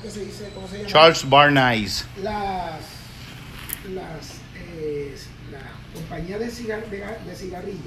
[0.00, 0.50] ¿cómo que se dice?
[0.54, 0.88] ¿Cómo se llama?
[0.88, 2.04] Charles Barney's.
[2.22, 2.80] Las,
[3.94, 4.34] las,
[4.76, 5.16] eh,
[5.52, 5.60] la
[5.94, 7.80] compañía de, cigar, de, de cigarrillos,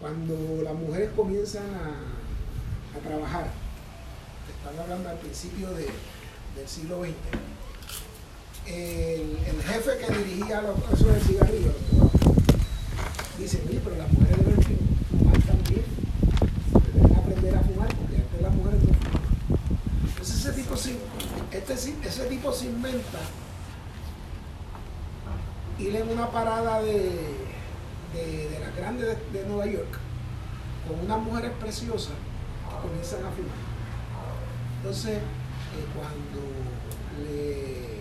[0.00, 3.48] cuando las mujeres comienzan a, a trabajar,
[4.48, 5.88] están hablando al principio de,
[6.56, 7.14] del siglo XX,
[8.66, 11.72] el, el jefe que dirigía los, eso del cigarrillo,
[13.38, 15.82] dice, oye, pero las mujeres deben fumar también,
[16.94, 19.22] deben aprender a fumar, porque antes las mujeres no fumaban.
[20.08, 20.96] Entonces ese tipo se,
[21.76, 23.18] se- ese tipo se inventa
[25.78, 27.10] ir en una parada de,
[28.14, 29.98] de, las grandes de, Nueva York
[30.88, 32.14] con unas mujeres preciosas
[32.68, 33.68] que comienzan a fumar.
[34.78, 35.22] Entonces, eh,
[35.94, 36.40] cuando
[37.24, 37.98] le,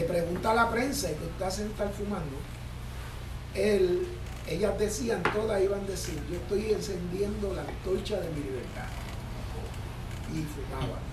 [0.00, 2.36] le pregunta a la prensa y que usted hace estar fumando,
[3.54, 4.06] él,
[4.46, 8.86] ellas decían, todas iban a decir, yo estoy encendiendo la antorcha de mi libertad.
[10.32, 11.09] Y fumaban.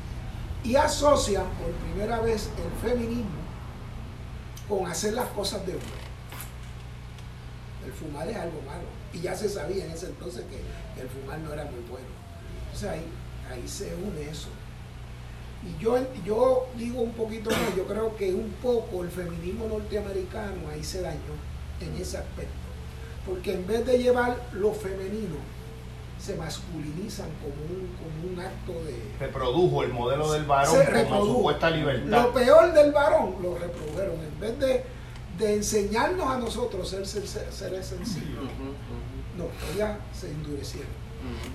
[0.64, 3.48] Y asocian por primera vez el feminismo
[4.68, 6.08] con hacer las cosas de hombre.
[7.86, 8.84] El fumar es algo malo.
[9.14, 12.08] Y ya se sabía en ese entonces que el fumar no era muy bueno.
[12.66, 13.06] Entonces ahí,
[13.50, 14.50] ahí se une eso.
[15.64, 20.70] Y yo, yo digo un poquito más, yo creo que un poco el feminismo norteamericano
[20.72, 21.34] ahí se dañó
[21.82, 22.54] en ese aspecto.
[23.26, 25.36] Porque en vez de llevar lo femenino,
[26.20, 30.98] se masculinizan como un, como un acto de, Reprodujo el modelo del varón se como
[30.98, 31.36] reprodujo.
[31.38, 32.24] supuesta libertad.
[32.24, 34.16] Lo peor del varón lo reprodujeron.
[34.22, 34.84] En vez de,
[35.38, 38.50] de enseñarnos a nosotros ser, ser- ser- seres sensibles,
[39.38, 39.46] no,
[39.76, 40.90] ellas se endurecieron.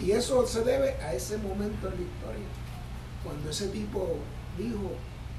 [0.01, 2.47] Y eso se debe a ese momento en la historia,
[3.25, 4.17] cuando ese tipo
[4.59, 4.93] dijo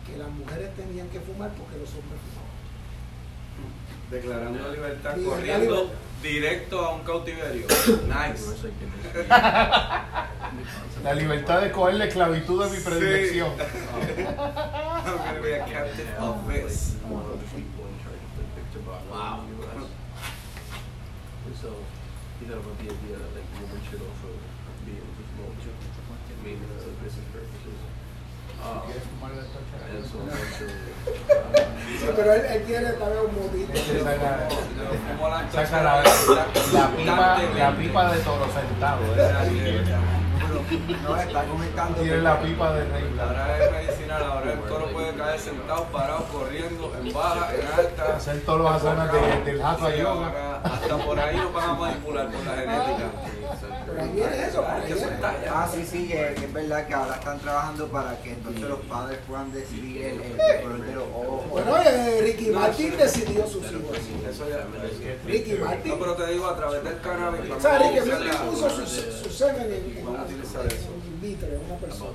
[0.07, 2.51] que las mujeres tenían que fumar porque los hombres fumaban.
[4.11, 5.94] Declarando libertad, Libertad, corriendo libertad.
[6.23, 7.67] Directo a un cautiverio.
[8.07, 8.55] Nice.
[11.03, 13.52] La libertad de coger la esclavitud de mi predilección.
[13.59, 16.95] I'm gonna be a captive of this.
[19.11, 19.44] Wow.
[21.61, 21.69] So
[22.40, 24.31] he thought about the idea that like women should also
[24.85, 25.59] be able to smoke.
[25.63, 27.62] I mean, uh, and so eventually,
[32.00, 33.74] Sí, pero él, él quiere vez un.
[33.74, 34.47] Ese saca,
[35.29, 36.03] la saca la,
[36.73, 39.02] la pipa, la pipa de toro sentado.
[39.16, 39.84] ¿eh?
[41.03, 42.02] No, está comentando.
[42.02, 43.16] Tiene la pipa de rey.
[43.19, 48.16] Ahora es medicinal, ahora el toro puede caer sentado, parado, corriendo, en baja, en alta.
[48.18, 52.28] Hacer todos los asanas de- del jato ahora Hasta por ahí nos van a manipular
[52.28, 53.06] por la genética.
[53.93, 55.17] Pero ahí viene eso, por ahí viene.
[55.49, 58.79] Ah, sí, sí, que, que es verdad que ahora están trabajando para que entonces los
[58.81, 61.49] padres puedan decidir el, el color de los ojos.
[61.51, 63.97] Bueno, eh, Ricky Martin decidió sus hijos.
[64.29, 64.65] Eso ya.
[65.25, 65.91] Ricky Martin.
[65.91, 67.51] No, pero te digo, a través del cannabis.
[67.51, 72.11] O sea, Ricky Martin puso su, su semen en, en, en vitro en una persona.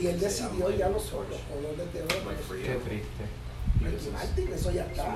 [0.00, 2.30] Y él decidió ya los, los colores de oro.
[2.64, 3.24] Qué triste.
[3.80, 5.14] Ricky Martin, eso ya está.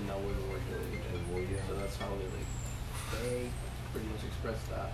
[0.00, 1.44] and now were doing it as well.
[1.68, 3.52] So that's how they like
[3.92, 4.90] pretty much expressed that.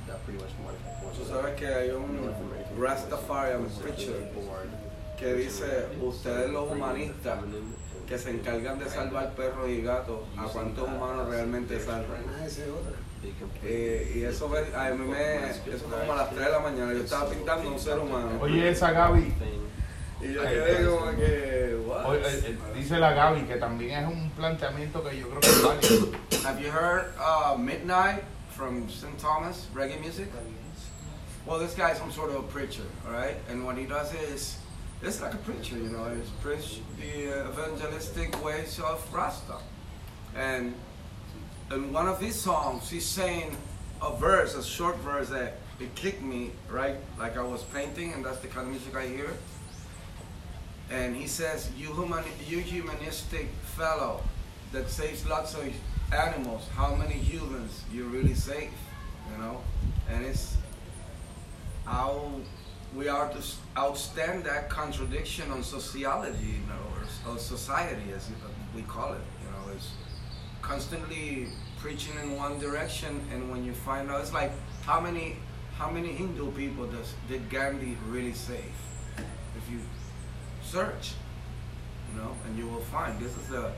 [0.08, 0.82] that pretty much marked
[1.16, 2.34] Tú sabes que hay un
[2.80, 4.32] Rastafarian preacher
[5.18, 7.40] que dice, ustedes los humanistas
[8.08, 12.24] que se encargan de salvar perros y gatos, ¿a cuántos humanos realmente salvan?
[13.64, 17.00] Eh, y eso, a mí me, eso como a las 3 de la mañana, yo
[17.00, 18.30] estaba pintando un ser humano.
[18.40, 19.34] Oye, esa Gaby,
[20.22, 22.16] Y yo quedé como que, what?
[22.16, 26.46] eh, dice la Gaby que también es un planteamiento que yo creo que es válido.
[26.46, 29.18] Have you heard uh, Midnight from St.
[29.18, 30.28] Thomas, reggae music?
[31.46, 33.38] Well, this guy's some sort of a preacher, all right?
[33.50, 34.58] And what he does is,
[35.02, 39.56] it's like a preacher, you know, he's preach the uh, evangelistic ways of Rasta.
[40.36, 40.74] And
[41.72, 43.56] in one of his songs, he's saying
[44.02, 46.98] a verse, a short verse that it kicked me, right?
[47.18, 49.32] Like I was painting, and that's the kind of music I hear.
[50.90, 54.22] And he says, you, human, you humanistic fellow
[54.72, 55.68] that saves lots of
[56.12, 58.72] animals, how many humans you really save,
[59.32, 59.62] you know?
[60.10, 60.58] And it's
[61.86, 62.32] how
[62.96, 63.38] we are to
[63.76, 68.30] outstand that contradiction on sociology, you know, or, or society as
[68.76, 69.92] we call it, you know, is
[70.62, 71.48] constantly
[71.80, 74.52] preaching in one direction and when you find out, it's like
[74.86, 75.38] how many,
[75.76, 78.74] how many Hindu people does, did Gandhi really save?
[80.72, 81.14] Search,
[82.12, 83.72] you know, and you will find this is the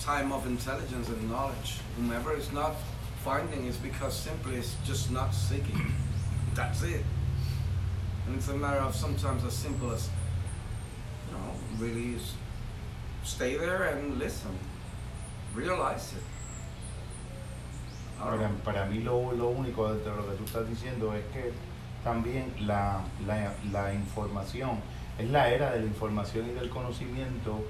[0.00, 1.80] time of intelligence and knowledge.
[1.96, 2.76] Whomever is not
[3.22, 5.92] finding is because simply it's just not seeking.
[6.54, 7.04] That's it.
[8.26, 10.08] And it's a matter of sometimes as simple as,
[11.26, 12.16] you know, really
[13.22, 14.56] stay there and listen.
[15.54, 16.22] Realize it.
[18.18, 21.52] Para, para mí lo, lo único de lo que tú estás diciendo es que
[22.02, 24.80] también la, la, la información,
[25.18, 27.64] es la era de la información y del conocimiento,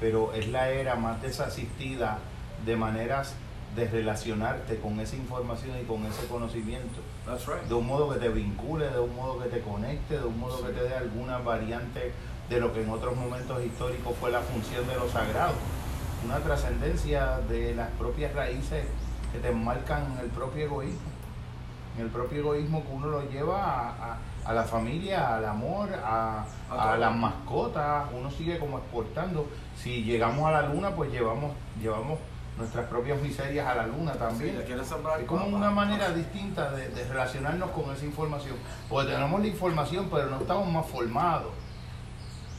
[0.00, 2.18] pero es la era más desasistida
[2.64, 3.34] de maneras
[3.76, 7.00] de relacionarte con esa información y con ese conocimiento.
[7.26, 7.62] That's right.
[7.68, 10.64] De un modo que te vincule, de un modo que te conecte, de un modo
[10.66, 12.12] que te dé alguna variante
[12.50, 15.54] de lo que en otros momentos históricos fue la función de lo sagrado.
[16.24, 18.84] Una trascendencia de las propias raíces
[19.32, 21.00] que te marcan el propio egoísmo.
[21.98, 26.44] El propio egoísmo que uno lo lleva a, a- a la familia, al amor, a,
[26.70, 29.48] a las mascotas, uno sigue como exportando.
[29.76, 32.18] Si llegamos a la luna, pues llevamos, llevamos
[32.58, 34.56] nuestras propias miserias a la luna también.
[35.22, 38.56] Es como una manera distinta de, de relacionarnos con esa información.
[38.88, 41.52] Porque tenemos la información, pero no estamos más formados.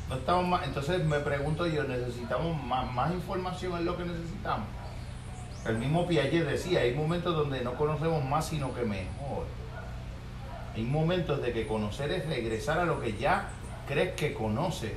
[0.10, 4.68] No estamos más, entonces me pregunto yo, ¿necesitamos más, más información en lo que necesitamos?
[5.66, 9.46] El mismo Piaget decía, hay momentos donde no conocemos más sino que mejor.
[10.76, 13.50] Hay momentos de que conocer es regresar a lo que ya
[13.88, 14.94] crees que conoces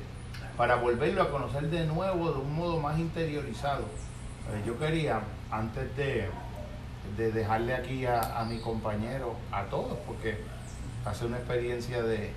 [0.56, 3.84] para volverlo a conocer de nuevo de un modo más interiorizado.
[4.66, 5.20] Yo quería,
[5.50, 6.28] antes de,
[7.16, 10.38] de dejarle aquí a, a mi compañero, a todos, porque
[11.04, 12.30] hace una experiencia de,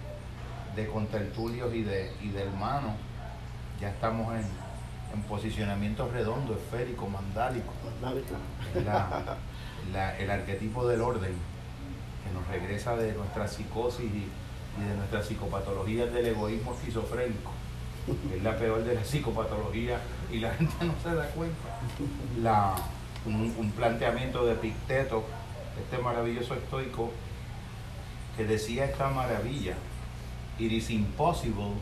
[0.75, 2.93] de contertulios y de, y de hermanos,
[3.79, 4.45] ya estamos en,
[5.13, 7.71] en posicionamiento redondo, esférico, mandálico,
[8.85, 9.37] la-
[9.93, 11.33] la- el arquetipo del orden
[12.23, 14.27] que nos regresa de nuestra psicosis y,
[14.81, 17.51] de nuestras psicopatologías del egoísmo esquizofrénico,
[18.35, 19.99] es la peor de la psicopatología
[20.31, 21.79] y la gente no se da cuenta.
[22.41, 22.75] La-
[23.25, 25.25] un, un planteamiento de Picteto,
[25.77, 27.11] este maravilloso estoico,
[28.37, 29.75] que decía esta maravilla,
[30.57, 31.73] it is impossible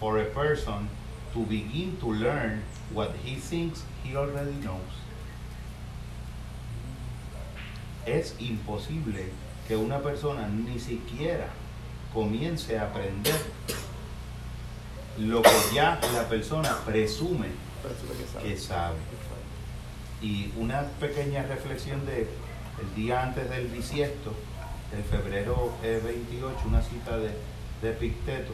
[0.00, 0.88] for a person
[1.32, 4.80] to begin to learn what he thinks he already knows.
[8.06, 9.30] Es imposible
[9.70, 11.46] que una persona ni siquiera
[12.12, 13.40] comience a aprender
[15.16, 17.46] lo que ya la persona presume
[18.42, 18.96] que sabe.
[20.20, 22.26] Y una pequeña reflexión de
[22.80, 24.34] el día antes del bisiesto,
[24.90, 27.30] del febrero eh, 28, una cita de,
[27.80, 28.52] de Epicteto.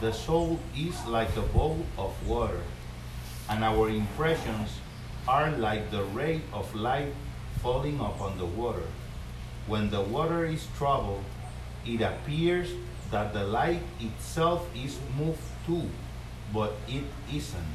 [0.00, 2.62] The soul is like a bowl of water,
[3.50, 4.80] and our impressions
[5.28, 7.12] are like the ray of light
[7.60, 8.86] falling upon the water.
[9.66, 11.24] When the water is troubled,
[11.84, 12.70] it appears
[13.10, 15.90] that the light itself is moved too,
[16.54, 17.74] but it isn't.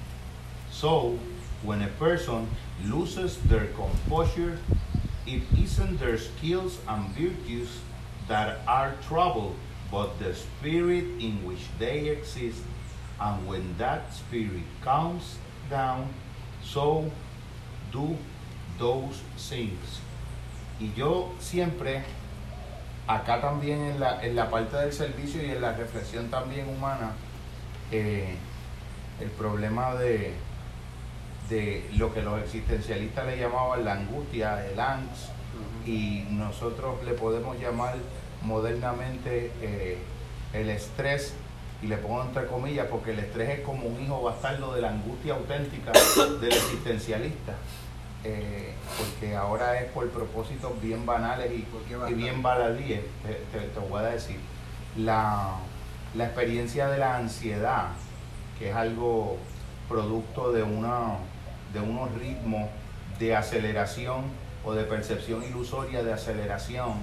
[0.72, 1.20] So,
[1.64, 2.48] when a person
[2.86, 4.58] loses their composure,
[5.28, 7.70] it isn't their skills and virtues
[8.28, 9.56] that are troubled,
[9.92, 12.64] but the spirit in which they exist.
[13.20, 15.36] And when that spirit calms
[15.70, 16.08] down,
[16.64, 17.12] so
[17.92, 18.18] do
[18.80, 20.00] those things.
[20.82, 22.02] Y yo siempre,
[23.06, 27.12] acá también en la, en la parte del servicio y en la reflexión también humana,
[27.92, 28.36] eh,
[29.20, 30.34] el problema de,
[31.52, 35.30] de lo que los existencialistas le llamaban la angustia, el angst,
[35.86, 37.96] y nosotros le podemos llamar
[38.42, 40.00] modernamente eh,
[40.54, 41.36] el estrés,
[41.84, 44.90] y le pongo entre comillas porque el estrés es como un hijo bastardo de la
[44.90, 45.92] angustia auténtica
[46.42, 47.54] del existencialista.
[48.24, 53.34] Eh, porque ahora es por propósitos bien banales y, ¿Por qué y bien baladíes, te,
[53.58, 54.38] te- te voy a decir.
[54.98, 55.56] La,
[56.14, 57.88] la experiencia de la ansiedad,
[58.60, 59.38] que es algo
[59.90, 61.16] producto de, una,
[61.74, 62.70] de unos ritmos
[63.18, 64.26] de aceleración
[64.64, 66.94] o de percepción ilusoria de aceleración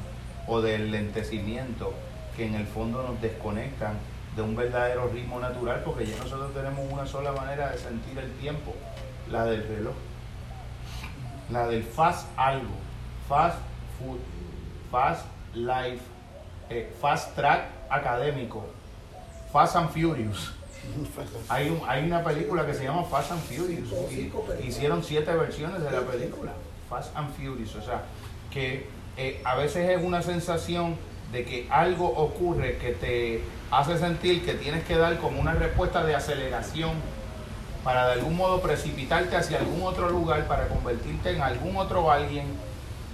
[0.46, 1.92] o de lentecimiento
[2.36, 3.94] que en el fondo nos desconectan
[4.36, 8.30] de un verdadero ritmo natural porque ya nosotros tenemos una sola manera de sentir el
[8.34, 8.74] tiempo,
[9.30, 9.94] la del reloj,
[11.50, 12.74] la del fast algo,
[13.28, 13.58] fast
[13.98, 14.18] food,
[14.90, 15.24] fast
[15.54, 16.02] life,
[16.70, 18.64] eh, fast track académico,
[19.52, 20.52] fast and furious.
[21.50, 23.88] Hay, un- hay una película que se llama Fast and Furious.
[24.62, 26.52] Y hicieron siete versiones de la película.
[26.88, 27.74] Fast and Furious.
[27.74, 28.02] O sea,
[28.50, 28.86] que
[29.16, 30.96] eh, a veces es una sensación
[31.32, 36.04] de que algo ocurre que te hace sentir que tienes que dar como una respuesta
[36.04, 36.92] de aceleración
[37.84, 42.46] para de algún modo precipitarte hacia algún otro lugar, para convertirte en algún otro alguien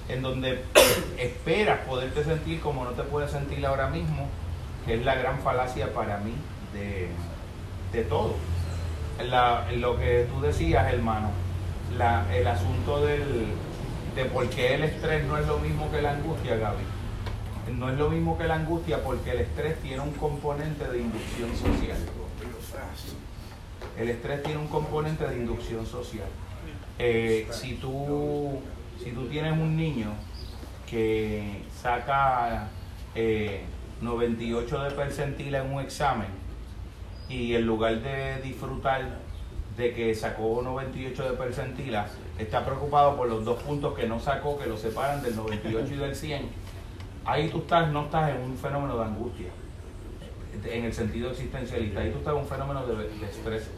[0.08, 0.64] en donde
[1.18, 4.26] esperas poderte sentir como no te puedes sentir ahora mismo,
[4.86, 6.34] que es la gran falacia para mí
[6.72, 7.08] de,
[7.92, 8.34] de todo.
[9.28, 11.30] La- lo que tú decías, hermano,
[11.96, 13.46] la- el asunto del,
[14.16, 17.76] de por qué el estrés no es lo mismo que la angustia, Gaby.
[17.78, 21.50] No es lo mismo que la angustia porque el estrés tiene un componente de inducción
[21.56, 21.96] social.
[23.98, 26.28] El estrés tiene un componente de inducción social.
[26.98, 28.60] Eh, si tú
[29.02, 30.12] Si tú tienes un niño
[30.88, 32.68] que saca
[34.00, 36.28] 98 eh, de percentila en un examen
[37.28, 39.18] y en lugar de disfrutar
[39.76, 42.06] de que sacó 98 de percentila,
[42.38, 45.96] está preocupado por los dos puntos que no sacó, que lo separan del 98 y
[45.96, 46.42] del 100,
[47.24, 49.48] ahí tú estás, no estás en un fenómeno de angustia,
[50.64, 53.70] en el sentido existencialista, ahí tú estás en un fenómeno de, estrés.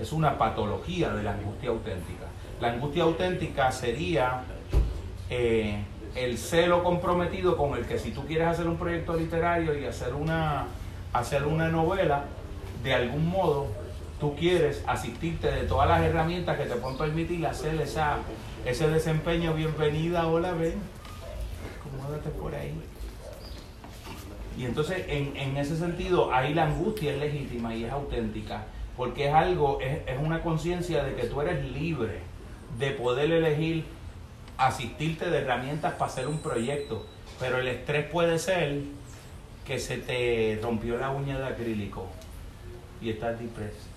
[0.00, 2.26] Es una patología de la angustia auténtica.
[2.60, 4.42] La angustia auténtica sería
[5.30, 5.82] eh,
[6.14, 10.14] el celo comprometido con el que si tú quieres hacer un proyecto literario y hacer
[10.14, 10.66] una,
[11.12, 12.24] hacer una novela,
[12.82, 13.68] de algún modo
[14.20, 18.18] tú quieres asistirte de todas las herramientas que te pueden permitir hacer esa,
[18.64, 19.52] ese desempeño.
[19.54, 20.74] Bienvenida, hola, ven,
[21.78, 22.72] acomódate por ahí.
[24.56, 28.64] Y entonces, en, en, ese sentido, ahí la angustia es legítima y es auténtica,
[28.96, 32.20] porque es algo, es, es una conciencia de que tú eres libre
[32.78, 33.84] de poder elegir
[34.58, 37.06] asistirte de herramientas para hacer un proyecto,
[37.38, 38.80] pero el estrés puede ser
[39.66, 42.06] que se te rompió la uña de acrílico
[43.00, 43.96] y estás depreso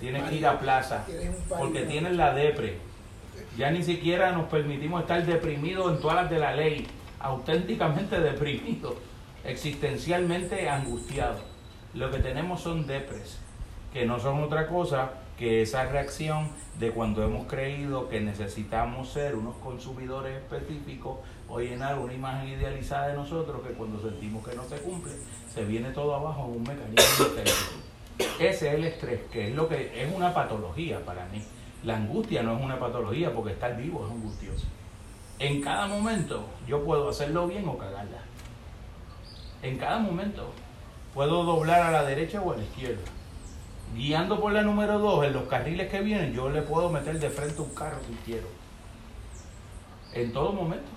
[0.00, 1.04] Tienes que ir a plaza
[1.48, 2.78] porque tienes la depre.
[3.58, 6.86] Ya ni siquiera nos permitimos estar deprimidos en todas las de la ley,
[7.18, 8.94] auténticamente deprimidos,
[9.44, 11.42] existencialmente angustiados.
[11.92, 13.38] Lo que tenemos son depres,
[13.92, 19.34] que no son otra cosa que esa reacción de cuando hemos creído que necesitamos ser
[19.34, 21.18] unos consumidores específicos
[21.48, 25.12] o llenar una imagen idealizada de nosotros que cuando sentimos que no se cumple,
[25.52, 27.44] se viene todo abajo en un mecanismo de
[28.38, 31.42] ese es el estrés, que es lo que es una patología para mí.
[31.84, 34.66] La angustia no es una patología porque estar vivo es angustioso.
[35.38, 38.18] En cada momento yo puedo hacerlo bien o cagarla.
[39.62, 40.52] En cada momento
[41.14, 43.02] puedo doblar a la derecha o a la izquierda.
[43.94, 47.30] Guiando por la número 2 en los carriles que vienen, yo le puedo meter de
[47.30, 48.46] frente un carro si quiero.
[50.12, 50.90] En todo momento.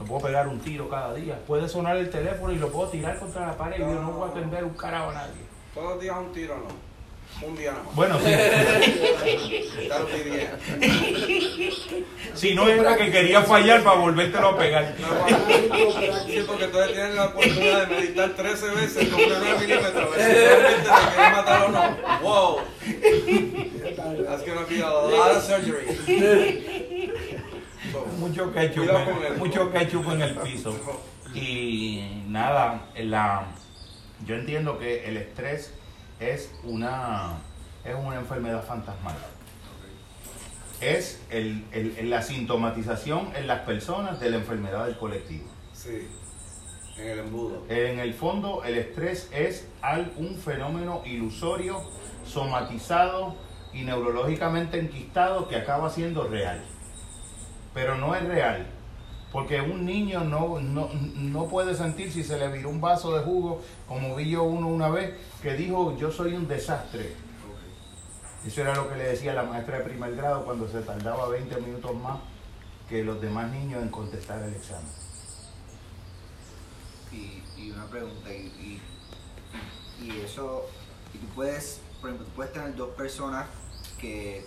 [0.00, 1.40] Me puedo pegar un tiro cada día.
[1.46, 4.28] Puede sonar el teléfono y lo puedo tirar contra la pared y yo no voy
[4.28, 5.42] a atender un carajo a nadie.
[5.74, 6.87] Todos los días un tiro, ¿no?
[7.40, 7.94] Un día nada más.
[7.94, 8.32] Bueno, sí.
[12.34, 14.94] si no era que quería fallar para volvértelo a pegar.
[16.26, 20.08] sí, porque todavía tienes la oportunidad de meditar 13 veces con una 9 milímetros.
[20.16, 21.96] Si realmente te quieres matar o no.
[22.22, 22.58] Wow.
[24.24, 25.86] That's gonna be a lot of surgery.
[28.18, 30.74] mucho ketchup, en, mucho ketchup en el piso.
[31.34, 33.46] Y nada, la
[34.26, 35.72] yo entiendo que el estrés
[36.20, 37.38] es una,
[37.84, 39.16] es una enfermedad fantasmal.
[40.80, 41.64] Es el,
[42.08, 45.48] la sintomatización en las personas de la enfermedad del colectivo.
[45.72, 46.08] Sí,
[46.96, 47.64] en el embudo.
[47.68, 49.68] En el fondo, el estrés es
[50.16, 51.82] un fenómeno ilusorio,
[52.24, 53.36] somatizado
[53.72, 56.64] y neurológicamente enquistado que acaba siendo real.
[57.74, 58.77] Pero no es real
[59.32, 63.62] porque un niño no, no, puede sentir si se le viró un vaso de jugo,
[63.86, 67.14] como vi yo uno una vez, que dijo, yo soy un desastre.
[68.46, 71.60] Eso era lo que le decía la maestra de primer grado cuando se tardaba 20
[71.60, 72.18] minutos más
[72.88, 74.90] que los demás niños en contestar el examen.
[77.12, 78.80] Y, una pregunta, y,
[80.00, 80.66] y, eso,
[81.12, 83.46] y tú puedes, por ejemplo, tú puedes tener dos personas
[84.00, 84.46] que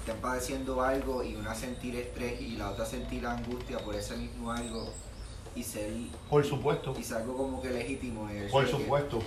[0.00, 4.50] estén padeciendo algo y una sentir estrés y la otra sentir angustia por ese mismo
[4.50, 4.92] algo
[5.54, 5.90] y ser
[6.28, 6.94] por supuesto.
[6.98, 9.20] y algo como que legítimo por supuesto.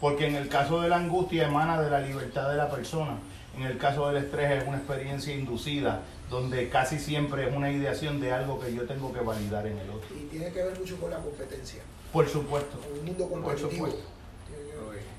[0.00, 3.18] Porque en el caso de la angustia emana de la libertad de la persona.
[3.56, 8.20] En el caso del estrés es una experiencia inducida donde casi siempre es una ideación
[8.20, 10.08] de algo que yo tengo que validar en el otro.
[10.14, 11.82] Y tiene que ver mucho con la competencia.
[12.12, 12.78] Por supuesto.
[12.98, 13.68] Un mundo competitivo.
[13.68, 14.02] por supuesto.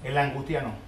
[0.03, 0.84] en la angustia no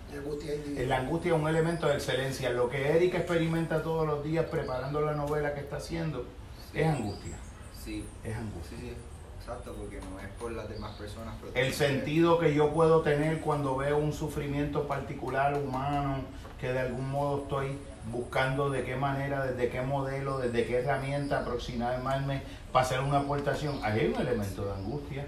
[0.86, 2.50] la angustia es un elemento de excelencia.
[2.52, 6.26] Lo que Erika experimenta todos los días preparando la novela que está haciendo
[6.74, 7.38] es angustia.
[7.84, 8.06] Sí.
[8.24, 8.78] Es angustia.
[8.78, 8.94] Sí,
[9.40, 11.34] Exacto, porque no es por las demás personas.
[11.56, 16.18] el sentido que yo puedo tener cuando veo un sufrimiento particular humano,
[16.60, 17.78] que de algún modo estoy
[18.12, 22.42] buscando de qué manera, desde qué modelo, desde qué herramienta aproximarme
[22.74, 23.80] para hacer una aportación.
[23.84, 25.26] Ahí hay un elemento de angustia.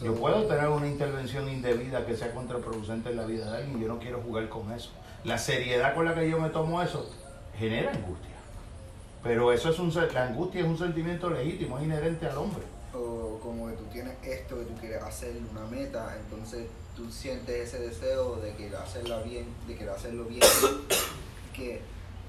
[0.00, 3.88] Yo puedo tener una intervención indebida que sea contraproducente en la vida de alguien, yo
[3.88, 4.90] no quiero jugar con eso.
[5.24, 7.08] La seriedad con la que yo me tomo eso
[7.58, 8.30] genera angustia.
[9.22, 12.62] Pero eso es un la angustia es un sentimiento legítimo, es inherente al hombre.
[12.92, 17.68] O como que tú tienes esto que tú quieres hacer, una meta, entonces tú sientes
[17.68, 20.42] ese deseo de querer hacerla bien, de querer hacerlo bien,
[21.54, 21.80] que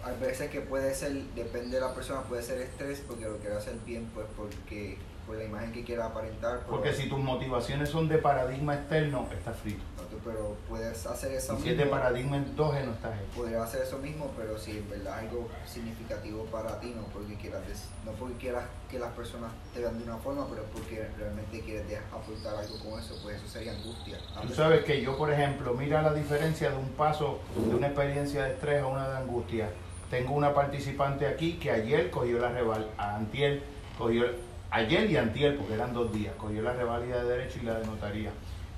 [0.03, 3.55] hay veces que puede ser, depende de la persona, puede ser estrés porque lo quiere
[3.55, 6.61] hacer bien, pues porque por la imagen que quiera aparentar.
[6.69, 9.83] Porque si tus motivaciones son de paradigma externo, estás frito.
[9.97, 11.97] No Exacto, pero puedes hacer eso y si es de mismo.
[11.97, 13.25] paradigma endógeno, estás ahí.
[13.35, 17.35] Podrías hacer eso mismo, pero si en verdad es algo significativo para ti, no porque
[17.35, 17.61] quieras,
[18.05, 21.85] no porque quieras que las personas te vean de una forma, pero porque realmente quieres
[22.11, 24.17] aportar algo con eso, pues eso sería angustia.
[24.41, 28.43] Tú sabes que yo, por ejemplo, mira la diferencia de un paso de una experiencia
[28.43, 29.69] de estrés a una de angustia.
[30.09, 33.63] Tengo una participante aquí que ayer cogió la reval, a antier
[33.97, 34.25] cogió,
[34.73, 37.85] ayer y antier, porque eran dos días, cogió la revalida de derecho y la de
[37.85, 38.31] notaría.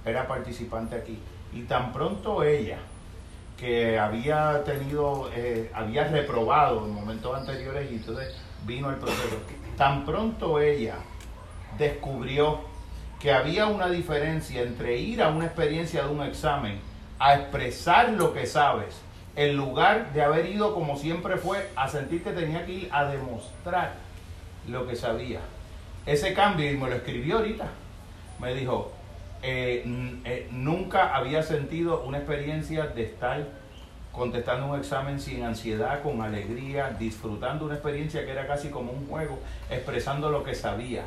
[0.04, 1.18] Era participante aquí.
[1.54, 2.78] Y tan pronto ella,
[3.58, 8.36] que había tenido, eh, había reprobado en momentos anteriores y entonces
[8.66, 9.38] vino el proceso,
[9.78, 10.96] tan pronto ella
[11.78, 12.60] descubrió
[13.20, 16.80] que había una diferencia entre ir a una experiencia de un examen
[17.20, 19.02] a expresar lo que sabes,
[19.38, 23.06] en lugar de haber ido como siempre fue a sentir que tenía que ir a
[23.06, 23.94] demostrar
[24.68, 25.40] lo que sabía.
[26.06, 27.68] Ese cambio, y me lo escribió ahorita,
[28.40, 28.92] me dijo,
[29.42, 29.84] eh,
[30.24, 33.44] eh, nunca había sentido una experiencia de estar
[34.12, 39.08] contestando un examen sin ansiedad, con alegría, disfrutando una experiencia que era casi como un
[39.08, 39.40] juego,
[39.72, 41.04] expresando lo que sabía.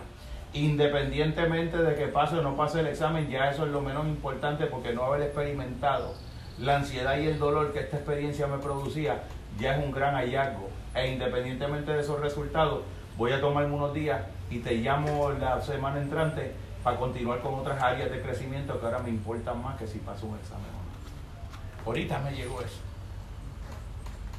[0.52, 4.66] Independientemente de que pase o no pase el examen, ya eso es lo menos importante
[4.66, 6.14] porque no haber experimentado
[6.58, 9.22] la ansiedad y el dolor que esta experiencia me producía
[9.60, 10.70] ya es un gran hallazgo.
[10.94, 12.82] E independientemente de esos resultados,
[13.16, 16.52] voy a tomarme unos días y te llamo la semana entrante
[16.82, 20.26] para continuar con otras áreas de crecimiento que ahora me importan más que si paso
[20.26, 21.86] un examen o no.
[21.86, 22.78] Ahorita me llegó eso.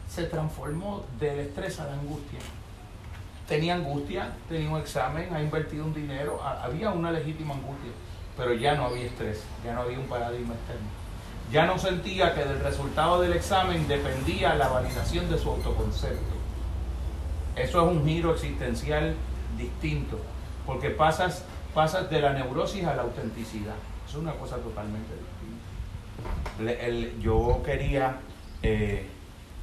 [0.09, 2.39] Se transformó del estrés a la angustia.
[3.47, 7.91] Tenía angustia, tenía un examen, ha invertido un dinero, ha- había una legítima angustia,
[8.37, 10.87] pero ya no había estrés, ya no había un paradigma externo.
[11.51, 16.35] Ya no sentía que del resultado del examen dependía la validación de su autoconcepto.
[17.55, 19.15] Eso es un giro existencial
[19.59, 20.19] distinto,
[20.65, 21.43] porque pasas,
[21.75, 23.75] pasas de la neurosis a la autenticidad.
[24.07, 26.63] Es una cosa totalmente distinta.
[26.63, 28.17] Le- el- yo quería,
[28.63, 29.05] eh,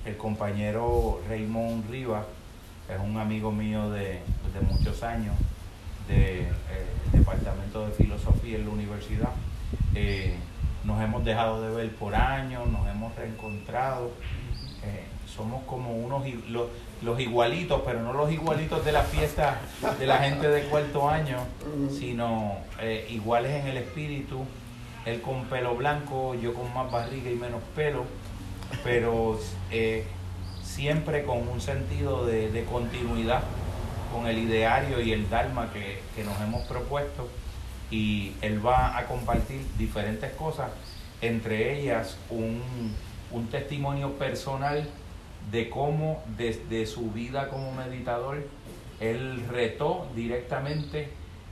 [0.04, 2.24] el compañero Raymond Rivas,
[2.88, 4.20] es un amigo mío de,
[4.54, 5.34] de muchos años,
[6.06, 6.46] del
[7.12, 9.30] Departamento de Filosofía en la universidad.
[9.96, 10.36] Eh,
[10.84, 14.12] nos hemos dejado de ver por años, nos hemos reencontrado.
[14.84, 15.04] Eh,
[15.36, 16.68] somos como unos los,
[17.02, 19.60] los igualitos, pero no los igualitos de la fiesta
[19.98, 21.38] de la gente de cuarto año,
[21.90, 24.44] sino eh, iguales en el espíritu.
[25.04, 28.04] Él con pelo blanco, yo con más barriga y menos pelo,
[28.82, 29.38] pero
[29.70, 30.04] eh,
[30.62, 33.42] siempre con un sentido de, de continuidad
[34.12, 37.28] con el ideario y el Dharma que, que nos hemos propuesto
[37.90, 40.70] y él va a compartir diferentes cosas,
[41.20, 42.60] entre ellas un,
[43.30, 44.88] un testimonio personal
[45.50, 48.44] de cómo desde su vida como meditador
[49.00, 51.08] él retó directamente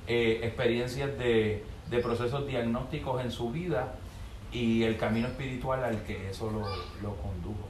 [0.07, 3.95] eh, experiencias de, de procesos diagnósticos en su vida
[4.53, 6.61] y el camino espiritual al que eso lo,
[7.03, 7.69] lo condujo.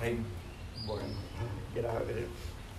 [0.00, 0.18] Rey,
[0.86, 1.02] Bueno,
[1.74, 2.26] eh,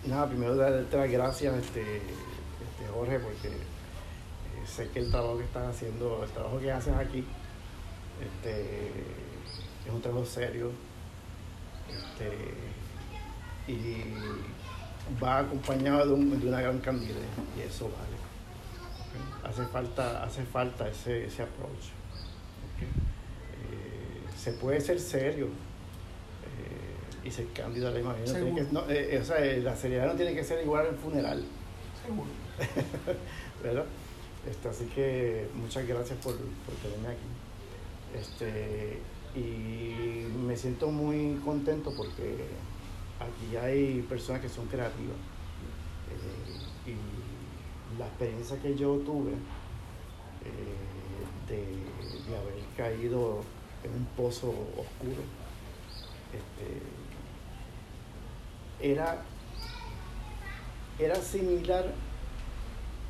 [0.05, 5.43] nada, primero darte las gracias, este, este, Jorge, porque eh, sé que el trabajo que
[5.43, 7.23] estás haciendo, el trabajo que haces aquí,
[8.21, 8.87] este,
[9.85, 10.71] es un trabajo serio
[11.91, 14.03] este, y
[15.21, 17.15] va acompañado de, un- de una gran candidez
[17.57, 18.19] y eso vale.
[19.43, 21.85] Hace falta, hace falta ese, ese approach.
[22.81, 28.25] Eh, se puede ser serio eh, y ser cándido a la imagen.
[28.25, 28.85] No tiene que- Seguro.
[28.85, 31.43] no, eh, o sea, la seriedad no tiene que ser igual en funeral.
[32.05, 32.29] Seguro.
[33.63, 33.85] ¿verdad?
[34.49, 38.19] Este, así que muchas gracias por, por tenerme aquí.
[38.19, 38.99] Este,
[39.39, 42.45] y me siento muy contento porque
[43.19, 45.15] aquí hay personas que son creativas.
[46.85, 49.31] Eh, y la experiencia que yo tuve
[50.45, 50.75] eh,
[51.47, 53.41] de, haber caído
[53.83, 55.23] en un pozo oscuro
[56.33, 56.81] este,
[58.91, 59.23] era
[60.99, 61.93] era similar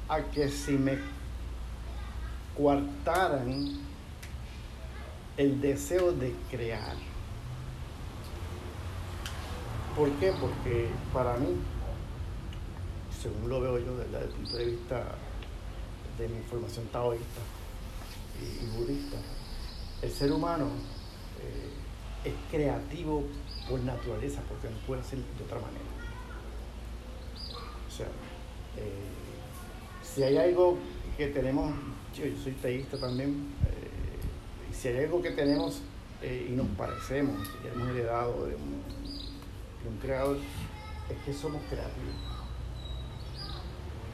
[0.08, 1.00] a que si me
[2.56, 3.80] coartaran
[5.40, 6.98] el deseo de crear.
[9.96, 10.34] ¿Por qué?
[10.34, 11.56] Porque para mí,
[13.22, 15.16] según lo veo yo desde el punto de vista
[16.18, 17.40] de mi formación taoísta
[18.42, 19.16] y, budista,
[20.02, 20.66] el ser humano
[21.42, 23.24] eh, es creativo
[23.70, 25.86] por naturaleza, porque no puede ser de otra manera.
[27.88, 28.08] O sea,
[28.76, 29.08] eh,
[30.04, 30.78] si hay algo
[31.16, 31.74] que tenemos,
[32.14, 33.89] yo, soy teísta también, eh,
[34.80, 35.82] si hay algo que tenemos
[36.22, 38.82] eh, y nos parecemos, y hemos heredado de un,
[39.84, 40.38] de un creador,
[41.10, 42.16] es que somos creativos.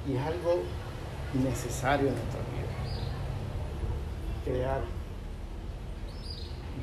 [0.08, 0.63] Y es algo
[1.36, 2.65] necesario en nuestra vida.
[4.43, 4.82] Crear,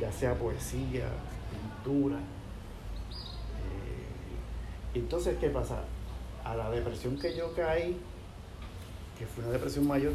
[0.01, 1.09] ya sea poesía,
[1.51, 2.19] pintura.
[2.19, 2.21] Eh,
[4.95, 5.83] entonces, ¿qué pasa?
[6.45, 7.99] A la depresión que yo caí,
[9.19, 10.13] que fue una depresión mayor,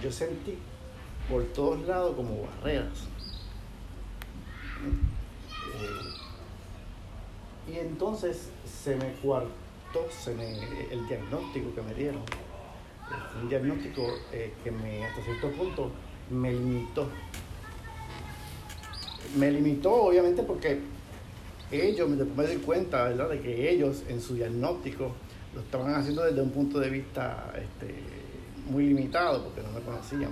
[0.00, 0.56] yo sentí
[1.28, 3.06] por todos lados como barreras.
[5.74, 9.58] Eh, y entonces se me cuartó
[10.10, 10.52] se me,
[10.90, 12.22] el diagnóstico que me dieron.
[13.32, 15.90] Fue un diagnóstico eh, que me, hasta cierto punto
[16.30, 17.08] me limitó.
[19.36, 20.80] Me limitó obviamente porque
[21.70, 25.12] ellos, después me di cuenta, ¿verdad?, de que ellos en su diagnóstico
[25.54, 27.94] lo estaban haciendo desde un punto de vista este,
[28.70, 30.30] muy limitado porque no me conocían.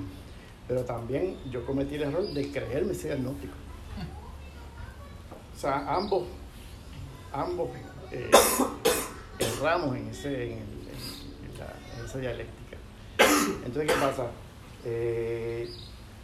[0.69, 3.55] Pero también yo cometí el error de creerme ese diagnóstico.
[5.55, 6.25] O sea, ambos,
[7.33, 7.71] ambos
[8.13, 8.31] eh,
[9.39, 10.65] erramos en, ese, en,
[12.05, 12.77] esa dialéctica.
[13.65, 14.27] Entonces, ¿qué pasa?
[14.85, 15.71] Eh,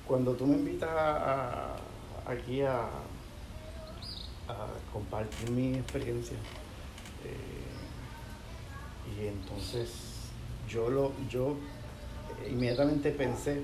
[0.07, 0.91] cuando tú me invitas
[2.27, 2.89] aquí a,
[4.93, 6.37] compartir mi experiencia,
[7.25, 7.63] eh,
[9.17, 9.91] y entonces
[10.69, 11.57] yo, lo, yo
[12.51, 13.63] inmediatamente pensé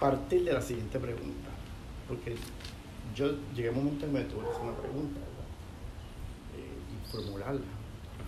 [0.00, 1.50] partir de la siguiente pregunta,
[2.08, 2.34] porque
[3.14, 5.20] yo llegué a un momento en que tuve que hacer una pregunta
[6.56, 7.66] eh, y formularla,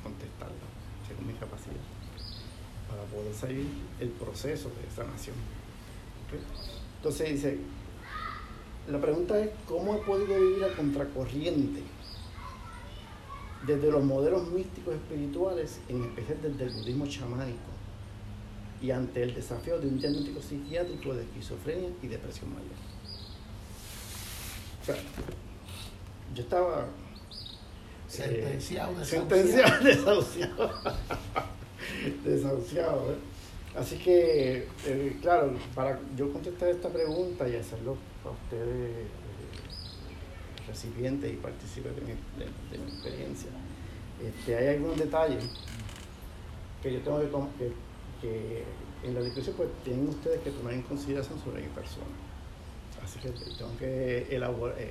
[0.02, 0.66] contestarla,
[1.08, 1.80] según mi capacidad,
[2.88, 3.66] para poder salir
[3.98, 5.36] el proceso de sanación.
[6.98, 7.58] Entonces dice,
[8.88, 11.82] la pregunta es, ¿cómo he podido vivir a contracorriente?
[13.66, 17.71] Desde los modelos místicos espirituales, en especial desde el budismo chamánico,
[18.82, 22.68] y ante el desafío de un diagnóstico psiquiátrico de esquizofrenia y depresión mayor.
[26.34, 26.88] yo estaba
[28.08, 30.72] sentenciado, eh, sentenciado, desahuciado.
[32.24, 33.12] desahuciado.
[33.12, 33.16] ¿eh?
[33.78, 39.06] Así que, eh, claro, para yo contestar esta pregunta y hacerlo para ustedes eh,
[40.66, 43.50] recipientes y partícipes de mi, de, mi experiencia,
[44.20, 45.44] este, hay algunos detalles
[46.82, 47.28] que yo tengo que,
[47.64, 47.72] que
[48.22, 48.64] que
[49.02, 52.06] en la discusión pues tienen ustedes que tomar en consideración sobre mi persona.
[53.04, 54.90] Así que tengo que elaborar, eh,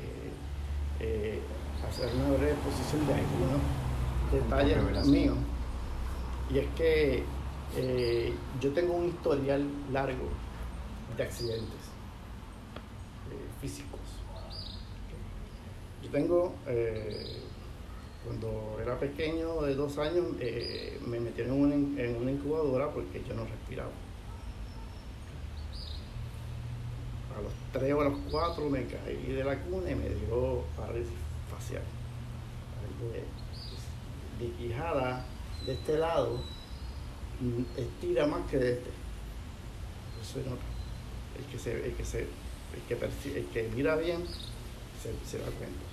[1.00, 1.39] eh,
[1.88, 3.62] hacer una breve exposición de algunos
[4.32, 5.38] detalles míos.
[6.54, 7.24] Y es que
[7.78, 10.28] eh, yo tengo un historial largo
[11.15, 11.80] de accidentes
[13.62, 14.00] físicos.
[16.04, 16.56] Yo tengo
[18.24, 23.46] cuando era pequeño, de dos años, eh, me metieron en una, incubadora porque yo no
[23.46, 23.92] respiraba.
[27.36, 30.64] A los tres o a los cuatro me caí de la cuna y me dio
[30.78, 31.14] parálisis
[31.50, 31.84] facial.
[34.40, 35.26] De, quijada
[35.66, 36.40] de este lado
[37.40, 38.90] mm, estira más que de este.
[40.22, 40.46] Eso es.
[41.38, 44.24] El que, se, el que, se, el que, percibe, el que mira bien
[45.26, 45.92] se da cuenta.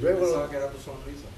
[0.00, 1.28] Luego, Pensaba que era tu sonrisa.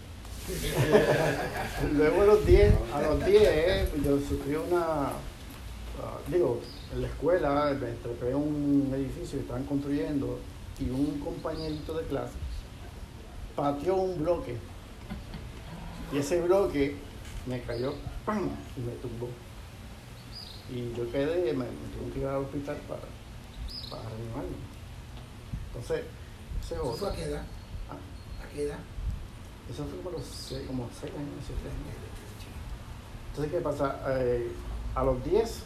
[1.96, 6.60] Luego a los 10, a los 10 yo sufrí una, uh, digo,
[6.92, 10.40] en la escuela me entrepé un edificio que estaban construyendo
[10.80, 12.32] y un compañerito de clase
[13.54, 14.56] pateó un bloque
[16.12, 16.96] y ese bloque
[17.46, 17.94] me cayó
[18.24, 18.48] ¡pam!
[18.76, 19.28] y me tumbó.
[20.70, 23.02] Y yo quedé, me, me tuve que ir al hospital para,
[23.90, 24.56] para reanimarme.
[25.68, 26.04] Entonces,
[26.62, 27.44] ese ¿Eso fue a qué edad?
[28.54, 28.78] Qué edad?
[29.70, 32.10] Eso fue como, los seis, como seis años, siete años.
[33.30, 34.00] Entonces, ¿qué pasa?
[34.08, 34.50] Eh,
[34.94, 35.62] a los 10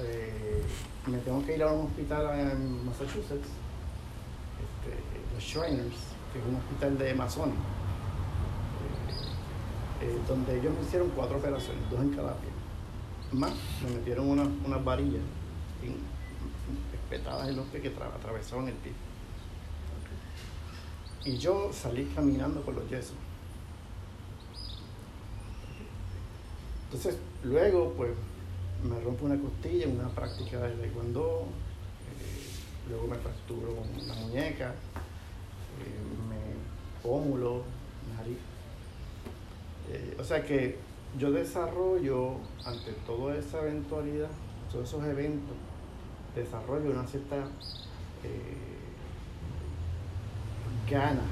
[0.00, 0.62] eh,
[1.06, 3.48] me tengo que ir a un hospital en Massachusetts,
[4.58, 5.96] este, los Shriners,
[6.32, 7.56] que es un hospital de Amazonas,
[10.00, 12.50] eh, donde ellos me hicieron cuatro operaciones, dos en cada pie.
[13.32, 13.52] Más,
[13.84, 15.22] me metieron unas, unas varillas
[16.94, 18.92] espetadas en los pies que atravesaban el pie.
[21.24, 23.16] Y yo salí caminando por los yesos.
[26.84, 28.12] Entonces, luego, pues,
[28.82, 33.74] me rompo una costilla en una práctica de taekwondo, eh, luego me fracturo
[34.06, 35.94] la muñeca, eh,
[36.28, 37.64] me pómulo,
[38.16, 38.38] nariz.
[39.90, 40.78] Eh, o sea que
[41.18, 44.30] yo desarrollo, ante toda esa eventualidad,
[44.70, 45.56] todos esos eventos,
[46.34, 47.36] desarrollo una cierta
[50.90, 51.22] gana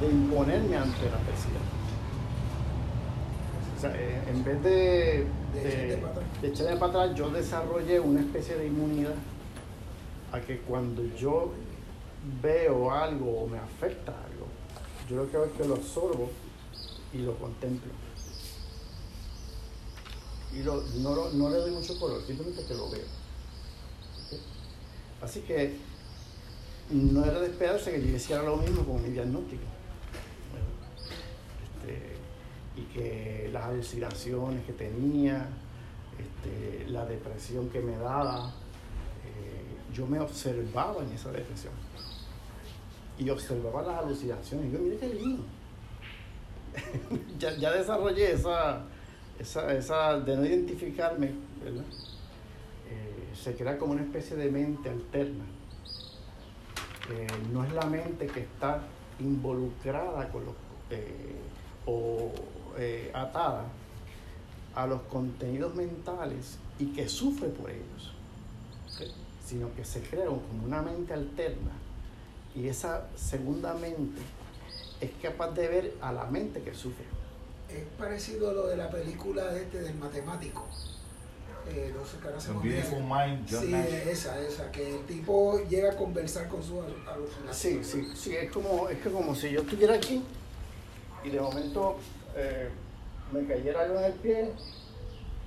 [0.00, 1.60] de, imponerme ante la adversidad.
[3.76, 8.66] O sea, eh, en vez de, de, echarme para atrás, yo desarrollé una especie de
[8.66, 9.14] inmunidad
[10.32, 11.52] a que cuando yo
[12.42, 14.46] veo algo o me afecta algo,
[15.08, 16.30] yo lo que hago es que lo absorbo
[17.12, 17.90] y lo contemplo.
[20.52, 23.04] Y no, no, le doy mucho color, simplemente que lo veo.
[25.22, 25.76] Así que
[26.90, 29.62] no era de esperarse que yo hiciera lo mismo con mi diagnóstico.
[31.62, 32.16] Este,
[32.76, 35.46] y que las alucinaciones que tenía,
[36.18, 38.52] este, la depresión que me daba,
[39.24, 41.72] eh, yo me observaba en esa depresión.
[43.18, 44.68] Y observaba las alucinaciones.
[44.68, 45.44] Y yo, mire qué lindo.
[47.38, 48.82] ya, ya, desarrollé esa,
[49.38, 51.26] esa, esa, de no identificarme.
[51.26, 51.34] Eh,
[53.34, 55.44] se crea como una especie de mente alterna.
[57.52, 58.82] No es la mente que está
[59.18, 60.54] involucrada con los,
[60.90, 61.36] eh,
[61.86, 62.32] o
[62.78, 63.64] eh, atada
[64.74, 68.12] a los contenidos mentales y que sufre por ellos,
[69.44, 71.72] sino que se crea como una mente alterna
[72.54, 74.20] y esa segunda mente
[75.00, 77.04] es capaz de ver a la mente que sufre.
[77.68, 80.66] Es parecido a lo de la película de este del matemático.
[81.72, 83.00] Eh, no sé qué ahora se The me Beautiful.
[83.02, 83.88] Mind, John Sí, Nash.
[84.08, 88.50] esa, esa, que el tipo llega a conversar con su alu- Sí, sí, sí, es
[88.50, 90.22] como, es que como si yo estuviera aquí
[91.24, 91.96] y de momento
[92.36, 92.68] eh,
[93.32, 94.52] me cayera algo en el pie,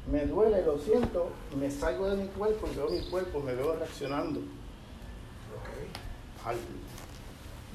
[0.10, 3.76] me duele, lo siento, me salgo de mi cuerpo y veo mi cuerpo, me veo
[3.76, 4.40] reaccionando.
[4.40, 6.48] Ok.
[6.48, 6.58] al-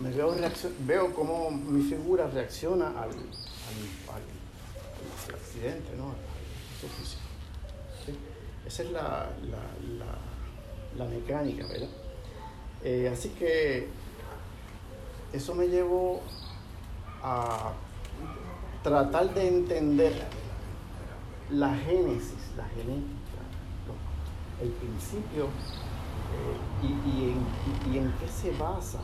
[0.01, 0.35] me veo,
[0.87, 4.23] veo cómo mi figura reacciona al, al, al-
[5.29, 6.05] al accidente, ¿no?
[6.05, 7.23] Al, al hecho físico.
[8.07, 8.13] ¿sí?
[8.69, 9.01] Esa es la,
[9.51, 9.65] la,
[9.99, 10.19] la-
[10.97, 11.89] la mecánica, ¿verdad?
[12.85, 13.89] Eh, así que
[15.33, 16.21] eso me llevó
[17.23, 17.73] a
[18.83, 20.13] tratar de entender
[21.51, 23.43] la génesis, la genética,
[24.63, 28.99] el principio eh, y, y en, y- en qué se basa,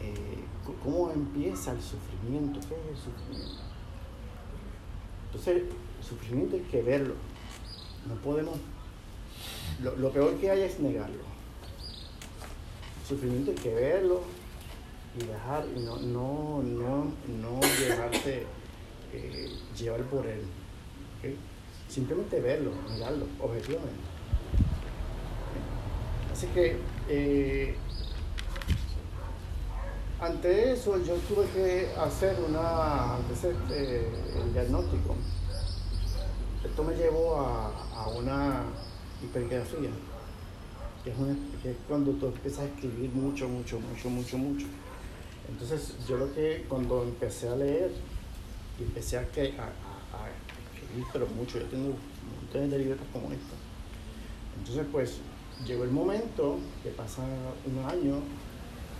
[0.00, 0.44] eh,
[0.82, 3.62] cómo empieza el sufrimiento, qué es el sufrimiento.
[5.26, 7.14] Entonces, el sufrimiento hay que verlo,
[8.08, 8.58] no podemos,
[9.82, 11.22] lo, lo peor que hay es negarlo.
[13.02, 14.22] El sufrimiento hay que verlo
[15.18, 18.46] y dejar, y no, no, no, no dejarse
[19.12, 20.42] eh, llevar por él.
[21.88, 24.02] Simplemente verlo, mirarlo, objetivamente.
[26.32, 27.76] Así que eh,
[30.20, 34.08] ante eso yo tuve que hacer una, ante ese, eh,
[34.42, 35.14] el diagnóstico.
[36.64, 38.62] Esto me llevó a, a una
[39.22, 39.90] hipergrafía,
[41.04, 44.66] que es, cuando tú empiezas a escribir mucho, mucho, mucho, mucho, mucho.
[45.48, 47.92] Entonces yo lo que cuando empecé a leer
[48.80, 50.30] empecé a, que, a, a-
[50.74, 51.94] escribir, pero mucho, yo tengo
[52.40, 53.54] montones de libretas como esta.
[54.58, 55.18] Entonces pues
[55.66, 58.16] llegó el momento que pasa un año,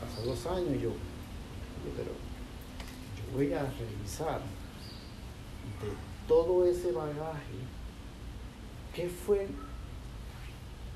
[0.01, 0.91] pasa dos años y yo,
[1.97, 2.11] pero
[3.17, 4.41] yo voy a revisar
[6.29, 7.59] todo ese bagaje,
[8.95, 9.47] qué fue,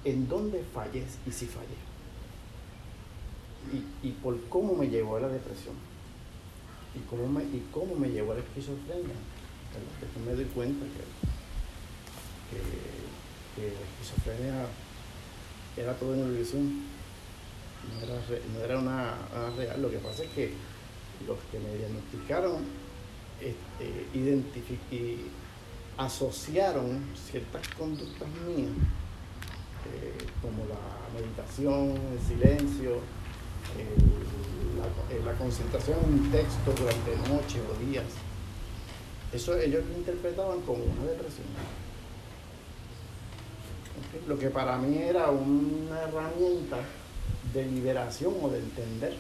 [0.05, 1.77] en dónde fallé y si fallé.
[3.73, 5.75] Y, y por cómo me llevó a la depresión.
[6.95, 9.15] Y cómo me, y cómo me llevó a la esquizofrenia.
[10.01, 10.87] Después me doy cuenta
[12.51, 12.59] que,
[13.61, 14.67] que, la esquizofrenia
[15.77, 16.83] era todo en ilusión.
[17.93, 18.15] No era,
[18.55, 19.83] no era una, una real.
[19.83, 20.53] Lo que pasa es que
[21.27, 22.65] los que me diagnosticaron
[23.41, 25.17] este,
[25.97, 28.71] asociaron ciertas conductas mías,
[29.93, 32.97] eh, como la meditación, el silencio,
[33.77, 38.05] eh, la concentración en un texto durante noches o días.
[39.33, 41.47] Eso ellos lo interpretaban como una depresión.
[44.27, 46.79] Lo que para mí era una herramienta
[47.53, 49.17] de liberación o de entender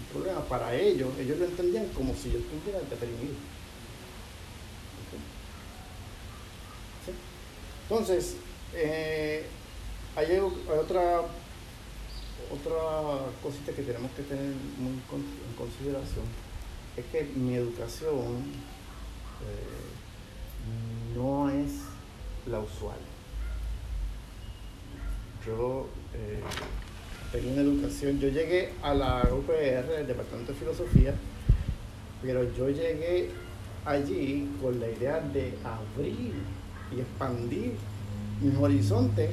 [0.00, 0.40] un problema.
[0.44, 3.34] Para ellos, ellos lo entendían como si yo estuviera deprimido.
[7.82, 8.36] Entonces,
[8.72, 9.44] eh,
[10.14, 11.22] hay, otra,
[12.50, 16.24] otra cosita que tenemos que tener muy en consideración,
[16.96, 18.44] es que mi educación
[19.42, 21.72] eh, no es
[22.46, 22.98] la usual.
[25.44, 26.40] Yo eh,
[27.32, 31.14] tengo una educación, yo llegué a la UPR, el Departamento de Filosofía,
[32.22, 33.30] pero yo llegué
[33.84, 36.34] allí con la idea de abrir
[36.94, 37.72] y expandir
[38.40, 39.30] mis horizontes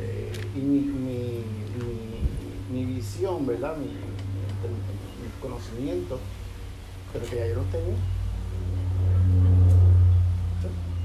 [0.00, 1.44] eh, y mi, mi,
[2.72, 3.76] mi- visión, ¿verdad?
[3.76, 6.18] Mi, mi, mi conocimiento,
[7.12, 7.94] pero que ya yo los tenía.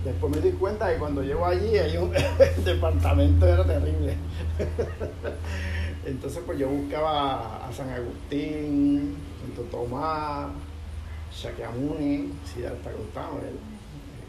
[0.03, 4.17] Después me di cuenta que cuando llego allí hay un el departamento era terrible.
[6.05, 10.49] Entonces pues yo buscaba a San Agustín, Santo Tomás,
[11.33, 13.39] Shakyamuni, Siddhartha Gautama,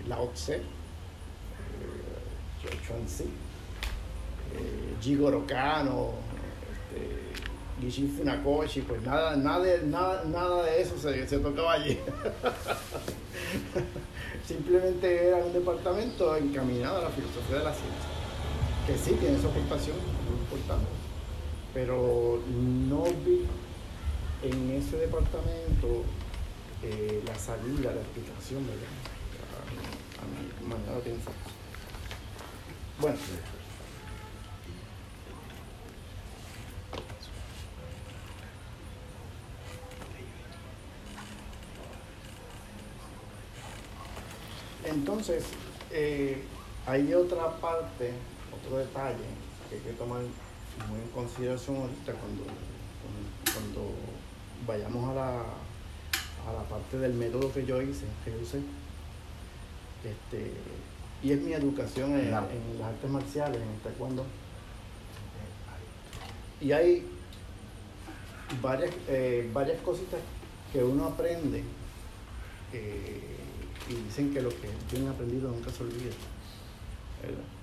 [0.08, 0.62] Lao Tse, eh,
[2.86, 3.24] Chuan Tzu.
[3.24, 6.12] eh, Jigoro Kano,
[7.80, 11.98] este, Funakoshi, pues nada, nada, nada, nada de eso se, se tocaba allí.
[14.46, 18.08] Simplemente era un departamento encaminado a la filosofía de la ciencia,
[18.86, 19.96] que sí tiene su aportación,
[20.28, 20.86] muy importante,
[21.74, 22.40] pero
[22.88, 23.44] no vi
[24.44, 26.04] en ese departamento
[26.84, 28.82] eh, la salida, la explicación, ¿verdad?
[30.20, 31.34] A, mi manera de pensar.
[33.00, 33.18] Bueno.
[44.84, 45.44] Entonces,
[45.90, 46.44] eh,
[46.86, 48.12] hay otra parte,
[48.52, 49.16] otro detalle
[49.68, 50.20] que hay que tomar
[50.88, 52.44] muy en consideración ahorita cuando,
[53.52, 53.94] cuando,
[54.66, 55.28] vayamos a la,
[56.48, 58.58] a la parte del método que yo hice, que yo usé.
[60.04, 60.52] Este,
[61.22, 62.32] y es mi educación en, en
[62.78, 64.24] las artes marciales, en el taekwondo.
[66.60, 67.06] Y hay
[68.62, 70.20] varias, eh, varias cositas
[70.72, 71.62] que uno aprende
[72.72, 73.36] eh,
[73.88, 76.14] y dicen que lo que tienen aprendido nunca se olvida.
[77.22, 77.53] ¿verdad?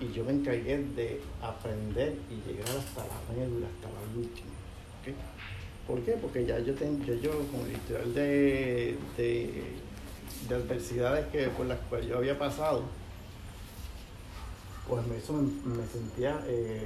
[0.00, 4.48] Y yo me encargué de aprender y llegar hasta la médula, hasta la última.
[5.00, 5.14] ¿okay?
[5.86, 6.12] ¿Por qué?
[6.12, 9.62] Porque ya yo tengo, yo, yo con el historial de, de,
[10.48, 12.82] de adversidades que, por las cuales yo había pasado,
[14.88, 16.82] pues me, eso me, sentía eh,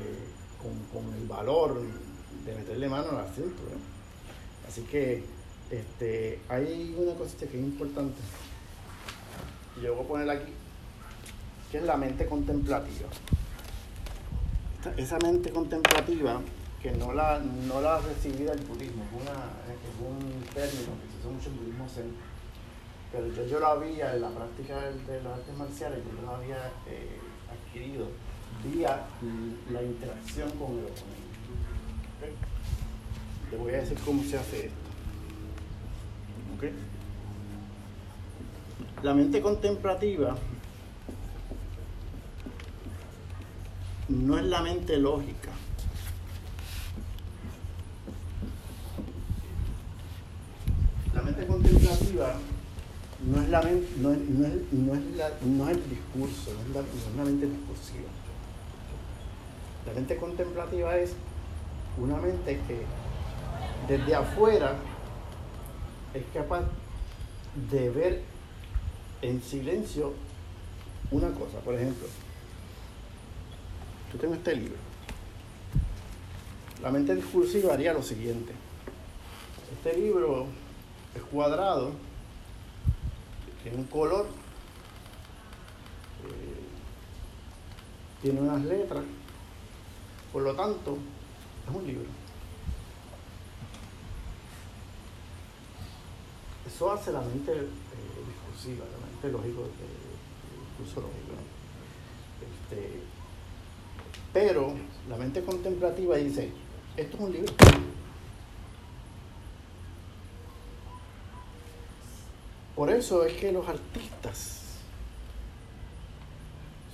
[0.62, 1.82] con, con, el valor
[2.46, 3.62] de meterle mano al asunto.
[4.66, 5.22] Así que
[5.70, 8.20] este, hay una cosita que es importante.
[9.82, 10.52] Yo voy a poner aquí,
[11.72, 13.08] que es la mente contemplativa.
[14.98, 16.42] Esa mente contemplativa
[16.82, 19.32] que no la, no la recibí del budismo, es, una,
[19.72, 22.12] es un término que se usa mucho en budismo zen,
[23.10, 26.58] pero yo, yo lo había en la práctica de, las artes marciales, yo lo había
[26.86, 27.18] eh,
[27.50, 28.08] adquirido
[28.62, 29.06] vía
[29.70, 31.32] la interacción con el oponente.
[33.50, 34.76] Te voy a decir cómo se hace esto.
[36.56, 36.72] ¿Okay?
[39.02, 40.36] La mente contemplativa
[44.12, 45.50] no es la mente lógica.
[51.14, 52.34] La mente contemplativa
[53.24, 56.52] no es, la mente, no es, no es, no es, la, no es el discurso,
[56.54, 58.08] no es, la, no es la mente discursiva.
[59.86, 61.12] La mente contemplativa es
[61.98, 62.82] una mente que
[63.88, 64.76] desde afuera
[66.14, 66.64] es capaz
[67.70, 68.22] de ver
[69.22, 70.12] en silencio
[71.10, 71.58] una cosa.
[71.64, 72.06] Por ejemplo,
[74.12, 74.76] yo tengo este libro.
[76.82, 78.52] La mente discursiva haría lo siguiente.
[79.72, 80.46] Este libro
[81.14, 81.92] es cuadrado,
[83.62, 84.26] tiene un color,
[86.26, 86.62] eh,
[88.20, 89.04] tiene unas letras,
[90.32, 90.98] por lo tanto,
[91.68, 92.08] es un libro.
[96.66, 97.66] Eso hace la mente eh,
[98.26, 101.32] discursiva, la mente lógico, el discurso lógico.
[102.40, 103.00] Este,
[104.32, 104.74] pero
[105.08, 106.50] la mente contemplativa dice,
[106.96, 107.52] esto es un libro.
[112.74, 114.60] Por eso es que los artistas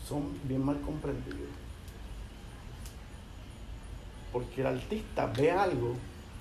[0.07, 1.39] son bien mal comprendidos.
[4.33, 5.95] Porque el artista ve algo,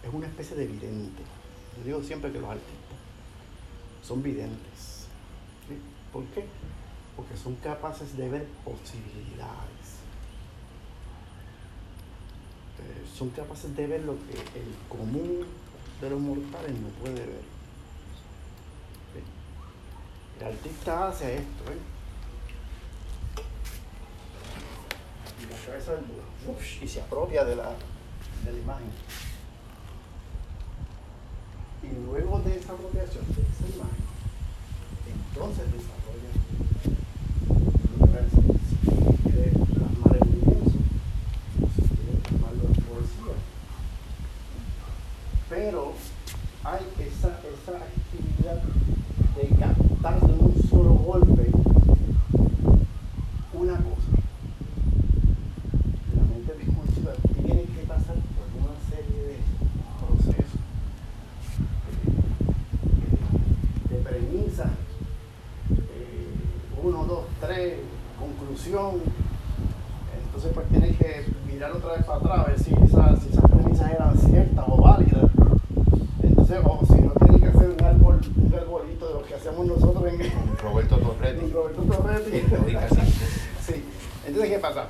[0.04, 1.22] es una especie de vidente.
[1.78, 2.98] Yo digo siempre que los artistas
[4.04, 5.08] son videntes.
[6.12, 6.46] ¿Por qué?
[7.16, 9.38] Porque son capaces de ver posibilidades.
[9.38, 9.88] Eh,
[13.18, 15.46] son capaces de ver lo que el común
[16.02, 17.58] de los mortales no puede ver.
[20.40, 21.78] El artista hace esto, ¿eh?
[25.42, 26.04] Y la cabeza del
[26.82, 27.72] y se apropia de la,
[28.46, 28.88] de la imagen.
[31.84, 34.04] Y luego de esa apropiación de esa imagen,
[35.30, 36.32] entonces desarrolla
[38.00, 38.42] un verso.
[38.70, 40.80] Si quiere plasmar el lienzo,
[41.76, 43.36] si quiere plasmarlo en poesía.
[45.50, 45.94] Pero
[46.64, 48.62] hay esa, esa actividad
[49.36, 51.52] de captar un solo golpe
[53.54, 54.12] una cosa.
[56.16, 59.38] La mente discursiva tiene que pasar por una serie de
[60.00, 60.60] procesos
[63.90, 64.66] de premisa,
[65.72, 66.28] eh,
[66.84, 67.78] uno, dos, tres,
[68.20, 69.02] conclusión.
[70.26, 73.50] Entonces pues tiene que mirar otra vez para atrás a ver si, esas, si esas
[73.50, 75.24] premisas eran ciertas o válidas.
[76.22, 79.66] Entonces, o si no tiene que hacer un árbol, un arbolito de lo que hacemos
[79.66, 81.42] nosotros en Con Roberto Torretti.
[81.42, 82.56] con Roberto Torretti.
[82.56, 83.28] Lógica simple.
[83.66, 83.84] Sí,
[84.28, 84.86] Entonces, ¿qué pasa?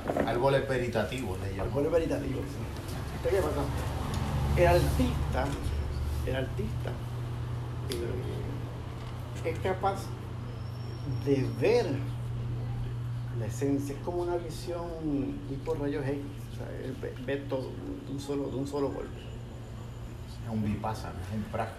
[0.78, 1.92] Árboles veritativos le llaman.
[1.92, 2.44] Veritativos.
[2.46, 4.60] sí.
[4.60, 5.44] El artista,
[6.26, 6.90] el artista
[7.90, 10.00] eh, es capaz
[11.24, 11.86] de ver
[13.38, 14.84] la esencia, es como una visión
[15.48, 16.20] tipo rayos X,
[16.52, 17.70] o sea, él ve, ve todo
[18.06, 19.20] de un solo, de un solo golpe.
[20.44, 21.76] Es un vipassana, es un prajna.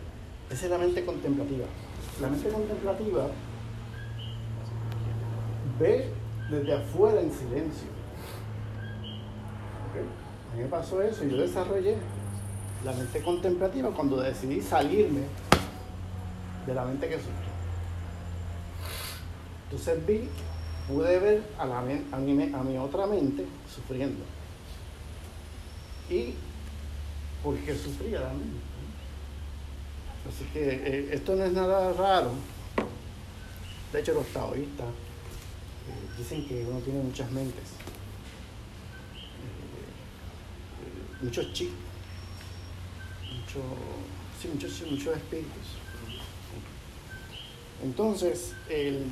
[0.49, 1.65] Esa es la mente contemplativa.
[2.21, 3.27] La mente contemplativa
[5.79, 6.13] ve
[6.49, 7.98] desde afuera en silencio.
[10.51, 11.97] A mí me pasó eso y yo desarrollé
[12.83, 15.21] la mente contemplativa cuando decidí salirme
[16.65, 17.49] de la mente que sufre.
[19.65, 20.27] Entonces vi,
[20.87, 24.23] pude ver a, la, a, mi, a mi otra mente sufriendo.
[26.09, 26.33] Y
[27.43, 28.59] porque sufría también.
[30.27, 32.31] Así que eh, esto no es nada raro.
[33.91, 37.63] De hecho, los taoístas eh, dicen que uno tiene muchas mentes,
[39.31, 39.51] Eh,
[40.81, 41.69] eh, muchos chi,
[43.35, 43.61] mucho,
[44.41, 45.79] sí, muchos, muchos espíritus.
[47.83, 49.05] Entonces, el,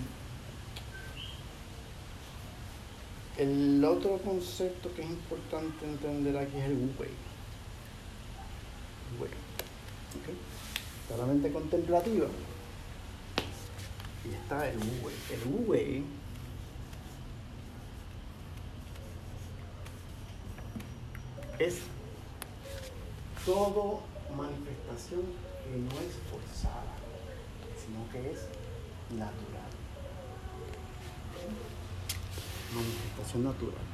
[3.37, 7.09] el otro concepto que es importante entender aquí es el Wu Wei.
[9.17, 9.31] Wu Wei.
[9.31, 10.29] ¿ok?
[11.03, 12.27] Está la mente contemplativa
[14.25, 15.97] y está el Wu Wei.
[15.99, 16.17] El
[21.59, 21.79] es
[23.47, 24.01] todo
[24.35, 25.21] manifestación
[25.63, 26.91] que no es forzada,
[27.79, 28.41] sino que es
[29.09, 29.71] natural.
[32.75, 33.87] Manifestación natural.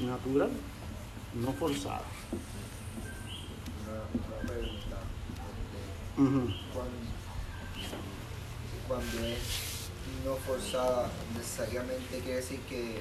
[0.00, 0.50] Natural,
[1.34, 2.02] no forzada.
[3.84, 4.98] Una, una pregunta.
[6.74, 6.98] cuando,
[8.88, 9.65] cuando es
[10.26, 11.08] no forzada,
[11.38, 12.98] necesariamente quiere decir que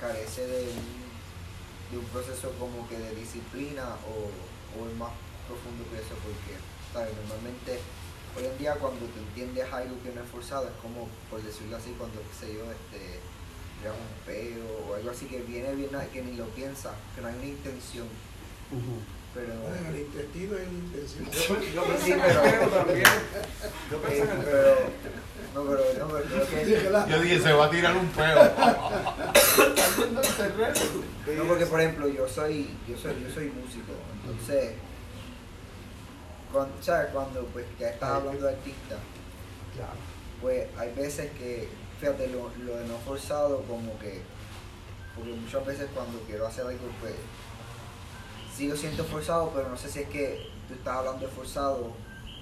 [0.00, 4.32] carece de un, de un proceso como que de disciplina o,
[4.80, 5.12] o es más
[5.46, 6.56] profundo que eso, porque
[6.92, 7.12] ¿sabes?
[7.28, 7.78] normalmente
[8.36, 11.76] hoy en día cuando te entiendes algo que no es forzado, es como, por decirlo
[11.76, 13.20] así, cuando, qué sé yo, este,
[13.76, 17.28] tiras un peo o algo así que viene bien, que ni lo piensas, que no
[17.28, 18.08] hay una intención.
[19.36, 19.52] Pero...
[19.60, 21.30] Bueno, el intestino es la intención.
[21.74, 23.04] Yo Sí, pensé en pero- también.
[23.90, 24.74] Yo pensé en el pero,
[25.54, 27.06] no, pero, no, pero.
[27.08, 28.52] Yo dije, se va a tirar un peo.
[31.36, 34.72] No, porque por ejemplo, yo soy, yo soy, yo soy músico, entonces,
[36.52, 37.10] cuando, ¿sabes?
[37.12, 38.96] Cuando pues ya estás hablando de artista,
[39.74, 39.92] Claro.
[40.40, 41.68] pues hay veces que,
[42.00, 44.20] fíjate, lo, lo de no forzado como que,
[45.14, 47.14] porque muchas veces cuando quiero hacer algo, pues,
[48.56, 51.90] sí lo siento forzado, pero no sé si es que tú estás hablando de forzado,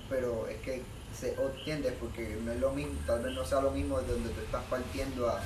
[0.09, 0.83] pero es que
[1.19, 4.13] se o entiendes, porque no es lo mismo, tal vez no sea lo mismo de
[4.13, 5.41] donde tú estás partiendo a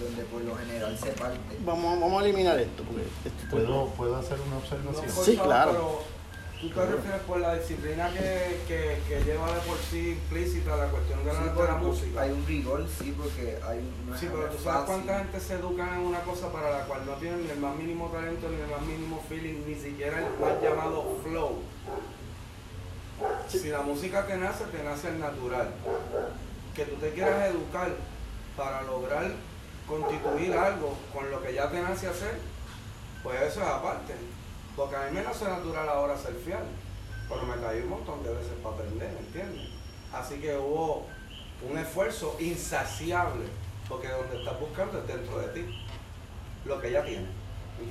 [0.00, 1.38] donde por lo general se parte.
[1.64, 2.84] Vamos, vamos a eliminar esto.
[2.84, 5.24] Porque esto- ¿Puedo, ¿Puedo hacer una No observación?
[5.24, 5.70] Sí, claro.
[5.72, 6.17] Pero
[6.60, 10.86] tú te refieres por la disciplina que, que, que lleva de por sí implícita la
[10.88, 12.20] cuestión de la, Sí, de la música.
[12.22, 14.06] Hay un rigor, sí, porque hay un.
[14.08, 16.84] no es- Sí, pero tú sabes cuánta gente se educa en una cosa para la
[16.84, 20.18] cual no tienen ni el más mínimo talento, ni el más mínimo feeling, ni siquiera
[20.18, 21.62] el mal llamado flow.
[23.48, 25.70] Si la música te nace, te nace el natural.
[26.74, 27.90] Que tú te quieras educar
[28.56, 29.32] para lograr
[29.86, 32.38] constituir algo con lo que ya te nace hacer,
[33.22, 34.14] pues eso es aparte.
[34.78, 36.62] Porque a mí me nace natural ahora ser fiel,
[37.28, 39.70] pero me caí un montón de veces para aprender, ¿entiendes?
[40.12, 41.04] Así que hubo
[41.68, 43.46] un esfuerzo insaciable,
[43.88, 45.84] porque donde estás buscando es dentro de ti,
[46.64, 47.28] lo que ya tienes.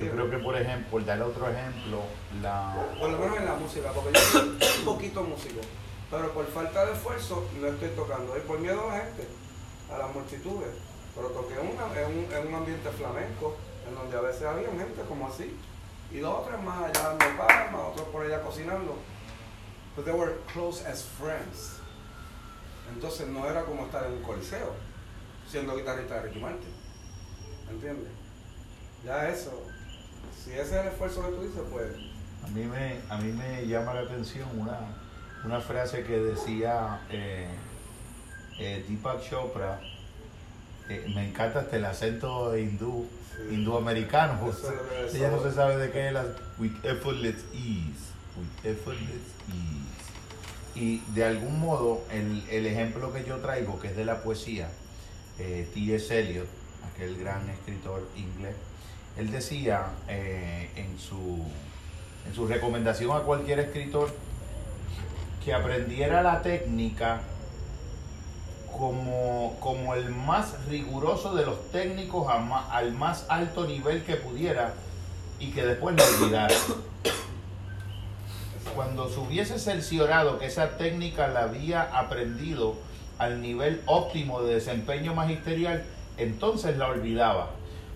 [0.00, 2.00] Yo creo que, por ejemplo, por dar otro ejemplo,
[2.40, 5.60] la, Por lo menos en la música, porque yo soy un poquito músico,
[6.10, 8.34] pero por falta de esfuerzo no estoy tocando.
[8.34, 9.28] Y por miedo a la gente,
[9.92, 10.70] a las multitudes.
[11.14, 15.02] Pero toqué una, en, un, en un ambiente flamenco, en donde a veces había gente
[15.06, 15.54] como así,
[16.10, 18.96] y dos o tres más allá dando palmas, otros por allá cocinando.
[19.94, 21.80] But they were close as friends.
[22.92, 24.74] Entonces no era como estar en un coliseo,
[25.46, 26.72] siendo guitarrista de Ricky Martin.
[27.70, 28.10] ¿Entiendes?
[29.04, 29.62] Ya eso,
[30.34, 31.92] si ese es el esfuerzo que tú dices, pues
[32.42, 34.78] a mí me, a mí me llama la atención una,
[35.44, 37.48] una frase que decía eh,
[38.58, 39.80] eh, Deepak Chopra.
[40.88, 43.06] eh, me encanta hasta el acento hindú,
[45.10, 46.24] Que Ella no se sabe de qué es la
[46.58, 48.12] with effortless ease.
[48.36, 49.98] With effortless ease.
[50.74, 54.68] Y de algún modo, el, el ejemplo que yo traigo, que es de la poesía,
[55.38, 56.16] eh, T.S.
[56.18, 56.46] Eliot,
[56.92, 58.54] aquel gran escritor inglés,
[59.16, 61.44] él decía eh, en, su,
[62.28, 64.14] en su recomendación a cualquier escritor
[65.44, 67.22] que aprendiera la técnica
[68.78, 72.28] como, como el más riguroso de los técnicos
[72.70, 74.72] al más alto nivel que pudiera
[75.40, 76.54] y que después lo olvidara.
[78.74, 82.76] Cuando se hubiese cerciorado que esa técnica la había aprendido
[83.18, 85.84] al nivel óptimo de desempeño magisterial,
[86.16, 87.50] entonces la olvidaba.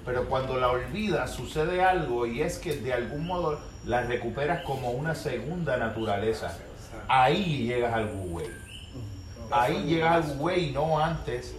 [0.05, 4.91] Pero cuando la olvidas sucede algo y es que de algún modo la recuperas como
[4.91, 6.57] una segunda naturaleza.
[7.07, 8.41] Ahí llegas al Wu
[9.53, 11.55] Ahí llegas al Wu no antes,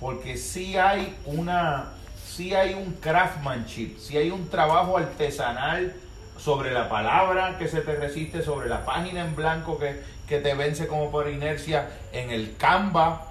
[0.00, 1.92] porque si hay una,
[2.26, 5.94] si hay un craftsmanship, si hay un trabajo artesanal
[6.38, 10.54] sobre la palabra que se te resiste, sobre la página en blanco que, que te
[10.54, 13.26] vence como por inercia, en el Canva.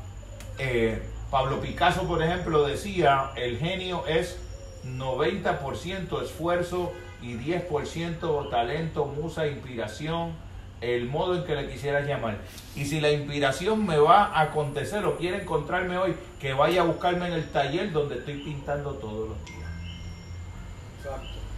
[0.58, 1.02] Eh,
[1.32, 4.38] Pablo Picasso, por ejemplo, decía, el genio es
[4.86, 6.92] 90% esfuerzo
[7.22, 10.34] y 10% talento, musa, inspiración,
[10.82, 12.38] el modo en que le quisieras llamar.
[12.76, 16.86] Y si la inspiración me va a acontecer o quiere encontrarme hoy, que vaya a
[16.86, 19.60] buscarme en el taller donde estoy pintando todos los días.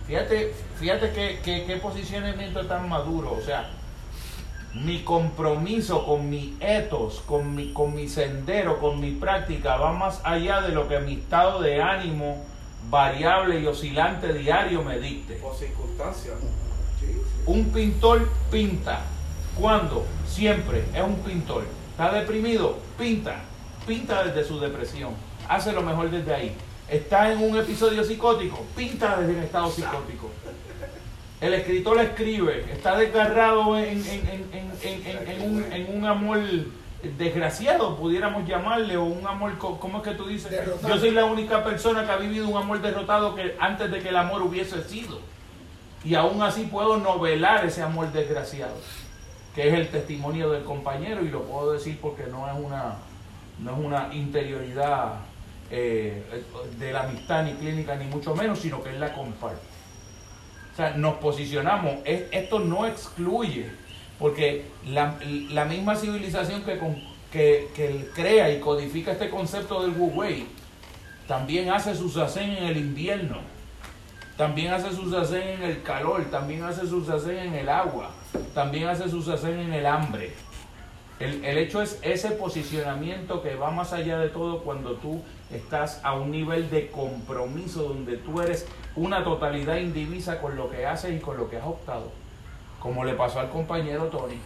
[0.08, 1.12] Fíjate, fíjate
[1.44, 3.34] qué, qué posicionamiento tan maduro.
[3.34, 3.70] O sea,
[4.74, 10.22] mi compromiso con mi etos, con mi, con mi sendero, con mi práctica, va más
[10.24, 12.44] allá de lo que mi estado de ánimo
[12.90, 15.40] variable y oscilante diario me dicte.
[15.44, 16.36] O circunstancias.
[17.46, 19.02] Un pintor pinta.
[19.60, 20.06] ¿Cuándo?
[20.28, 21.66] Siempre es un pintor.
[21.92, 22.78] ¿Está deprimido?
[22.98, 23.42] Pinta.
[23.86, 25.14] Pinta desde su depresión.
[25.48, 26.56] Hace lo mejor desde ahí.
[26.88, 28.66] ¿Está en un episodio psicótico?
[28.76, 30.30] Pinta desde el estado psicótico.
[31.42, 34.04] El escritor escribe, está desgarrado en,
[35.90, 36.40] un, amor
[37.18, 40.54] desgraciado, pudiéramos llamarle, o un amor, ¿cómo es que tú dices?
[40.88, 44.10] Yo soy la única persona que ha vivido un amor derrotado que antes de que
[44.10, 45.20] el amor hubiese sido.
[46.04, 48.76] Y aún así puedo novelar ese amor desgraciado,
[49.54, 52.96] que es el testimonio del compañero, y lo puedo decir porque no es una,
[53.60, 55.20] no es una interioridad
[55.70, 56.24] eh,
[56.80, 59.62] de la amistad ni clínica, ni mucho menos, sino que él la comparte.
[60.74, 61.98] O sea, nos posicionamos.
[62.06, 63.70] esto no excluye,
[64.18, 66.80] porque la, misma civilización que,
[67.32, 70.48] que, que, crea y codifica este concepto del Wu Wei,
[71.28, 73.38] también hace su sacén en el invierno,
[74.42, 78.10] también hace su sacén en el calor, también hace su sacén en el agua,
[78.56, 80.34] también hace su sacén en el hambre.
[81.20, 85.22] El, el, hecho es ese posicionamiento que va más allá de todo cuando tú
[85.52, 88.66] estás a un nivel de compromiso donde tú eres
[88.96, 92.12] una totalidad indivisa con lo que haces y con lo que has optado.
[92.80, 94.40] Como le pasó al compañero Tony.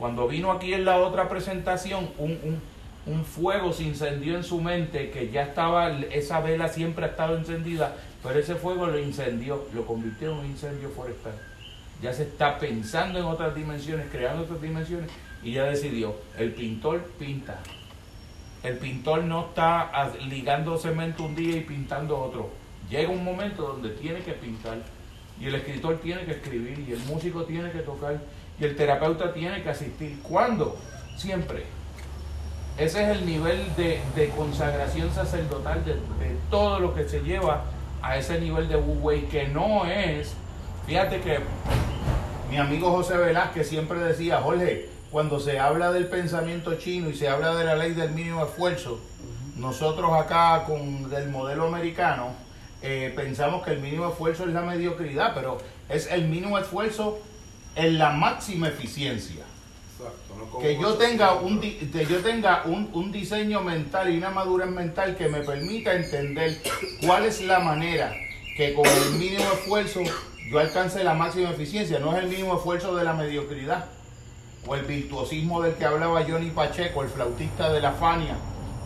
[0.00, 2.60] Cuando vino aquí en la otra presentación, un,
[3.06, 7.36] un, fuego se incendió en su mente, que ya estaba, esa vela siempre ha estado
[7.36, 7.94] encendida,
[8.26, 11.34] pero ese fuego lo incendió, lo convirtió en un incendio forestal.
[12.02, 15.10] Ya se está pensando en otras dimensiones, creando otras dimensiones,
[15.42, 17.58] y ya decidió, el pintor pinta.
[18.62, 22.50] El pintor no está ligando cemento un día y pintando otro
[22.90, 24.78] llega un momento donde tiene que pintar
[25.40, 28.18] y el escritor tiene que escribir y el músico tiene que tocar
[28.58, 30.18] y el terapeuta tiene que asistir.
[30.22, 30.76] ¿Cuándo?
[31.16, 31.64] Siempre.
[32.78, 35.96] Ese es el nivel de, consagración sacerdotal de,
[36.50, 37.64] todo lo que se lleva
[38.06, 40.34] a ese nivel de Wu Wei, que no es,
[40.86, 41.40] fíjate que
[42.50, 47.28] mi amigo José Velázquez siempre decía, Jorge, cuando se habla del pensamiento chino y se
[47.28, 49.00] habla de la ley del mínimo esfuerzo,
[49.56, 52.34] nosotros acá con el modelo americano,
[52.82, 57.18] eh, pensamos que el mínimo esfuerzo es la mediocridad, pero es el mínimo esfuerzo
[57.74, 59.45] en la máxima eficiencia.
[60.60, 65.16] Que yo tenga, un, que yo tenga un, un, diseño mental y una madurez mental
[65.16, 66.58] que me permita entender
[67.04, 68.12] cuál es la manera
[68.56, 70.00] que con el mínimo esfuerzo
[70.50, 71.98] yo alcance la máxima eficiencia.
[71.98, 73.86] No es el mínimo esfuerzo de la mediocridad
[74.66, 78.36] o el virtuosismo del que hablaba Johnny Pacheco, el flautista de la Fania,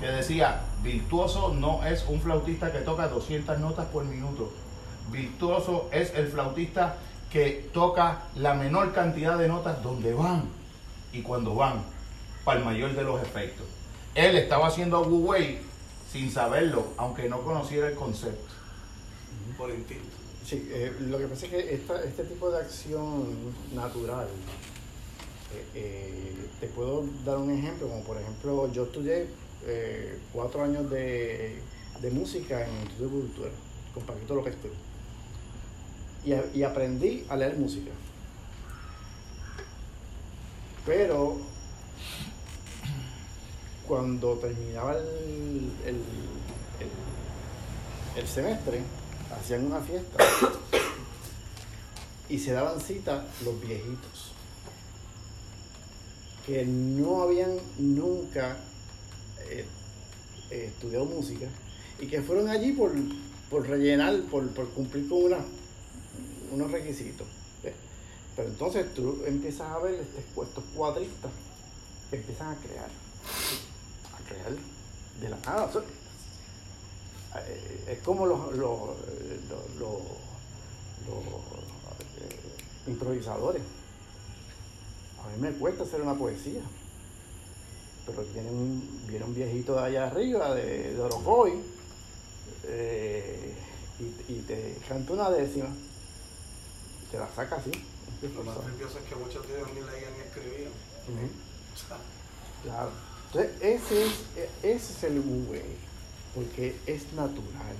[0.01, 4.51] que decía, Virtuoso no es un flautista que toca 200 notas por minuto.
[5.11, 6.97] Virtuoso es el flautista
[7.31, 10.60] que toca la menor cantidad de notas donde van
[11.13, 11.83] y cuando van,
[12.45, 13.67] para el mayor de los efectos.
[14.15, 15.59] Él estaba haciendo Wu Wei
[16.11, 18.55] sin saberlo, aunque no conociera el concepto.
[19.57, 20.17] Por instinto.
[20.45, 24.27] Sí, eh, lo que pasa es que este tipo de acción natural,
[25.55, 29.29] eh, eh, te puedo dar un ejemplo, como por ejemplo, yo estudié
[29.67, 31.61] eh, cuatro años de,
[32.13, 33.53] música en el Instituto Cultural
[33.93, 34.55] con Paquito López
[36.25, 37.91] y, y aprendí a leer música.
[40.91, 41.39] Pero
[43.87, 45.71] cuando terminaba el,
[48.17, 48.81] el, semestre,
[49.31, 50.19] hacían una fiesta
[52.29, 54.33] y se daban cita los viejitos.
[56.45, 58.57] que no habían nunca
[59.49, 59.67] eh,
[60.51, 61.47] estudiado música
[62.01, 62.91] y que fueron allí por,
[63.49, 65.37] por rellenar, por, por cumplir con
[66.51, 67.29] unos requisitos.
[68.37, 71.31] Pero entonces tú empiezas a ver este- estos cuadristas
[72.11, 72.91] que empiezan a crear,
[74.15, 74.53] a crear
[75.21, 75.71] de la nada.
[77.37, 78.81] Eh, es como los, los,
[79.79, 80.03] los-
[82.21, 83.63] eh, improvisadores.
[85.25, 86.61] A mí me cuesta hacer una poesía.
[88.07, 91.03] Pero viene un, un viejito de allá arriba, de, de
[92.65, 93.55] eh,
[93.99, 95.69] y, te canta una décima,
[97.09, 97.71] y la saca así.
[98.23, 100.73] Lo más nervioso es que muchos de ellos ni leían ni escribían.
[101.09, 101.27] Ujú.
[101.75, 101.97] O sea,
[102.63, 102.91] Claro.
[103.33, 105.77] Entonces, ese es, e- ese es el way,
[106.35, 107.77] porque es natural.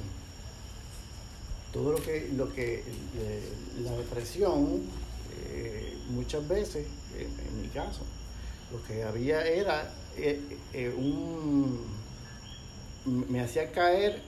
[1.73, 2.83] Todo lo que, lo que
[3.83, 4.83] la depresión,
[5.49, 6.87] eh, muchas veces,
[7.19, 8.01] en, en mi caso,
[8.73, 10.41] lo que había era eh,
[10.73, 11.85] eh, un.
[13.05, 14.23] me hacía caer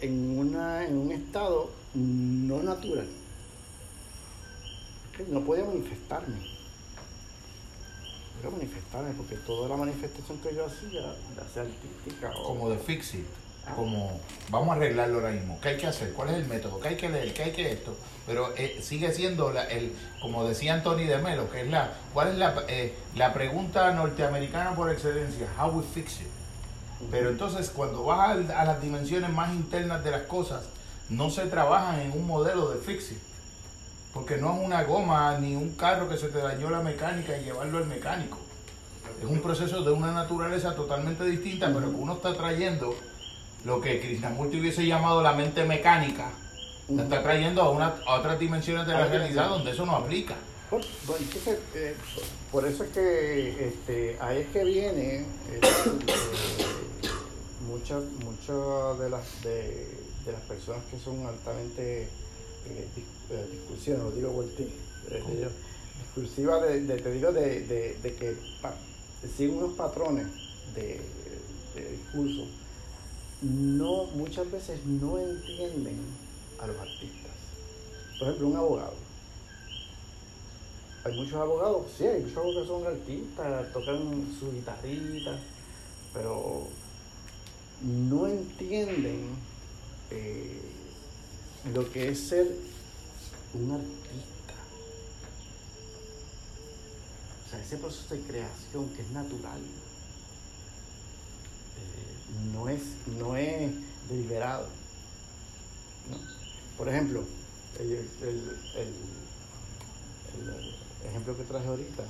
[0.00, 3.08] en, una, en un estado no natural.
[5.28, 6.38] No podía manifestarme
[8.40, 11.14] quiero manifestarme porque toda la manifestación que yo hacía,
[11.52, 13.26] sea artística o Como de fix it.
[13.76, 14.18] Como,
[14.48, 15.60] vamos a arreglarlo ahora mismo.
[15.60, 16.12] ¿Qué hay que hacer?
[16.14, 16.80] ¿Cuál es el método?
[16.80, 17.34] ¿Qué hay que leer?
[17.34, 17.94] ¿Qué hay que esto?
[18.26, 19.92] Pero eh, sigue siendo, la, el,
[20.22, 24.74] como decía Anthony de Melo, que es la, ¿cuál es la, eh, la pregunta norteamericana
[24.74, 25.46] por excelencia?
[25.60, 26.26] How we fix it.
[27.10, 30.64] Pero entonces cuando vas al- a, las dimensiones más internas de las cosas,
[31.10, 33.18] no se trabajan en un modelo de fix it.
[34.12, 37.44] Porque no es una goma ni un carro que se te dañó la mecánica y
[37.44, 38.38] llevarlo al mecánico.
[39.22, 42.94] Es un proceso de una naturaleza totalmente distinta, pero que uno está trayendo
[43.64, 46.30] lo que Krishnamurti hubiese llamado la mente mecánica,
[46.88, 50.34] la está trayendo a, una, a otras dimensiones de la realidad donde eso no aplica.
[50.72, 51.94] Entonces, eh,
[52.50, 55.24] por eso es que este, ahí es que viene eh,
[55.60, 56.20] eh,
[57.66, 59.88] muchas muchas de las de,
[60.24, 62.08] de las personas que son altamente
[63.30, 64.32] eh, dis- discursivas, no digo
[65.32, 65.50] digo,
[66.04, 68.74] discursivas de, de- te digo de, de- de que pa-
[69.36, 70.26] siguen unos patrones
[70.74, 71.00] de,
[71.74, 72.46] de discurso,
[73.42, 75.96] no muchas veces no entienden
[76.60, 77.30] a los artistas.
[78.18, 78.94] Por ejemplo, un abogado.
[81.04, 85.38] Hay muchos abogados, sí, hay muchos abogados que son artistas, tocan su guitarrita,
[86.12, 86.68] pero
[87.82, 89.28] no entienden
[90.10, 90.60] eh,
[91.72, 92.46] lo que es ser
[93.54, 94.54] un artista.
[97.46, 99.60] O sea, ese proceso de creación que es natural,
[101.78, 102.14] eh,
[102.52, 102.82] no, es,
[103.18, 103.72] no es
[104.08, 104.66] deliberado.
[106.10, 106.16] ¿no?
[106.76, 107.24] Por ejemplo,
[107.78, 108.58] el- el-
[111.08, 112.04] ejemplo que traje ahorita,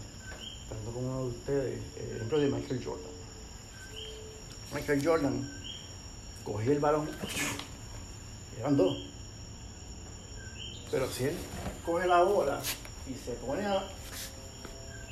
[0.62, 3.10] estando con uno de ustedes, el ejemplo de Michael Jordan.
[4.74, 5.50] Michael Jordan
[6.44, 7.08] cogía el balón,
[8.58, 9.09] eran dos.
[10.90, 11.36] Pero si él
[11.84, 12.58] coge la bola
[13.08, 13.82] y se pone a,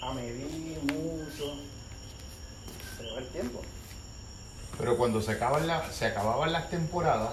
[0.02, 1.54] a medir mucho,
[2.96, 3.60] se le va el tiempo.
[4.76, 7.30] Pero cuando se, acaban la- se acababan las temporadas,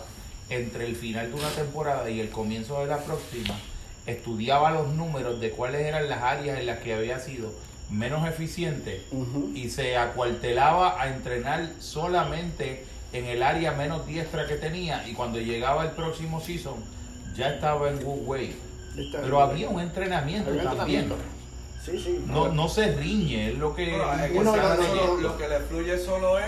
[0.49, 3.55] entre el final de una temporada y el comienzo de la próxima,
[4.05, 7.51] estudiaba los números de cuáles eran las áreas en las que había sido
[7.89, 9.03] menos eficiente
[9.55, 15.39] y se acuartelaba a entrenar solamente en el área menos diestra que tenía y cuando
[15.39, 16.75] llegaba el próximo season
[17.35, 18.55] ya estaba en good way.
[19.11, 21.03] Pero había un entrenamiento Había también.
[21.03, 21.15] entrenamiento.
[21.83, 22.23] Sí, sí.
[22.27, 23.91] No, no se riñe, es lo que...
[23.91, 26.45] Bueno, es que solo- lo que le fluye solo es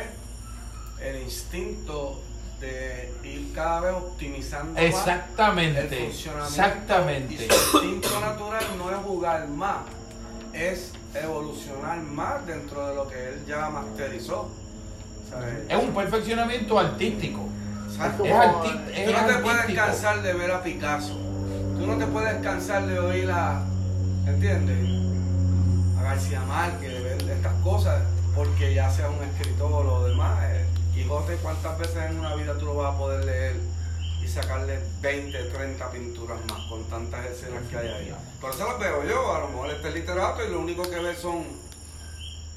[1.02, 2.22] el instinto
[2.60, 6.48] de ir cada vez optimizando más el Exactamente, funcionamiento.
[6.50, 7.34] exactamente.
[7.36, 9.78] Y su instinto natural no es jugar más,
[10.54, 14.50] es evolucionar más dentro de lo que él ya masterizó.
[15.30, 15.54] ¿sabes?
[15.70, 17.42] Es un perfeccionamiento artístico.
[17.98, 18.26] Exacto.
[18.26, 21.14] Es, arti- es Tú no te puedes cansar de ver a Picasso.
[21.78, 23.64] Tú no te puedes cansar de oír a,
[24.26, 24.78] ¿entiendes?
[26.00, 28.02] A García Márquez, de ver estas cosas,
[28.36, 30.38] porque ya sea un escritor o lo demás.
[30.46, 33.56] eh, Quijote, ¿cuántas veces en una vida tú lo vas a poder leer
[34.24, 38.16] y sacarle 20, 30 pinturas más con tantas escenas que hay ahí?
[38.42, 41.00] Por eso lo veo yo, a lo mejor este es literato y lo único que
[41.00, 41.44] ve son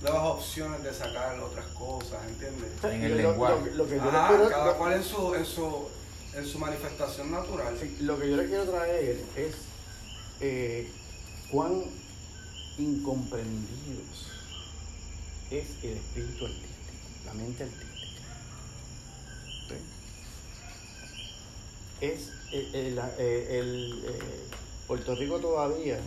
[0.02, 2.70] nuevas opciones de sacar otras cosas, ¿entiendes?
[2.84, 3.70] en el Lo- lenguaje.
[3.74, 5.88] lo que yo le Ajá, quiero- cada cual en su, en su,
[6.34, 7.76] en su manifestación natural.
[7.80, 9.54] Sí, lo que yo le quiero traer es
[10.40, 10.90] eh,
[11.50, 11.82] cuán
[12.78, 14.26] incomprendidos
[15.50, 18.22] es el espíritu artístico, la mente artística.
[19.68, 19.74] ¿Sí?
[22.00, 24.18] Es el, el- eh, el, eh,
[24.86, 25.98] Puerto Rico todavía,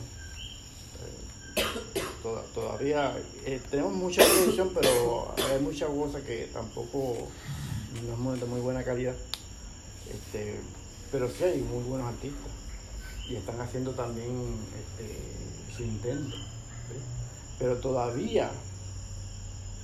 [2.54, 7.28] todavía eh, tenemos mucha producción, pero hay muchas cosas que tampoco
[8.18, 9.16] no es de muy buena calidad.
[10.10, 10.60] Este,
[11.12, 12.52] pero sí hay muy buenos artistas
[13.30, 16.36] y están haciendo también este, su intento.
[17.60, 18.52] Pero todavía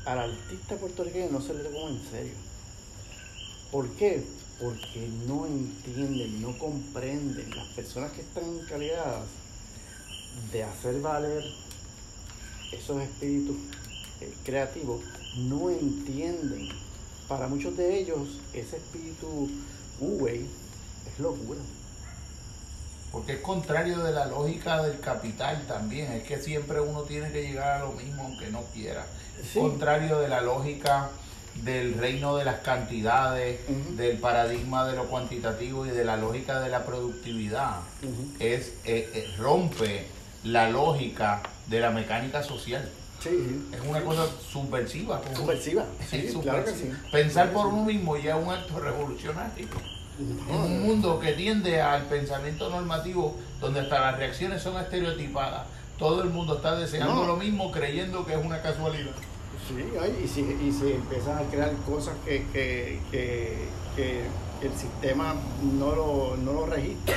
[0.06, 2.34] al artista puertorriqueño no se le toma en serio.
[3.72, 4.24] ¿Por qué?
[4.60, 7.50] Porque no entienden, no comprenden.
[7.56, 9.26] Las personas que están encargadas
[10.52, 11.44] de hacer valer
[12.72, 13.56] esos espíritus
[14.22, 15.02] eh, creativos
[15.36, 16.70] no entienden.
[17.28, 19.50] Para muchos de ellos, ese espíritu
[20.00, 20.48] Uwey
[21.08, 21.60] es locura.
[23.12, 26.12] Porque es contrario de la lógica del capital también.
[26.12, 29.06] Es que siempre uno tiene que llegar a lo mismo aunque no quiera.
[29.54, 31.10] Contrario de la lógica
[31.64, 33.60] del reino de las cantidades,
[33.98, 37.82] del paradigma de lo cuantitativo y de la lógica de la productividad.
[38.40, 40.06] es, eh, eh, rompe
[40.44, 42.88] la lógica de la mecánica social.
[43.26, 45.22] Es una cosa subversiva.
[45.36, 45.86] Subversiva.
[46.10, 46.30] Sí,
[47.12, 49.68] Pensar por uno mismo ya es un acto revolucionario.
[50.50, 55.66] En un mundo que tiende al pensamiento normativo, donde hasta las reacciones son estereotipadas,
[55.98, 59.12] todo el mundo está deseando lo mismo, creyendo que es una casualidad.
[59.68, 59.76] Sí,
[60.24, 64.26] y si, y si empiezan a crear cosas que, que, que,
[64.62, 65.36] el sistema
[65.78, 67.16] no lo, no lo registra,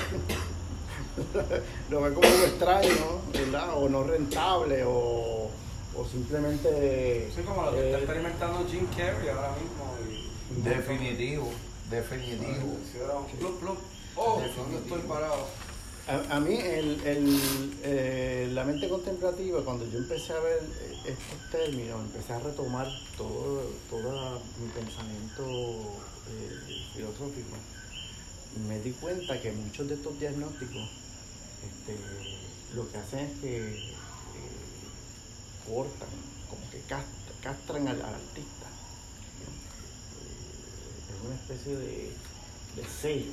[1.91, 3.77] lo ve como algo extraño, ¿verdad?
[3.77, 5.51] O no rentable, o,
[5.97, 7.31] o simplemente...
[7.35, 10.65] Sí, como lo que está eh, experimentando Jim Carrey ahora mismo.
[10.65, 11.51] Definitivo,
[11.91, 12.77] definitivo.
[14.17, 15.47] Oh, estoy parado.
[16.09, 20.61] A, mí el, el, eh, la mente contemplativa, cuando yo empecé a ver
[21.07, 25.45] estos términos, empecé a retomar todo, todo mi pensamiento
[26.29, 27.57] eh, filosófico,
[28.69, 30.91] me di cuenta que muchos de estos diagnósticos
[31.63, 31.97] este,
[32.75, 33.95] lo que hacen es que eh,
[35.67, 36.09] cortan,
[36.49, 36.81] como que
[37.43, 38.67] castran, al, artista.
[41.11, 42.13] es una especie de,
[42.77, 43.33] de sello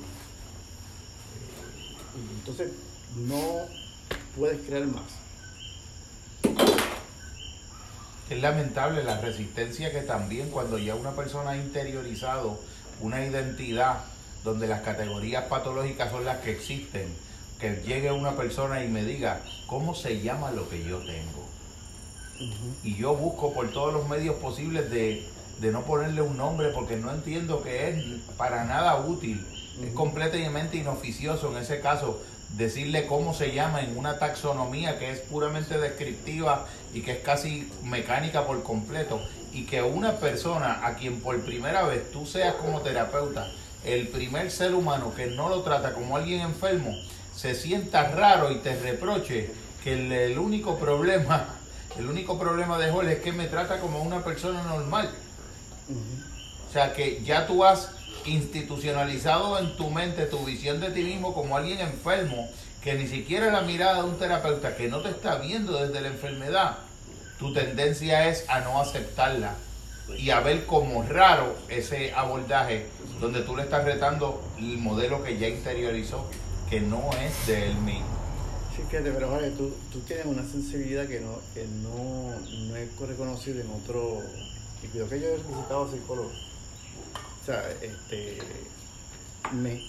[2.14, 2.72] entonces
[3.16, 3.66] no
[4.36, 5.02] puedes creer más.
[8.28, 12.60] Es lamentable la resistencia que también cuando ya una persona ha interiorizado
[13.00, 14.04] una identidad
[14.44, 17.12] donde las categorías patológicas son las que existen,
[17.60, 21.46] que llegue una persona y me diga, ¿cómo se llama lo que yo tengo?
[22.82, 25.26] Y yo busco por todos los medios posibles de,
[25.60, 28.04] de no ponerle un nombre porque no entiendo que es
[28.38, 29.46] para nada útil.
[29.84, 32.20] Es completamente inoficioso en ese caso
[32.56, 37.70] decirle cómo se llama en una taxonomía que es puramente descriptiva y que es casi
[37.84, 39.20] mecánica por completo.
[39.52, 43.50] Y que una persona a quien por primera vez tú seas como terapeuta
[43.84, 46.94] el primer ser humano que no lo trata como alguien enfermo
[47.40, 49.50] se sienta raro y te reproche
[49.82, 49.94] que
[50.26, 51.46] el, único problema
[51.98, 55.10] el único problema de Joel es que me trata como una persona normal.
[56.68, 57.92] O sea que ya tú has
[58.26, 62.46] institucionalizado en tu mente tu visión de ti mismo como alguien enfermo,
[62.82, 66.08] que ni siquiera la mirada de un terapeuta que no te está viendo desde la
[66.08, 66.76] enfermedad,
[67.38, 69.54] tu tendencia es a no aceptarla
[70.18, 72.86] y a ver como raro ese abordaje
[73.18, 76.28] donde tú le estás retando el modelo que ya interiorizó,
[76.70, 78.06] que no es de él mismo.
[78.74, 82.30] Sí, de verdad, tú, tú tienes una sensibilidad que no, que no,
[82.68, 84.22] no es reconocida en otro.
[84.82, 86.50] Y creo que yo he visitado psicólogos
[87.40, 88.38] o sea, este,
[89.52, 89.82] me,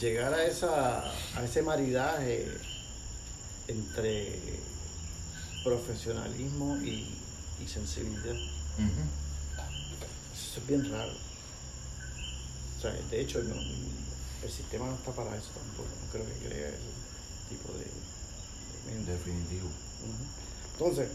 [0.00, 1.04] llegar a, esa,
[1.36, 2.48] a ese maridaje
[3.68, 4.40] entre
[5.62, 7.20] profesionalismo y,
[7.66, 8.34] sensibilidad.
[10.34, 11.12] Eso es bien raro.
[12.76, 16.03] O sea, de hecho, el sistema no está para eso tampoco.
[16.14, 18.94] Creo que crea ese tipo de.
[18.94, 19.68] En definitivo.
[20.78, 21.08] Entonces,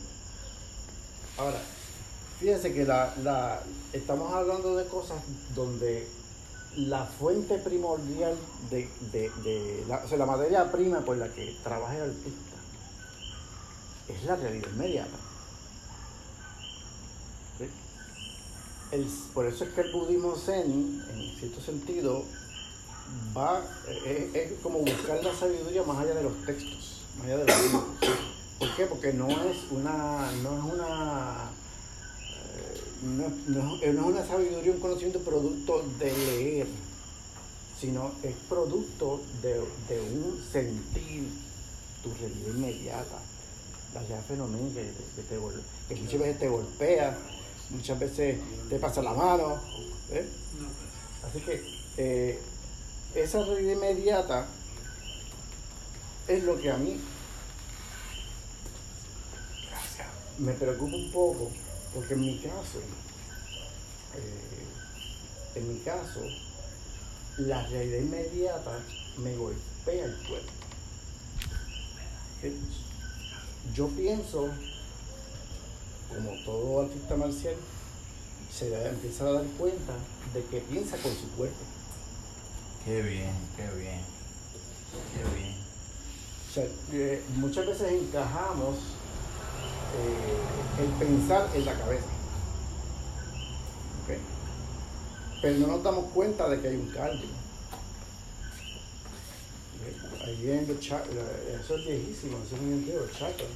[1.37, 1.59] ahora,
[2.39, 5.17] Fíjense que la, estamos hablando de cosas
[5.55, 6.07] donde
[6.77, 8.33] la fuente primordial
[8.69, 12.55] de, la, o sea, la materia prima por la que trabaja el artista
[14.07, 15.17] es la realidad inmediata.
[19.33, 22.23] por eso es que el budismo zen, en cierto sentido,
[23.35, 23.63] va,
[24.05, 27.63] es, es, como buscar la sabiduría más allá de los textos, más allá de los
[27.63, 27.83] libros.
[28.59, 28.85] ¿Por qué?
[28.85, 31.49] Porque no es una, no es una
[33.01, 36.67] no, es una sabiduría, un conocimiento producto de leer,
[37.79, 41.23] sino es producto de, un sentir
[42.03, 43.19] tu realidad inmediata.
[43.93, 45.35] La realidad fenomenal que, te,
[45.87, 47.17] que muchas veces te golpea,
[47.69, 48.37] muchas veces
[48.69, 49.59] te pasa la mano.
[50.11, 50.27] ¿eh?
[51.27, 51.63] Así que
[51.97, 52.39] eh,
[53.15, 54.47] esa realidad inmediata
[56.27, 56.99] es lo que a mí
[60.37, 61.51] me preocupa un poco
[61.93, 62.79] porque en mi caso,
[64.15, 66.21] eh, en mi caso,
[67.37, 68.79] la realidad inmediata
[69.17, 70.51] me golpea el cuerpo.
[73.73, 74.49] Yo pienso,
[76.09, 77.55] como todo artista marcial,
[78.53, 79.93] se empieza a dar cuenta
[80.33, 81.68] de que piensa con su cuerpo.
[82.85, 84.01] Qué bien, qué bien.
[85.13, 85.55] Qué bien.
[86.49, 86.63] O sea,
[86.93, 88.77] eh, muchas veces encajamos
[89.95, 92.05] eh, el pensar en la cabeza.
[94.03, 94.17] ¿Ok?
[95.41, 97.27] Pero no nos damos cuenta de que hay un cardio.
[99.75, 100.21] ¿Ok?
[100.25, 103.49] Ahí vienen los eso es viejísimo, eso es muy antiguo, los chakras.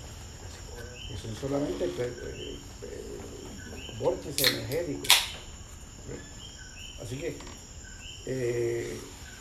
[1.07, 2.57] Que son solamente eh,
[3.99, 5.09] vórtices energéticos.
[7.01, 7.37] Así que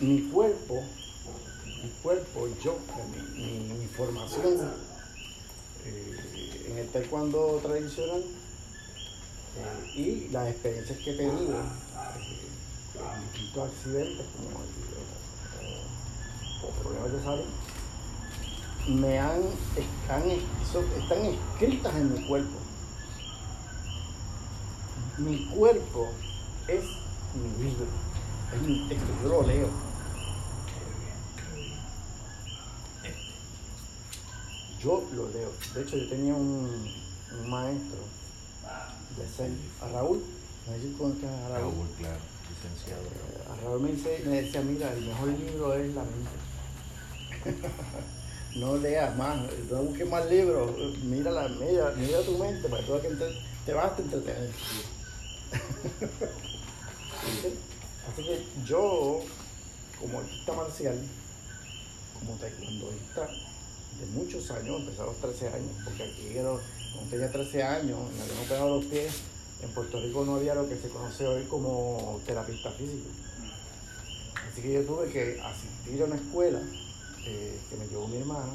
[0.02, 0.82] mi cuerpo
[1.82, 2.78] mi cuerpo, yo,
[3.10, 4.70] mi, formación
[5.84, 8.22] eh, en el taekwondo tradicional
[9.58, 11.64] eh, y las experiencias que he tenido eh,
[13.16, 14.82] en distintos accidentes como el-
[16.64, 17.46] o problemas de salud
[18.88, 19.42] me han,
[19.76, 22.58] están, están escritas en mi cuerpo.
[25.18, 26.08] Mi cuerpo
[26.68, 26.84] es
[27.34, 27.86] mi libro,
[28.54, 29.68] es mi texto, yo lo leo.
[34.82, 35.52] Yo lo leo.
[35.74, 36.90] De hecho, yo tenía un,
[37.40, 37.98] un maestro
[39.16, 40.22] de Zen, a Raúl.
[40.66, 40.86] No sé si
[41.26, 41.72] a Raúl.
[41.74, 42.18] Raúl, claro,
[42.48, 43.02] licenciado.
[43.02, 46.30] Eh, A Raúl me, dice- me decía, mira, el mejor libro es la mente.
[48.56, 49.36] no leas más,
[49.70, 50.70] no busques más libros,
[51.04, 53.32] mira, la, mira, mira tu mente, para que tú te,
[53.66, 54.50] te vas a entretener.
[57.26, 57.52] ¿Viste?
[58.12, 59.20] Así que yo,
[60.00, 60.98] como artista marcial,
[62.18, 63.28] como taekwondoísta
[64.02, 66.50] de muchos años, empecé a los 13 años, porque aquí era-
[66.92, 69.12] cuando tenía 13 años, me habían operado los pies,
[69.62, 73.08] en Puerto Rico no había lo que se conoce hoy como terapista físico.
[74.50, 76.60] Así que yo tuve que asistir a una escuela
[77.24, 78.52] eh, que me llevó mi hermano,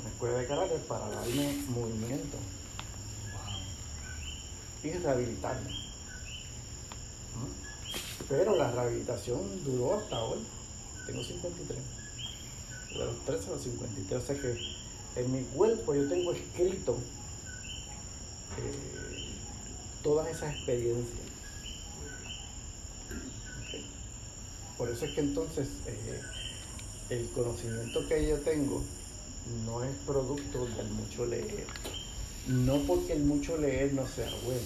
[0.00, 2.36] una escuela de carácter para darme movimiento
[4.84, 5.70] y rehabilitarme.
[7.34, 8.24] ¿Mm?
[8.28, 10.38] Pero la rehabilitación duró hasta hoy.
[11.06, 11.78] Tengo 53.
[12.98, 14.22] De los 13 a los 53.
[14.22, 14.58] O sea que
[15.16, 16.98] en mi cuerpo yo tengo escrito
[18.58, 19.28] eh,
[20.02, 21.28] todas esas experiencias.
[24.76, 26.20] Por eso es que entonces eh,
[27.10, 28.82] el conocimiento que yo tengo
[29.64, 31.66] no es producto del mucho leer.
[32.46, 34.60] No porque el mucho leer no sea bueno.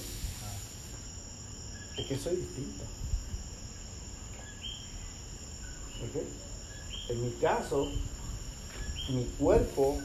[1.99, 2.85] Es que soy distinto.
[7.09, 7.91] En mi caso,
[9.09, 9.99] mi cuerpo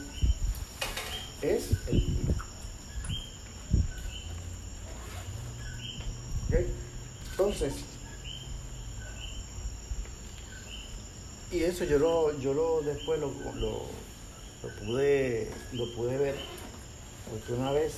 [1.42, 2.34] es el libro.
[6.48, 6.54] ¿Ok?
[7.30, 7.74] Entonces,
[11.50, 13.86] y eso yo lo, yo lo después lo, lo,
[14.84, 16.36] pude, lo pude ver,
[17.30, 17.94] porque una vez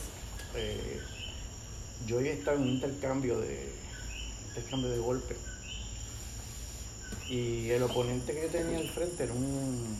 [0.54, 1.00] eh,
[2.06, 3.72] yo había estado en un intercambio de,
[4.48, 5.38] intercambio de golpes
[7.28, 9.96] y el oponente que yo tenía al frente era un,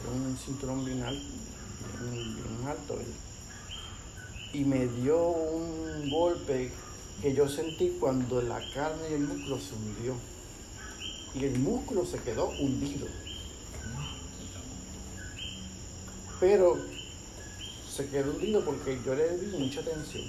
[0.00, 1.22] era un cinturón bien alto,
[2.00, 2.98] bien, alto
[4.52, 6.70] y me dio un golpe
[7.20, 10.14] que yo sentí cuando la carne y el músculo se hundió.
[11.34, 13.08] Y el músculo se quedó hundido.
[16.38, 16.76] Pero
[17.92, 20.24] se quedó hundido porque yo le di mucha tensión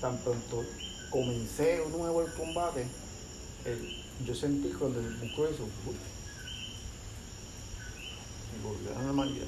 [0.00, 0.64] tan pronto
[1.10, 2.86] comencé de nuevo el combate
[4.24, 5.68] yo sentí cuando el músculo hizo
[8.56, 8.60] ¡uf!
[8.60, 9.46] y volvió a la normalidad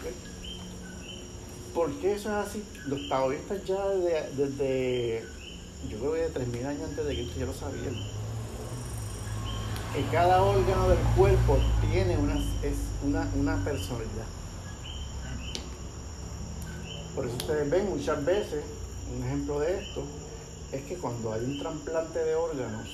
[0.00, 1.74] ¿Ok?
[1.74, 2.64] ¿Por qué eso es así?
[2.86, 5.24] Los taoístas ya de- desde,
[5.88, 7.94] yo creo que de 3.000 años antes de Cristo ya lo sabían.
[9.94, 11.58] Que cada órgano del cuerpo
[11.90, 12.74] tiene una, es
[13.04, 14.26] una, una personalidad.
[17.14, 18.64] Por eso ustedes ven muchas veces,
[19.16, 20.04] un ejemplo de esto,
[20.72, 22.88] es que cuando hay un trasplante de órganos,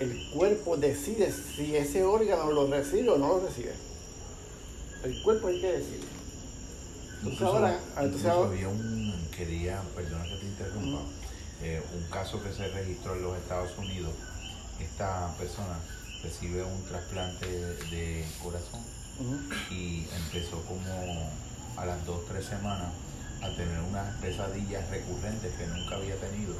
[0.00, 3.74] el cuerpo decide si ese órgano lo recibe o no lo recibe.
[5.04, 6.08] El cuerpo hay que decidir.
[7.18, 11.00] Entonces Incluso- ahora, entonces incluso ahora- había un, quería, perdona que te interrumpa,
[11.62, 14.12] eh, un caso que se registró en los Estados Unidos.
[14.80, 15.78] Esta persona
[16.22, 18.82] recibe un trasplante de corazón
[19.70, 21.30] y empezó como
[21.76, 22.92] a las dos, tres semanas
[23.42, 26.54] a tener unas pesadillas recurrentes que nunca había tenido,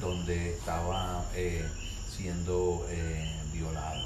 [0.00, 1.66] donde estaba eh,
[2.18, 4.04] siendo eh, violada.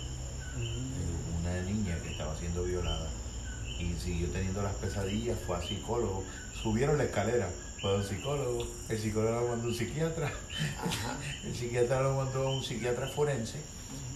[0.59, 3.09] Eh, una niña que estaba siendo violada
[3.79, 6.23] y siguió teniendo las pesadillas, fue a psicólogo,
[6.63, 7.49] subieron la escalera,
[7.81, 10.31] fue a un psicólogo, el psicólogo lo mandó a un psiquiatra,
[11.45, 13.59] el psiquiatra lo mandó a un psiquiatra forense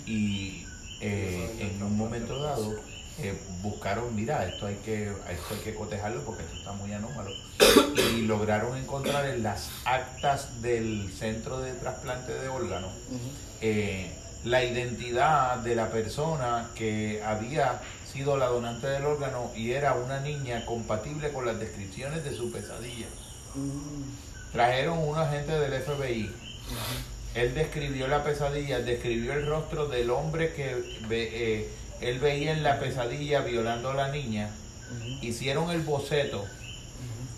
[0.05, 0.65] y
[1.01, 2.79] eh, en un momento dado
[3.19, 7.31] eh, buscaron, mira, esto hay que esto hay que cotejarlo porque esto está muy anómalo
[8.15, 12.93] y lograron encontrar en las actas del centro de trasplante de órganos
[13.61, 14.13] eh,
[14.45, 17.81] la identidad de la persona que había
[18.13, 22.53] sido la donante del órgano y era una niña compatible con las descripciones de su
[22.53, 23.07] pesadilla.
[24.53, 26.31] Trajeron un agente del FBI.
[27.35, 30.77] Él describió la pesadilla, describió el rostro del hombre que
[31.11, 31.69] eh,
[32.01, 34.51] él veía en la pesadilla violando a la niña.
[35.23, 36.45] Hicieron el boceto,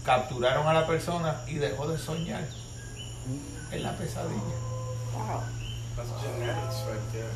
[0.05, 2.43] capturaron a la persona y dejó de soñar
[3.73, 4.57] en la pesadilla.
[5.97, 7.29] That's genetics right there.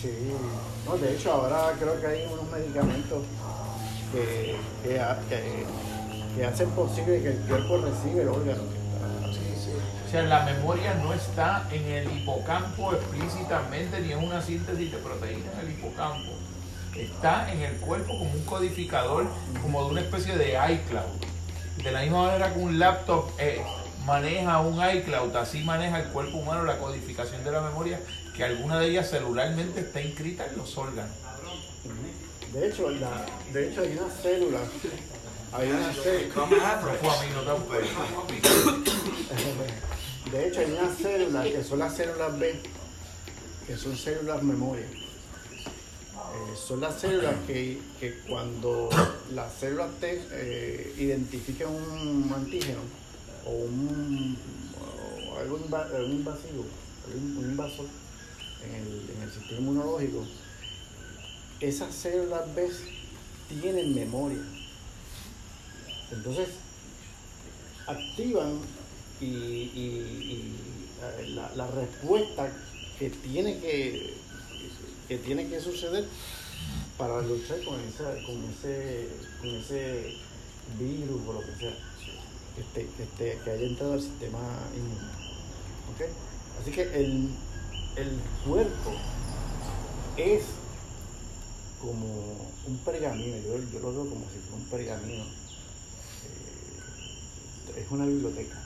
[0.00, 0.32] Sí,
[0.86, 3.22] no, de hecho ahora creo que hay unos medicamentos
[4.12, 5.66] que, que, que-
[6.36, 9.32] que hacen posible que el cuerpo reciba el órgano que está.
[9.32, 9.70] Sí, sí.
[10.06, 14.98] O sea, la memoria no está en el hipocampo explícitamente ni en una síntesis de
[14.98, 16.30] proteínas en el hipocampo.
[16.98, 19.26] Está en el cuerpo como un codificador,
[19.62, 21.84] como de una especie de iCloud.
[21.84, 23.62] De la misma manera que un laptop eh,
[24.04, 28.00] maneja un iCloud, así maneja el cuerpo humano la codificación de la memoria,
[28.34, 31.14] que alguna de ellas celularmente está inscrita en los órganos.
[32.52, 34.58] De hecho, la, de hecho hay una célula,
[35.52, 36.34] hay una célula,
[40.32, 42.60] de hecho hay una célula que son las células B,
[43.68, 44.86] que son células memoria.
[46.34, 48.90] Eh, son las células que, que cuando
[49.32, 51.16] las células T eh,
[51.66, 52.80] un antígeno
[53.46, 54.36] o un
[54.78, 56.66] o algo invasivo,
[57.14, 57.86] un, invasor
[58.62, 60.26] en el, sistema inmunológico,
[61.60, 62.68] esas células B
[63.48, 64.42] tienen memoria.
[66.10, 66.48] Entonces,
[67.86, 68.58] activan
[69.20, 69.70] y,
[71.00, 72.52] eh, la respuesta
[72.98, 74.17] que tiene que,
[75.08, 76.04] que tiene que suceder
[76.98, 79.08] para luchar con, esa, con, ese,
[79.40, 80.16] con ese
[80.78, 81.74] virus o lo que sea
[82.74, 84.38] que, que, que haya entrado al sistema
[84.76, 85.08] inmune.
[85.94, 86.02] ¿Ok?
[86.60, 87.30] Así que el,
[87.96, 88.92] el cuerpo
[90.16, 90.42] es
[91.80, 95.24] como un pergamino, yo, yo lo veo como si fuera un pergamino.
[97.74, 98.60] Eh, es una biblioteca.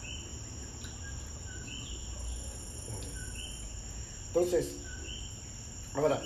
[4.28, 4.68] Entonces,
[5.94, 6.20] ahora,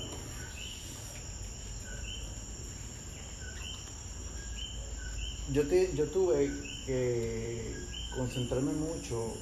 [5.53, 6.51] yo, te, yo tuve
[6.87, 7.75] que
[8.15, 9.33] concentrarme mucho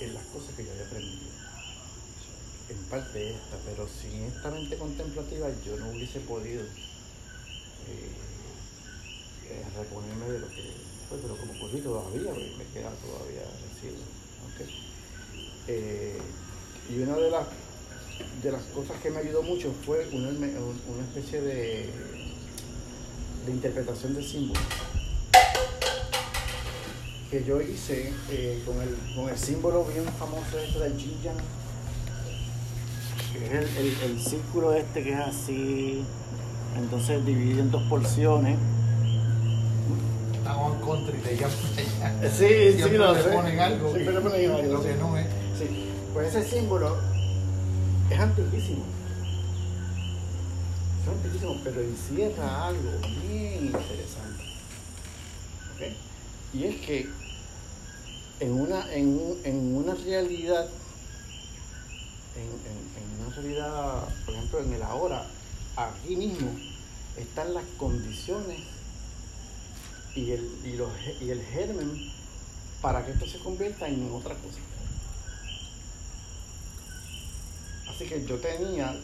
[0.00, 1.30] en las cosas que yo había aprendido.
[2.68, 6.62] En parte esta, pero sin esta mente contemplativa yo no hubiese podido
[7.88, 8.12] eh,
[9.48, 14.04] eh, reponerme de lo que pues, de lo que ocurrió todavía, me queda todavía residuo.
[15.66, 16.18] Eh,
[16.88, 17.46] y una de las
[18.42, 21.90] de las cosas que me ayudó mucho fue una, un- una especie de,
[23.46, 24.62] de interpretación de símbolos
[27.30, 31.36] que yo hice eh, con, el, con el símbolo bien famoso este del yin yang
[33.32, 36.04] que es el, el- el círculo este que es así
[36.76, 38.56] entonces dividido en dos porciones
[40.34, 42.30] Estamos en contra y te llaman allá.
[42.32, 43.28] sí, sí, lo sé.
[43.30, 44.88] ponen algo le ponen algo, lo sí.
[44.88, 45.26] que no es.
[45.56, 46.96] Sí, pues ese símbolo
[48.10, 48.84] es antiquísimo.
[51.02, 52.90] Es antiquísimo, pero encierra algo
[53.28, 54.44] bien interesante.
[56.52, 57.08] Y es que
[58.40, 60.66] en una, en, en una realidad,
[62.36, 62.90] en, en-
[63.26, 65.26] una realidad, por ejemplo, en el ahora,
[65.76, 66.50] aquí mismo
[67.16, 68.58] están las condiciones
[70.16, 70.90] y el, y los,
[71.20, 72.10] y el germen
[72.82, 74.58] para que esto se convierta en otra cosa.
[77.90, 78.96] Así que yo tenía,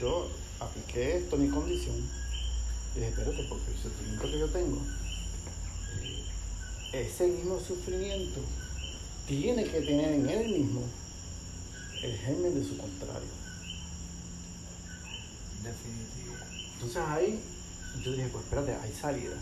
[0.00, 1.96] yo apliqué esto, mi condición,
[2.94, 4.80] y dije, espérate, porque el sufrimiento que yo tengo,
[6.02, 6.24] eh,
[6.92, 8.40] ese mismo sufrimiento
[9.28, 10.82] tiene que tener en él mismo
[12.02, 13.28] el germen de su contrario.
[15.62, 16.36] Definitivo.
[16.74, 17.40] Entonces ahí
[18.02, 19.36] yo dije, pues espérate, hay salida.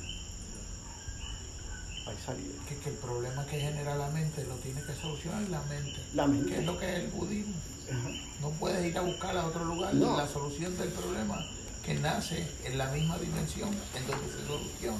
[2.06, 2.54] Hay salida.
[2.68, 6.00] Que, que el problema que genera la mente lo tiene que solucionar la mente.
[6.14, 6.50] La mente.
[6.50, 7.54] Que es lo que es el budismo.
[7.91, 8.09] Ajá.
[8.41, 10.16] No puedes ir a buscar a otro lugar No.
[10.16, 11.45] la solución del problema
[11.85, 14.99] que nace en la misma dimensión en donde se soluciona.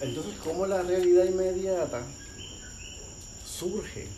[0.00, 2.02] Entonces, ¿cómo la realidad inmediata
[3.46, 4.08] surge?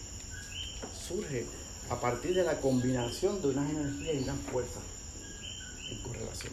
[1.09, 1.47] Surge
[1.91, 4.83] a partir de la combinación de unas energías y unas fuerzas
[5.91, 6.53] en correlación.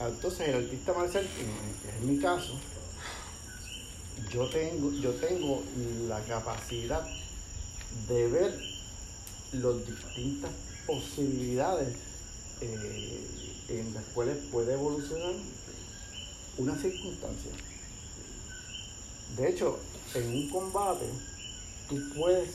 [0.00, 2.58] Entonces el artista marcial, que es mi caso,
[4.30, 5.62] yo tengo, yo tengo
[6.08, 7.06] la capacidad
[8.08, 8.60] de ver
[9.52, 10.50] las distintas
[10.86, 11.96] posibilidades
[12.60, 13.20] eh,
[13.68, 15.34] en las cuales puede evolucionar
[16.58, 17.50] una circunstancia.
[19.36, 19.80] De hecho,
[20.14, 21.06] en un combate,
[21.88, 22.50] tú puedes,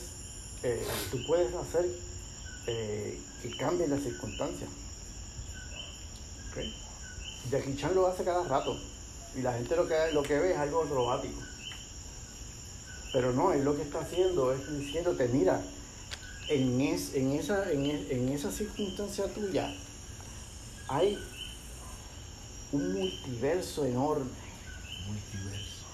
[0.62, 1.86] eh, tú puedes hacer
[2.66, 4.70] eh, que cambien las circunstancias.
[6.50, 6.74] ¿Okay?
[7.76, 8.78] Chan lo hace cada rato
[9.34, 11.40] y la gente lo que, lo que ve es algo acrobático.
[13.12, 15.60] Pero no, él lo que está haciendo es diciéndote, mira,
[16.48, 19.72] en, en, esa, en, en esa circunstancia tuya
[20.88, 21.18] hay
[22.72, 24.30] un multiverso enorme.
[25.06, 25.84] Multiverso.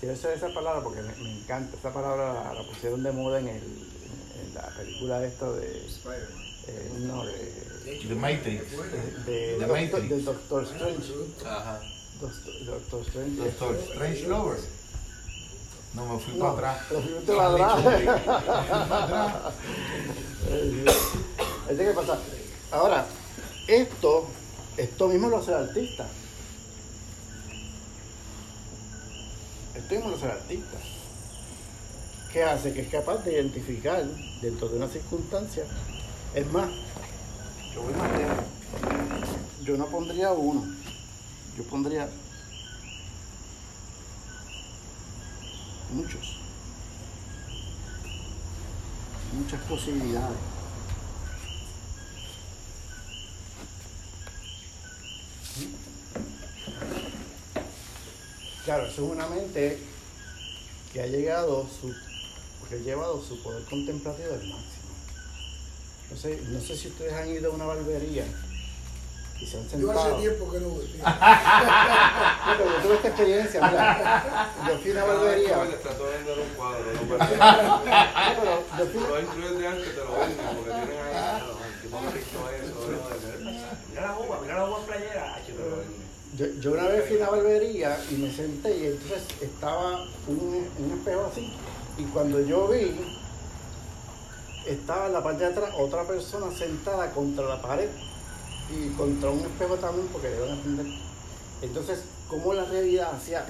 [0.00, 1.76] Quiero usar esa palabra porque me, encanta.
[1.76, 5.86] Esa palabra la, pusieron de moda en, el, en, la película esta de.
[6.66, 7.64] Eh, no, de.
[8.08, 8.70] The Matrix.
[9.26, 10.08] De, The Matrix.
[10.08, 11.12] de Doctor Strange.
[11.44, 11.80] Ajá.
[12.20, 13.36] Doctor, Strange.
[13.36, 14.58] Doctor Strange Lover.
[15.94, 16.78] No, me fui para atrás.
[16.90, 17.78] Me fui para atrás.
[21.68, 22.18] ¿Qué pasa?
[22.72, 23.06] Ahora,
[23.68, 24.26] esto,
[24.76, 26.06] esto mismo lo hace el artista.
[29.74, 30.78] Esto mismo lo hace el artista.
[32.32, 32.72] ¿Qué hace?
[32.72, 34.04] Que es capaz de identificar
[34.42, 35.64] dentro de una circunstancia.
[36.34, 36.68] Es más,
[37.72, 38.44] yo voy más lejos.
[39.62, 40.64] Yo no pondría uno.
[41.56, 42.08] Yo pondría
[45.94, 46.36] muchos.
[49.32, 50.38] Muchas posibilidades.
[58.64, 59.78] Claro, eso es una mente
[60.92, 61.94] que ha llegado su,
[62.68, 64.84] que ha llevado su poder contemplativo al máximo.
[66.20, 68.24] Sé, no sé si ustedes han ido a una barbería
[69.40, 69.92] y se han sentado.
[69.92, 70.90] Yo hace tiempo que no voy.
[70.94, 74.52] pero yo tuve esta experiencia, mira.
[74.68, 75.56] Yo fui a una barbería.
[75.56, 79.00] No, trató de vender un cuadro, no, pero, no, pero yo fui...
[79.00, 81.42] Los influencers de antes te lo venden porque tienen ahí.
[81.74, 82.74] El tipo me eso,
[83.90, 85.36] Mira la uva, mira la uva playera.
[86.36, 90.68] Yo, yo, una vez fui a una barbería y me senté y entonces estaba un,
[90.78, 91.52] un, espejo así
[91.96, 92.96] y cuando yo vi
[94.66, 97.88] estaba en la parte de atrás otra persona sentada contra la pared
[98.70, 100.86] y contra un espejo también porque le iban a atender.
[101.62, 103.46] Entonces, como la realidad hacía,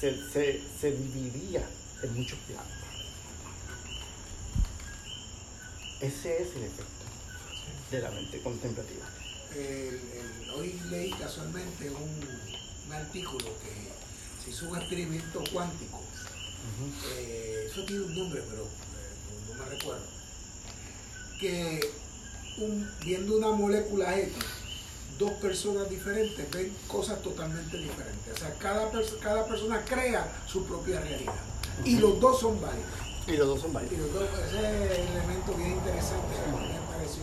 [0.00, 1.64] se, se, se dividía
[2.02, 2.66] en muchos planos.
[6.00, 7.04] Ese es el efecto
[7.90, 9.06] de la mente contemplativa
[9.54, 12.28] el, el, hoy leí casualmente un,
[12.86, 15.98] un, artículo que se hizo un experimento cuántico.
[15.98, 17.16] Uh -huh.
[17.16, 20.04] eh, eso tiene un nombre, pero eh, no, no, me recuerdo.
[21.40, 21.80] Que
[22.60, 24.32] un, viendo una molécula X,
[25.18, 28.32] dos personas diferentes ven cosas totalmente diferentes.
[28.34, 28.90] O sea, cada,
[29.20, 31.34] cada persona crea su propia realidad.
[31.84, 32.88] Y los dos son válidos.
[33.26, 33.94] Y los dos son válidos.
[33.94, 37.22] Y los dos, ese es el elemento bien interesante a me pareció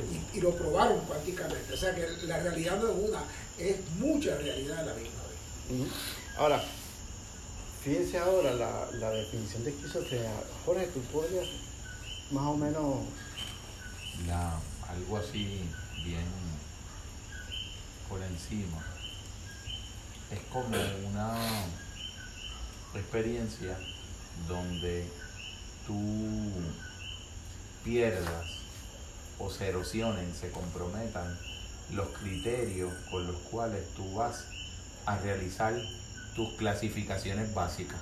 [0.00, 1.72] y, y, lo probaron cuánticamente.
[1.72, 3.22] O sea que la realidad no es una,
[3.58, 5.88] es mucha realidad de la misma vez.
[6.36, 6.62] Ahora,
[7.84, 10.30] fíjense ahora la, la, definición de esquizofrenia.
[10.64, 11.46] Jorge, tú podrías
[12.30, 12.96] más o menos.
[14.26, 14.58] La,
[14.88, 15.62] algo así
[16.04, 16.26] bien
[18.08, 18.84] por encima.
[20.30, 20.76] Es como
[21.08, 21.36] una
[22.94, 23.76] experiencia
[24.48, 25.08] donde
[25.86, 26.52] tú
[27.84, 28.46] pierdas
[29.38, 31.38] o se erosionen, se comprometan
[31.92, 34.44] los criterios con los cuales tú vas
[35.06, 35.74] a realizar
[36.36, 38.00] tus clasificaciones básicas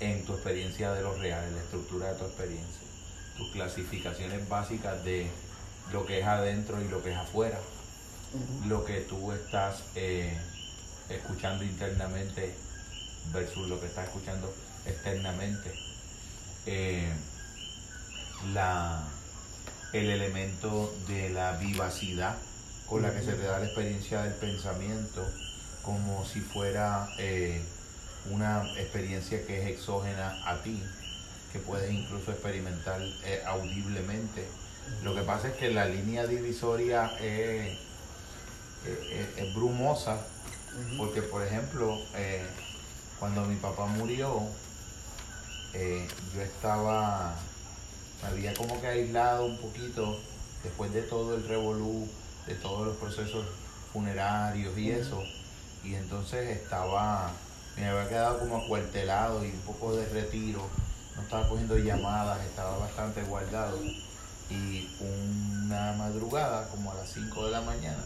[0.00, 2.86] en tu experiencia de lo real, en la estructura de tu experiencia.
[3.36, 5.26] Tus clasificaciones básicas de
[5.92, 7.58] lo que es adentro y lo que es afuera.
[8.32, 8.68] Uh -huh.
[8.68, 10.36] Lo que tú estás eh,
[11.08, 12.54] escuchando internamente
[13.32, 14.52] versus lo que estás escuchando
[14.86, 15.72] externamente.
[16.66, 17.08] Eh,
[18.52, 19.04] la
[19.92, 22.36] el elemento de la vivacidad
[22.86, 25.26] con la que se te da la experiencia del pensamiento,
[25.82, 27.60] como si fuera eh,
[28.30, 30.82] una experiencia que es exógena a ti,
[31.56, 34.46] que puedes incluso experimentar eh, audiblemente.
[35.02, 37.78] Lo que pasa es que la línea divisoria es,
[38.84, 40.18] es, es brumosa,
[40.96, 42.44] porque por ejemplo, eh,
[43.18, 44.42] cuando mi papá murió,
[46.34, 47.36] yo estaba
[48.22, 50.18] me había como que aislado un poquito
[50.62, 52.08] después de todo el revolú,
[52.46, 53.46] de todos los procesos
[53.92, 55.22] funerarios y eso.
[55.84, 57.30] Y entonces estaba,
[57.76, 60.68] me había quedado como acuartelado y un poco de retiro.
[61.16, 63.78] No estaba cogiendo llamadas, estaba bastante guardado.
[64.48, 68.04] Y una madrugada, como a las 5 de la mañana,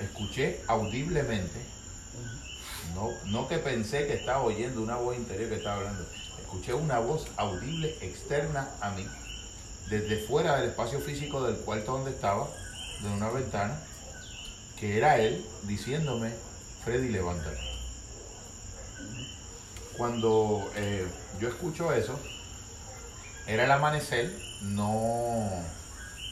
[0.00, 1.60] escuché audiblemente,
[2.94, 6.06] no, no que pensé que estaba oyendo una voz interior que estaba hablando,
[6.40, 9.06] escuché una voz audible externa a mí,
[9.90, 12.48] desde fuera del espacio físico del cuarto donde estaba,
[13.02, 13.78] de una ventana,
[14.78, 16.32] que era él diciéndome,
[16.84, 17.73] Freddy, levántate.
[19.96, 21.06] Cuando eh,
[21.40, 22.18] yo escucho eso,
[23.46, 25.48] era el amanecer, no,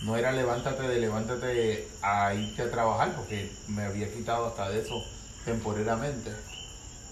[0.03, 4.81] no era levántate de levántate a irte a trabajar, porque me había quitado hasta de
[4.81, 5.05] eso
[5.45, 6.31] temporeramente.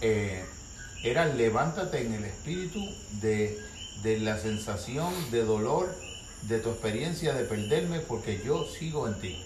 [0.01, 0.45] Eh,
[1.03, 2.81] era levántate en el espíritu
[3.21, 3.59] de,
[4.03, 5.95] de la sensación de dolor,
[6.43, 9.45] de tu experiencia de perderme, porque yo sigo en ti.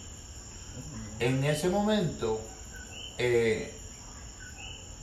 [1.19, 2.41] En ese momento,
[3.19, 3.73] eh,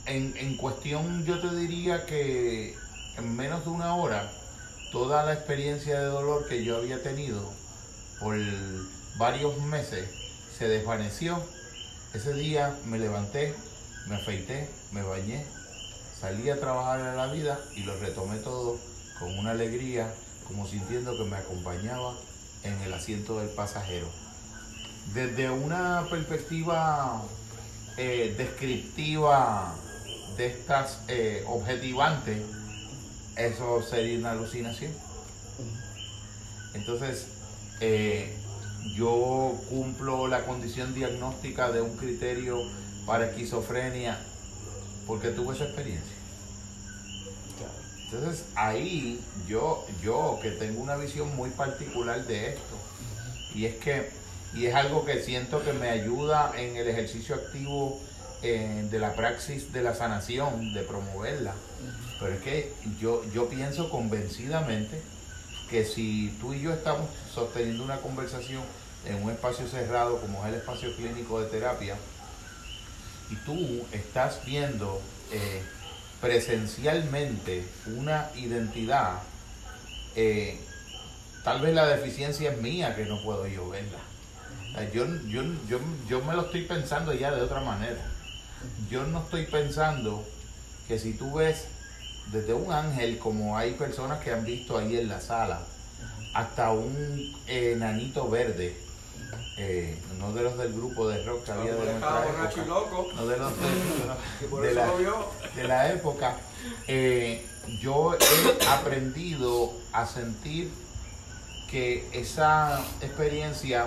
[0.06, 2.76] en, en cuestión yo te diría que
[3.16, 4.30] en menos de una hora,
[4.90, 7.50] toda la experiencia de dolor que yo había tenido
[8.20, 8.36] por
[9.16, 10.08] varios meses
[10.56, 11.42] se desvaneció.
[12.14, 13.54] Ese día me levanté,
[14.06, 15.44] me afeité, me bañé,
[16.20, 18.78] salí a trabajar en la vida y lo retomé todo
[19.18, 20.12] con una alegría,
[20.46, 22.14] como sintiendo que me acompañaba
[22.64, 24.06] en el asiento del pasajero.
[25.14, 27.22] Desde una perspectiva
[27.96, 29.74] eh, descriptiva
[30.42, 32.38] de estas eh, objetivantes,
[33.36, 34.92] eso sería una alucinación.
[36.74, 37.26] Entonces,
[37.80, 38.34] eh,
[38.96, 42.58] yo cumplo la condición diagnóstica de un criterio
[43.06, 44.18] para esquizofrenia
[45.06, 46.16] porque tuve esa experiencia.
[48.04, 52.76] Entonces ahí yo, yo que tengo una visión muy particular de esto,
[53.54, 54.10] y es que,
[54.54, 57.98] y es algo que siento que me ayuda en el ejercicio activo
[58.42, 61.54] eh, de la praxis de la sanación, de promoverla.
[62.18, 65.00] Pero es que yo, yo pienso convencidamente
[65.70, 68.62] que si tú y yo estamos sosteniendo una conversación
[69.06, 71.96] en un espacio cerrado como es el espacio clínico de terapia,
[73.30, 75.00] y tú estás viendo
[75.32, 75.62] eh,
[76.20, 79.22] presencialmente una identidad,
[80.14, 80.60] eh,
[81.42, 83.98] tal vez la deficiencia es mía que no puedo yo verla.
[84.92, 85.78] Yo, yo, yo,
[86.08, 88.11] yo me lo estoy pensando ya de otra manera.
[88.90, 90.24] Yo no estoy pensando
[90.88, 91.66] que si tú ves
[92.30, 95.60] desde un ángel, como hay personas que han visto ahí en la sala,
[96.34, 98.76] hasta un enanito verde,
[99.58, 103.36] eh, no de los del grupo de rock que había de nuestra época, no de
[103.36, 103.52] los
[104.62, 104.88] de, de, la,
[105.56, 106.36] de la, época,
[106.86, 107.46] eh,
[107.80, 110.70] yo he aprendido a sentir
[111.70, 113.86] que esa experiencia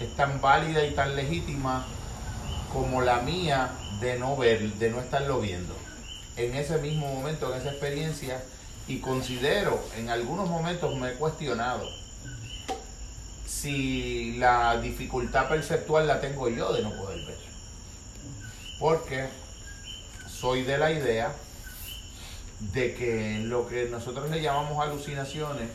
[0.00, 1.86] es tan válida y tan legítima
[2.72, 5.74] como la mía de no ver, de no estarlo viendo.
[6.36, 8.42] En ese mismo momento, en esa experiencia,
[8.86, 11.88] y considero, en algunos momentos me he cuestionado
[13.46, 17.38] si la dificultad perceptual la tengo yo de no poder ver.
[18.78, 19.28] Porque
[20.28, 21.32] soy de la idea
[22.60, 25.70] de que lo que nosotros le llamamos alucinaciones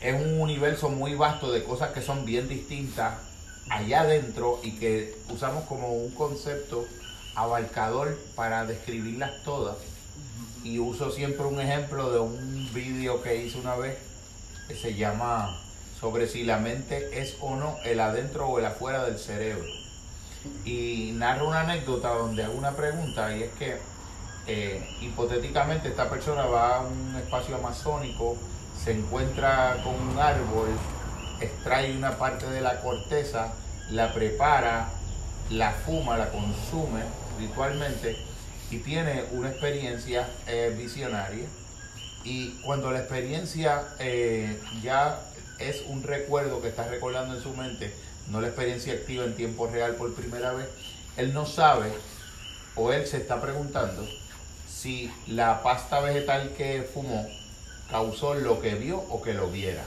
[0.00, 3.14] es un universo muy vasto de cosas que son bien distintas
[3.70, 6.84] allá adentro y que usamos como un concepto
[7.34, 9.76] abarcador para describirlas todas.
[10.62, 13.96] Y uso siempre un ejemplo de un vídeo que hice una vez
[14.68, 15.56] que se llama
[15.98, 19.66] sobre si la mente es o no el adentro o el afuera del cerebro.
[20.64, 23.78] Y narro una anécdota donde hago una pregunta y es que
[24.46, 28.36] eh, hipotéticamente esta persona va a un espacio amazónico,
[28.82, 30.68] se encuentra con un árbol,
[31.40, 33.52] extrae una parte de la corteza,
[33.90, 34.88] la prepara,
[35.50, 37.02] la fuma, la consume
[37.38, 38.16] ritualmente
[38.70, 41.46] y tiene una experiencia eh, visionaria.
[42.22, 45.18] Y cuando la experiencia eh, ya
[45.58, 47.92] es un recuerdo que está recordando en su mente,
[48.28, 50.68] no la experiencia activa en tiempo real por primera vez,
[51.16, 51.90] él no sabe
[52.76, 54.06] o él se está preguntando
[54.68, 57.28] si la pasta vegetal que fumó
[57.90, 59.82] causó lo que vio o que lo viera.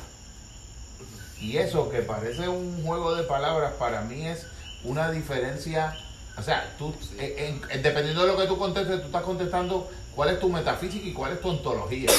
[1.44, 4.48] Y eso que parece un juego de palabras para mí es
[4.86, 5.94] una diferencia,
[6.38, 10.40] o sea, tú, eh, dependiendo de lo que tú contestes, tú estás contestando cuál es
[10.40, 12.10] tu metafísica y cuál es tu ontología.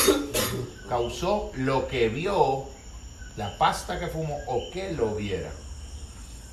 [0.91, 2.67] Causó lo que vio,
[3.39, 5.51] la pasta que fumó o que lo viera.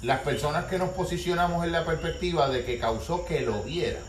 [0.02, 4.00] Las personas que nos posicionamos en la perspectiva de que causó que lo viera,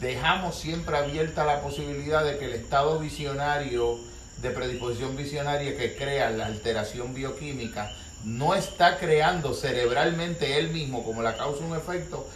[0.00, 3.98] dejamos siempre abierta la posibilidad de que el estado visionario
[4.42, 7.92] de predisposición visionaria que crea la alteración bioquímica
[8.24, 12.26] no está creando cerebralmente él mismo como la causa un efecto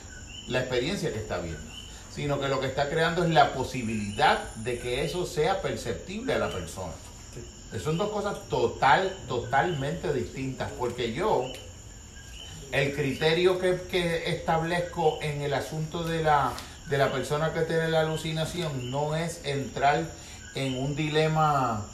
[0.48, 1.72] la experiencia que está viendo,
[2.14, 6.39] sino que lo que está creando es la posibilidad de que eso sea perceptible a
[6.39, 6.93] la persona.
[7.82, 11.51] Son dos cosas total, totalmente distintas, porque yo
[12.72, 16.52] el criterio que, que establezco en el asunto de la,
[16.89, 20.05] de la persona que tiene la alucinación no es entrar
[20.55, 21.85] en un dilema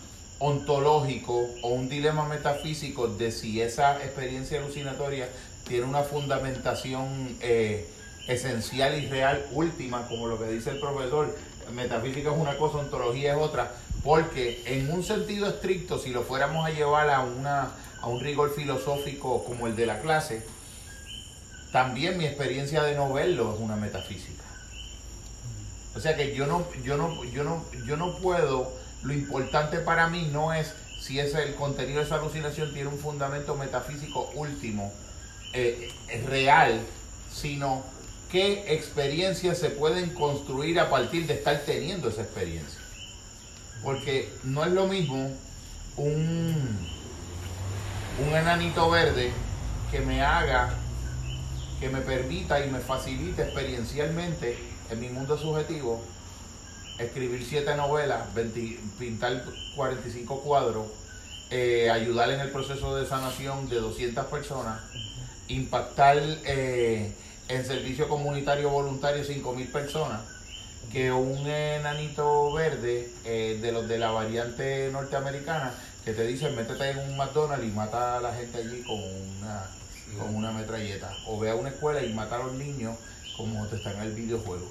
[0.40, 5.28] ontológico o un dilema metafísico de si esa experiencia alucinatoria
[5.68, 7.88] tiene una fundamentación eh,
[8.26, 11.36] esencial y real última, como lo que dice el profesor.
[11.74, 13.72] Metafísica es una cosa, ontología es otra,
[14.02, 18.52] porque en un sentido estricto, si lo fuéramos a llevar a, una, a un rigor
[18.52, 20.42] filosófico como el de la clase,
[21.70, 24.42] también mi experiencia de no verlo es una metafísica.
[25.94, 28.72] O sea que yo no, yo no, yo no, yo no puedo,
[29.02, 32.98] lo importante para mí no es si ese, el contenido de esa alucinación tiene un
[32.98, 34.92] fundamento metafísico último,
[35.54, 35.90] eh,
[36.26, 36.80] real,
[37.32, 37.82] sino
[38.30, 42.78] qué experiencias se pueden construir a partir de estar teniendo esa experiencia.
[43.82, 45.32] Porque no es lo mismo
[45.96, 46.78] un,
[48.26, 49.32] un enanito verde
[49.90, 50.74] que me haga,
[51.80, 54.58] que me permita y me facilite experiencialmente
[54.90, 56.04] en mi mundo subjetivo
[57.00, 58.22] escribir siete novelas,
[58.98, 59.44] pintar
[59.74, 60.86] 45 cuadros,
[61.50, 64.80] eh, ayudar en el proceso de sanación de 200 personas,
[65.48, 67.12] impactar eh,
[67.48, 70.20] en servicio comunitario voluntario 5.000 personas,
[70.92, 75.72] que un enanito verde eh, de los de la variante norteamericana
[76.04, 79.66] que te dicen métete en un McDonald's y mata a la gente allí con una,
[80.18, 81.14] con una metralleta.
[81.26, 82.96] O ve a una escuela y mata a los niños
[83.36, 84.66] como te está en el videojuego.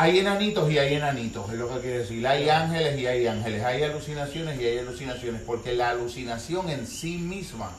[0.00, 2.24] Hay enanitos y hay enanitos, es lo que quiere decir.
[2.24, 7.18] Hay ángeles y hay ángeles, hay alucinaciones y hay alucinaciones, porque la alucinación en sí
[7.18, 7.72] misma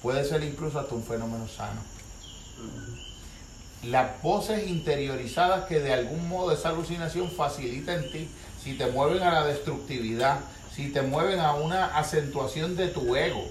[0.00, 1.80] puede ser incluso hasta un fenómeno sano.
[3.82, 8.28] Las voces interiorizadas que de algún modo esa alucinación facilita en ti,
[8.62, 10.38] si te mueven a la destructividad,
[10.72, 13.44] si te mueven a una acentuación de tu ego,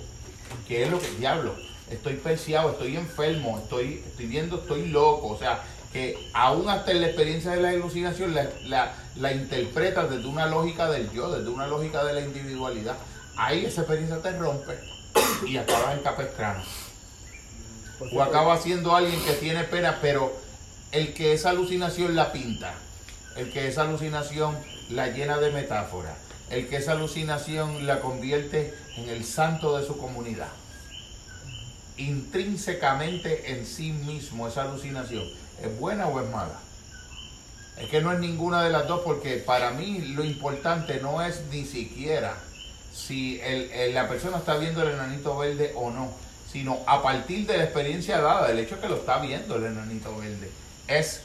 [0.70, 1.54] que es lo que diablo,
[1.90, 7.02] estoy perseado, estoy enfermo, estoy, estoy viendo, estoy loco, o sea, que aún hasta en
[7.02, 11.50] la experiencia de la alucinación la, la, la interpretas desde una lógica del yo, desde
[11.50, 12.96] una lógica de la individualidad.
[13.38, 14.78] Ahí esa experiencia te rompe
[15.48, 16.62] y acabas en capestrano.
[18.14, 20.32] O acaba siendo alguien que tiene pena, pero
[20.92, 22.74] el que esa alucinación la pinta,
[23.36, 24.58] el que esa alucinación
[24.90, 26.16] la llena de metáfora,
[26.50, 30.50] el que esa alucinación la convierte en el santo de su comunidad.
[31.98, 35.26] Intrínsecamente en sí mismo esa alucinación,
[35.64, 36.60] ¿es buena o es mala?
[37.78, 41.42] Es que no es ninguna de las dos porque para mí lo importante no es
[41.52, 42.36] ni siquiera
[42.94, 46.12] si el, la persona está viendo el enanito verde o no,
[46.52, 50.16] sino a partir de la experiencia dada, del hecho que lo está viendo el enanito
[50.18, 50.52] verde,
[50.88, 51.22] es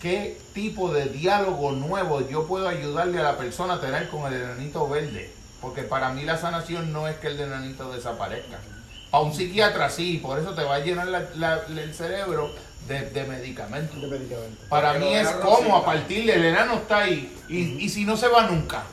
[0.00, 4.40] qué tipo de diálogo nuevo yo puedo ayudarle a la persona a tener con el
[4.40, 5.32] enanito verde.
[5.60, 8.58] Porque para mí la sanación no es que el enanito desaparezca.
[9.10, 11.08] A un psiquiatra sí, por eso te va a llenar
[11.68, 12.50] el cerebro
[12.86, 13.96] de, medicamentos.
[14.68, 18.28] Para mí es como a partir del enano está ahí y, y si no se
[18.28, 18.84] va nunca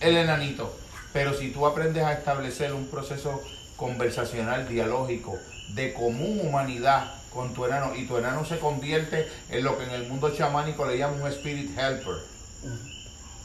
[0.00, 0.76] el enanito.
[1.12, 3.42] Pero si tú aprendes a establecer un proceso
[3.76, 5.38] conversacional, dialógico,
[5.74, 9.90] de común humanidad con tu enano, y tu enano se convierte en lo que en
[9.90, 12.16] el mundo chamánico le llaman un spirit helper,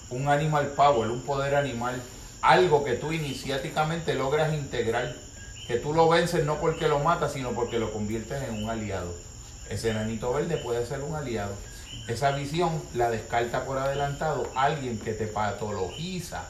[0.09, 2.01] un animal power, un poder animal,
[2.41, 5.13] algo que tú iniciáticamente logras integrar,
[5.67, 9.13] que tú lo vences no porque lo matas, sino porque lo conviertes en un aliado.
[9.73, 11.55] Ese enanito verde puede ser un aliado.
[12.07, 16.43] Esa visión la descarta por adelantado alguien que te patologiza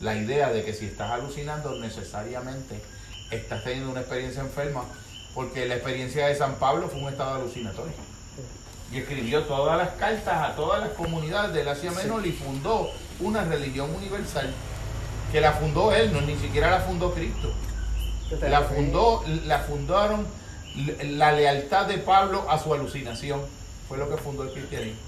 [0.00, 2.80] la idea de que si estás alucinando necesariamente
[3.30, 4.84] estás teniendo una experiencia enferma,
[5.34, 7.92] porque la experiencia de San Pablo fue un estado alucinatorio.
[8.90, 12.90] Y escribió todas las cartas a todas las comunidades del Asia Menor y fundó
[13.20, 14.50] una religión universal,
[15.30, 17.52] que la fundó él, no ni siquiera la fundó Cristo.
[18.40, 20.26] La fundó, la fundaron
[20.74, 23.40] la lealtad de Pablo a su alucinación.
[23.88, 25.00] Fue lo que fundó el cristianismo.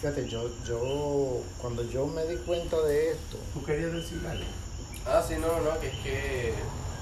[0.00, 3.38] Fíjate, yo, yo, cuando yo me di cuenta de esto.
[3.54, 4.44] ¿Tú querías decir algo?
[5.06, 6.54] Ah, sí, no, no, que es que,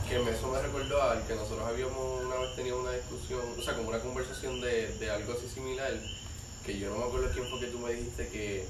[0.08, 3.74] que eso me recordó al que nosotros habíamos una vez tenido una discusión, o sea,
[3.74, 5.92] como una conversación de, de algo así similar,
[6.64, 8.66] que yo no me acuerdo quién fue que tú me dijiste que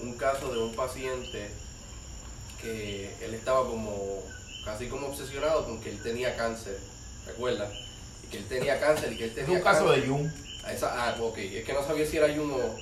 [0.00, 1.50] un caso de un paciente
[2.60, 4.22] que él estaba como
[4.64, 6.78] casi como obsesionado con que él tenía cáncer,
[7.26, 7.70] ¿recuerdas?
[7.72, 7.83] Y
[8.34, 10.28] que él tenía cáncer y que él tenía Es un caso de Jung.
[10.70, 12.76] Esa, ah, ok, es que no sabía si era Jung o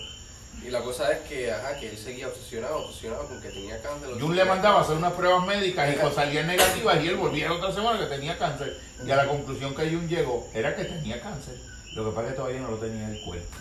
[0.65, 4.11] y la cosa es que, ajá, que él seguía obsesionado, obsesionado con que tenía cáncer.
[4.20, 7.49] Jun le mandaba a hacer unas pruebas médicas y pues salían negativas y él volvía
[7.49, 8.79] a otra semana que tenía cáncer.
[9.05, 11.57] Y a la conclusión que Jun llegó era que tenía cáncer.
[11.95, 13.57] Lo que pasa es que todavía no lo tenía en el cuerpo.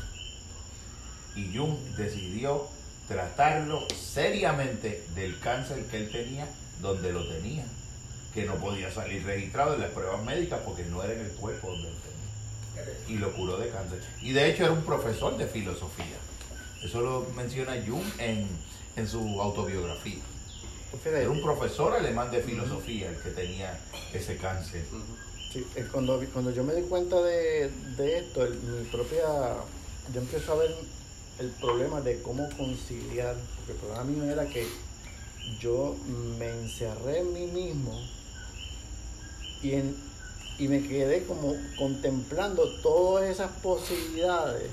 [1.36, 2.68] Y Jung decidió
[3.08, 6.46] tratarlo seriamente del cáncer que él tenía
[6.82, 7.66] donde lo tenía.
[8.34, 11.72] Que no podía salir registrado en las pruebas médicas porque no era en el cuerpo
[11.72, 12.96] donde tenía.
[13.08, 14.02] Y lo curó de cáncer.
[14.22, 16.18] Y de hecho era un profesor de filosofía.
[16.82, 18.48] Eso lo menciona Jung en,
[18.96, 20.22] en su autobiografía.
[21.06, 23.80] Era un profesor alemán de filosofía el que tenía
[24.14, 24.84] ese cáncer.
[25.52, 29.26] Sí, eh, cuando, cuando yo me di cuenta de, de esto, mi propia,
[30.14, 30.76] yo empiezo a ver
[31.40, 34.66] el problema de cómo conciliar, porque el problema mío era que
[35.60, 35.96] yo
[36.38, 38.00] me encerré en mí mismo
[39.64, 39.96] y, en,
[40.58, 44.72] y me quedé como contemplando todas esas posibilidades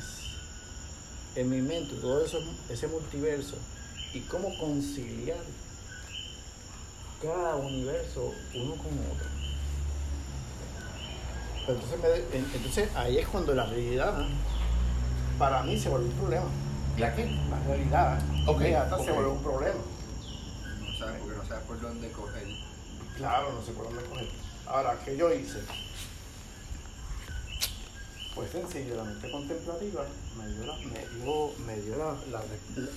[1.36, 2.39] en mi mente, todo eso,
[2.69, 3.56] ese multiverso,
[4.12, 5.39] y cómo conciliar
[7.23, 9.28] cada universo uno con otro.
[11.66, 12.01] Pero entonces,
[12.32, 14.27] me- entonces ahí es cuando la realidad
[15.39, 16.47] para mí se vuelve un problema.
[16.98, 17.27] ¿La qué?
[17.51, 18.62] La realidad Ok,
[18.93, 19.05] ok.
[19.05, 19.81] se vuelve un problema.
[20.81, 22.44] No sabes porque no sabes por dónde coger.
[23.16, 24.28] Claro, no sé por dónde coger.
[24.69, 25.59] Ahora, ¿qué yo hice?
[28.35, 30.05] Pues sencillo, la mente contemplativa
[30.39, 32.45] me dio, la, me dio, me dio la, la-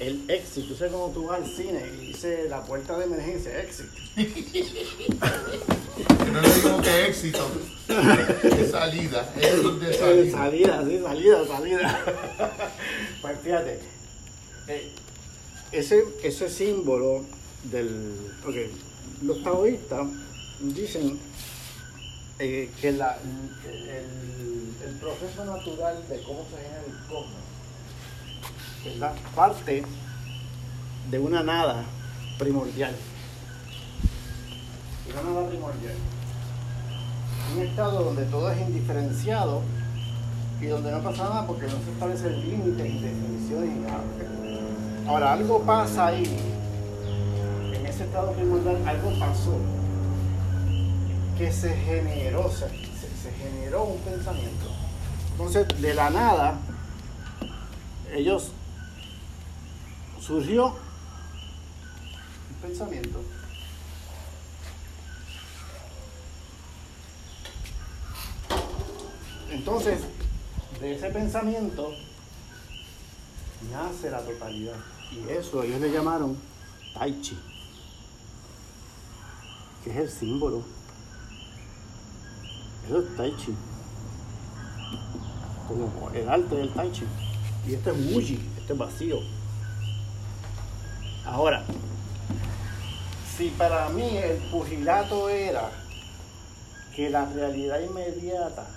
[0.06, 0.68] el éxito.
[0.68, 3.89] Tú sabes cuando tú vas al cine y dice la puerta de emergencia, éxito.
[4.15, 4.26] Que
[6.31, 7.48] no le digo que éxito,
[7.88, 10.38] es salida, es de salida.
[10.38, 12.06] salida, sí, salida, salida.
[13.23, 13.80] pues fíjate,
[14.68, 14.91] eh,
[15.72, 17.26] ese, ese símbolo
[17.64, 18.14] del.
[18.45, 18.56] Ok,
[19.23, 20.07] los taoístas
[20.60, 21.19] dicen
[22.43, 23.18] eh, que la,
[23.65, 27.41] el, proceso natural de cómo se genera el cosmos
[28.85, 29.15] ¿verdad?
[29.35, 29.84] parte
[31.09, 31.84] de una nada
[32.38, 32.95] primordial.
[35.11, 35.95] Una nada primordial
[37.53, 39.61] un estado donde todo es indiferenciado
[40.61, 44.03] y donde no pasa nada porque no se establecen límites y definiciones ni nada.
[45.07, 46.23] Ahora, algo pasa ahí,
[47.73, 49.57] en ese estado primordial, algo pasó
[51.41, 54.68] que se generó, se, se- generó un pensamiento.
[55.31, 56.59] Entonces, de la nada,
[58.13, 58.51] ellos
[60.19, 63.23] surgió un pensamiento.
[69.49, 70.01] Entonces,
[70.80, 71.91] de ese pensamiento
[73.72, 74.76] nace la totalidad.
[75.11, 76.38] Y eso ellos le llamaron
[76.93, 77.38] Tai Chi,
[79.84, 80.63] que es el símbolo.
[82.86, 83.56] Eso es Tai Chi.
[85.68, 87.06] Como el arte del Tai Chi.
[87.68, 89.20] Y este es Wuji, este es vacío.
[91.26, 91.64] Ahora,
[93.38, 95.72] si para mí el pugilato era
[96.95, 98.68] que la realidad inmediata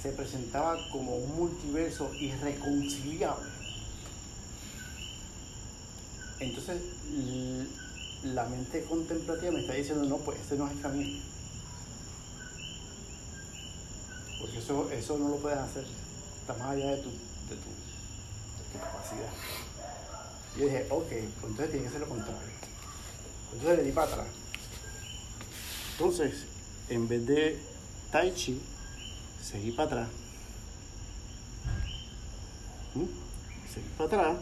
[0.00, 3.50] se presentaba como un multiverso irreconciliable.
[6.38, 6.82] Entonces,
[8.22, 11.18] la mente contemplativa me está diciendo, no, pues ese no es el camino.
[14.40, 15.84] Porque eso, eso no lo puedes hacer.
[16.40, 19.32] Está más allá de tu, de tu, capacidad.
[20.56, 22.48] Y dije, ok, pues entonces tiene que ser lo contrario.
[23.52, 24.26] Entonces le di para atrás.
[25.92, 26.44] Entonces,
[26.88, 27.58] en vez de
[28.12, 28.60] Tai Chi,
[29.42, 30.08] seguí para atrás.
[32.94, 33.04] ¿Mm?
[33.72, 34.36] Seguí para atrás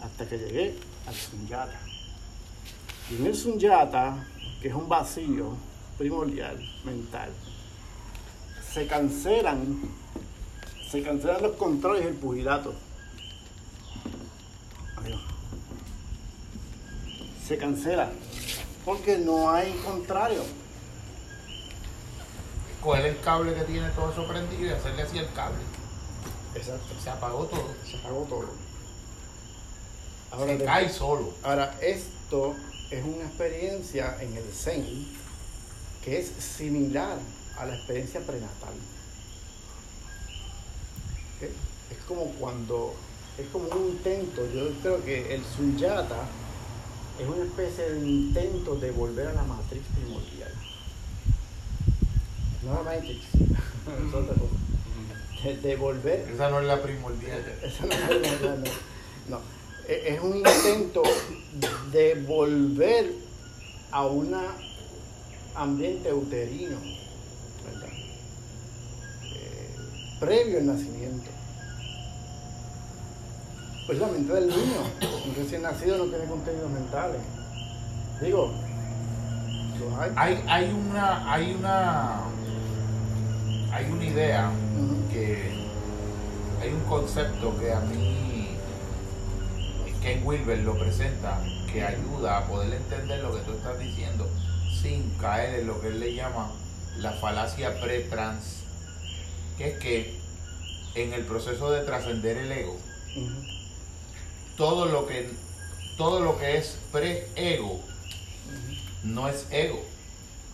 [0.00, 0.74] hasta que llegué
[1.06, 1.80] al Sunyata.
[3.10, 4.26] Y en el Sunyata,
[4.60, 5.56] que es un vacío
[5.98, 7.30] primordial, mental,
[8.72, 9.80] se cancelan,
[10.90, 12.74] se cancelan los controles del pugilato.
[17.46, 18.10] Se cancela
[18.84, 20.44] porque no hay contrario.
[22.80, 25.58] Coger el cable que tiene todo eso prendido y hacerle así el cable.
[26.54, 26.94] Exacto.
[27.02, 27.74] Se apagó todo.
[27.88, 28.48] Se apagó todo.
[30.30, 31.34] Ahora, Se cae solo.
[31.42, 32.54] ahora, esto
[32.90, 35.08] es una experiencia en el Zen
[36.04, 37.18] que es similar
[37.60, 38.74] a la experiencia prenatal.
[41.40, 42.94] Es como cuando,
[43.38, 46.26] es como un intento, yo creo que el Sunyata
[47.20, 50.52] es una especie de intento de volver a la matriz primordial.
[52.62, 54.54] No la Matrix, es otra cosa.
[55.42, 57.42] De, de volver Esa no es la primordial.
[57.62, 58.70] eso no, no, no, no.
[59.28, 59.40] No.
[59.88, 61.02] E- Es un intento
[61.90, 63.12] de volver
[63.90, 64.36] a un
[65.54, 66.76] ambiente uterino,
[67.64, 67.88] ¿verdad?
[69.24, 69.76] Eh,
[70.20, 71.30] previo al nacimiento.
[73.86, 74.82] Pues la mente del niño,
[75.26, 77.20] un recién nacido no tiene contenidos mentales.
[78.20, 78.52] Digo,
[79.98, 80.12] hay.
[80.14, 82.20] Hay, hay una, hay una,
[83.72, 84.50] hay una idea
[85.10, 85.66] que
[86.60, 88.50] hay un concepto que a mí
[90.02, 91.40] Ken Wilber lo presenta
[91.70, 94.28] que ayuda a poder entender lo que tú estás diciendo
[94.80, 96.50] sin caer en lo que él le llama
[96.98, 98.59] la falacia pre-trans,
[99.60, 100.14] que es que
[100.94, 102.78] en el proceso de trascender el ego,
[104.56, 105.28] todo lo que
[105.98, 107.78] todo lo que es pre-ego
[109.04, 109.84] no es ego.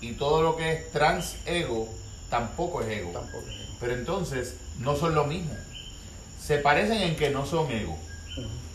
[0.00, 1.88] Y todo lo que es trans-ego
[2.28, 3.12] tampoco es ego.
[3.12, 3.76] Tampoco es ego.
[3.78, 5.54] Pero entonces no son lo mismo.
[6.42, 7.96] Se parecen en que no son ego,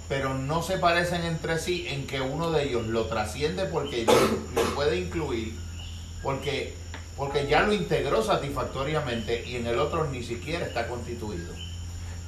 [0.07, 4.05] pero no se parecen entre sí en que uno de ellos lo trasciende porque
[4.55, 5.55] lo puede incluir,
[6.23, 6.73] porque,
[7.17, 11.53] porque ya lo integró satisfactoriamente y en el otro ni siquiera está constituido.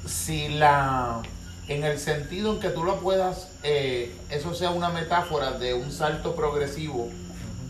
[0.05, 1.22] Si la,
[1.68, 5.91] en el sentido en que tú lo puedas, eh, eso sea una metáfora de un
[5.91, 7.10] salto progresivo,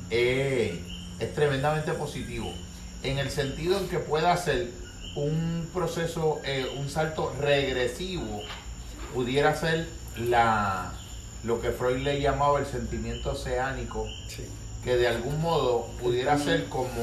[0.09, 0.81] eh,
[1.19, 2.51] es tremendamente positivo.
[3.03, 4.71] En el sentido en que pueda ser
[5.15, 8.41] un proceso, eh, un salto regresivo,
[9.13, 9.87] pudiera ser
[10.17, 10.91] la,
[11.43, 14.07] lo que Freud le llamaba el sentimiento oceánico,
[14.83, 16.93] que de algún modo pudiera ser como,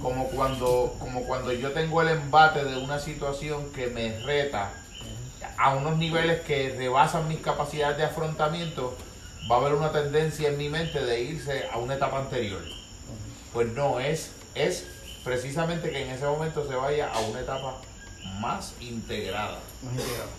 [0.00, 4.72] como, cuando, como cuando yo tengo el embate de una situación que me reta
[5.58, 8.96] a unos niveles que rebasan mis capacidades de afrontamiento,
[9.50, 12.62] va a haber una tendencia en mi mente de irse a una etapa anterior.
[13.52, 14.86] Pues no, es, es
[15.24, 17.76] precisamente que en ese momento se vaya a una etapa
[18.40, 19.58] más integrada,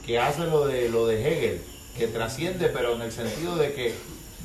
[0.06, 1.62] que hace lo de lo de Hegel,
[1.98, 3.94] que trasciende, pero en el sentido de que,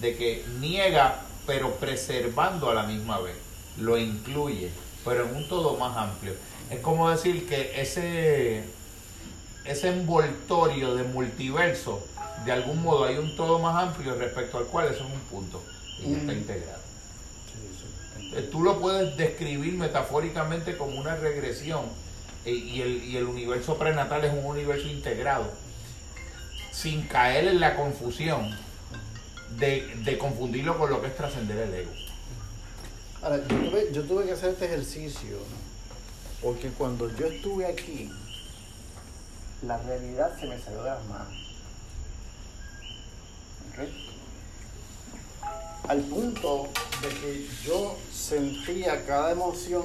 [0.01, 3.34] de que niega, pero preservando a la misma vez,
[3.78, 4.70] lo incluye,
[5.02, 6.34] pero en un todo más amplio.
[6.70, 8.64] Es como decir que ese,
[9.64, 12.06] ese envoltorio de multiverso,
[12.44, 15.64] de algún modo hay un todo más amplio respecto al cual eso es un punto
[16.00, 16.82] y está integrado.
[18.34, 21.86] Eh, tú lo puedes describir metafóricamente como una regresión
[22.44, 25.50] eh, y el, el universo prenatal es un universo integrado,
[26.72, 28.67] sin caer en la confusión
[29.56, 31.90] de, confundirlo con lo que es trascender el ego.
[33.22, 35.38] Ahora, yo tuve, yo tuve que hacer este ejercicio
[36.42, 38.10] porque cuando yo estuve aquí,
[39.62, 41.48] la realidad se me salió de las manos.
[45.88, 46.68] Al punto
[47.02, 49.84] de que yo sentía cada emoción,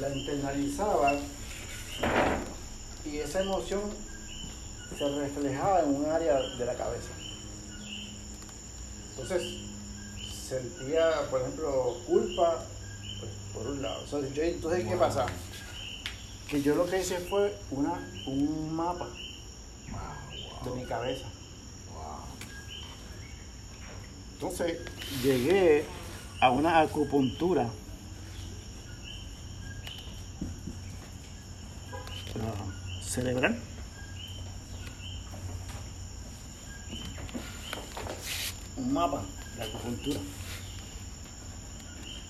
[0.00, 1.14] la internalizaba
[3.04, 3.80] y esa emoción
[4.96, 7.19] se reflejaba en un área de la cabeza.
[9.20, 9.52] Entonces,
[10.48, 12.64] sentía, por ejemplo, culpa
[13.20, 14.02] pues, por un lado.
[14.02, 15.26] Entonces, ¿qué pasa?
[16.48, 17.92] Que yo lo que hice fue una,
[18.26, 19.08] un mapa
[20.64, 21.26] de mi cabeza.
[24.34, 24.78] Entonces
[25.22, 25.84] llegué
[26.40, 27.68] a una acupuntura
[33.02, 33.58] cerebral.
[38.80, 39.22] Un mapa
[39.56, 40.20] de acupuntura.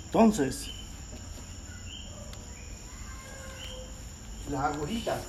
[0.07, 0.67] Entonces,
[4.51, 5.21] las agujitas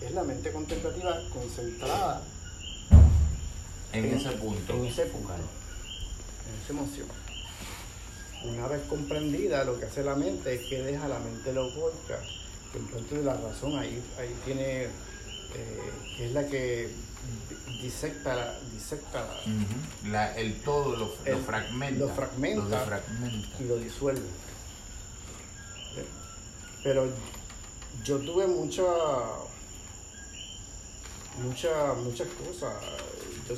[0.00, 2.22] es la mente contemplativa concentrada
[3.92, 4.74] en, ese punto.
[4.74, 5.32] En ese punto.
[5.32, 7.08] En esa emoción.
[8.44, 12.20] Una vez comprendida, lo que hace la mente es que deja la mente logórica.
[12.74, 14.90] Entonces la razón ahí, ahí tiene, eh,
[16.16, 16.90] que es la que
[17.80, 19.26] disecta, la, disecta
[20.04, 22.86] la, el todo lo, fragmenta, lo fragmenta,
[23.60, 24.28] y lo disuelve.
[26.82, 27.08] Pero
[28.04, 28.82] yo tuve mucha,
[31.42, 32.74] mucha, muchas cosas.
[33.48, 33.54] Yo,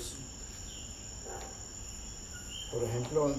[2.71, 3.35] por ejemplo,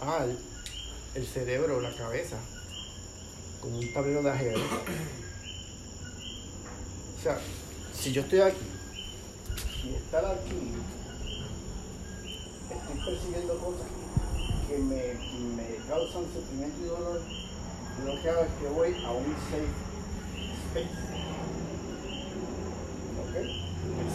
[0.00, 0.24] ah,
[1.14, 2.36] el, cerebro, la cabeza,
[3.60, 4.60] como un tablero de ajedrez.
[7.18, 7.38] O sea,
[7.94, 8.66] si yo estoy aquí
[9.84, 10.72] y estar aquí,
[12.70, 13.86] estoy percibiendo cosas
[14.68, 15.14] que me,
[15.56, 17.20] me causan sufrimiento y dolor,
[18.06, 19.66] lo que hago es que voy a un safe
[20.68, 21.10] space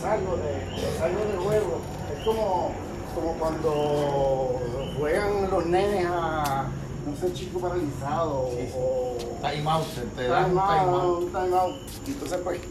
[0.02, 1.82] salgo de, salgo del juego.
[2.14, 2.72] Es como,
[3.14, 4.60] como cuando
[4.98, 6.68] juegan los nenes a,
[7.06, 9.18] no sé, chico paralizado o...
[9.42, 11.24] Time out, te dan un time out.
[11.24, 11.76] Un time out.
[12.08, 12.62] Entonces, pues,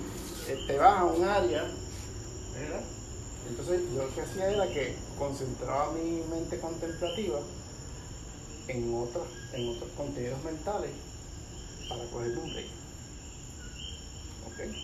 [0.48, 1.62] eh, te vas a un área,
[2.54, 2.82] ¿verdad?
[3.48, 7.38] Entonces, yo lo que hacía era que concentraba mi mente contemplativa
[8.66, 10.90] en, otros en otros contenidos mentales
[11.88, 12.66] para coger un break.
[14.46, 14.74] ¿Ok?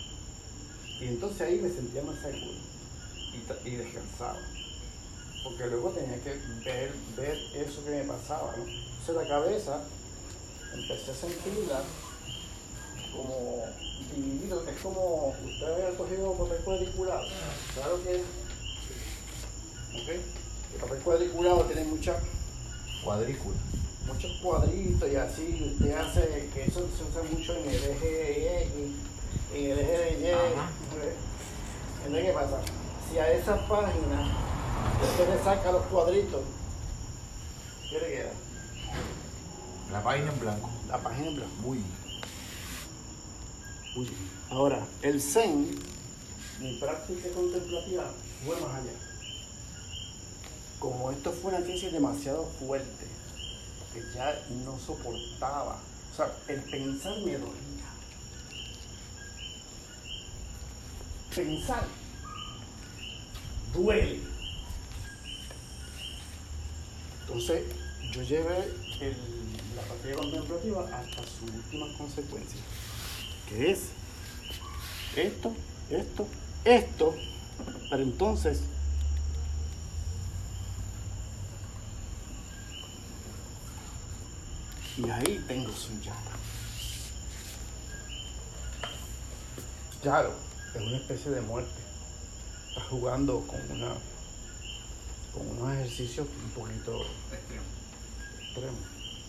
[1.01, 2.57] Y entonces ahí me sentía más seguro
[3.65, 4.37] y, y descansado.
[5.43, 6.29] Porque luego tenía que
[6.63, 8.55] ver, ver eso que me pasaba.
[8.55, 8.90] ¿no?
[9.13, 9.81] La cabeza
[10.73, 11.81] empecé a sentirla
[13.11, 13.65] como
[14.15, 17.23] dividido, es como ustedes han cogido papel cuadriculado.
[17.75, 18.23] ¿Saben lo que.
[20.73, 22.15] El papel cuadriculado tiene muchas
[23.03, 23.57] Cuadrícula.
[24.07, 28.73] muchos cuadritos y así usted hace que eso se usa mucho en el eje X,
[29.53, 30.25] en el eje de Y.
[32.05, 32.61] Entonces, ¿qué pasa?
[33.09, 34.37] Si a esa página
[35.03, 36.41] usted le saca los cuadritos,
[37.89, 38.31] ¿qué le queda?
[39.91, 40.69] La página en blanco.
[40.87, 41.53] La página en blanco.
[41.65, 41.83] Uy.
[43.95, 44.09] Uy.
[44.49, 45.79] Ahora, el Zen,
[46.59, 48.11] mi práctica contemplativa,
[48.45, 48.93] fue más allá.
[50.79, 53.07] Como esto fue una crisis demasiado fuerte,
[53.93, 54.33] que ya
[54.65, 55.79] no soportaba,
[56.11, 57.91] o sea, el pensar me dolía.
[61.35, 61.85] Pensar
[63.73, 64.19] duele.
[67.21, 67.63] Entonces,
[68.11, 68.57] yo llevé
[69.01, 69.15] el-
[69.75, 72.59] la práctica contemplativa hasta sus últimas consecuencias
[73.47, 73.79] que es
[75.15, 75.53] esto,
[75.89, 76.27] esto,
[76.65, 77.15] esto,
[77.89, 78.59] pero entonces
[84.97, 86.17] y ahí tengo su llama.
[90.01, 90.33] Claro,
[90.75, 91.71] es una especie de muerte.
[92.69, 93.93] Estás jugando con una
[95.33, 97.31] con unos ejercicios un poquito Extremo.
[97.31, 97.70] extremos.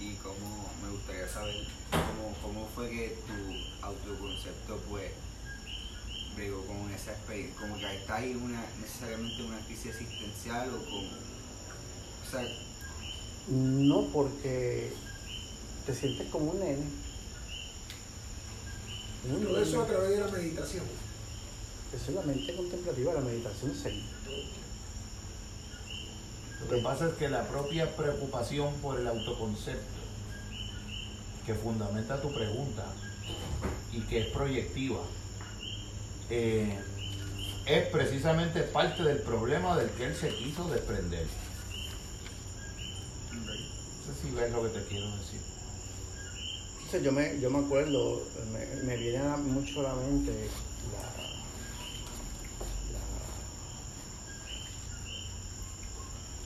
[0.00, 1.54] Y cómo me gustaría saber
[1.90, 5.12] cómo, cómo fue que tu autoconcepto pues
[6.34, 11.08] bregó con esa experiencia, como que está ahí una, necesariamente una crisis existencial o como
[12.26, 12.42] o sea,
[13.48, 14.92] No porque
[15.86, 16.84] te sientes como un nene.
[19.30, 20.84] Un Todo eso a través de la meditación.
[21.94, 24.02] Esa es la mente contemplativa, la meditación zen.
[26.62, 30.00] Lo que pasa es que la propia preocupación por el autoconcepto
[31.44, 32.84] que fundamenta tu pregunta
[33.92, 35.00] y que es proyectiva
[36.30, 36.78] eh,
[37.66, 41.26] es precisamente parte del problema del que él se quiso desprender.
[43.32, 45.40] No sé si ves lo que te quiero decir.
[47.02, 48.22] Yo me, yo me acuerdo,
[48.52, 50.30] me, me viene mucho a la mente
[50.92, 51.31] la,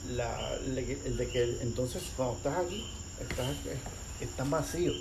[0.09, 0.75] la, el
[1.17, 2.85] de que- entonces cuando estás aquí,
[3.21, 3.47] estás,
[4.21, 4.93] estás vacío.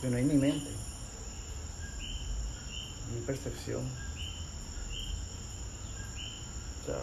[0.00, 0.70] Que no hay ni mente,
[3.14, 3.82] ni percepción.
[6.82, 6.96] O sea,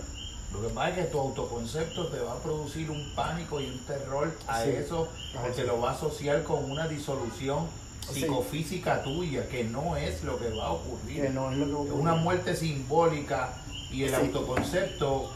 [0.54, 3.80] Lo que pasa es que tu autoconcepto te va a producir un pánico y un
[3.80, 4.70] terror a Sí.
[4.70, 5.64] eso, porque eso.
[5.64, 7.66] lo va a asociar con una disolución
[8.14, 8.20] Sí.
[8.22, 11.24] psicofísica tuya, que no es lo que va a ocurrir.
[11.24, 11.94] que no es lo que Es ocurre.
[12.02, 13.52] una muerte simbólica
[13.92, 14.16] y el Sí.
[14.16, 15.32] autoconcepto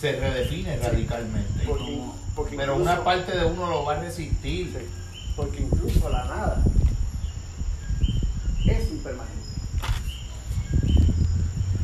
[0.00, 1.64] se redefine radicalmente.
[1.66, 2.00] Porque-
[2.34, 4.72] porque Pero incluso- una parte de uno lo va a resistir.
[4.76, 4.86] Sí,
[5.36, 6.62] porque incluso la nada
[8.66, 9.36] es impermanente.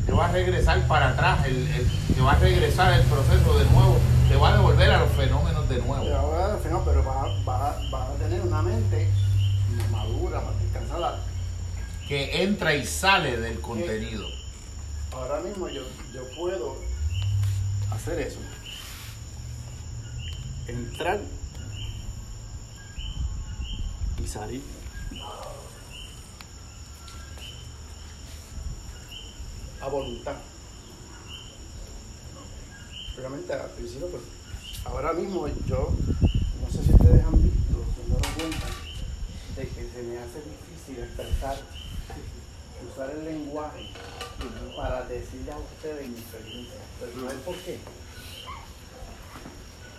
[0.05, 3.65] Te va a regresar para atrás, el, el- te va a regresar el proceso de
[3.71, 3.97] nuevo,
[4.29, 6.15] te va a devolver a los fenómenos de nuevo.
[6.15, 9.07] ahora, no, pero va, va- va a tener una mente
[9.91, 11.19] madura, más descansada.
[12.07, 14.25] Que entra y sale del contenido.
[15.13, 15.81] Ahora mismo yo,
[16.13, 16.75] yo puedo
[17.93, 18.39] hacer eso.
[20.67, 21.19] Entrar
[24.23, 24.63] y salir.
[29.81, 30.35] A voluntad.
[33.17, 34.23] Realmente al principio, pues,
[34.85, 35.93] ahora mismo yo,
[36.61, 38.67] no sé si ustedes han visto, se dado cuenta
[39.55, 41.57] de que se me hace difícil expresar,
[42.91, 43.87] usar el lenguaje
[44.75, 46.79] para decirle a ustedes mi experiencia.
[46.99, 47.79] Pero ¿saben por qué?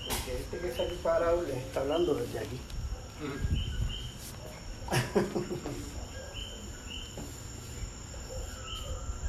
[0.08, 2.60] Porque este que está aquí parado les está hablando desde aquí.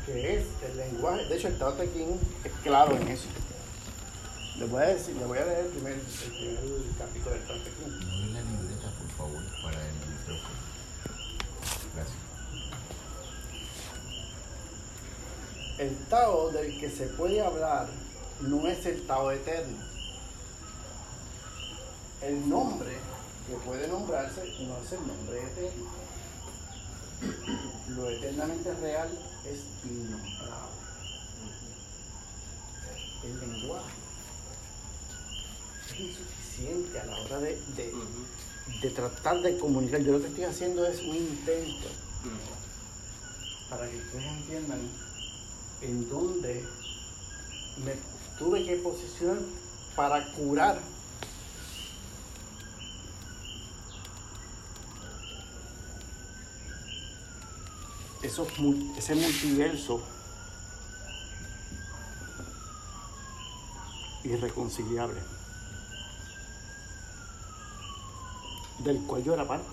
[0.06, 3.28] que es el lenguaje, de hecho el Tao Ching es claro en eso.
[4.60, 6.58] Les voy a decir, les voy a leer el primer, el primer
[6.98, 7.74] capítulo del Tao Ching.
[8.08, 10.56] Mueve la libreta, por favor, para el micrófono.
[11.96, 12.26] Gracias.
[15.78, 17.88] El Tao del que se puede hablar
[18.42, 19.78] no es el Tao eterno.
[22.22, 22.98] El nombre
[23.48, 25.86] que puede nombrarse no es el nombre eterno.
[27.90, 29.10] Lo eternamente real
[29.46, 30.76] es innombrable.
[33.24, 33.92] El lenguaje
[35.90, 37.94] es insuficiente a la hora de, de-
[38.82, 40.00] de tratar de comunicar.
[40.02, 41.88] Yo lo que estoy haciendo es un intento
[43.70, 44.80] para que ustedes entiendan
[45.82, 46.66] en dónde
[47.84, 47.94] me
[48.38, 49.38] tuve que posicionar
[49.96, 50.80] para curar
[58.24, 58.48] esos,
[58.98, 60.02] ese multiverso
[64.24, 65.22] irreconciliable,
[68.80, 69.70] del cual yo era parte,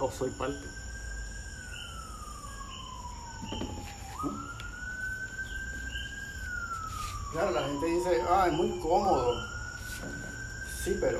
[0.00, 0.66] o soy parte.
[7.32, 9.34] Claro, la gente dice, ah, es muy cómodo.
[10.84, 11.18] Sí, pero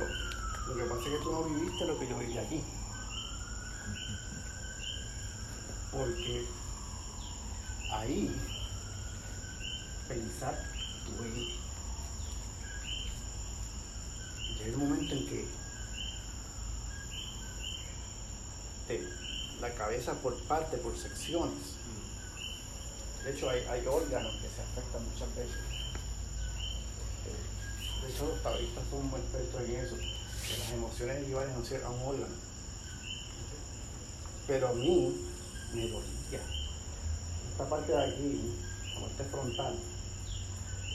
[0.68, 2.62] lo que pasa es que tú no viviste lo que yo viví aquí.
[5.90, 6.46] Porque
[7.92, 8.36] ahí
[10.06, 10.54] pensar
[11.22, 11.58] ahí.
[14.58, 15.48] Llega el momento en que
[18.86, 19.08] te,
[19.62, 21.78] la cabeza por parte, por secciones.
[23.24, 25.71] De hecho, hay órganos que se afectan muchas veces.
[28.02, 32.02] De hecho, los taoístas son muy expertos en eso, que las emociones equivalen a un
[32.02, 32.34] órgano.
[34.46, 35.14] Pero a mí
[35.72, 36.40] me dolía.
[37.50, 38.54] Esta parte de aquí,
[38.94, 39.74] como este frontal,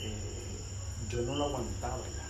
[0.02, 0.58] eh,
[1.10, 2.28] yo no lo aguantaba ya.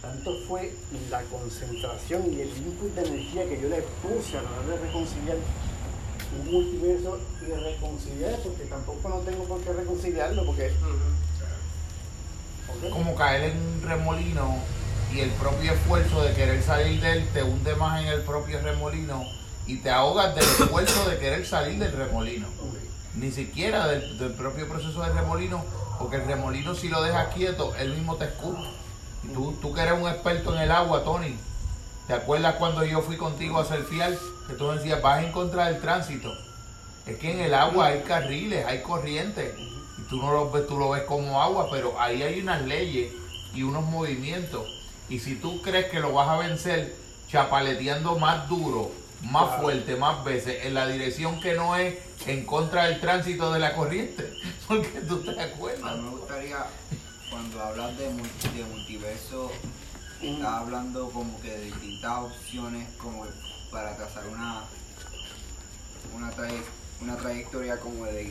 [0.00, 0.74] Tanto fue
[1.10, 4.76] la concentración y el input de energía que yo le puse a la hora de
[4.76, 5.38] reconciliar
[6.38, 10.72] un multiverso y reconciliar, porque tampoco no tengo por qué reconciliarlo, porque
[12.92, 14.58] como caer en un remolino
[15.12, 18.60] y el propio esfuerzo de querer salir de él te hunde más en el propio
[18.60, 19.24] remolino
[19.66, 22.48] y te ahogas del esfuerzo de querer salir del remolino.
[23.14, 25.64] Ni siquiera del, propio proceso del remolino,
[26.00, 28.60] porque el remolino si lo dejas quieto, él mismo te escupe.
[29.32, 31.36] Tú, tú que eres un experto en el agua, Tony,
[32.08, 34.18] ¿te acuerdas cuando yo fui contigo a fiel
[34.48, 36.30] Que tú me decías, vas a encontrar el tránsito.
[37.06, 39.54] Es que en el agua hay carriles, hay corrientes
[40.08, 43.12] tú no lo ves, tú lo ves como agua, pero ahí hay unas leyes
[43.54, 44.66] y unos movimientos.
[45.08, 46.96] Y si tú crees que lo vas a vencer
[47.28, 48.90] chapaleteando más duro,
[49.22, 53.58] más fuerte, más veces, en la dirección que no es en contra del tránsito de
[53.58, 54.32] la corriente,
[54.68, 55.92] porque tú te acuerdas.
[55.92, 56.66] A mí me gustaría,
[57.30, 59.50] cuando hablas de, de multiverso,
[60.20, 63.26] estás hablando como que de distintas opciones como
[63.70, 64.62] para trazar una,
[66.14, 68.24] una trayectoria una trayectoria como de,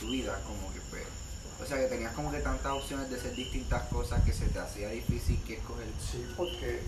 [0.00, 1.04] tu vida, como que fue.
[1.62, 4.58] O sea que tenías como que tantas opciones de hacer distintas cosas que se te
[4.58, 5.86] hacía difícil que escoger.
[6.00, 6.80] Sí, porque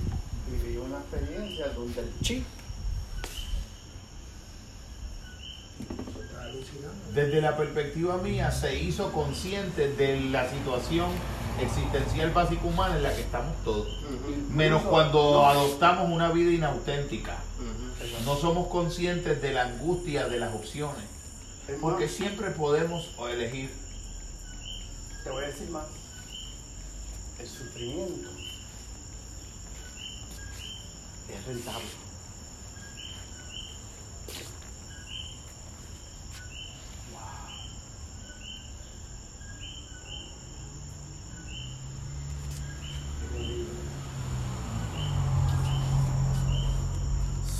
[0.50, 2.44] viví una experiencia donde el chip
[7.14, 11.10] desde la perspectiva mía se hizo consciente de la situación
[11.60, 13.88] existencial básica humana en la que estamos todos.
[14.50, 17.36] Menos cuando adoptamos una vida inauténtica.
[18.24, 21.04] No somos conscientes de la angustia de las opciones.
[21.80, 23.70] Porque siempre podemos elegir.
[25.24, 25.84] Te voy a decir más.
[27.38, 28.28] El sufrimiento
[31.28, 31.86] es rentable.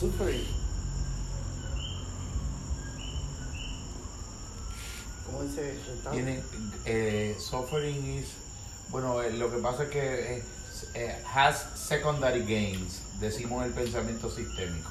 [0.01, 0.47] Suffering.
[5.27, 5.79] ¿Cómo dice
[6.11, 6.43] Tiene,
[6.85, 8.29] eh, suffering is,
[8.89, 10.43] bueno, eh, lo que pasa es que
[10.95, 14.91] eh, has secondary gains, decimos el pensamiento sistémico.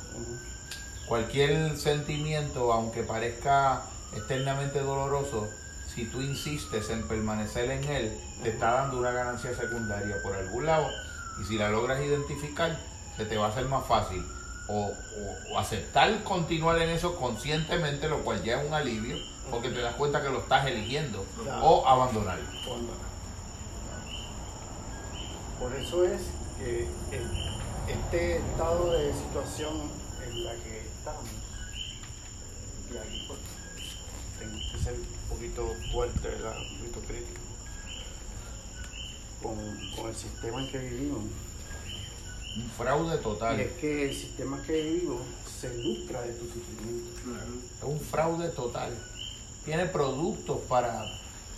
[1.08, 3.84] Cualquier sentimiento, aunque parezca
[4.16, 5.50] externamente doloroso,
[5.94, 10.66] si tú insistes en permanecer en él, te está dando una ganancia secundaria por algún
[10.66, 10.88] lado.
[11.42, 12.80] Y si la logras identificar,
[13.18, 14.26] se te va a hacer más fácil.
[14.68, 14.94] O,
[15.58, 19.18] aceptar continuar en eso conscientemente, lo cual ya es un alivio,
[19.52, 21.26] porque te das cuenta que lo estás eligiendo,
[21.62, 22.46] o abandonarlo.
[25.60, 26.22] Por eso es
[26.58, 26.88] que
[27.88, 29.92] este estado de situación
[30.26, 31.26] en la que estamos,
[32.92, 33.40] y aquí pues,
[34.40, 37.42] tengo que ser un poquito fuerte, un poquito crítico,
[39.44, 39.56] con,
[39.96, 41.20] con el sistema en que vivimos
[42.58, 43.60] un fraude total.
[43.60, 45.22] Y es que el sistema que vivo
[45.60, 47.22] se lucra de tu sufrimiento.
[47.78, 48.92] Es un fraude total.
[49.66, 51.06] Tiene productos para,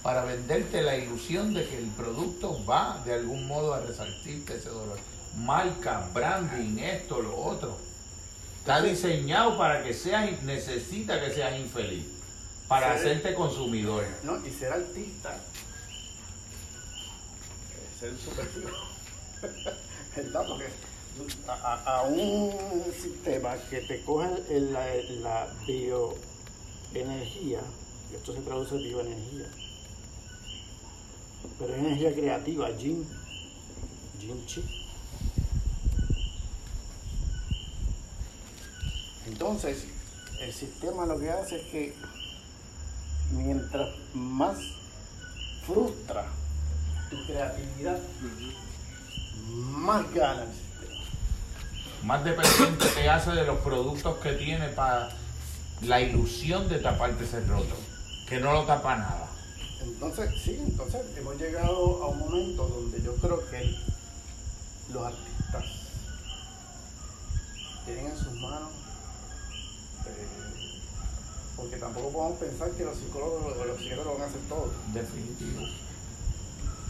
[0.02, 4.70] para venderte la ilusión de que el producto va de algún modo a resarcirte ese
[4.70, 5.00] dolor.
[5.38, 7.78] Marca, branding, esto, lo otro.
[8.60, 12.06] Está diseñado para que seas, necesita que seas infeliz,
[12.68, 14.06] para hacerte consumidor.
[14.24, 15.38] No, y ser artista,
[18.00, 18.18] ser un
[20.16, 20.46] ¿verdad?
[20.48, 20.68] Porque
[21.48, 24.04] a, un sistema que te
[24.72, 24.86] la,
[25.22, 27.60] la bioenergía,
[28.16, 29.46] esto se traduce en bioenergía,
[31.60, 33.08] pero energía creativa, Jin,
[34.20, 34.64] Jin Chi.
[39.28, 39.86] Entonces,
[40.42, 41.96] el sistema lo que hace es que
[43.32, 44.58] mientras más
[45.66, 46.26] frustra
[47.10, 48.00] tu creatividad,
[49.48, 50.74] más gana el sistema.
[52.04, 55.10] Más dependiente te hace de los productos que tiene para
[55.82, 57.76] la ilusión de taparte ese roto,
[58.34, 59.28] que no lo tapa nada.
[59.84, 63.78] Entonces, sí, entonces hemos llegado a un momento donde yo creo que
[64.92, 65.66] los artistas
[67.86, 68.72] tienen en sus manos,
[70.08, 70.82] eh,
[71.56, 74.72] porque tampoco podemos pensar que los psicólogos o los psicólogos lo van a hacer todo.
[74.94, 75.68] Definitivo.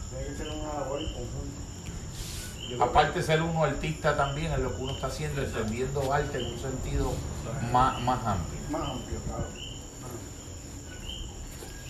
[0.10, 2.84] Tiene que ser una labor en conjunto.
[2.86, 6.54] Aparte de ser uno artista también en lo que uno está haciendo, entendiendo arte en
[6.54, 7.12] un sentido
[7.74, 8.60] más, más amplio.
[8.72, 9.63] más amplio, claro.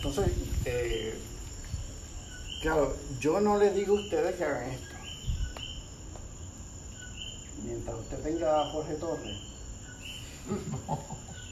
[0.04, 0.34] Entonces,
[0.66, 1.18] eh,
[2.62, 4.96] claro, yo no les digo a ustedes que hagan esto.
[7.64, 9.38] Mientras usted tenga a Jorge Torres,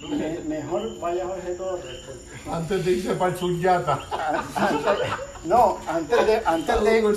[0.09, 1.95] me- mejor vaya a Jorge Torres.
[2.05, 3.99] porque- Antes de irse para el Sunyata.
[5.45, 7.15] no, antes de, antes de,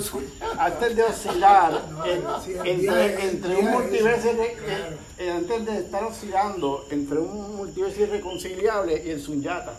[0.57, 2.79] antes de oscilar en-
[3.19, 4.95] entre, un multiverso, claro.
[5.17, 9.73] eh, antes de estar oscilando entre un multiverso irreconciliable y el Sunyata.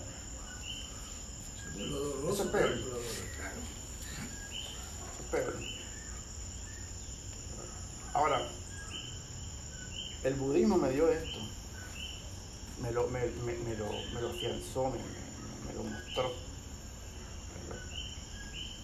[1.78, 2.74] Eso es claro.
[5.30, 5.52] Pero,
[8.14, 8.40] ahora,
[10.24, 11.38] el budismo me dio esto,
[12.82, 13.20] me lo, me,
[13.76, 16.32] lo, me lo afianzó, me, me- me lo mostró.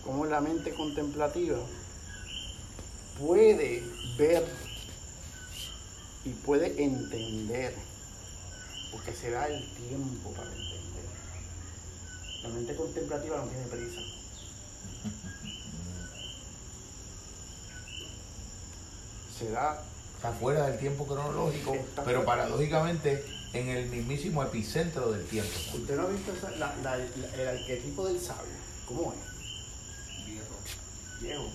[0.04, 1.58] Cómo la mente contemplativa
[3.18, 3.82] puede
[4.18, 4.44] ver
[6.24, 7.74] y puede entender,
[8.90, 10.71] porque se da el tiempo para entender.
[12.42, 14.00] La mente contemplativa no tiene prisa.
[19.38, 19.82] Se da
[20.16, 23.24] Está fuera del tiempo cronológico, Está pero paradójicamente
[23.54, 25.50] en el mismísimo epicentro del tiempo.
[25.74, 28.52] ¿Usted no ha visto esa- la- la- la- el arquetipo del sabio?
[28.86, 30.24] ¿Cómo es?
[30.26, 30.54] Viejo.
[31.20, 31.50] Viejo.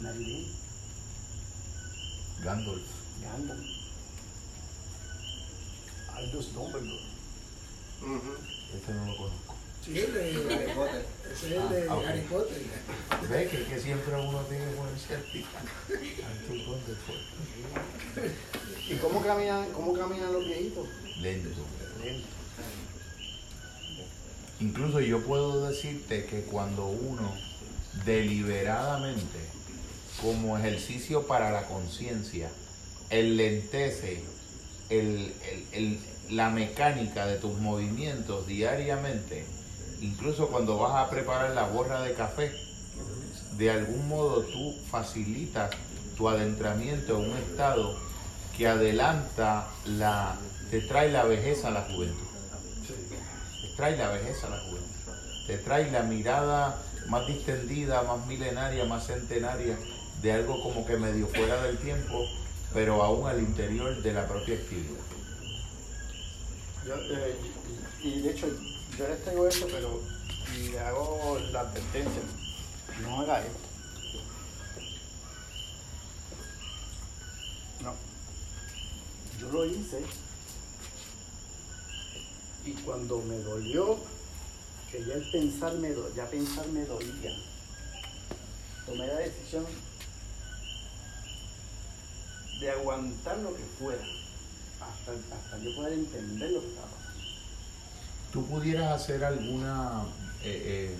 [0.00, 0.46] Marilyn,
[2.44, 2.82] Gandalf.
[3.20, 3.66] Gandalf,
[6.14, 7.13] Aldous Dumbledore.
[8.04, 8.34] Ujú.
[8.74, 9.54] Este no lo conozco.
[9.84, 11.04] Sí, el de Harry Potter.
[11.32, 12.00] ese es el de Ah.
[12.08, 12.62] Harry Potter.
[13.28, 15.14] ¿Ves que, que siempre uno tiene que ponerse
[16.18, 16.98] Gandalf.
[18.88, 20.86] ¿Y cómo caminan, cómo caminan los viejitos?
[21.20, 21.48] Lento.
[22.02, 22.26] Lento.
[24.60, 27.34] Incluso yo puedo decirte que cuando uno
[28.06, 29.38] deliberadamente,
[30.22, 32.50] como ejercicio para la conciencia,
[33.10, 34.22] enlentece
[34.88, 35.98] el- el- el-
[36.30, 39.46] la mecánica de tus movimientos diariamente,
[40.00, 42.52] incluso cuando vas a preparar la borra de café,
[43.56, 45.70] de algún modo tú facilitas
[46.16, 47.96] tu adentramiento en un estado
[48.56, 50.36] que adelanta la,
[50.70, 52.34] te trae la vejez a la juventud
[53.74, 58.84] te trae la vejez a la juventud, te trae la mirada más distendida, más milenaria,
[58.84, 59.76] más centenaria
[60.22, 62.24] de algo como que medio fuera del tiempo,
[62.72, 65.00] pero aún al interior de la propia actividad.
[66.86, 67.36] Yo, eh,
[68.02, 68.46] y, de hecho,
[68.98, 70.00] yo les traigo esto, pero
[70.70, 72.22] le hago la advertencia.
[73.02, 73.58] No haga esto.
[77.82, 77.94] No.
[79.40, 80.02] Yo lo hice
[82.66, 83.98] y cuando me dolió,
[84.90, 87.32] que ya el pensar me, do- ya pensar me dolía,
[88.86, 89.66] tomé la decisión
[92.60, 94.02] de aguantar lo que fuera
[94.90, 97.24] hasta, hasta yo poder entender lo que estaba pasando.
[98.32, 100.02] ¿Tú pudieras hacer alguna,
[100.42, 100.96] eh, eh,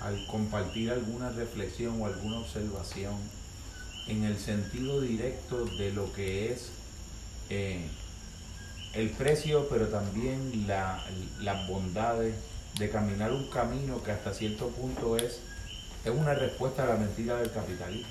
[0.00, 3.14] al compartir alguna reflexión o alguna observación
[4.06, 6.68] en el sentido directo de lo que es
[7.50, 7.86] eh,
[8.94, 11.02] el precio, pero también la-
[11.40, 12.34] las bondades
[12.78, 15.40] de caminar un camino que hasta cierto punto es,
[16.04, 18.08] es una respuesta a la mentira del capitalismo?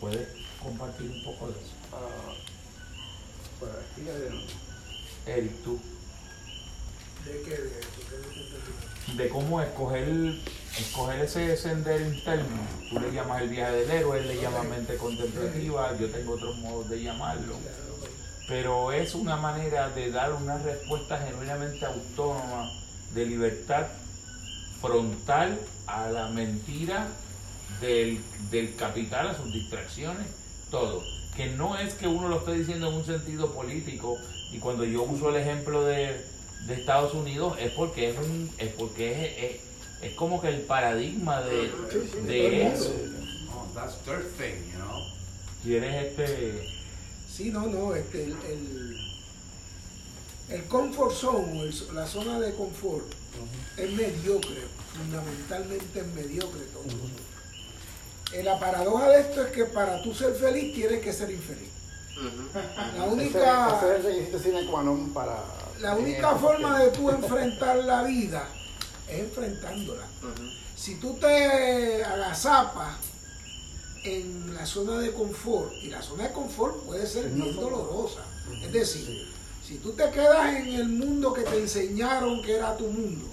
[0.00, 0.28] ¿Puedes
[0.62, 1.74] compartir un poco de eso?
[3.60, 4.30] Pues, fíjate,
[5.38, 5.78] Eric, tú.
[7.24, 7.50] ¿De qué?
[7.50, 10.08] ¿De, de, de, de- de cómo escoger,
[10.78, 12.46] escoger ese sendero interno.
[12.88, 16.56] Tú le llamas el viaje del héroe, él le llama mente contemplativa, yo tengo otros
[16.58, 17.54] modos de llamarlo.
[18.46, 22.70] Pero es una manera de dar una respuesta genuinamente autónoma,
[23.14, 23.86] de libertad
[24.80, 27.08] frontal a la mentira
[27.80, 28.20] del,
[28.50, 30.26] del capital, a sus distracciones,
[30.70, 31.02] todo.
[31.36, 34.18] Que no es que uno lo esté diciendo en un sentido político,
[34.52, 36.24] y cuando yo uso el ejemplo de,
[36.66, 39.60] de Estados Unidos es porque es un, es porque es, es,
[40.10, 41.70] es como que el paradigma de,
[42.26, 42.92] de eso.
[43.52, 45.00] Oh, that's their thing, you know.
[45.62, 46.68] Tienes este
[47.32, 48.98] Sí, no, no, este, el, el,
[50.50, 53.06] el comfort zone, el- la zona de confort,
[53.76, 54.62] es mediocre,
[54.96, 56.82] fundamentalmente es mediocre todo.
[56.84, 57.12] Eh,
[58.44, 61.68] La paradoja de esto es que para tú ser feliz tienes que ser infeliz.
[62.96, 64.68] La única, ese es
[65.14, 65.36] para.
[65.80, 68.46] la forma de tú enfrentar la vida
[69.08, 70.06] es enfrentándola.
[70.76, 72.96] Si tú te agazapas
[74.04, 78.20] en la zona de confort, y la zona de confort puede ser bien dolorosa,
[78.62, 79.28] es decir,
[79.66, 83.29] si tú te quedas en el mundo que te enseñaron que era tu mundo,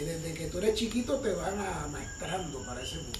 [0.00, 1.58] desde que tú eres chiquito te van
[1.90, 3.18] maestrando para ese mundo,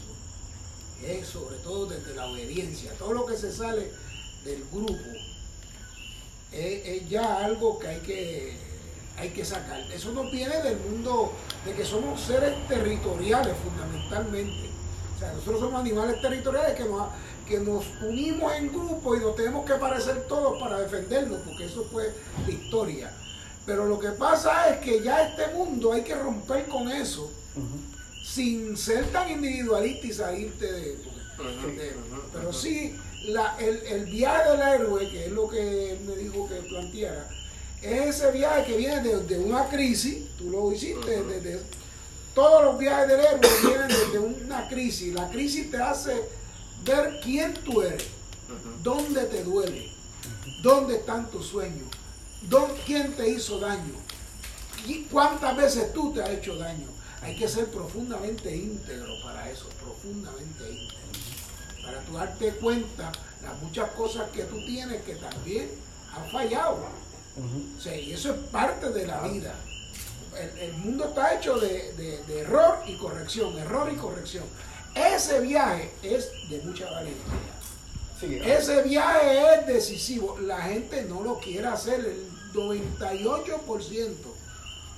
[1.05, 3.91] es sobre todo desde la obediencia, todo lo que se sale
[4.45, 4.95] del grupo
[6.53, 8.73] es, es ya algo que hay que
[9.17, 9.81] hay que sacar.
[9.93, 11.33] Eso nos viene del mundo
[11.65, 14.71] de que somos seres territoriales fundamentalmente.
[15.15, 17.09] O sea, nosotros somos animales territoriales que nos,
[17.47, 21.85] que nos unimos en grupo y nos tenemos que parecer todos para defendernos, porque eso
[21.93, 22.13] fue
[22.47, 23.13] la historia.
[23.67, 27.31] Pero lo que pasa es que ya este mundo hay que romper con eso
[28.25, 30.81] sin ser tan individualista y salirte de...
[30.97, 31.93] de-
[32.33, 32.97] pero sí,
[33.29, 37.29] la- el, el viaje del héroe, que es lo que él me dijo que planteara,
[37.83, 41.29] es ese viaje que viene de, de una crisis, tú lo hiciste, Ujú.
[41.31, 41.61] desde,
[42.35, 45.13] todos los viajes del héroe vienen desde una crisis.
[45.15, 46.23] La crisis te hace
[46.85, 48.05] ver quién tú eres,
[48.83, 49.93] dónde te duele,
[50.63, 51.89] dónde están tus sueños,
[52.49, 53.95] dónde, quién te hizo daño,
[54.87, 56.87] y cuántas veces tú te has hecho daño.
[57.23, 60.97] Hay que ser profundamente íntegro para eso, profundamente íntegro.
[61.85, 63.13] Para tú darte cuenta
[63.43, 65.71] las muchas cosas que tú tienes que también
[66.17, 66.79] han fallado.
[67.81, 69.55] Sea, y eso es parte de la vida.
[70.39, 74.45] El, el mundo está hecho de, de- de error y corrección, error y corrección.
[74.95, 77.53] Ese viaje es de mucha valentía.
[78.21, 80.39] Sí, Ese viaje es decisivo.
[80.41, 82.01] La gente no lo quiere hacer.
[82.01, 84.09] El 98%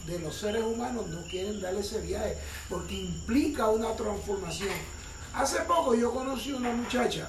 [0.07, 2.37] de los seres humanos no quieren dar ese viaje
[2.69, 4.69] porque implica una transformación.
[5.35, 7.29] Hace poco yo conocí una muchacha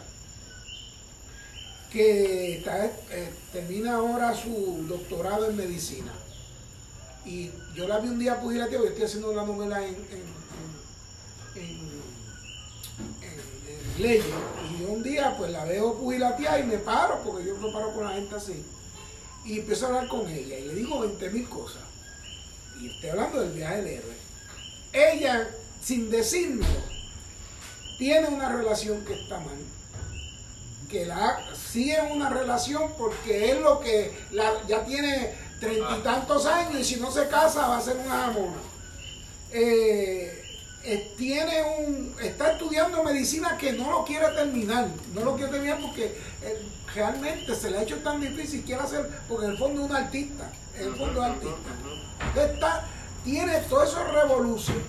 [1.92, 6.12] que eh, termina ahora su doctorado en medicina.
[7.26, 10.36] Y yo la vi un día pugilatear, yo estoy haciendo una novela en, en-
[13.98, 14.26] leyes.
[14.78, 18.04] Y un día pues la veo pugilatear y me paro, porque yo me paro con
[18.04, 18.64] la gente así.
[19.46, 21.82] Y empiezo a hablar con ella y le digo 20 mil cosas.
[22.82, 24.16] Y estoy hablando del viaje del héroe.
[24.92, 25.48] Ella,
[25.84, 26.68] sin decírmelo,
[27.98, 29.56] tiene una relación que está mal.
[30.90, 36.46] Que la sigue una relación porque es lo que la- ya tiene treinta y tantos
[36.46, 38.58] años y si no se casa va a ser una jamona.
[39.52, 40.42] Eh,
[40.84, 45.80] eh, tiene un, está estudiando medicina que no lo quiere terminar, no lo quiere terminar
[45.82, 46.06] porque
[46.44, 46.62] eh,
[46.96, 49.96] realmente se le ha hecho tan difícil, quiere hacer, porque en el fondo es un
[49.96, 52.42] artista, en el fondo es artista.
[52.42, 52.88] Está,
[53.24, 54.82] tiene todo eso revolución,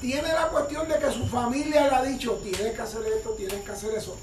[0.00, 3.62] tiene la cuestión de que su familia le ha dicho, tienes que hacer esto, tienes
[3.62, 4.16] que hacer eso.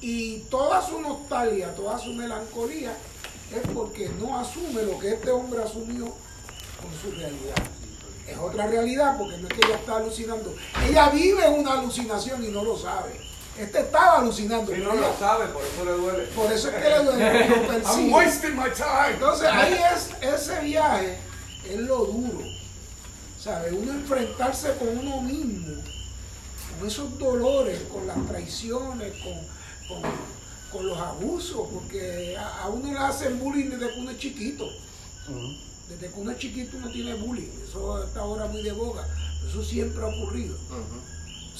[0.00, 2.92] Y toda su nostalgia, toda su melancolía
[3.54, 7.56] es porque no asume lo que este hombre asumió con su realidad.
[8.26, 10.54] Es otra realidad porque no es que ella está alucinando.
[10.86, 13.27] Ella vive una alucinación y no lo sabe.
[13.58, 14.72] Este estaba alucinando.
[14.72, 16.22] Si no lo sabe, por eso le duele.
[16.28, 17.48] por eso es que le duele.
[17.48, 19.14] lo I'm wasting my time.
[19.14, 21.18] Entonces ahí es, ese viaje
[21.68, 22.38] es lo duro.
[23.42, 23.72] ¿Sabe?
[23.72, 25.82] Uno enfrentarse con uno mismo,
[26.78, 29.32] con esos dolores, con las traiciones, con,
[29.88, 30.10] con,
[30.72, 34.68] con los abusos, porque a, a uno le hacen bullying desde que uno es chiquito.
[35.88, 37.50] Desde que uno es chiquito uno tiene bullying.
[37.68, 39.06] Eso está ahora muy de boga.
[39.48, 40.56] Eso siempre ha ocurrido.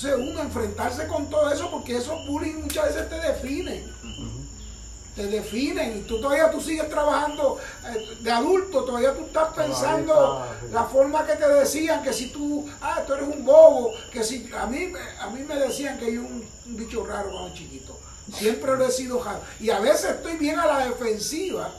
[0.01, 3.99] Entonces uno enfrentarse con todo eso, porque esos bullying muchas veces te definen
[5.16, 7.59] te definen y tú todavía tú sigues trabajando
[7.93, 12.69] eh, de adulto, todavía tú estás pensando la forma que te decían, que si tú,
[12.81, 16.15] ah, tú eres un bobo, que si, a mí, me- a mí me decían que
[16.15, 17.99] yo un, un bicho raro cuando chiquito,
[18.33, 21.73] siempre lo he sido raro, y a veces estoy bien a la defensiva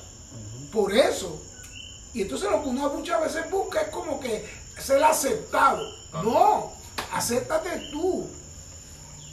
[0.74, 1.42] por eso,
[2.14, 4.46] y entonces lo que uno muchas veces busca es como que
[4.78, 5.82] ser aceptado,
[6.12, 6.74] no,
[7.14, 8.28] acéptate tú,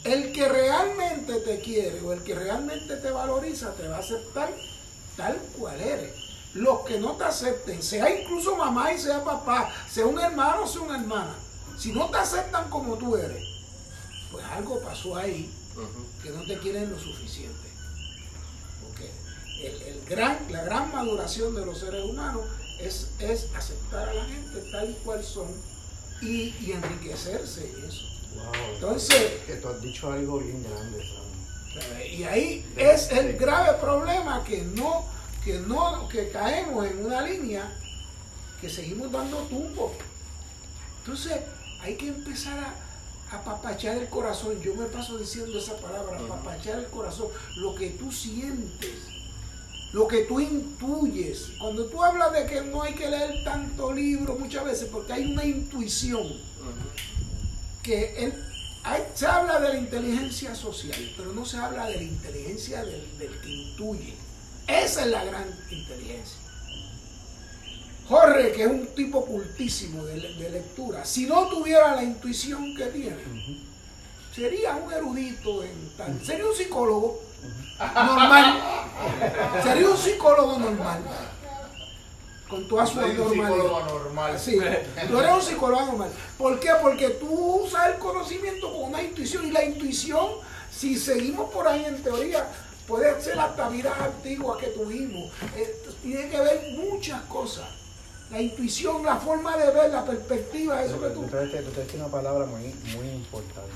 [0.05, 4.53] el que realmente te quiere o el que realmente te valoriza te va a aceptar
[5.17, 6.15] tal cual eres.
[6.55, 10.67] Los que no te acepten, sea incluso mamá y sea papá, sea un hermano o
[10.67, 11.35] sea una hermana,
[11.77, 13.45] si no te aceptan como tú eres,
[14.31, 15.53] pues algo pasó ahí
[16.23, 17.69] que no te quieren lo suficiente.
[18.83, 19.11] Porque
[19.63, 22.45] el, el gran, la gran maduración de los seres humanos
[22.81, 25.49] es, es aceptar a la gente tal y cual son
[26.23, 28.05] y, y enriquecerse en eso.
[28.35, 28.75] Wow.
[28.75, 31.27] Entonces, que tú has dicho algo bien grande, Sam.
[32.11, 35.05] Y ahí es el grave problema que no,
[35.45, 37.71] que no, que caemos en una línea
[38.61, 39.93] que seguimos dando tumbo.
[41.01, 41.37] Entonces,
[41.83, 44.61] hay que empezar a apapachar el corazón.
[44.63, 47.29] Yo me paso diciendo esa palabra, apapachar el corazón.
[47.57, 48.95] Lo que tú sientes,
[49.93, 51.51] lo que tú intuyes.
[51.59, 55.33] Cuando tú hablas de que no hay que leer tanto libro muchas veces, porque hay
[55.33, 56.27] una intuición
[57.83, 58.35] que él
[59.15, 63.49] se habla de la inteligencia social, pero no se habla de la inteligencia del, que
[63.49, 64.15] intuye.
[64.67, 66.39] Esa es la gran inteligencia.
[68.09, 73.17] Jorge, que es un tipo cultísimo de, lectura, si no tuviera la intuición que tiene,
[74.35, 77.21] sería un erudito en tal, sería un psicólogo
[77.79, 78.63] normal,
[79.63, 81.01] sería un psicólogo normal
[82.49, 83.87] con toda su normalidad.
[83.87, 84.39] normal.
[84.39, 84.59] Sí,
[85.09, 86.11] tú eres un psicólogo normal.
[86.39, 86.71] ¿Por qué?
[86.81, 87.29] Porque tú
[87.65, 90.27] usas el conocimiento con una intuición y la intuición,
[90.71, 92.47] si seguimos por ahí en teoría,
[92.87, 95.33] puede ser hasta vidas antiguas que tuvimos.
[95.57, 97.67] Eh, tiene que ver muchas cosas.
[98.31, 101.21] La intuición, la forma de ver, la perspectiva, eso que tú...
[101.23, 103.71] Usted tiene una palabra muy, muy importante.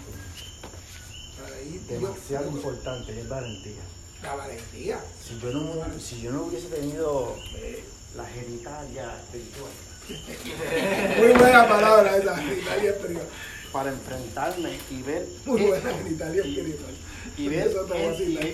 [1.90, 3.82] Demasiado importante, es valentía.
[4.22, 5.00] La valentía.
[5.26, 7.36] Si yo no, si yo no hubiese tenido...
[7.56, 7.84] Eh,
[8.16, 9.70] la genitalia espiritual.
[11.18, 13.28] Muy buena palabra esa, genitalia espiritual.
[13.72, 15.26] Para enfrentarme y ver.
[15.44, 16.94] Muy buena genitalia espiritual.
[17.36, 17.70] Y ver,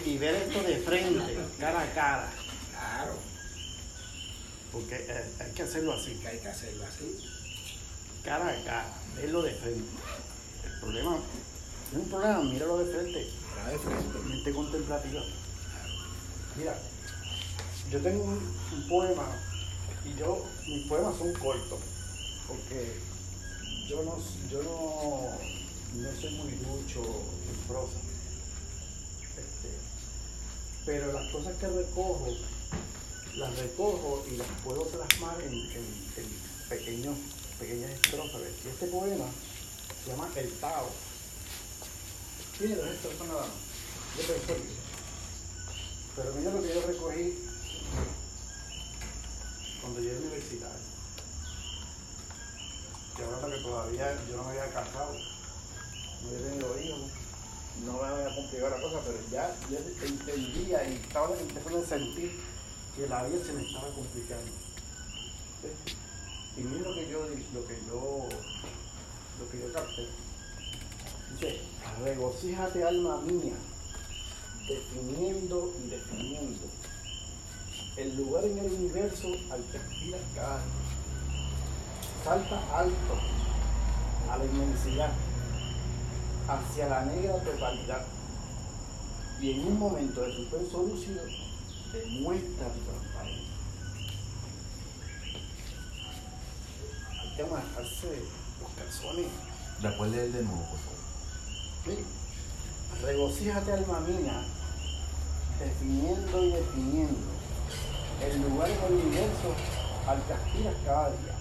[0.04, 2.30] y, ver esto de frente, cara a cara.
[2.72, 3.14] Claro.
[4.72, 6.20] Porque eh, hay que hacerlo así.
[6.26, 7.18] hay que hacerlo así.
[8.22, 9.88] Cara a cara, verlo de frente.
[10.64, 11.18] El problema,
[11.92, 13.18] no es un problema, míralo de frente.
[13.18, 14.18] de frente.
[14.28, 15.22] Mente contemplativa.
[16.56, 16.78] Mira,
[17.90, 19.26] yo tengo un, poema
[20.04, 21.78] y yo, mis poemas son cortos,
[22.48, 23.00] porque
[23.88, 24.18] yo no,
[24.50, 27.98] yo no, no soy muy ducho en prosa.
[29.36, 29.68] Este,
[30.84, 32.28] pero las cosas que recojo,
[33.36, 35.68] las recojo y las puedo plasmar en,
[36.68, 37.16] pequeños,
[37.60, 38.40] pequeñas estrofas.
[38.64, 39.26] Y este poema
[40.04, 40.88] se llama El Tao.
[42.58, 43.50] Tiene dos estrofas nada más.
[46.16, 47.38] Pero mira lo que yo recogí
[49.82, 50.86] cuando yo era universitario.
[53.14, 56.74] Que ahora que todavía yo no me había casado, no había tenido
[57.84, 62.40] no me había complicado la cosa, pero ya yo entendía y estaba empezando a sentir
[62.96, 64.50] que la vida se me estaba complicando.
[66.56, 68.28] Y mira lo que yo lo que yo
[69.40, 70.25] lo que yo capté.
[71.38, 71.60] Dice,
[72.02, 73.54] regocíjate alma mía,
[74.66, 76.66] definiendo y definiendo
[77.98, 80.60] el lugar en el universo al que aspira cada
[82.24, 83.14] Salta alto
[84.28, 85.12] a la inmensidad,
[86.48, 88.04] hacia la negra totalidad.
[89.40, 91.22] Y en un momento de suspenso lúcido,
[91.92, 93.54] demuestra tu transparencia.
[97.22, 98.22] Hay que amarrarse
[98.60, 99.26] los calzones.
[99.96, 100.66] Puedes leer de nuevo.
[101.86, 102.04] Sí.
[103.00, 104.44] Regocíjate, alma mía,
[105.60, 107.28] definiendo y definiendo
[108.20, 109.54] el lugar en el universo
[110.08, 111.36] al que aspiras cada día.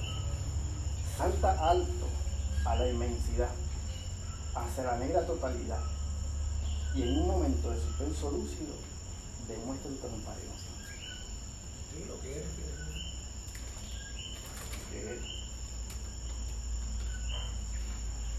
[1.17, 2.07] Salta alto
[2.65, 3.49] a la inmensidad,
[4.53, 5.81] hacia la negra totalidad.
[6.93, 8.75] Y en un momento de suspenso lúcido,
[9.47, 10.69] demuestra tu transparencia.
[11.91, 12.45] Sí, lo que eres.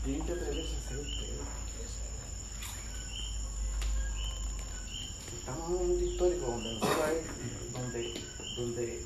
[0.04, 1.35] Tienen que atreverse a ser usted.
[5.46, 8.20] Estamos en un momento histórico donde nosotros hay donde,
[8.56, 9.04] donde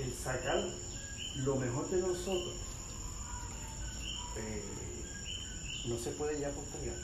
[0.00, 0.64] el sacar
[1.36, 2.54] lo mejor de nosotros
[4.36, 4.64] eh,
[5.84, 6.96] no se puede ya postergar.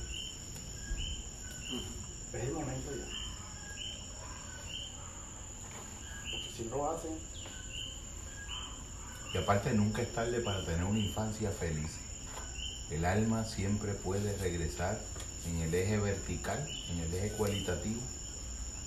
[2.32, 3.06] Es el momento ya.
[6.32, 7.12] Porque si lo hacen.
[9.32, 11.92] Y aparte nunca es tarde para tener una infancia feliz.
[12.90, 15.00] El alma siempre puede regresar
[15.46, 18.00] en el eje vertical, en el eje cualitativo,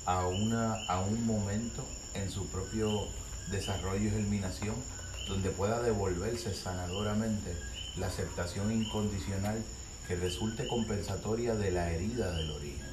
[0.05, 1.83] a, una, a un momento
[2.13, 3.07] en su propio
[3.51, 4.75] desarrollo y germinación,
[5.27, 7.55] donde pueda devolverse sanadoramente
[7.97, 9.61] la aceptación incondicional
[10.07, 12.87] que resulte compensatoria de la herida del origen,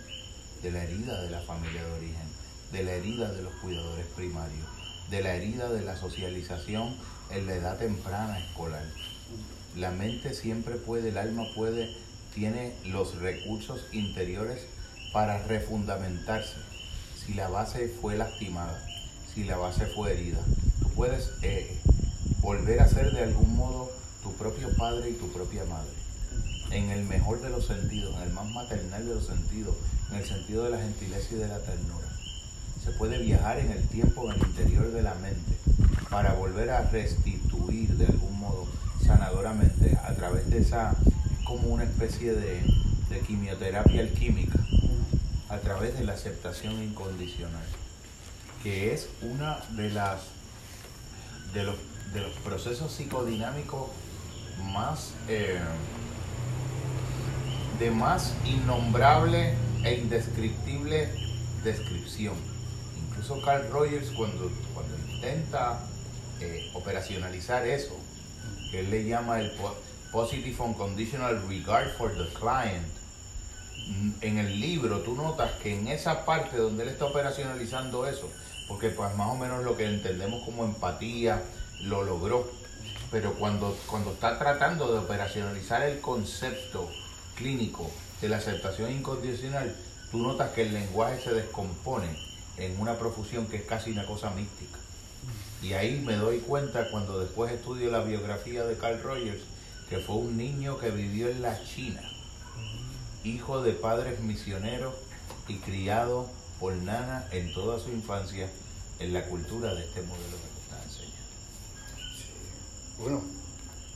[0.63, 2.29] de la herida de la familia de origen,
[2.73, 4.67] de la herida de los cuidadores primarios,
[5.11, 6.97] de la herida de la socialización
[7.31, 8.85] en la edad temprana escolar.
[9.77, 11.95] La mente siempre puede, el alma puede,
[12.35, 14.67] tiene los recursos interiores
[15.13, 16.57] para refundamentarse
[17.25, 18.83] si la base fue lastimada
[19.35, 20.41] si la base fue herida.
[20.81, 21.79] Tú puedes eh,
[22.41, 23.91] volver a ser de algún modo
[24.23, 25.91] tu propio padre y tu propia madre.
[26.71, 29.77] en el mejor de los sentidos, en el más maternal de los sentidos,
[30.11, 32.09] en el sentido de la gentileza y de la ternura.
[32.83, 35.53] Se puede viajar en el tiempo, en el interior de la mente,
[36.09, 38.67] para volver a restituir de algún modo
[39.05, 40.95] sanadoramente a través de esa,
[41.45, 42.63] como una especie de,
[43.11, 44.59] de quimioterapia alquímica,
[45.53, 47.67] a través de la aceptación incondicional,
[48.63, 50.23] que es una de las
[51.53, 51.77] de los,
[52.15, 53.91] de los procesos psicodinámicos
[54.73, 55.61] más eh,
[57.79, 59.55] de más innombrable
[59.85, 61.11] e indescriptible
[61.63, 62.37] descripción.
[63.07, 65.81] Incluso Carl Rogers cuando, cuando intenta
[66.41, 67.95] eh, operacionalizar eso,
[68.71, 69.53] que él le llama el
[70.11, 73.02] Positive Unconditional Regard for the Client,
[74.21, 78.31] en el libro tú notas que en esa parte donde él está operacionalizando eso,
[78.69, 81.43] porque pues más o menos lo que entendemos como empatía
[81.83, 82.51] lo logró,
[83.11, 86.91] pero cuando, cuando está tratando de operacionalizar el concepto
[87.37, 87.91] clínico
[88.21, 89.75] de la aceptación incondicional,
[90.11, 92.09] tú notas que el lenguaje se descompone
[92.57, 94.79] en una profusión que es casi una cosa mística.
[95.63, 99.43] Y ahí me doy cuenta cuando después estudio la biografía de Carl Rogers,
[99.89, 102.03] que fue un niño que vivió en la China,
[103.25, 104.95] hijo de padres misioneros
[105.49, 106.29] y criado
[106.59, 108.51] por nana en toda su infancia
[108.99, 111.17] en la cultura de este modelo que te está enseñando.
[112.99, 113.23] Bueno,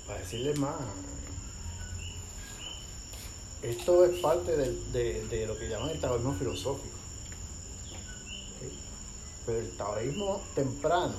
[0.07, 0.77] para decirle más,
[3.63, 6.97] esto es parte de, lo que llaman el taoísmo filosófico.
[9.45, 11.15] Pero el taoísmo temprano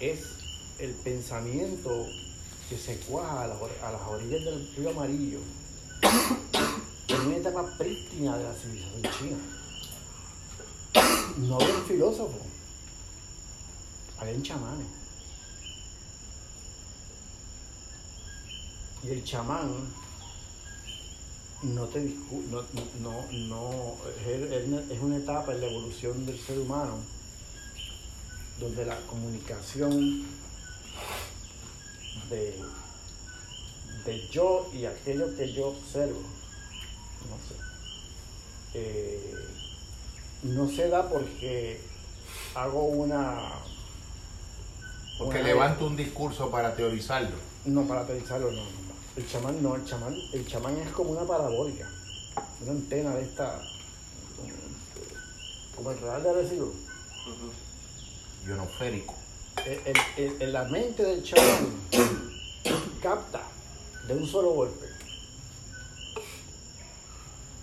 [0.00, 0.20] es
[0.78, 2.06] el pensamiento
[2.68, 5.38] que se cuaja a las, orillas del río amarillo
[6.02, 9.38] en una etapa prístina de la civilización china.
[11.38, 12.38] No había un filósofo,
[14.18, 14.86] había chamanes.
[19.04, 19.92] Y el chamán
[21.62, 22.00] no te
[22.50, 22.62] no,
[23.00, 23.96] no, no
[24.26, 26.98] es, una etapa en la evolución del ser humano
[28.58, 30.24] donde la comunicación
[32.30, 32.60] de,
[34.04, 36.20] de yo y aquello que yo observo,
[37.30, 37.54] no sé,
[38.74, 39.34] eh,
[40.42, 41.80] no se da porque
[42.54, 43.40] hago una...
[45.18, 47.36] Porque levanto un discurso para teorizarlo.
[47.64, 48.62] No, para teorizarlo no,
[49.16, 51.88] El chamán no, el chamán, el chamán es como una parabólica,
[52.60, 53.62] una antena de esta,
[55.76, 56.72] como el radar de Arecibo.
[58.46, 59.14] Ionoférico.
[60.16, 61.68] En la mente del chamán
[63.00, 63.51] capta
[64.06, 64.86] de un solo golpe.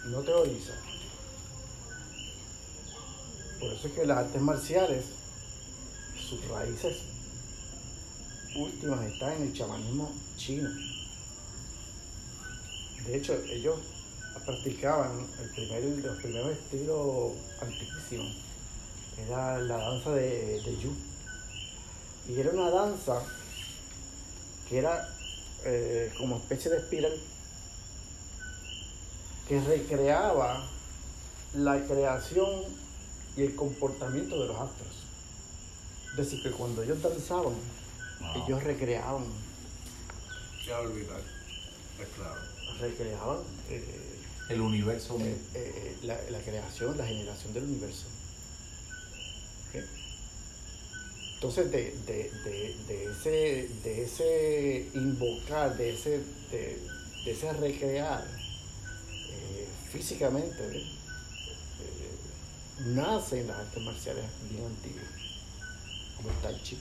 [0.05, 0.73] No teoriza.
[3.59, 5.05] Por eso es que las artes marciales,
[6.29, 6.97] sus raíces
[8.55, 10.69] últimas están en el chamanismo chino.
[13.05, 13.79] De hecho, ellos
[14.45, 17.33] practicaban el primer, los primeros estilos.
[19.27, 20.93] Era la danza de, de Yu.
[22.29, 23.21] Y era una danza
[24.67, 25.09] que era
[25.65, 27.13] eh, como especie de espiral
[29.47, 30.67] que recreaba
[31.55, 32.47] la creación
[33.35, 35.05] y el comportamiento de los astros.
[36.11, 37.55] Es decir, que cuando ellos danzaban,
[38.35, 39.23] ellos recreaban.
[40.65, 41.21] Ya olvidar,
[41.99, 42.41] es claro.
[42.79, 43.83] Recreaban eh,
[44.49, 45.17] el universo.
[45.19, 48.05] Eh, eh, la, creación, la generación del universo.
[51.39, 51.93] Entonces, de,
[53.09, 56.19] ese, de ese invocar, de ese,
[56.51, 56.77] de,
[57.25, 58.27] ese recrear
[59.89, 60.83] físicamente,
[62.87, 65.05] nace en las artes marciales bien antiguas,
[66.17, 66.77] como el Tai Chi.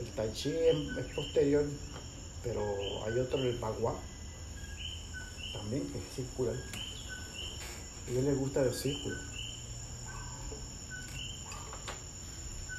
[0.00, 1.64] El Tai Chi es, posterior,
[2.44, 2.60] pero
[3.06, 3.98] hay otro, el Bagua,
[5.54, 6.54] también, que es circular.
[6.54, 9.27] A ellos les gusta el círculo.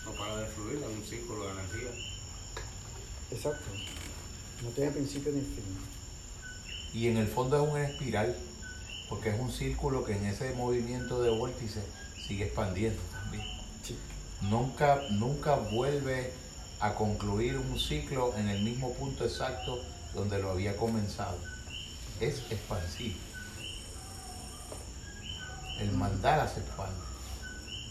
[0.10, 1.90] No para de fluir, es un círculo de energía.
[3.32, 3.66] Exacto.
[4.64, 5.64] No tiene principio ni fin.
[6.94, 8.36] Y en el fondo es una espiral
[9.08, 11.84] porque es un círculo que en ese movimiento de vórtice
[12.28, 13.44] sigue expandiendo también.
[14.42, 16.32] Nunca, nunca vuelve
[16.80, 19.80] a concluir un ciclo en el mismo punto exacto
[20.14, 21.38] donde lo había comenzado.
[22.20, 23.18] Es expansivo.
[25.80, 27.09] El mandala se expande.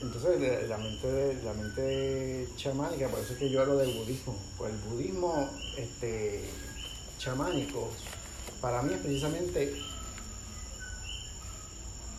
[0.01, 4.37] Entonces la mente, la mente chamánica, por eso es que yo hablo del budismo.
[4.57, 6.45] Pues el budismo este,
[7.19, 7.91] chamánico
[8.61, 9.75] para mí es precisamente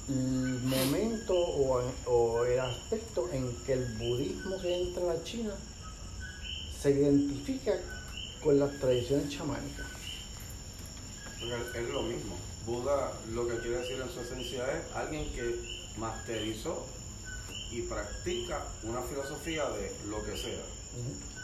[0.10, 5.54] el momento o, el aspecto en que el budismo que entra a China
[6.82, 7.74] se identifica
[8.44, 9.86] con las tradiciones chamánicas?
[11.76, 12.38] Es lo mismo.
[12.66, 15.56] Buda lo que quiere decir en su esencia es alguien que
[15.98, 16.86] masterizó
[17.72, 20.64] y practica una filosofía de lo que sea.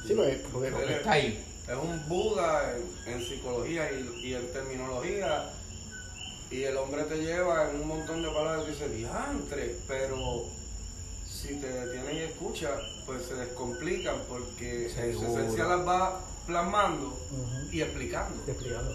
[0.08, 0.14] Sí,
[0.52, 1.44] porque, porque- Está ahí.
[1.68, 5.52] Es un Buda en, en psicología y, y en terminología.
[6.52, 10.46] Y el hombre te lleva en un montón de palabras y dice, diantre, pero
[11.28, 12.70] si te detiene y escucha,
[13.08, 17.18] pues se descomplican porque su esencia las va plasmando
[17.72, 18.44] y explicando.
[18.48, 18.94] explicando.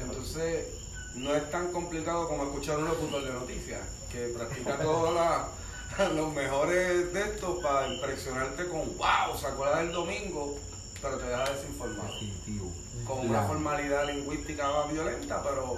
[0.00, 0.66] Entonces,
[1.14, 3.80] no es tan complicado como escuchar un locutor de noticias
[4.10, 5.48] que practica todos la-
[6.14, 10.56] los mejores de estos para impresionarte con wow, se acuerda del domingo,
[11.00, 12.12] pero te deja desinformado.
[12.14, 12.72] Definitivo.
[13.06, 15.76] Con una formalidad lingüística más violenta, pero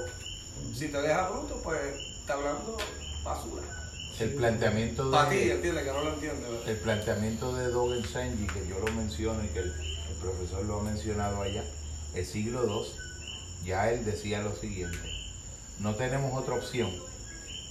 [0.75, 1.79] si te deja bruto, pues
[2.21, 2.77] está hablando
[3.23, 3.63] basura.
[4.19, 5.11] El planteamiento de...
[5.11, 6.43] Para ti, entiende que no lo entiende.
[6.43, 6.69] ¿verdad?
[6.69, 10.81] El planteamiento de Dogen Senji, que yo lo menciono y que el, el profesor lo
[10.81, 11.65] ha mencionado allá,
[12.15, 14.99] el siglo II, ya él decía lo siguiente,
[15.79, 16.91] no tenemos otra opción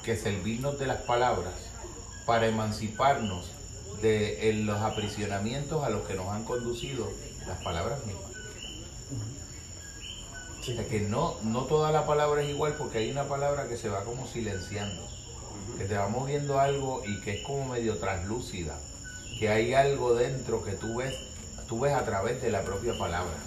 [0.03, 1.53] que servirnos de las palabras
[2.29, 3.49] para emanciparnos
[4.03, 7.09] de en los aprisionamientos a los que nos han conducido
[7.47, 8.31] las palabras mismas.
[9.09, 10.73] Sí.
[10.73, 13.77] O sea que no, no toda la palabra es igual porque hay una palabra que
[13.77, 15.01] se va como silenciando
[15.75, 18.77] que te va moviendo algo y que es como medio translúcida,
[19.39, 21.15] que hay algo dentro que tú ves,
[21.67, 23.37] tú ves a través de la propia palabra.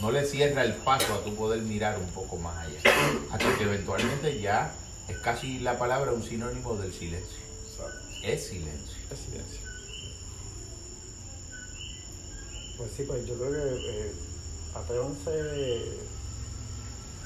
[0.00, 2.80] No le cierra el paso a tu poder mirar un poco más allá.
[3.32, 4.72] Hasta que eventualmente ya
[5.08, 7.45] es casi la palabra un sinónimo del silencio.
[8.22, 8.96] Es silencio.
[9.10, 9.60] Es silencio.
[12.76, 14.12] Pues sí, pues yo creo que eh,
[14.74, 15.30] atrévanse,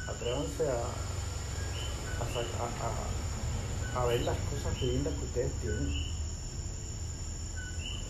[0.07, 0.75] atrévanse a,
[2.21, 6.05] a, a- a- ver las cosas lindas que ustedes tienen.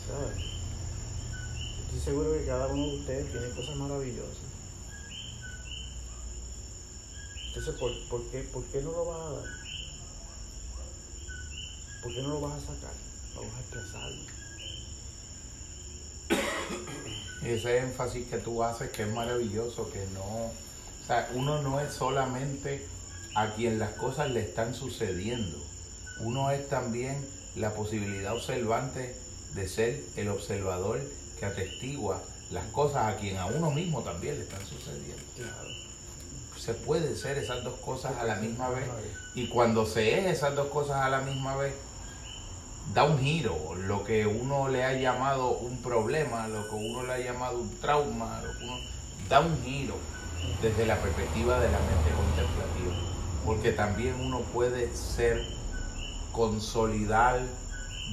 [0.06, 0.44] ¿Sabes?
[1.84, 4.50] Estoy seguro que cada uno de ustedes tiene cosas maravillosas.
[7.48, 9.59] Entonces, ¿por, por qué, ¿por qué no lo vas a dar?
[12.02, 12.94] ¿Por qué no lo vas a sacar?
[13.34, 14.40] Vamos a expresarlo.
[17.44, 20.52] Ese énfasis que tú haces que es maravilloso, que no, o
[21.06, 22.86] sea, uno no es solamente
[23.34, 25.58] a quien las cosas le están sucediendo,
[26.20, 29.16] uno es también la posibilidad observante
[29.54, 31.00] de ser el observador
[31.38, 35.22] que atestigua las cosas a quien a uno mismo también le están sucediendo.
[35.36, 35.70] Claro.
[36.58, 38.84] Se puede ser esas dos cosas a la misma vez
[39.34, 41.74] y cuando se es esas dos cosas a la misma vez,
[42.94, 47.12] da un giro, lo que uno le ha llamado un problema, lo que uno le
[47.12, 48.76] ha llamado un trauma, lo que uno,
[49.28, 49.94] da un giro
[50.60, 52.94] desde la perspectiva de la mente contemplativa,
[53.44, 55.40] porque también uno puede ser,
[56.32, 57.40] consolidar,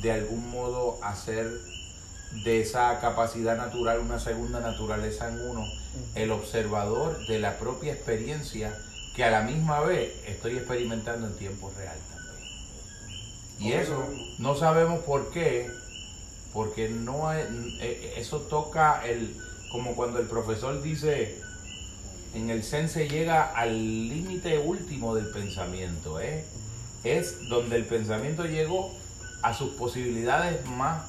[0.01, 1.49] de algún modo hacer
[2.43, 5.65] de esa capacidad natural una segunda naturaleza en uno,
[6.13, 8.77] el observador de la propia experiencia
[9.15, 11.97] que a la misma vez estoy experimentando en tiempo real.
[13.59, 14.07] Y eso
[14.39, 15.69] no sabemos por qué,
[16.53, 17.47] porque no es-
[17.81, 19.35] eh, eso toca el
[19.71, 21.39] como cuando el profesor dice
[22.33, 26.45] en el Zen se llega al límite último del pensamiento, ¿eh?
[27.03, 28.93] es donde el pensamiento llegó
[29.41, 31.03] a sus posibilidades más,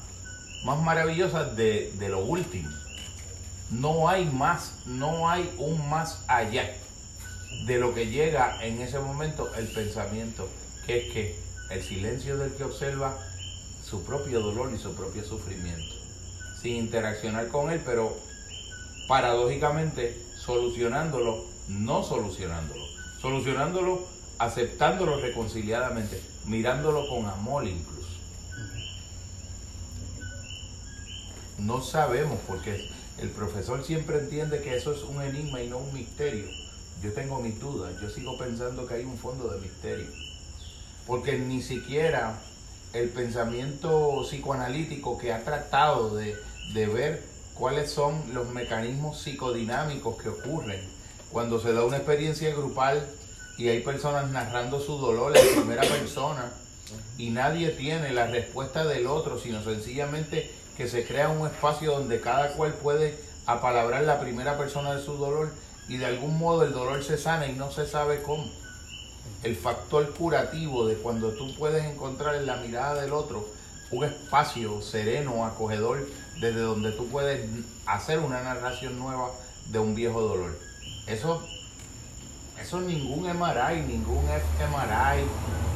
[0.65, 2.69] más maravillosas de, de lo último.
[3.69, 6.71] No hay más, no hay un más allá
[7.65, 10.47] de lo que llega en ese momento el pensamiento,
[10.85, 11.39] que es que
[11.69, 13.17] el silencio del que observa
[13.83, 15.95] su propio dolor y su propio sufrimiento,
[16.61, 18.17] sin interaccionar con él, pero
[19.07, 22.83] paradójicamente solucionándolo, no solucionándolo,
[23.21, 27.99] solucionándolo, aceptándolo reconciliadamente, mirándolo con amor incluso.
[31.57, 35.93] No sabemos porque el profesor siempre entiende que eso es un enigma y no un
[35.93, 36.45] misterio.
[37.03, 40.07] Yo tengo mis dudas, yo sigo pensando que hay un fondo de misterio.
[41.09, 42.39] Porque ni siquiera
[42.93, 46.37] el pensamiento psicoanalítico que ha tratado de,
[46.75, 47.23] de ver
[47.55, 50.79] cuáles son los mecanismos psicodinámicos que ocurren
[51.31, 53.05] cuando se da una experiencia grupal
[53.57, 56.51] y hay personas narrando su dolor en primera persona
[57.17, 62.21] y nadie tiene la respuesta del otro, sino sencillamente que se crea un espacio donde
[62.21, 63.17] cada cual puede
[63.47, 65.51] apalabrar la primera persona de su dolor
[65.87, 68.45] y de algún modo el dolor se sana y no se sabe cómo.
[69.43, 73.47] El factor curativo de cuando tú puedes encontrar en la mirada del otro
[73.91, 76.07] un espacio sereno, acogedor,
[76.39, 77.49] desde donde tú puedes
[77.85, 79.31] hacer una narración nueva
[79.67, 80.57] de un viejo dolor.
[81.07, 81.43] Eso,
[82.61, 85.23] eso ningún MRI, ningún fMRI,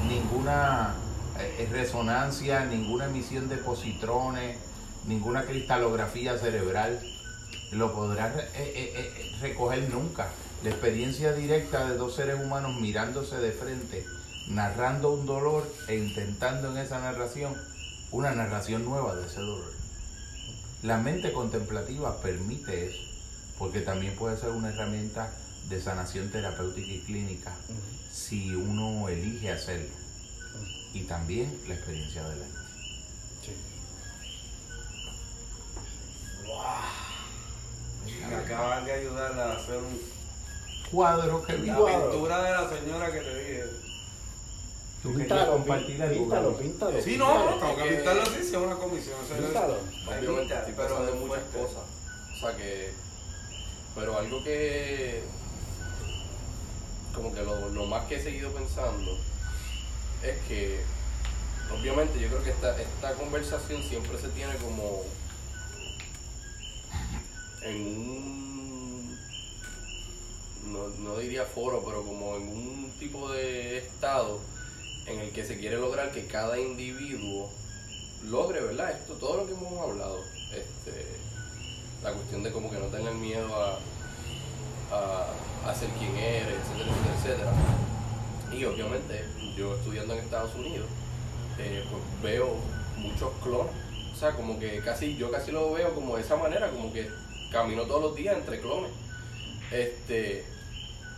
[0.07, 0.95] ninguna
[1.39, 4.57] eh, resonancia, ninguna emisión de positrones,
[5.07, 6.99] ninguna cristalografía cerebral
[7.71, 10.29] lo podrás eh, eh, recoger nunca.
[10.63, 14.05] La experiencia directa de dos seres humanos mirándose de frente,
[14.47, 17.53] narrando un dolor e intentando en esa narración
[18.11, 19.73] una narración nueva de ese dolor.
[20.81, 23.01] La mente contemplativa permite eso,
[23.57, 25.33] porque también puede ser una herramienta
[25.67, 27.53] de sanación terapéutica y clínica
[28.13, 29.93] si uno elige hacerlo.
[30.93, 32.63] Y también la experiencia de la mente.
[38.29, 40.22] Me acaban de ayudar a hacer un,
[40.93, 43.63] Cuadro que la pintura de la señora que te dije.
[45.01, 47.01] Tú Píntalo, compartir algo, píntalo, píntalo.
[47.01, 49.15] Sí, no, no, tengo que pintarlo así, si es una comisión.
[49.29, 49.77] es- Píntalo.
[50.07, 51.83] Obviamente estoy Pero pensando en muchas cosas.
[52.35, 52.93] O sea que.
[53.95, 55.23] Pero algo que.
[57.15, 59.17] Como que lo, lo más que he seguido pensando
[60.23, 60.79] es que.
[61.73, 65.01] Obviamente, yo creo que esta, esta conversación siempre se tiene como.
[67.63, 68.52] En un.
[70.67, 74.39] No, no diría foro, pero como en un tipo de estado
[75.07, 77.49] en el que se quiere lograr que cada individuo
[78.23, 78.91] logre, ¿verdad?
[78.91, 80.19] Esto, todo lo que hemos hablado,
[80.51, 81.05] este,
[82.01, 83.79] la cuestión de como que no tengan miedo a,
[85.65, 87.53] a, ser quien eres, etcétera, etcétera, etcétera.
[88.53, 89.25] Y obviamente,
[89.57, 90.87] yo estudiando en Estados Unidos,
[91.57, 92.55] eh, pues veo
[92.97, 93.73] muchos clones.
[94.13, 97.09] O sea, como que casi, yo casi lo veo como de esa manera, como que
[97.51, 98.91] camino todos los días entre clones.
[99.71, 100.45] Este,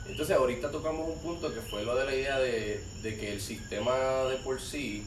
[0.07, 3.95] entonces ahorita tocamos un punto que fue lo de la idea de, que el sistema
[4.29, 5.05] de por sí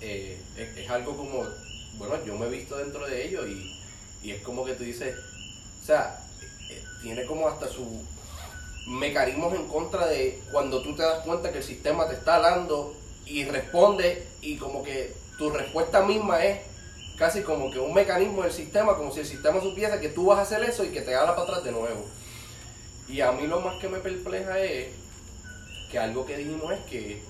[0.00, 1.44] eh, es, algo como,
[1.98, 3.78] bueno, yo me he visto dentro de ello y,
[4.22, 5.16] y es como que tú dices,
[5.82, 6.20] o sea,
[6.70, 7.86] eh, tiene como hasta sus
[8.86, 12.94] mecanismos en contra de cuando tú te das cuenta que el sistema te está hablando
[13.26, 16.60] y responde y como que tu respuesta misma es
[17.16, 20.38] casi como que un mecanismo del sistema, como si el sistema supiese que tú vas
[20.38, 22.04] a hacer eso y que te habla para atrás de nuevo.
[23.08, 24.88] Y a mí lo más que me perpleja es
[25.90, 27.22] que algo que dijimos es que,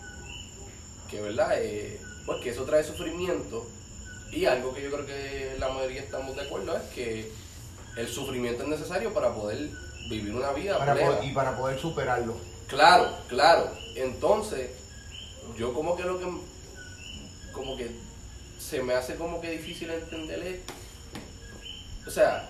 [1.10, 3.66] que verdad, Eh, pues que eso trae sufrimiento
[4.30, 7.30] y algo que yo creo que la mayoría estamos de acuerdo es que
[7.96, 9.68] el sufrimiento es necesario para poder
[10.08, 11.10] vivir una vida Para plena.
[11.16, 12.36] poder- y para poder superarlo.
[12.68, 13.70] Claro, claro.
[13.96, 14.70] Entonces,
[15.58, 16.26] yo como que lo que
[17.52, 17.90] como que
[18.58, 20.60] se me hace como que difícil entender es,
[22.06, 22.48] o sea,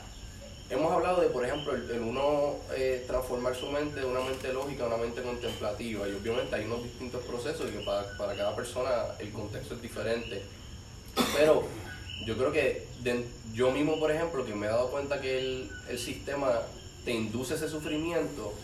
[0.72, 4.84] hemos hablado de, por ejemplo, el, uno eh, transformar su mente de una mente lógica
[4.84, 8.90] a una mente contemplativa y obviamente hay unos distintos procesos y que para, cada persona
[9.18, 10.42] el contexto es diferente.
[11.36, 11.64] Pero
[12.26, 12.86] yo creo que
[13.52, 16.60] yo mismo, por ejemplo, que me he dado cuenta que el, sistema
[17.04, 18.54] te induce ese sufrimiento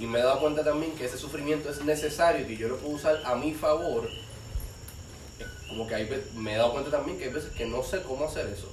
[0.00, 2.78] y me he dado cuenta también que ese sufrimiento es necesario y que yo lo
[2.78, 4.08] puedo usar a mi favor,
[5.68, 8.46] como que me he dado cuenta también que hay veces que no sé cómo hacer
[8.46, 8.68] eso.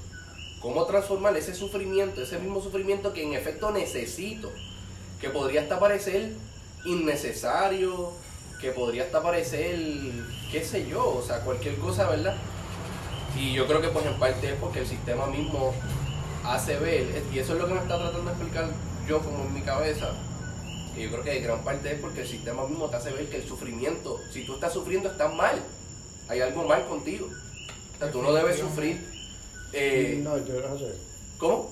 [0.66, 4.52] Cómo transformar ese sufrimiento, ese mismo sufrimiento que en efecto necesito,
[5.22, 6.32] que podría hasta parecer
[6.86, 8.12] innecesario,
[8.60, 9.78] que podría hasta parecer,
[10.52, 12.36] qué sé yo, o sea, cualquier cosa, ¿verdad?
[13.38, 15.72] Y yo creo que pues en parte es porque el sistema mismo
[16.44, 18.68] hace ver, y eso es lo que me está tratando de explicar
[19.08, 20.14] yo como en mi cabeza,
[20.98, 23.30] y yo creo que en gran parte es porque el sistema mismo te hace ver
[23.30, 25.62] que el sufrimiento, si tú estás sufriendo, estás mal,
[26.28, 29.14] hay algo mal contigo, o sea, tú no debes sufrir.
[29.74, 30.94] Eh, No, yo no sé.
[31.38, 31.72] ¿Cómo?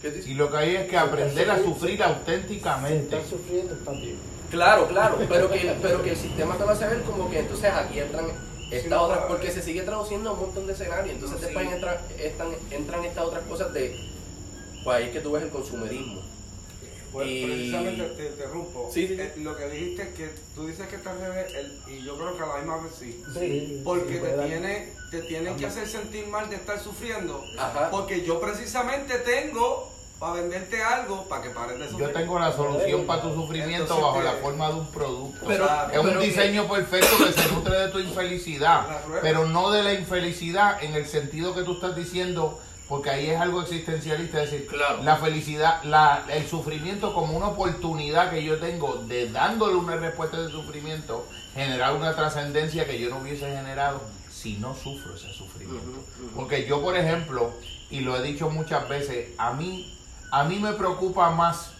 [0.00, 0.26] ¿Qué dices?
[0.28, 3.16] Y lo que hay es que aprender a sufrir auténticamente.
[3.16, 4.16] estás sufriendo, bien.
[4.50, 7.38] Claro, claro, pero que, pero que el sistema te va a hacer ver como que
[7.38, 8.26] entonces aquí entran
[8.70, 11.66] estas no, otras, porque se sigue traduciendo a un montón de escenarios, entonces No, después
[11.68, 11.74] sí.
[11.74, 13.96] entran, están, entran estas otras cosas de,
[14.84, 16.20] pues ahí es que tú ves el consumerismo.
[17.12, 18.90] Pues Y- precisamente te interrumpo.
[18.92, 19.20] Sí, sí, sí.
[19.20, 22.36] Eh, lo que dijiste es que tú dices que estás revés, el- y yo creo
[22.36, 23.22] que a la misma vez sí.
[23.38, 27.44] Sí, Porque sí, te, tiene, te tienen que hacer sentir mal de estar sufriendo.
[27.58, 27.90] Ajá.
[27.90, 32.06] Porque yo precisamente tengo para venderte algo para que pares de sufrir.
[32.08, 35.44] Yo tengo la solución para tu sufrimiento Entonces, bajo la forma de un producto.
[35.46, 38.86] Pero- es un que- diseño perfecto que se nutre de tu infelicidad,
[39.20, 43.40] pero no de la infelicidad en el sentido que tú estás diciendo, porque ahí es
[43.40, 45.02] algo existencialista, es decir, Claro.
[45.02, 50.40] la felicidad, la, el sufrimiento como una oportunidad que yo tengo de dándole una respuesta
[50.40, 54.00] de sufrimiento, generar una trascendencia que yo no hubiese generado
[54.30, 56.04] si no sufro ese sufrimiento.
[56.34, 57.52] Porque yo, por ejemplo,
[57.90, 59.96] y lo he dicho muchas veces, a mí,
[60.30, 61.70] a mí me preocupa más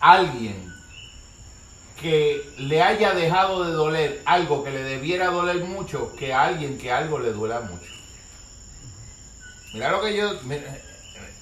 [0.00, 0.72] alguien
[2.00, 6.76] que le haya dejado de doler algo que le debiera doler mucho que a alguien
[6.76, 7.93] que algo le duela mucho.
[9.74, 10.30] Mira lo que yo,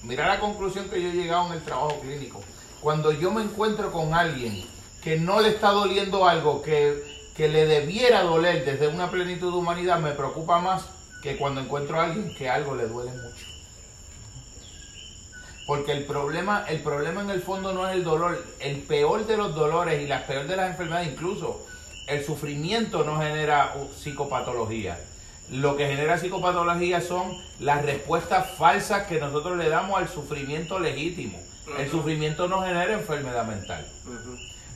[0.01, 2.41] mira, la conclusión que yo he llegado en el trabajo clínico.
[2.81, 4.65] Cuando yo me encuentro con alguien
[5.03, 9.59] que no le está doliendo algo que, que le debiera doler desde una plenitud de
[9.59, 10.85] humanidad, me preocupa más
[11.21, 13.45] que cuando encuentro a alguien que algo le duele mucho.
[15.67, 18.43] Porque el problema, el problema en el fondo no es el dolor.
[18.59, 21.67] El peor de los dolores y la peor de las enfermedades, incluso
[22.07, 24.97] el sufrimiento no genera psicopatología.
[25.53, 31.39] Lo que genera psicopatología son las respuestas falsas que nosotros le damos al sufrimiento legítimo.
[31.77, 33.85] El sufrimiento no genera enfermedad mental.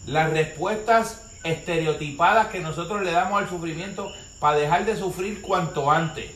[0.05, 6.29] Las respuestas estereotipadas que nosotros le damos al sufrimiento para dejar de sufrir cuanto antes.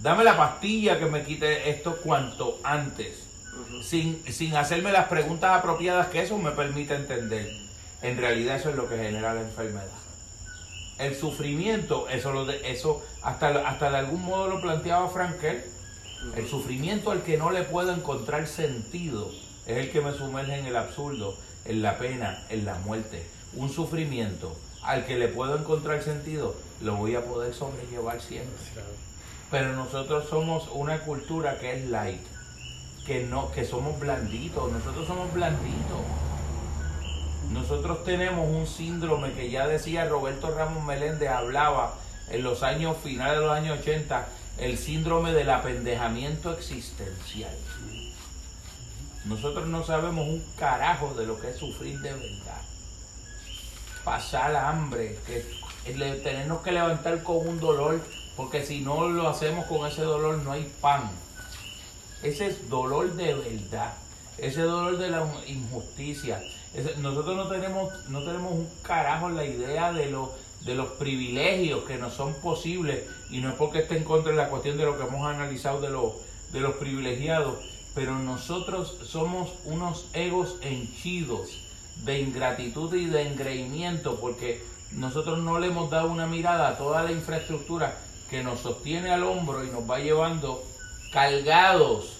[0.00, 3.26] Dame la pastilla que me quite esto cuanto antes.
[3.82, 7.50] sin, sin hacerme las preguntas apropiadas que eso me permite entender.
[8.00, 9.99] En realidad eso es lo que genera la enfermedad.
[11.00, 15.64] El sufrimiento, eso, lo de, eso hasta, hasta de algún modo lo planteaba Frankel.
[16.36, 19.30] El sufrimiento al que no le puedo encontrar sentido
[19.66, 23.26] es el que me sumerge en el absurdo, en la pena, en la muerte.
[23.54, 28.52] Un sufrimiento al que le puedo encontrar sentido, lo voy a poder sobrellevar siempre.
[29.50, 32.20] Pero nosotros somos una cultura que es light,
[33.06, 36.00] que no, que somos blanditos, nosotros somos blanditos.
[37.50, 41.96] Nosotros tenemos un síndrome que ya decía Roberto Ramos Meléndez, hablaba
[42.30, 44.28] en los años finales de los años 80,
[44.58, 47.56] el síndrome del apendejamiento existencial.
[49.24, 52.62] Nosotros no sabemos un carajo de lo que es sufrir de verdad.
[54.04, 55.44] Pasar hambre, que
[56.22, 58.00] tenernos que levantar con un dolor,
[58.36, 61.10] porque si no lo hacemos con ese dolor no hay pan.
[62.22, 63.94] Ese es dolor de verdad,
[64.38, 66.40] ese dolor de la injusticia.
[66.98, 70.32] Nosotros no tenemos, no tenemos un carajo la idea de, lo,
[70.64, 74.36] de los privilegios que nos son posibles, y no es porque esté en contra de
[74.36, 76.12] la cuestión de lo que hemos analizado de, los
[76.52, 77.58] de los privilegiados,
[77.94, 81.50] pero nosotros somos unos egos henchidos
[82.04, 87.02] de ingratitud y de engreimiento porque nosotros no le hemos dado una mirada a toda
[87.02, 87.96] la infraestructura
[88.28, 90.62] que nos sostiene al hombro y nos va llevando
[91.12, 92.16] cargados,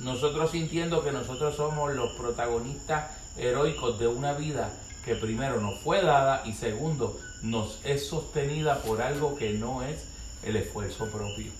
[0.00, 4.70] nosotros sintiendo que nosotros somos los protagonistas heroicos de una vida
[5.04, 10.04] que primero nos fue dada y segundo nos es sostenida por algo que no es
[10.42, 11.52] el esfuerzo propio.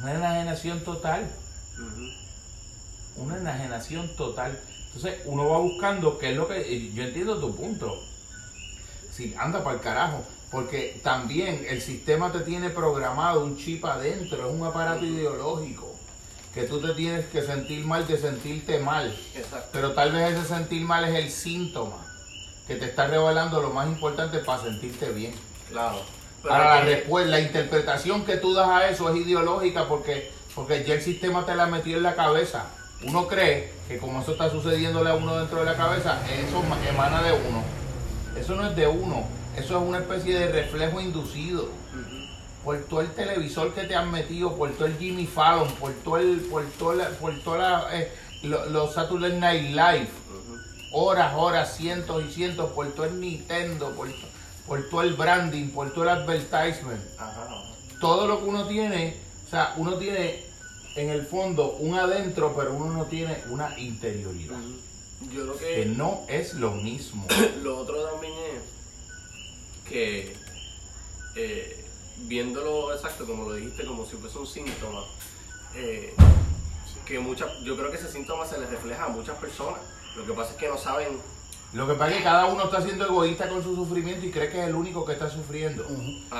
[0.00, 1.30] Una enajenación total
[3.16, 4.58] una enajenación total.
[4.86, 6.92] Entonces uno va buscando qué es lo que...
[6.92, 8.02] Yo entiendo tu punto.
[9.12, 10.24] Sí, anda para el carajo.
[10.50, 15.95] Porque también el sistema te tiene programado un chip adentro, es un aparato ideológico.
[16.56, 19.16] Que tú te tienes que sentir mal de sentirte mal.
[19.72, 22.04] Pero tal vez ese sentir mal es el síntoma
[22.66, 25.34] que te está revelando lo más importante para sentirte bien.
[25.70, 26.02] Claro.
[26.42, 30.94] Ahora la respuesta, la interpretación que tú das a eso es ideológica porque, porque ya
[30.94, 32.66] el sistema te la metió en la cabeza
[33.02, 37.22] uno cree que como eso está sucediéndole a uno dentro de la cabeza, eso emana
[37.22, 37.62] de uno.
[38.38, 39.24] Eso no es de uno,
[39.56, 41.68] eso es una especie de reflejo inducido.
[42.66, 46.16] Por todo el televisor que te han metido, por todo el Jimmy Fallon, por todo
[46.18, 48.10] el, por toda por toda eh,
[48.42, 50.08] los Saturday Night Live,
[50.90, 54.08] horas, horas, cientos y cientos, por todo el Nintendo, por,
[54.66, 57.00] por todo el branding, por todo el advertisement.
[58.00, 59.16] Todo lo que uno tiene,
[59.46, 60.42] o sea, uno tiene
[60.96, 64.58] en el fondo un adentro, pero uno no tiene una interioridad.
[65.32, 67.28] Yo creo que, no es lo mismo.
[67.62, 70.36] Lo otro también es que
[71.36, 71.75] eh,
[72.18, 75.04] viéndolo exacto, como lo dijiste, como si fuese un síntoma,
[75.74, 76.14] eh,
[77.04, 79.80] que muchas, yo creo que ese síntoma se le refleja a muchas personas.
[80.16, 81.18] Lo que pasa es que no saben.
[81.72, 84.50] Lo que pasa es que cada uno está siendo egoísta con su sufrimiento y cree
[84.50, 85.86] que es el único que está sufriendo.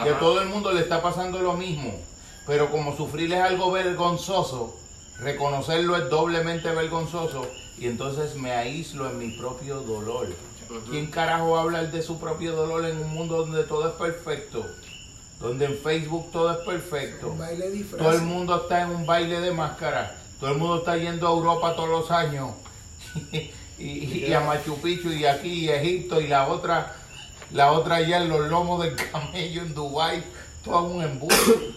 [0.03, 2.01] Que a todo el mundo le está pasando lo mismo.
[2.47, 4.77] Pero como sufrir es algo vergonzoso,
[5.19, 7.47] reconocerlo es doblemente vergonzoso
[7.79, 10.29] y entonces me aíslo en mi propio dolor.
[10.91, 13.95] ¿Quién carajo va a hablar de su propio dolor en un mundo donde todo es
[13.95, 14.65] perfecto?
[15.41, 17.37] Donde en Facebook todo es perfecto.
[17.99, 20.17] todo el mundo está en un baile de máscara.
[20.41, 22.53] Todo el mundo está yendo a Europa todos los años.
[23.79, 26.95] y, a Machu Picchu y aquí y Egipto y la otra
[27.51, 30.23] la otra allá en los lomos del camello en Dubai
[30.65, 31.75] todo un embuste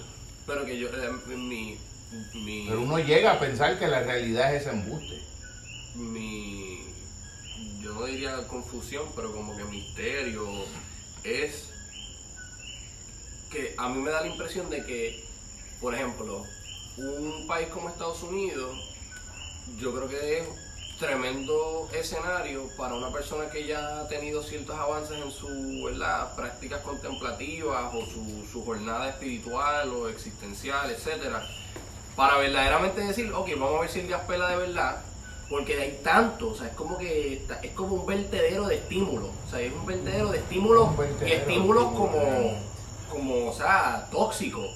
[0.49, 1.77] pero que yo, eh, mi,
[2.33, 5.21] mi, Pero uno llega a pensar que la realidad es ese embuste.
[5.93, 6.79] Mi,
[7.83, 10.47] yo no diría confusión, pero como que misterio
[11.23, 11.68] es
[13.49, 15.23] que a mí me da la impresión de que,
[15.81, 16.45] por ejemplo,
[16.97, 18.77] un país como Estados Unidos,
[19.79, 20.47] yo creo que es
[20.99, 25.49] tremendo escenario para una persona que ya ha tenido ciertos avances en sus
[26.35, 31.47] prácticas contemplativas o su, su, jornada espiritual o existencial, etcétera,
[32.17, 35.01] para verdaderamente decir, ok, vamos a ver si el día pela de verdad,
[35.49, 39.49] porque hay tanto, o sea, es como que es como un vertedero de estímulos, o
[39.49, 40.89] sea, es un vertedero de estímulos
[41.25, 41.85] y estímulos.
[41.85, 42.68] como,
[43.09, 44.69] como, o sea, tóxicos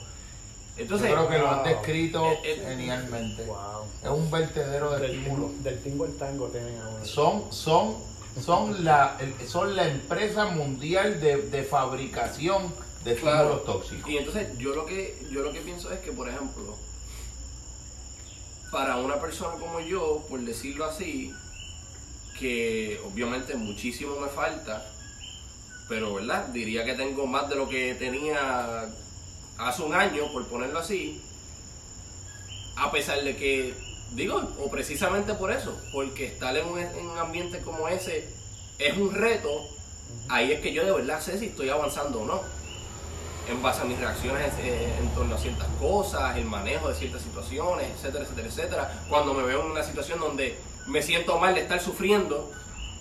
[0.76, 3.46] Entonces, Yo creo que lo han descrito Eh, eh, genialmente.
[3.46, 3.84] Wow.
[4.04, 5.52] Es un vertedero de Del estímulos.
[5.52, 7.06] tingo, del tingo al tango tienen ahora.
[7.06, 7.96] Son, son,
[8.44, 12.74] son la, el- son la empresa mundial de, de fabricación
[13.04, 13.54] de Claro.
[13.54, 14.10] estímulos tóxicos.
[14.10, 16.76] Y entonces yo lo que yo lo que pienso es que, por ejemplo,
[18.72, 21.32] para una persona como yo, por decirlo así,
[22.40, 24.84] que obviamente muchísimo me falta,
[25.88, 28.86] pero verdad, diría que tengo más de lo que tenía
[29.58, 31.22] hace un año, por ponerlo así,
[32.76, 33.74] a pesar de que,
[34.14, 38.28] digo, o precisamente por eso, porque estar en un, en un ambiente como ese
[38.80, 39.50] es un reto,
[40.30, 42.64] ahí es que yo de verdad sé si estoy avanzando o no
[43.50, 47.22] en base a mis reacciones eh, en torno a ciertas cosas, el manejo de ciertas
[47.22, 49.04] situaciones, etcétera, etcétera, etcétera.
[49.10, 50.58] Cuando me veo en una situación donde
[50.88, 52.52] me siento mal de estar sufriendo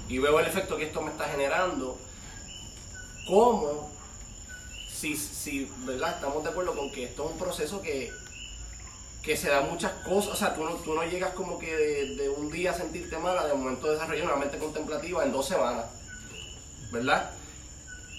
[0.08, 1.96] y veo el efecto que esto me está generando,
[3.26, 3.90] ¿cómo?
[4.92, 6.14] Si, si ¿verdad?
[6.14, 8.12] Estamos de acuerdo con que esto es un proceso que,
[9.22, 12.16] que se da muchas cosas, o sea, tú no, tú no llegas como que de,
[12.16, 15.86] de un día a sentirte mala, de momento desarrollar una mente contemplativa en dos semanas,
[16.92, 17.30] ¿verdad?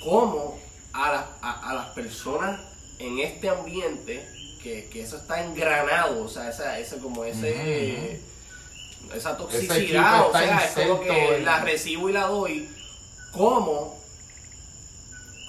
[0.03, 0.59] ¿Cómo
[0.93, 2.59] a, la- a- a las personas
[2.99, 4.27] en este ambiente,
[4.61, 8.21] que, que eso está engranado, o sea, esa, ese como ese...
[9.13, 12.69] Esa toxicidad, o sea, es como que la recibo y la doy.
[13.33, 14.01] ¿Cómo?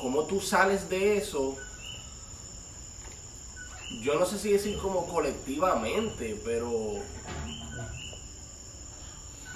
[0.00, 1.56] ¿Cómo tú sales de eso?
[4.02, 6.96] Yo no sé si decir como colectivamente, pero...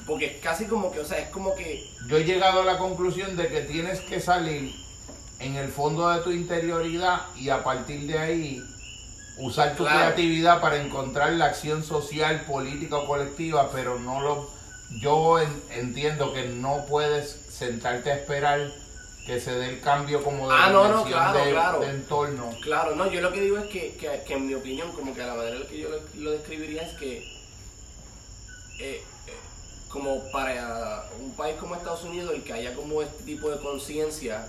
[0.06, 1.86] Porque es casi como que, o sea, es como que...
[2.08, 4.74] Yo he llegado a la conclusión de que tienes que salir
[5.38, 8.62] en el fondo de tu interioridad y a partir de ahí
[9.36, 9.98] usar tu Claro.
[9.98, 14.50] creatividad para encontrar la acción social, política o colectiva, pero no lo...
[15.02, 18.72] Yo en- entiendo que no puedes sentarte a esperar
[19.28, 21.80] que se dé el cambio como de Ah, no, no, claro, de, claro.
[21.80, 22.50] de entorno.
[22.62, 25.22] Claro, no, yo lo que digo es que, que, que en mi opinión, como que
[25.22, 27.22] a la manera en la que yo lo, lo describiría es que, eh,
[28.80, 29.02] eh,
[29.90, 34.48] como para un país como Estados Unidos, el que haya como este tipo de conciencia,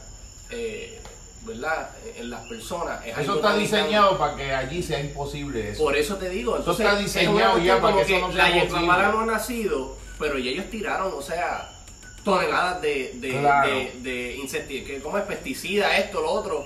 [0.49, 1.01] eh,
[1.41, 3.05] ¿verdad?, en las personas.
[3.05, 5.83] Es Eso está diseñado para que allí sea imposible eso.
[5.83, 8.79] Por eso te digo, Eso está es diseñado ya para que eso no sea La
[8.79, 11.69] mala no ha nacido, pero ya ellos tiraron, o sea,
[12.29, 13.67] toneladas de, de, Claro.
[13.69, 16.65] de, de insecti- que como es pesticida, esto, lo otro,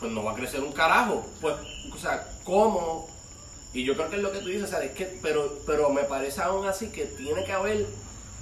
[0.00, 1.26] pues no va a crecer un carajo.
[1.40, 1.54] Pues,
[1.92, 3.08] o sea, ¿cómo?
[3.74, 5.90] Y yo creo que es lo que tú dices, o sea, es que, pero, pero
[5.90, 7.86] me parece aún así que tiene que haber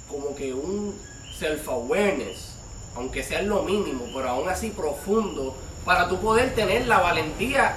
[0.09, 0.97] como que un
[1.37, 2.55] self-awareness,
[2.95, 5.55] aunque sea lo mínimo, pero aún así profundo,
[5.85, 7.75] para tú poder tener la valentía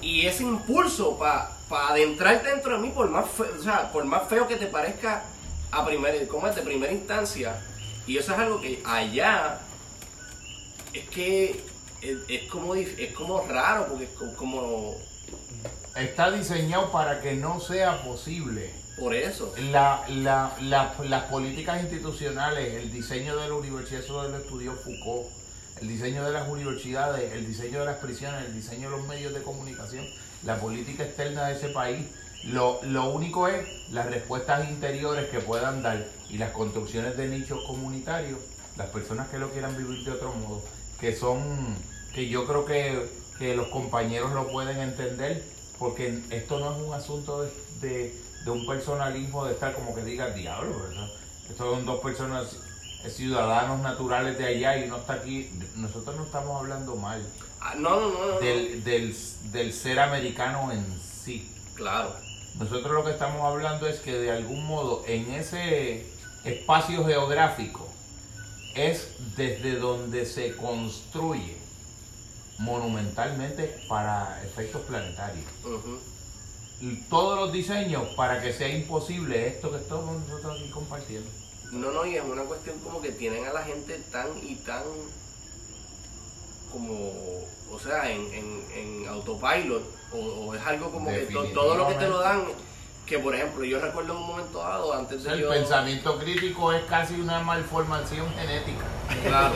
[0.00, 1.50] y ese impulso para
[1.88, 5.22] adentrarte dentro de mí, por más, fe- o sea, por más feo que te parezca
[5.70, 7.60] a primer, como es de primera instancia.
[8.10, 9.60] Y eso es algo que allá
[10.92, 11.62] es que
[12.02, 14.96] es, es como, es como raro, porque es co- como
[15.94, 18.70] Está diseñado para que no sea posible.
[18.98, 19.54] por eso.
[19.70, 25.28] La, la- la- las políticas institucionales, el diseño de la universidad, eso lo estudió Foucault,
[25.80, 29.32] el diseño de las universidades, el diseño de las prisiones, el diseño de los medios
[29.34, 30.04] de comunicación,
[30.42, 32.06] la política externa de ese país,
[32.44, 37.62] lo, lo único es las respuestas interiores que puedan dar y las construcciones de nichos
[37.66, 38.38] comunitarios,
[38.76, 40.62] las personas que lo quieran vivir de otro modo,
[41.00, 41.40] que son,
[42.14, 45.42] que yo creo que, que los compañeros lo pueden entender,
[45.78, 47.50] porque esto no es un asunto de,
[47.80, 51.08] de- de un personalismo de estar como que diga diablo, ¿verdad?
[51.50, 52.56] Estos son dos personas
[53.08, 57.22] ciudadanos naturales de allá y uno está aquí, nosotros no estamos hablando mal
[57.60, 58.40] Ah, no, no, no.
[58.40, 59.14] del, del,
[59.52, 61.50] del ser americano en sí.
[61.74, 62.14] Claro.
[62.58, 66.06] Nosotros lo que estamos hablando es que de algún modo en ese
[66.44, 67.86] espacio geográfico
[68.74, 71.56] es desde donde se construye
[72.58, 75.46] monumentalmente para efectos planetarios.
[76.80, 81.28] Y todos los diseños para que sea imposible esto que estamos nosotros aquí compartiendo.
[81.72, 84.82] No, no, y es una cuestión como que tienen a la gente tan y tan
[86.72, 86.94] como,
[87.70, 91.88] o sea, en, en, en autopilot, o, o es algo como que to- todo lo
[91.88, 92.44] que te lo dan,
[93.10, 95.50] que por ejemplo, yo recuerdo en un momento dado, antes de el yo...
[95.50, 98.84] pensamiento crítico es casi una malformación genética.
[99.26, 99.54] Claro,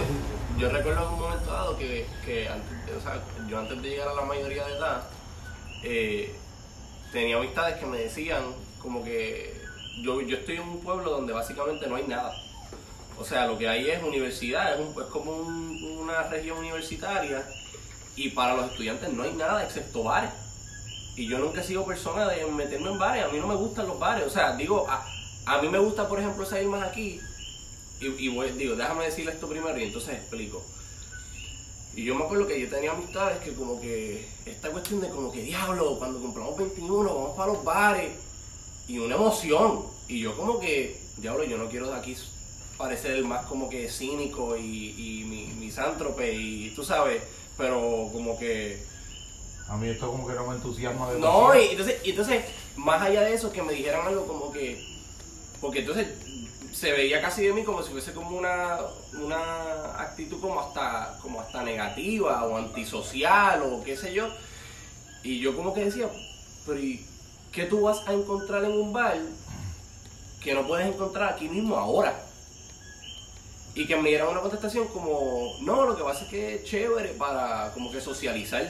[0.58, 4.08] yo recuerdo en un momento dado que, que antes, o sea, yo antes de llegar
[4.08, 5.04] a la mayoría de edad,
[5.84, 6.34] eh,
[7.12, 8.42] tenía amistades que me decían
[8.82, 9.54] como que
[10.02, 12.34] yo, yo estoy en un pueblo donde básicamente no hay nada.
[13.16, 17.46] O sea, lo que hay es universidad, es, un- es como un- una región universitaria
[18.16, 20.30] y para los estudiantes no hay nada excepto bares.
[21.16, 23.86] Y yo nunca he sido persona de meterme en bares, a mí no me gustan
[23.86, 24.26] los bares.
[24.26, 25.06] O sea, digo, a,
[25.46, 27.20] a mí me gusta, por ejemplo, salir más aquí
[28.00, 30.62] y, y voy- digo, déjame decirle esto primero y entonces explico.
[31.96, 35.30] Y yo me acuerdo que yo tenía amistades que como que esta cuestión de como
[35.30, 38.10] que diablo, cuando compramos 21 vamos para los bares
[38.88, 39.82] y una emoción.
[40.08, 42.16] Y yo como que, diablo, yo no quiero de aquí
[42.76, 44.60] parecer el más como que cínico y,
[45.20, 47.22] y mi, misántrope y tú sabes,
[47.56, 48.82] pero como que...
[49.68, 52.44] A mí esto como que no me entusiasma de No, y entonces, y entonces,
[52.76, 54.84] más allá de eso, que me dijeran algo como que...
[55.60, 56.08] Porque entonces
[56.74, 58.78] se veía casi de mí como si fuese como una,
[59.12, 64.28] una actitud como hasta, como hasta negativa o antisocial o qué sé yo.
[65.22, 66.08] Y yo como que decía,
[66.66, 67.06] pero ¿y
[67.52, 69.18] qué tú vas a encontrar en un bar
[70.42, 72.20] que no puedes encontrar aquí mismo ahora?
[73.76, 77.10] Y que me dieran una contestación como, no, lo que pasa es que es chévere
[77.10, 78.68] para como que socializar.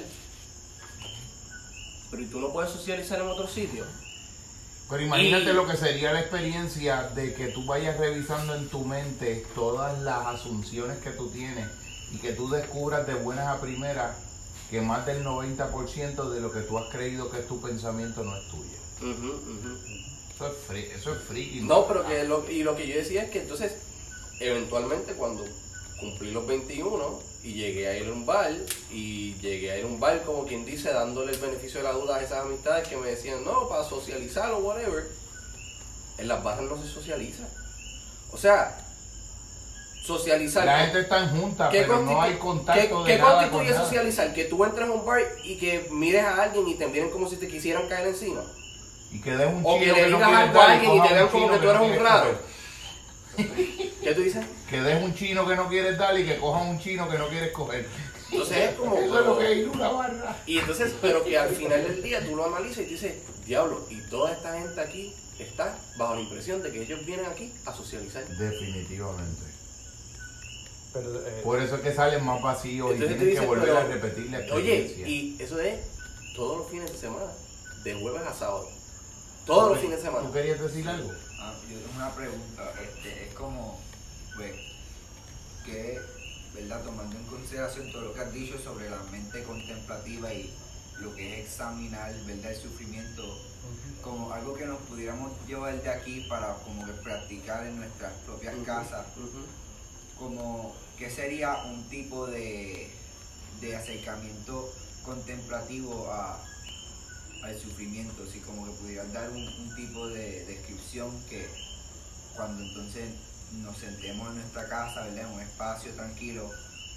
[2.15, 3.84] Pero ¿y tú no puedes socializar en otro sitio?
[4.89, 9.44] Pero imagínate lo que sería la experiencia de que tú vayas revisando en tu mente
[9.52, 11.68] todas las asunciones que tú tienes
[12.12, 14.15] y que tú descubras de buenas a primeras
[14.70, 18.36] que más del 90% de lo que tú has creído que es tu pensamiento no
[18.36, 18.78] es tuyo.
[20.36, 21.62] Eso es free, eso es.
[21.62, 23.75] No, pero que lo, y lo que yo decía es que entonces,
[24.39, 25.44] eventualmente cuando
[26.05, 28.52] cumplí los 21 y llegué a ir a un bar
[28.91, 31.92] y llegué a ir a un bar como quien dice dándole el beneficio de la
[31.92, 35.05] duda a esas amistades que me decían no para socializar o whatever
[36.18, 37.44] en las barras no se socializa.
[38.33, 38.78] O sea
[40.05, 44.34] socializar la gente está en junta pero no hay contacto ¿qué, de ¿qué constituye socializar?
[44.34, 47.26] que tú entres a un bar y que mires a alguien y te miren como
[47.26, 48.42] si te quisieran caer encima.
[49.10, 51.50] Y que des un o que le digas algo a alguien y te vean como
[51.50, 52.39] que tú eres un raro
[54.05, 54.44] ¿Qué tú dices?
[54.68, 57.28] Que des un chino que no quieres dar y que cojan un chino que no
[57.28, 57.89] quieres coger.
[58.31, 58.97] Entonces es como.
[58.99, 60.36] Eso es lo que es una barra.
[60.47, 63.15] Y entonces, pero que al final del día tú lo analizas y dices,
[63.47, 67.52] diablo, y toda esta gente aquí está bajo la impresión de que ellos vienen aquí
[67.65, 68.26] a socializar.
[68.26, 69.42] Definitivamente.
[70.97, 74.39] Eh, Por eso es que salen más vacíos y tienen que volver a repetir la
[74.41, 75.05] experiencia.
[75.05, 75.81] Oye, y eso es
[76.36, 77.33] todos los fines de semana,
[77.83, 78.68] de jueves a sábado.
[79.47, 80.26] Todos los fines de semana.
[80.26, 81.10] ¿Tú querías decir algo?
[81.41, 82.73] Ah, yo tengo una pregunta.
[82.81, 83.81] Este, es como,
[84.37, 84.55] pues,
[85.65, 85.99] que,
[86.55, 86.83] ¿verdad?
[86.85, 90.53] Tomando en consideración todo lo que has dicho sobre la mente contemplativa y
[91.01, 92.53] lo que es examinar, ¿verdad?
[92.53, 93.23] El sufrimiento,
[94.03, 98.55] como algo que nos pudiéramos llevar de aquí para como que practicar en nuestras propias
[98.65, 99.07] casas,
[100.19, 102.91] como, ¿qué sería un tipo de,
[103.61, 104.73] de acercamiento
[105.05, 106.43] contemplativo a
[107.45, 111.47] al sufrimiento, si como que pudieras dar un, tipo de descripción que
[112.35, 113.11] cuando entonces
[113.52, 116.50] nos sentemos en nuestra casa, en un espacio tranquilo,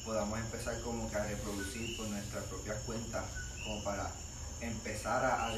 [0.05, 3.25] podamos empezar como que a reproducir por nuestras propias cuentas,
[3.63, 4.11] como para
[4.61, 5.55] empezar a, a, a,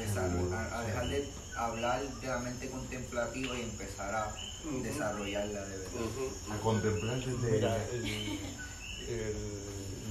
[0.84, 4.34] dejar de hablar de la mente contemplativa y empezar a
[4.82, 6.00] desarrollarla de verdad.
[6.50, 7.78] A contemplar desde Mira,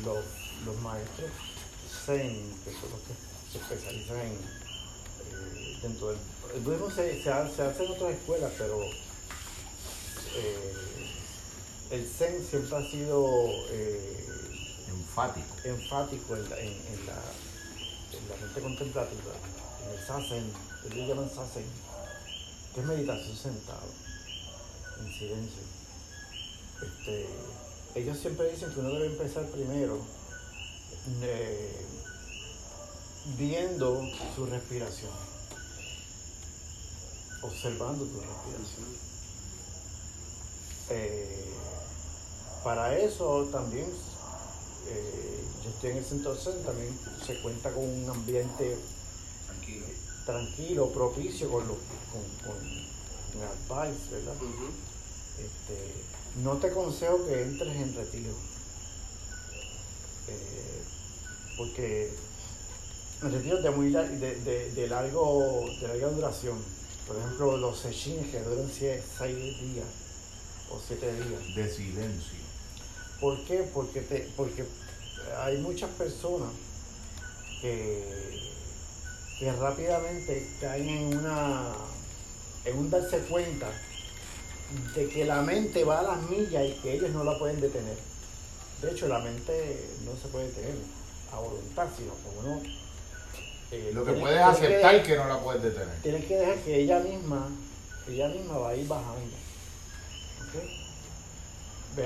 [0.04, 0.26] los,
[0.66, 1.30] los maestros
[2.06, 3.14] Zen, que son los que
[3.52, 4.60] se especializan en
[5.82, 6.20] dentro del
[6.56, 8.80] el budismo se, se, hace en otras escuelas, pero
[10.36, 10.74] eh,
[11.92, 13.26] el Zen siempre ha sido
[13.70, 14.26] eh,
[14.90, 17.22] enfático, enfático en la, en, la,
[18.12, 19.34] en la mente contemplativa,
[19.84, 20.52] en el Sazen,
[20.92, 21.66] ellos llaman Sazen,
[22.74, 23.90] que es meditación sentado,
[25.00, 25.64] en silencio.
[26.82, 27.28] Este,
[27.96, 30.00] ellos siempre dicen que uno debe empezar primero
[31.22, 31.86] eh,
[33.38, 34.02] viendo
[34.36, 35.12] su respiración
[37.42, 39.09] observando tu respiración.
[40.90, 41.46] Eh,
[42.64, 43.86] para eso también,
[44.88, 48.78] eh, yo estoy en ese entonces, también se cuenta con un ambiente
[50.26, 51.78] tranquilo, propicio con, los,
[52.12, 52.80] con, con,
[53.42, 54.34] advice, ¿verdad?
[55.38, 55.94] este,
[56.44, 58.34] no te aconsejo que entres en retiro,
[60.28, 60.84] eh,
[61.58, 62.14] porque
[63.22, 66.58] el retiro de, muy, de, de, largo, de larga duración.
[67.08, 69.88] Por ejemplo, los sechines que duran seis días
[70.72, 71.56] o siete días.
[71.56, 72.40] De silencio.
[73.20, 73.70] ¿Por qué?
[73.74, 74.66] Porque, te, porque
[75.44, 76.50] hay muchas personas
[77.62, 78.40] que,
[79.40, 81.74] que rápidamente caen en una
[82.66, 83.68] en un darse cuenta
[84.96, 87.98] de que la mente va a las millas y que ellos no la pueden detener.
[88.82, 90.76] De hecho, la mente no se puede detener
[91.34, 92.62] a voluntad, sino como no
[93.72, 96.02] eh, lo que puedes aceptar que, que, no la puedes detener.
[96.02, 97.50] Tienes que dejar que ella misma,
[98.08, 99.38] ella misma va a ir bajando.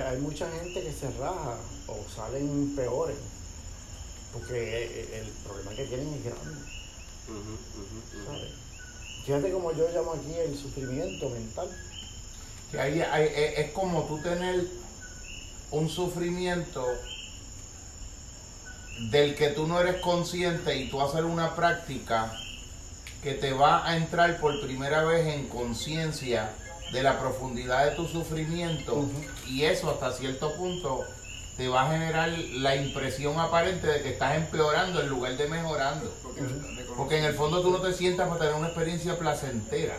[0.07, 1.57] Hay mucha gente que se raja
[1.87, 3.17] o salen peores,
[4.31, 6.73] porque el problema que tienen es grande.
[9.25, 11.69] Fíjate como yo llamo aquí el sufrimiento mental.
[12.71, 12.99] Que hay,
[13.57, 14.65] es como tú tener
[15.71, 16.85] un sufrimiento
[19.11, 22.33] del que tú no eres consciente y tú hacer una práctica
[23.21, 26.53] que te va a entrar por primera vez en conciencia
[26.93, 29.05] de la profundidad de tu sufrimiento
[29.47, 31.03] y eso hasta cierto punto
[31.57, 36.11] te va a generar la impresión aparente de que estás empeorando en lugar de mejorando.
[36.95, 39.97] Porque en el fondo tú no te sientas para tener una experiencia placentera.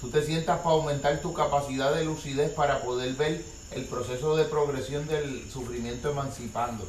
[0.00, 4.44] Tú te sientas para aumentar tu capacidad de lucidez para poder ver el proceso de
[4.44, 6.86] progresión del sufrimiento emancipando.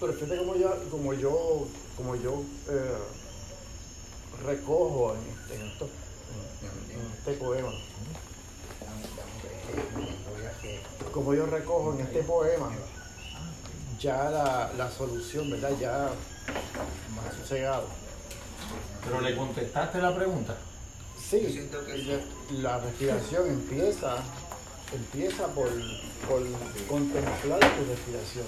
[0.00, 2.96] Pero fíjate como yo, como yo, como yo eh,
[4.44, 7.72] recojo en, este, en este poema.
[11.12, 12.70] Como yo recojo en este poema
[14.00, 15.70] ya la, la solución, ¿verdad?
[15.80, 16.10] Ya
[17.14, 17.88] más sosegado.
[19.04, 20.56] ¿Pero le contestaste la pregunta?
[21.18, 21.70] Sí,
[22.50, 24.16] la, respiración empieza,
[24.92, 25.68] empieza por,
[26.28, 26.42] por
[26.88, 28.46] contemplar tu respiración.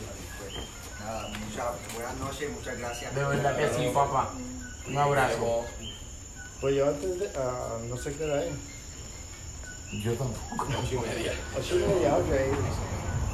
[1.01, 3.15] Nada, muchas buenas noches, muchas gracias.
[3.15, 4.31] De verdad que sí, papá.
[4.89, 5.65] Un abrazo.
[6.61, 8.55] Pues yo antes de, uh, no sé qué hora es.
[9.93, 10.67] Yo tampoco.
[10.67, 11.33] Ocho y media.
[11.57, 12.27] Ocho y media, ok.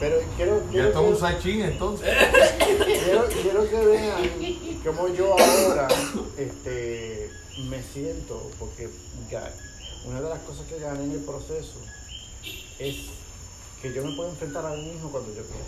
[0.00, 2.08] Pero quiero, quiero ya un sachín entonces.
[3.04, 5.86] Quiero, quiero, que vean cómo yo ahora
[6.36, 7.30] este,
[7.68, 8.90] me siento, porque
[10.04, 11.78] una de las cosas que gané en el proceso
[12.78, 12.96] es
[13.80, 15.64] que yo me puedo enfrentar a mí mismo cuando yo quiera.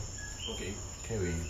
[0.51, 1.49] Ok, qué bien.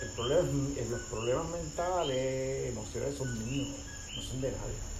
[0.00, 0.48] El problema,
[0.90, 3.68] los problemas mentales, emocionales son míos,
[4.16, 4.91] no son de nadie.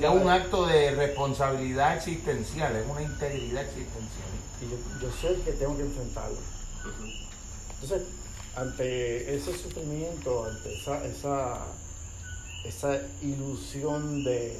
[0.00, 4.28] Es un acto de responsabilidad existencial, es una integridad existencial.
[4.60, 6.38] Y yo, sé que tengo que enfrentarlo.
[7.80, 8.08] Entonces,
[8.56, 11.66] ante ese sufrimiento, ante esa, esa,
[12.64, 14.56] esa ilusión de,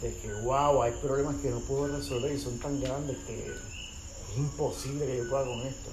[0.00, 4.38] de, que, wow, hay problemas que no puedo resolver y son tan grandes que es
[4.38, 5.90] imposible que yo pueda con esto.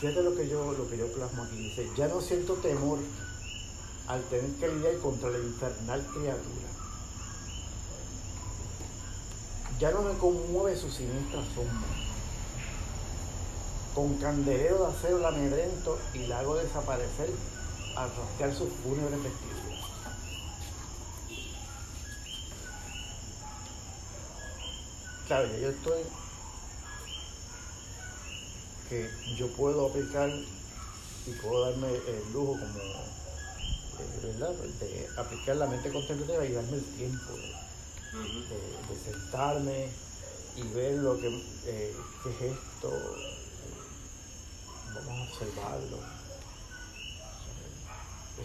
[0.00, 1.56] Fíjate lo que yo, lo que yo plasmo aquí.
[1.56, 2.98] Dice, ya no siento temor
[4.08, 6.66] al tener que lidiar contra la infernal criatura.
[9.78, 11.88] Ya no me conmueve su siniestra sombra.
[13.94, 17.30] Con candelero de acero la amedrento y la hago desaparecer
[17.96, 19.58] al rastrear sus fúnebres vestidos.
[25.26, 26.02] Claro, ya yo estoy
[28.88, 33.17] que yo puedo aplicar y puedo darme el lujo como
[33.98, 39.88] de aplicar la mente contemplativa y darme el tiempo de, sentarme
[40.56, 41.28] y ver lo que,
[41.66, 41.94] eh,
[42.26, 42.90] es esto,
[44.94, 45.98] vamos a observarlo.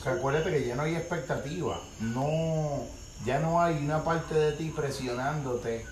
[0.05, 2.85] acuérdate que ya no hay expectativa, no,
[3.25, 5.85] ya no hay una parte de ti presionándote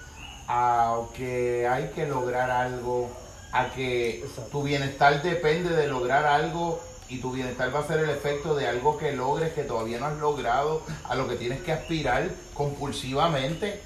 [0.47, 3.09] a que hay que lograr algo,
[3.53, 6.81] a que tu bienestar depende de lograr algo
[7.11, 10.05] y tu bienestar va a ser el efecto de algo que logres que todavía no
[10.05, 13.81] has logrado, a lo que tienes que aspirar compulsivamente,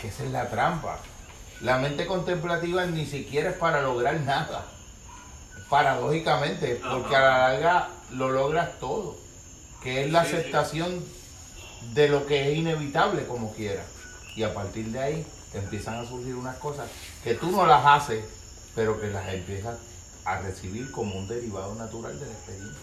[0.00, 0.98] que esa es la trampa.
[1.60, 4.66] La mente contemplativa ni siquiera es para lograr nada,
[5.68, 9.16] paradójicamente, porque a la larga lo logras todo,
[9.80, 11.04] que es la aceptación
[11.94, 13.84] de lo que es inevitable como quiera.
[14.34, 16.90] Y a partir de ahí empiezan a surgir unas cosas
[17.22, 18.24] que tú no las haces,
[18.74, 19.78] pero que las empiezas
[20.24, 22.80] a recibir como un derivado natural de la experiencia.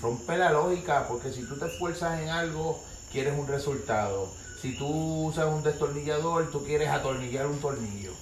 [0.00, 4.28] Rompe la lógica, porque si tú te esfuerzas en algo, quieres un resultado.
[4.60, 8.12] Si tú usas un destornillador, tú quieres atornillar un tornillo.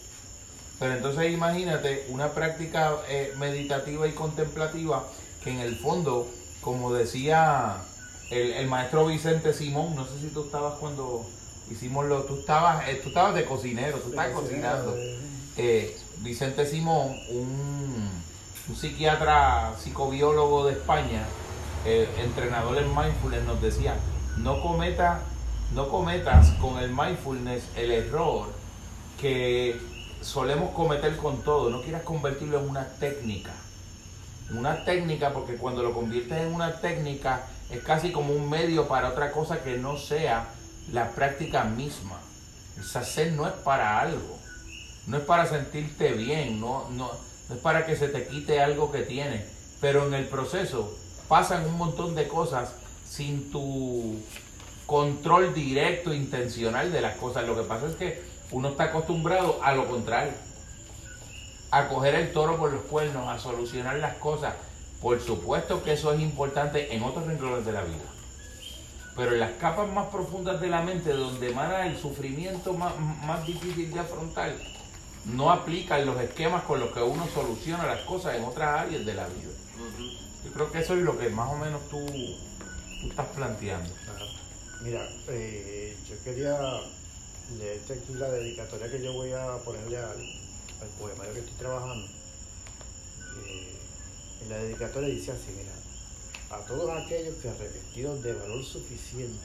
[0.78, 5.06] Pero entonces imagínate una práctica eh, meditativa y contemplativa
[5.44, 6.28] que en el fondo,
[6.60, 7.76] como decía
[8.30, 11.24] el, maestro Vicente Simón, no sé si tú estabas cuando
[11.70, 14.96] hicimos lo, tú estabas, eh, tú estabas de cocinero, tú estabas cocinando.
[15.56, 18.22] Eh, Vicente Simón, un,
[18.76, 21.24] psiquiatra psicobiólogo de España,
[21.84, 23.96] eh, entrenador en mindfulness, nos decía,
[24.36, 24.54] no,
[25.74, 28.52] no cometas con el mindfulness el error
[29.20, 29.80] que
[30.20, 33.52] solemos cometer con todo, no quieras convertirlo en una técnica.
[34.52, 39.08] Una técnica, porque cuando lo conviertes en una técnica es casi como un medio para
[39.08, 40.46] otra cosa que no sea
[40.92, 42.20] la práctica misma.
[42.76, 44.41] El sacer no es para algo
[45.06, 47.10] no es para sentirte bien, no, no,
[47.50, 49.44] es para que se te quite algo que tienes,
[49.80, 50.96] pero en el proceso
[51.28, 52.74] pasan un montón de cosas
[53.08, 54.20] sin tu
[54.86, 57.46] control directo, intencional de las cosas.
[57.46, 60.32] Lo que pasa es que uno está acostumbrado a lo contrario,
[61.70, 64.54] a coger el toro por los cuernos, a solucionar las cosas.
[65.00, 68.04] Por supuesto que eso es importante en otros renglones de la vida.
[69.16, 72.92] Pero en las capas más profundas de la mente, donde emana el sufrimiento más,
[73.26, 74.54] más difícil de afrontar,
[75.24, 79.14] no aplican los esquemas con los que uno soluciona las cosas en otras áreas de
[79.14, 79.50] la vida.
[80.44, 83.88] Yo creo que eso es lo que más o menos tú, tú estás planteando.
[84.82, 86.58] Mira, eh, yo quería
[87.56, 90.18] leerte aquí la dedicatoria que yo voy a ponerle al,
[90.80, 92.06] al poemario que estoy trabajando.
[93.46, 93.78] Eh,
[94.42, 95.72] en la dedicatoria dice así, mira,
[96.50, 99.38] a todos aquellos que revestidos de valor suficiente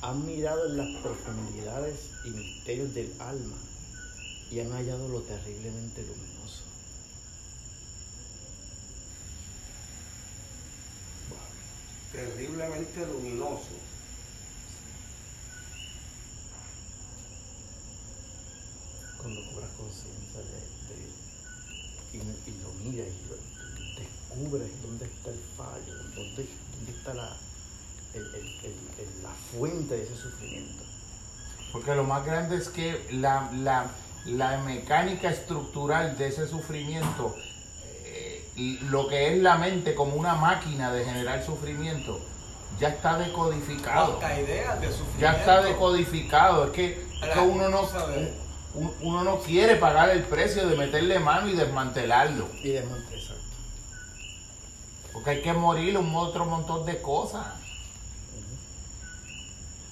[0.00, 3.56] han mirado en las profundidades y misterios del alma
[4.52, 6.62] y han hallado lo terriblemente luminoso.
[12.12, 13.72] Terriblemente luminoso.
[19.18, 21.12] Cuando cobras conciencia de, de-
[22.12, 23.36] y, y lo miras y lo
[23.96, 27.36] descubres dónde está el fallo, dónde, dónde está la,
[28.14, 30.84] el- el- el- el- la fuente de ese sufrimiento.
[31.72, 33.90] Porque lo más grande es que la, la-
[34.26, 37.34] la mecánica estructural de ese sufrimiento,
[38.04, 42.20] eh, y lo que es la mente como una máquina de generar sufrimiento,
[42.78, 44.18] ya está decodificado.
[44.18, 45.20] Ideas de sufrimiento.
[45.20, 46.64] Ya está decodificado.
[46.66, 47.82] Es que, es que uno, no,
[48.74, 52.48] un- uno no quiere pagar el precio de meterle mano y desmantelarlo.
[52.62, 52.76] Y.
[55.12, 57.46] Porque hay que morir un otro montón de cosas.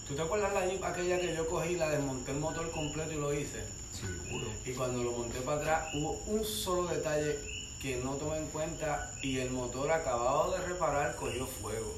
[0.08, 3.16] ¿Tú te acuerdas la Jeep aquella que yo cogí, la desmonté el motor completo y
[3.16, 3.62] lo hice?
[4.00, 4.46] Seguro.
[4.64, 7.38] Y cuando lo monté para atrás, hubo un solo detalle
[7.82, 11.94] que no tomé en cuenta y el motor acabado de reparar cogió fuego.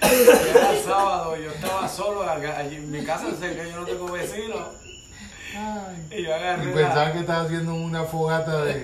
[0.00, 4.68] Era sábado, yo estaba solo allí en mi casa, sé que yo no tengo vecinos.
[6.10, 8.74] Y yo agarré Y la- pensaba que estaba haciendo una fogata de,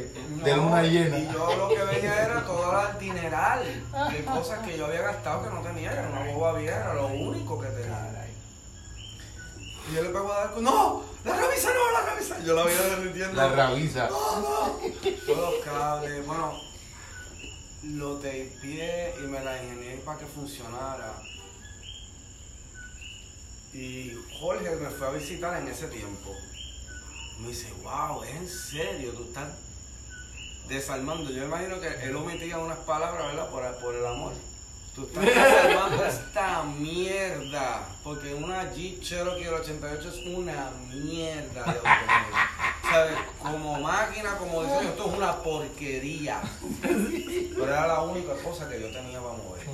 [0.43, 1.19] de No, luna llena.
[1.19, 3.61] Y yo lo que veía era todo el dineral
[4.11, 7.09] de cosas que yo había gastado que no tenía, era una boba vieja, era lo
[7.09, 8.22] único que tenía.
[9.91, 11.05] Y yo le pego a dar con, ¡No!
[11.25, 11.91] ¡La revisa no!
[11.93, 12.39] ¡La revisa!
[12.41, 13.35] Yo la veía derritiendo.
[13.35, 14.09] La rabiza.
[14.09, 14.79] ¡No, no!
[15.27, 16.61] Todos los cables, bueno,
[17.83, 21.15] lo tapié y me la ingenié para que funcionara.
[23.73, 26.31] Y Jorge me fue a visitar en ese tiempo.
[27.41, 29.49] Me dice, wow, es en serio, tú estás
[30.69, 31.31] desarmando.
[31.31, 33.51] Yo me imagino que él omitía unas palabras, ¿verdad?
[33.51, 34.33] Por, por el amor.
[34.95, 37.89] Tú estás desarmando esta mierda.
[38.05, 42.35] Porque una Jeep Cherokee del 88 es una mierda de automóvil.
[42.91, 43.15] ¿Sabes?
[43.39, 46.41] Como máquina, como diseño, esto es una porquería.
[46.83, 49.67] Pero era la única cosa que yo tenía para mover.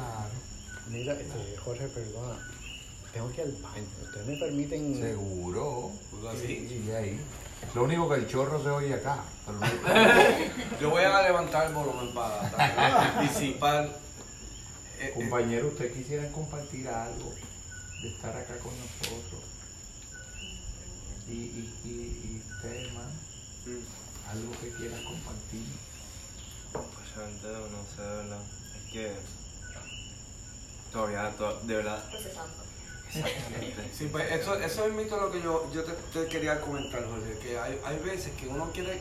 [0.89, 2.39] Mira, este, Jorge, perdona.
[3.13, 3.87] Tengo que ir al baño.
[4.05, 5.01] ¿Ustedes me permiten?
[5.01, 5.91] Seguro.
[6.31, 6.47] Así.
[6.69, 7.21] Sí, ahí.
[7.75, 9.19] Lo único que el chorro se oye acá.
[9.45, 13.89] pero no- Yo voy a levantar el volumen para para disipar.
[15.01, 17.35] Eh, eh, Compañero, ¿usted quisiera compartir algo
[18.03, 19.43] de estar acá con nosotros?
[21.29, 23.11] Y, y, y, y usted, hermano,
[24.31, 25.67] algo que quiera compartir.
[26.73, 28.41] Pues realmente no sé, de verdad.
[28.77, 29.13] Es que
[30.93, 32.05] todavía, to- de verdad.
[33.09, 33.91] Exactamente.
[33.97, 37.39] Sí, pues eso, eso es mito lo que yo, yo te, te quería comentar, Jorge,
[37.43, 39.01] que hay, hay veces que uno quiere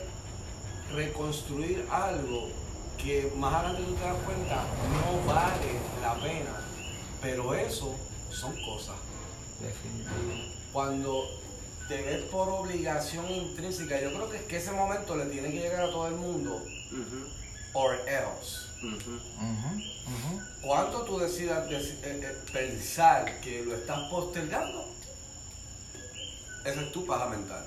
[0.94, 2.50] reconstruir algo
[3.02, 4.56] que más adelante tú te das cuenta
[4.92, 6.60] no vale la pena,
[7.22, 7.94] pero eso
[8.30, 8.96] son cosas.
[9.60, 10.54] Definitivo.
[10.72, 11.24] Cuando
[11.88, 15.60] te ves por obligación intrínseca, yo creo que es que ese momento le tiene que
[15.60, 16.62] llegar a todo el mundo,
[17.72, 18.66] or else.
[18.82, 20.40] Ujú.
[20.62, 24.86] ¿Cuánto tú decidas deci- eh, eh, pensar que lo estás postergando?
[26.64, 27.64] Esa es tu paja mental.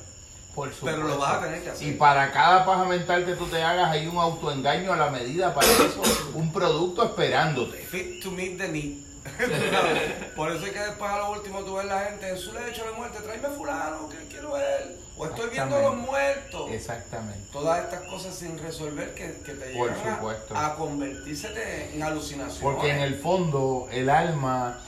[0.56, 1.88] Por Pero lo vas a tener que hacer.
[1.88, 5.54] Y para cada paja mental que tú te hagas hay un autoengaño a la medida
[5.54, 6.02] para eso,
[6.34, 7.78] un producto esperándote.
[7.78, 8.98] Fit to meet the need.
[10.36, 12.84] Por eso es que después a lo último tú ves la gente en su lecho
[12.86, 14.98] de muerte, tráeme fulano, que quiero ver.
[15.18, 16.72] O estoy viendo a los muertos.
[16.72, 17.40] Exactamente.
[17.52, 20.58] Todas estas cosas sin resolver que, que te Por llegan a- supuesto.
[20.58, 22.62] a, convertirse en alucinaciones.
[22.62, 24.80] Porque en el fondo el alma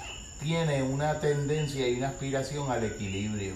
[0.41, 3.53] tiene una tendencia y una aspiración al equilibrio.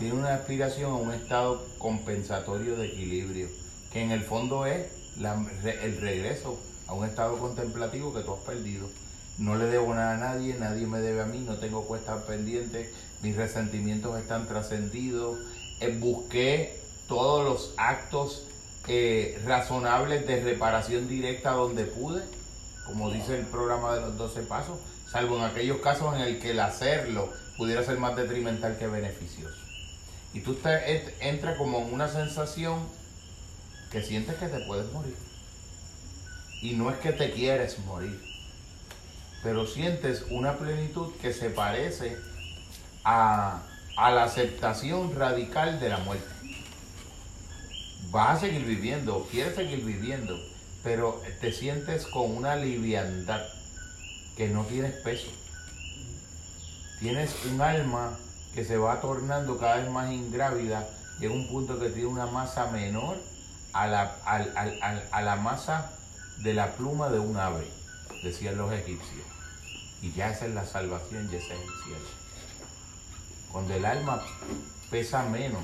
[0.00, 3.48] Tiene una aspiración a un estado compensatorio de equilibrio,
[3.92, 4.86] que en el fondo es
[5.18, 8.88] el regreso a un estado contemplativo que tú has perdido.
[9.36, 12.88] No le debo nada a nadie, nadie me debe a mí, no tengo cuestas pendientes,
[13.20, 15.38] mis resentimientos están trascendidos.
[15.80, 18.46] Eh, busqué todos los actos
[18.88, 22.22] eh, razonables de reparación directa donde pude,
[22.86, 24.78] como dice el programa de los 12 pasos,
[25.12, 29.69] salvo en aquellos casos en el que el hacerlo pudiera ser más detrimental que beneficioso.
[30.32, 32.86] Y tú te, entras como en una sensación
[33.90, 35.16] que sientes que te puedes morir.
[36.62, 38.20] Y no es que te quieres morir,
[39.42, 42.16] pero sientes una plenitud que se parece
[43.02, 43.62] a
[43.96, 46.28] la aceptación radical de la muerte.
[48.10, 50.38] Vas a seguir viviendo, quieres seguir viviendo,
[50.82, 53.42] pero te sientes con una liviandad
[54.36, 55.28] que no tienes peso.
[56.98, 58.18] Tienes un alma
[58.54, 60.88] que se va tornando cada vez más ingrávida,
[61.18, 63.16] llega un punto que tiene una masa menor
[63.72, 65.92] a la, al- al- a la masa
[66.38, 67.68] de la pluma de un ave,
[68.24, 69.24] decían los egipcios.
[70.02, 72.06] Y ya esa es la salvación y ese es el cielo.
[73.52, 74.22] Cuando el alma
[74.90, 75.62] pesa menos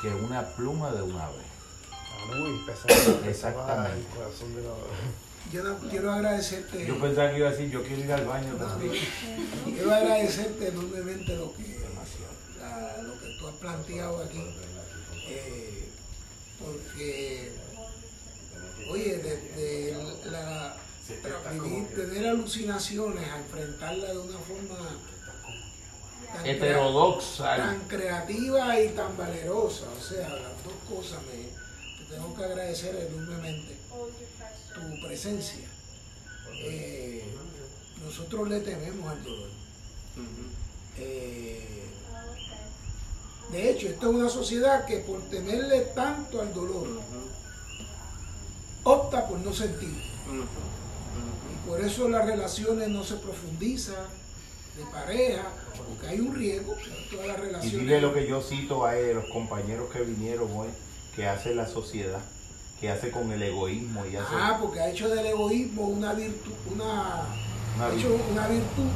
[0.00, 1.42] que una pluma de un ave.
[1.92, 3.24] Ah, muy pesado.
[3.28, 3.98] Exactamente.
[3.98, 4.70] El corazón de la-
[5.52, 6.86] Yo no- quiero agradecerte.
[6.86, 8.92] Yo pensaba que iba a decir, yo quiero ir al baño también.
[9.64, 11.79] Quiero agradecerte enormemente lo que,
[13.02, 14.38] lo que tú has planteado aquí.
[15.28, 15.88] eh,
[16.58, 17.52] porque,
[18.90, 19.96] oye, desde
[20.30, 20.76] la,
[21.52, 24.76] vivir- tener alucinaciones a enfrentarla de una forma
[26.34, 27.56] tan Heterodoxa.
[27.56, 29.86] tan creativa y tan valerosa.
[29.98, 31.48] O sea, las dos cosas me
[32.04, 33.76] te tengo que agradecer enormemente
[34.74, 35.66] tu presencia.
[36.62, 37.24] Eh,
[38.04, 39.48] nosotros le tememos al dolor.
[40.98, 41.84] Eh,
[43.52, 46.86] de hecho, esta es una sociedad que por temerle tanto al dolor,
[48.84, 49.88] opta por no sentir.
[51.52, 54.06] Y por eso las relaciones no se profundizan
[54.76, 55.42] de pareja,
[55.76, 56.74] porque hay un riesgo,
[57.10, 57.80] todas las Y relaciones.
[57.80, 60.68] dile lo que yo cito a los compañeros que vinieron hoy,
[61.16, 62.20] que hace la sociedad,
[62.80, 64.32] que hace con el egoísmo y hace...
[64.32, 67.24] Ah, porque ha hecho del egoísmo una virtud, una,
[67.76, 68.88] Una ha hecho una virtud,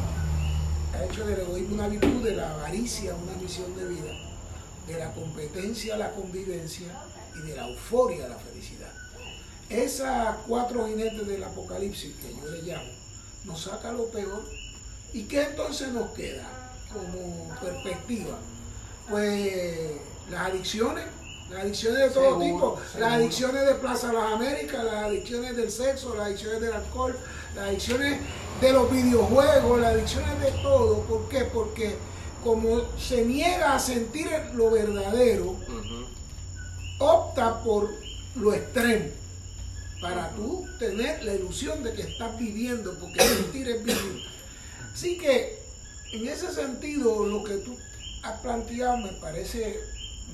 [0.94, 4.12] ha hecho del egoísmo una virtud, de la avaricia una misión de vida,
[4.86, 6.88] de la competencia a la convivencia
[7.36, 8.92] y de la euforia a la felicidad.
[9.70, 12.90] Esas cuatro jinetes del apocalipsis que yo le llamo,
[13.44, 14.44] nos saca lo peor.
[15.12, 16.46] ¿Y qué entonces nos queda
[16.92, 18.36] como perspectiva?
[19.08, 19.92] Pues
[20.30, 21.06] las adicciones,
[21.50, 23.00] las adicciones de todo Seguro, tipo, seguro.
[23.00, 27.16] las adicciones de Plaza Las Américas, las adicciones del sexo, las adicciones del alcohol,
[27.54, 28.20] las adicciones
[28.60, 31.00] de los videojuegos, las adicciones de todo.
[31.02, 31.44] ¿Por qué?
[31.44, 31.96] Porque
[32.44, 35.56] como se niega a sentir lo verdadero,
[36.98, 37.90] opta por
[38.36, 39.08] lo extremo
[40.00, 44.22] para tú tener la ilusión de que estás viviendo, porque sentir es vivir.
[44.92, 45.58] Así que,
[46.12, 47.74] en ese sentido, lo que tú
[48.22, 49.80] has planteado me parece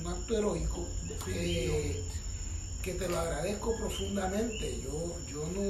[0.01, 0.85] un acto heroico,
[1.27, 2.03] eh,
[2.83, 4.81] que te lo agradezco profundamente.
[4.83, 5.61] Yo, yo no,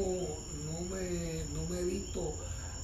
[0.72, 2.34] no, me, no me he visto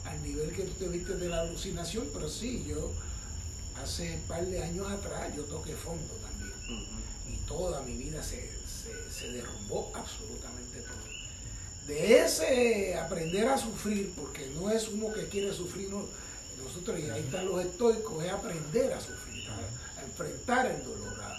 [0.06, 2.92] al nivel que tú te viste de la alucinación, pero sí, yo
[3.82, 6.54] hace un par de años atrás yo toqué fondo también
[7.32, 10.98] y toda mi vida se, se- se derrumbó absolutamente todo.
[11.88, 16.06] De ese aprender a sufrir, porque no es uno que quiere sufrir, no,
[16.64, 21.18] nosotros, y ahí están los estoicos, es aprender a sufrir, a, a enfrentar el dolor,
[21.22, 21.32] a,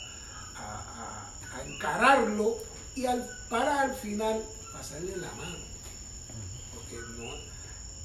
[0.57, 2.57] a- a- a encararlo
[2.94, 4.42] y al, para al final
[4.73, 5.57] pasarle la mano.
[6.75, 7.31] Porque no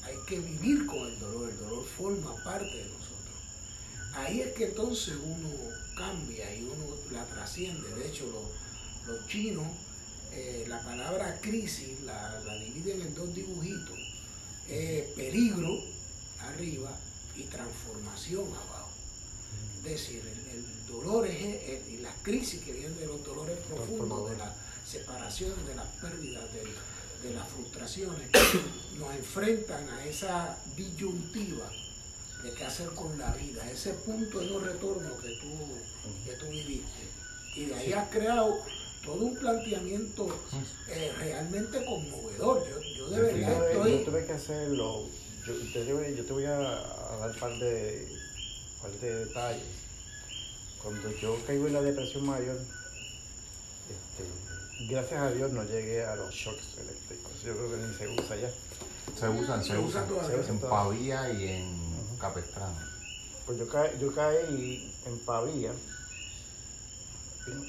[0.05, 3.02] hay que vivir con el dolor, el dolor forma parte de nosotros.
[4.15, 5.49] Ahí es que entonces uno
[5.97, 7.89] cambia y uno la trasciende.
[7.95, 8.25] De hecho,
[9.07, 9.67] los, chinos,
[10.31, 13.99] eh, la palabra crisis la, dividen en dos dibujitos.
[15.15, 15.77] Peligro
[16.39, 16.91] arriba
[17.35, 18.89] y transformación abajo.
[19.77, 24.31] Es decir, el, el dolor es, y las crisis que vienen de los dolores profundos,
[24.31, 24.53] de las
[24.87, 26.43] separaciones, de las pérdidas,
[27.23, 28.29] de las frustraciones,
[28.99, 31.69] nos enfrentan a esa disyuntiva
[32.43, 35.49] de qué hacer con la vida, ese punto de no retorno que tú,
[36.25, 37.03] que tú viviste.
[37.55, 38.59] Y de ahí has creado
[39.03, 40.27] todo un planteamiento
[40.89, 42.63] eh, realmente conmovedor.
[42.69, 43.91] Yo, yo de Yo verdad tuve- estoy...
[43.91, 45.07] yo tuve que hacerlo.
[45.45, 48.07] Yo, yo te voy, yo te voy a, a dar un par de,
[48.81, 49.63] par de detalles.
[50.81, 52.57] Cuando yo caigo en la depresión mayor,
[53.89, 57.31] este, gracias a Dios no llegué a los shocks eléctricos.
[57.45, 58.51] Yo creo que ni se usa ya.
[59.19, 60.07] Se usan, se Se usa usan.
[60.07, 60.45] todavía.
[60.49, 61.82] En Pavía y en
[62.23, 62.77] Capestrano.
[63.45, 65.73] Pues yo, ca- yo caí en Pavía,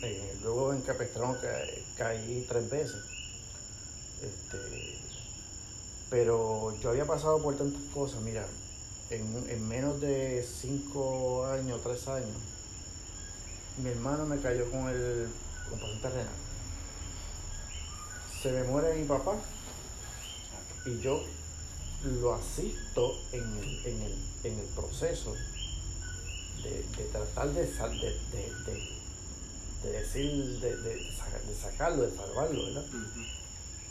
[0.03, 1.65] eh, luego en Capestrano ca-
[1.99, 3.03] caí tres veces.
[4.23, 4.99] Este,
[6.09, 8.47] pero yo había pasado por tantas cosas, mira,
[9.11, 12.37] en, en menos de cinco años, tres años,
[13.83, 15.27] mi hermano me cayó con el
[15.69, 16.29] con paciente renal.
[18.41, 19.35] Se me muere mi papá
[20.87, 21.21] y yo
[22.05, 25.35] lo asisto en el, en el, en el proceso
[26.63, 27.67] de, de tratar de,
[29.93, 32.85] decir, de, de saca- de sacarlo, de salvarlo, ¿verdad?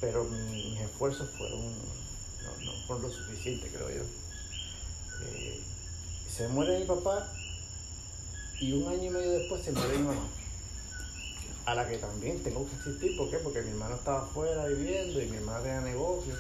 [0.02, 4.04] Pero mi- mis esfuerzos fueron, no, no fueron lo suficiente, creo yo.
[5.26, 5.62] Eh,
[6.36, 7.32] se muere mi papá
[8.60, 10.28] Y un año y medio después se muere mi mamá.
[11.66, 13.38] A la que también tengo que asistir, ¿por qué?
[13.38, 16.34] Porque mi hermano estaba afuera viviendo y mi hermana tenía negocio.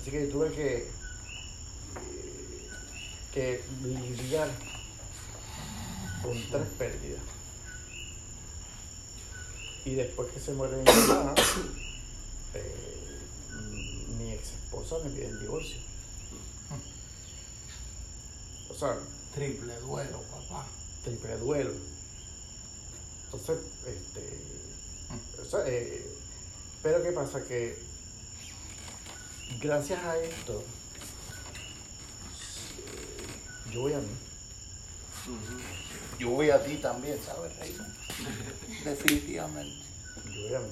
[0.00, 2.27] Así que tuve que, eh,
[3.38, 4.50] que lidiar
[6.22, 7.22] con tres pérdidas.
[9.84, 11.34] Y después que se muere mi mamá,
[12.54, 13.18] eh,
[14.18, 15.76] mi ex esposa me pide el divorcio.
[18.70, 18.98] O sea,
[19.34, 20.66] Triple duelo, papá.
[21.04, 21.70] triple duelo.
[23.26, 24.40] Entonces, este.
[25.40, 26.04] o sea, eh,
[26.82, 27.44] pero ¿qué pasa?
[27.44, 27.78] Que
[29.60, 30.64] gracias a esto,
[32.78, 34.08] eh, yo voy a mí.
[36.18, 37.94] Yo voy a ti también, ¿sabes, Raymond?
[38.84, 39.76] Definitivamente.
[40.34, 40.68] Yo voy a mí.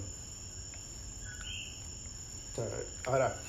[2.52, 2.68] O sea,
[3.12, 3.41] ahora,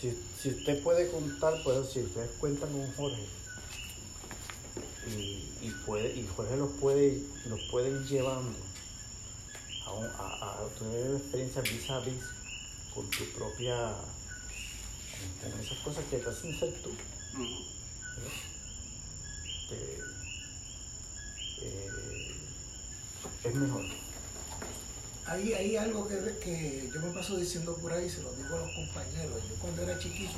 [0.00, 3.24] si, si usted puede contar, pues si ustedes cuentan con Jorge
[5.08, 8.56] y, y puede, y Jorge los puede, los puede ir llevando
[9.86, 12.22] a, un- a, a tener una experiencia vis a vis
[12.94, 13.92] con tu propia,
[15.42, 16.90] con esas cosas que te hacen ser tú.
[19.70, 19.98] Este,
[21.62, 22.34] eh,
[23.44, 23.84] es mejor.
[25.26, 28.60] Hay, hay algo que, que yo me paso diciendo por ahí, se lo digo a
[28.60, 29.42] los compañeros.
[29.48, 30.34] Yo cuando era chiquito,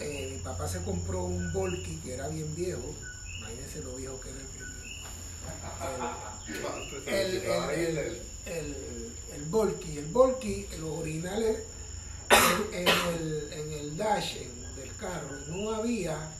[0.00, 2.94] eh, mi papá se compró un Volky que era bien viejo.
[3.38, 4.38] Imagínense lo viejo que era
[7.06, 8.76] el, el, el, el,
[9.34, 9.98] el, Volky.
[9.98, 11.60] El Volky, los originales
[12.72, 14.36] en, el, en el dash
[14.76, 16.30] del carro no había,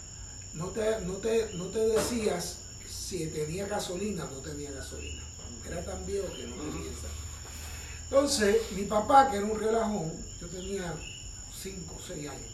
[0.55, 2.57] no te, no, te, no te decías
[2.89, 5.23] si tenía gasolina o no tenía gasolina.
[5.67, 7.09] Era tan viejo que no tenía esa.
[8.05, 10.95] Entonces, mi papá, que era un relajón, yo tenía
[11.63, 12.53] 5 o 6 años,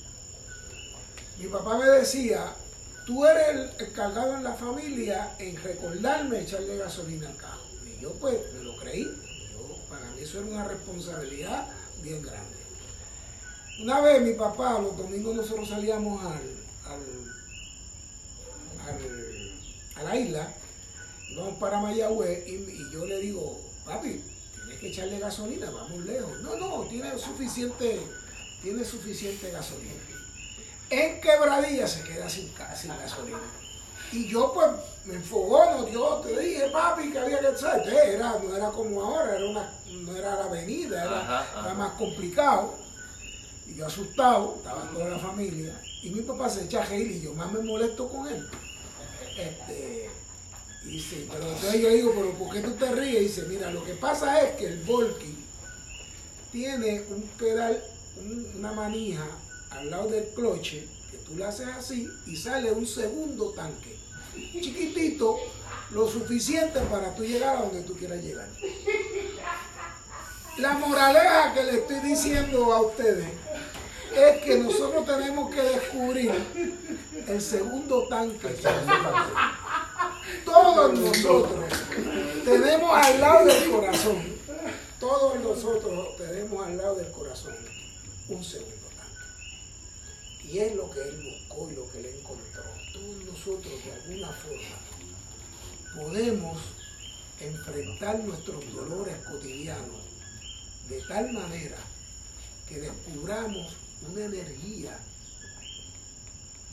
[1.39, 2.53] mi papá me decía,
[3.07, 7.63] tú eres el encargado en la familia en recordarme echarle gasolina al carro.
[7.87, 9.05] Y yo pues me lo creí.
[9.05, 11.69] Yo, para mí eso era una responsabilidad
[12.03, 12.57] bien grande.
[13.81, 16.43] Una vez mi papá, los domingos nosotros salíamos al,
[16.93, 17.38] al,
[18.89, 19.53] al-
[19.97, 20.49] a la isla,
[21.31, 24.23] íbamos para Mayagüez y, y yo le digo, papi,
[24.55, 26.41] tienes que echarle gasolina, vamos lejos.
[26.43, 28.01] No, no, tiene suficiente,
[28.63, 29.93] tiene suficiente gasolina.
[30.91, 33.39] En quebradilla se queda sin, gasolina.
[34.11, 34.69] Y yo pues
[35.05, 37.79] me enfogono, yo te dije, papi, que había que echar.
[37.79, 41.61] Entonces, Era, no era como ahora, era una, no era la avenida, era, Ajá, ajá.
[41.67, 42.75] era más complicado.
[43.67, 45.79] Y yo asustado, estaba toda la familia.
[46.03, 48.49] Y mi papá se echa a y yo más me molesto con él.
[49.39, 50.11] Este,
[50.85, 53.17] y dice, pero entonces yo digo, pero ¿por qué tú te ríes?
[53.23, 55.35] Y dice, mira, lo que pasa es que el Volky
[56.53, 57.83] tiene un pedal,
[58.17, 59.25] un- una manija
[59.71, 63.97] al lado del cloche, que tú le haces así y sale un segundo tanque,
[64.35, 65.37] chiquitito,
[65.91, 68.49] lo suficiente para tú llegar a donde tú quieras llegar.
[70.59, 73.29] La moraleja que le estoy diciendo a ustedes
[74.15, 76.33] es que nosotros tenemos que descubrir
[77.27, 78.49] el segundo tanque.
[80.45, 81.73] Todos nosotros
[82.45, 84.23] tenemos al lado del corazón,
[85.01, 87.55] todos nosotros tenemos al lado del corazón
[88.29, 90.49] un segundo tanque.
[90.49, 92.63] Y es lo que él buscó y lo que él encontró.
[92.93, 94.89] Todos nosotros de alguna forma
[95.97, 96.59] podemos
[97.41, 100.03] enfrentar nuestros dolores cotidianos
[100.89, 101.77] de tal manera
[102.69, 103.75] que descubramos
[104.07, 104.99] una energía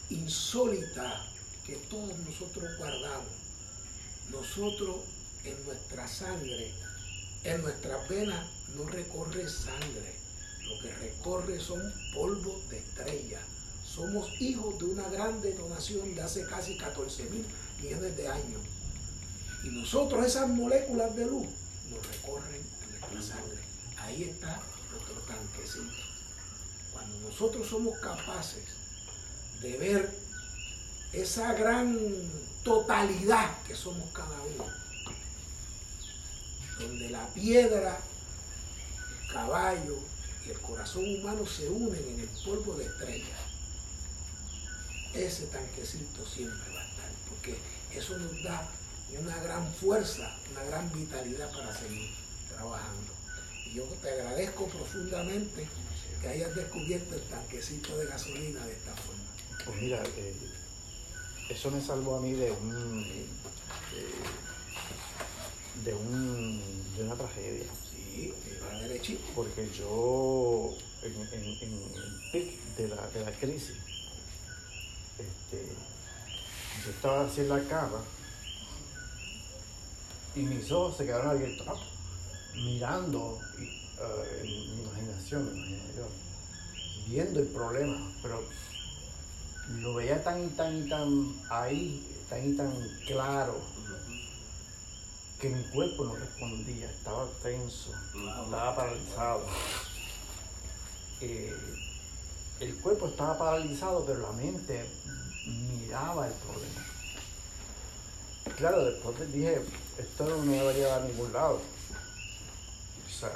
[0.09, 1.25] insólita
[1.65, 3.31] que todos nosotros guardamos.
[4.31, 4.97] Nosotros
[5.43, 6.71] en nuestra sangre,
[7.43, 8.45] en nuestras venas
[8.75, 10.15] no recorre sangre,
[10.63, 11.81] lo que recorre son
[12.13, 13.39] polvos de estrella.
[13.85, 17.45] Somos hijos de una gran detonación de hace casi 14 mil
[17.81, 18.61] millones de años.
[19.63, 21.47] Y nosotros esas moléculas de luz
[21.89, 23.59] nos recorren en nuestra sangre.
[23.97, 26.04] Ahí está nuestro tanquecito.
[27.27, 28.63] Nosotros somos capaces
[29.61, 30.09] de ver
[31.11, 31.97] esa gran
[32.63, 34.65] totalidad que somos cada uno,
[36.79, 37.99] donde la piedra,
[39.21, 39.97] el caballo
[40.45, 43.37] y el corazón humano se unen en el polvo de estrella,
[45.13, 47.57] ese tanquecito siempre va a estar, porque
[47.91, 48.67] eso nos da
[49.19, 52.13] una gran fuerza, una gran vitalidad para seguir
[52.53, 53.13] trabajando.
[53.65, 55.67] Y yo te agradezco profundamente
[56.21, 59.23] que hayas descubierto el tanquecito de gasolina de esta forma.
[59.65, 60.35] Pues mira, eh,
[61.49, 63.27] eso me salvó a mí de un de,
[65.83, 66.61] de un
[66.95, 67.65] de una tragedia.
[67.91, 69.21] Sí, va derechito.
[69.35, 73.75] Porque yo en, en, en el pic de la, de la crisis,
[75.19, 75.67] este,
[76.83, 78.03] yo estaba así en la cama
[80.35, 81.79] y mis ojos se quedaron abiertos, ah,
[82.55, 86.07] mirando y, eh, en mi imaginación, me imaginé yo,
[87.07, 88.43] viendo el problema, pero
[89.81, 92.71] lo veía tan y tan y tan ahí, tan y tan
[93.07, 93.59] claro,
[95.39, 97.91] que mi cuerpo no respondía, estaba tenso,
[98.43, 99.45] estaba paralizado.
[101.21, 101.53] Eh,
[102.59, 104.85] el cuerpo estaba paralizado, pero la mente
[105.45, 106.85] miraba el problema.
[108.57, 109.61] Claro, después dije,
[109.97, 111.55] esto no me va a llevar a ningún lado.
[111.55, 113.31] O sea,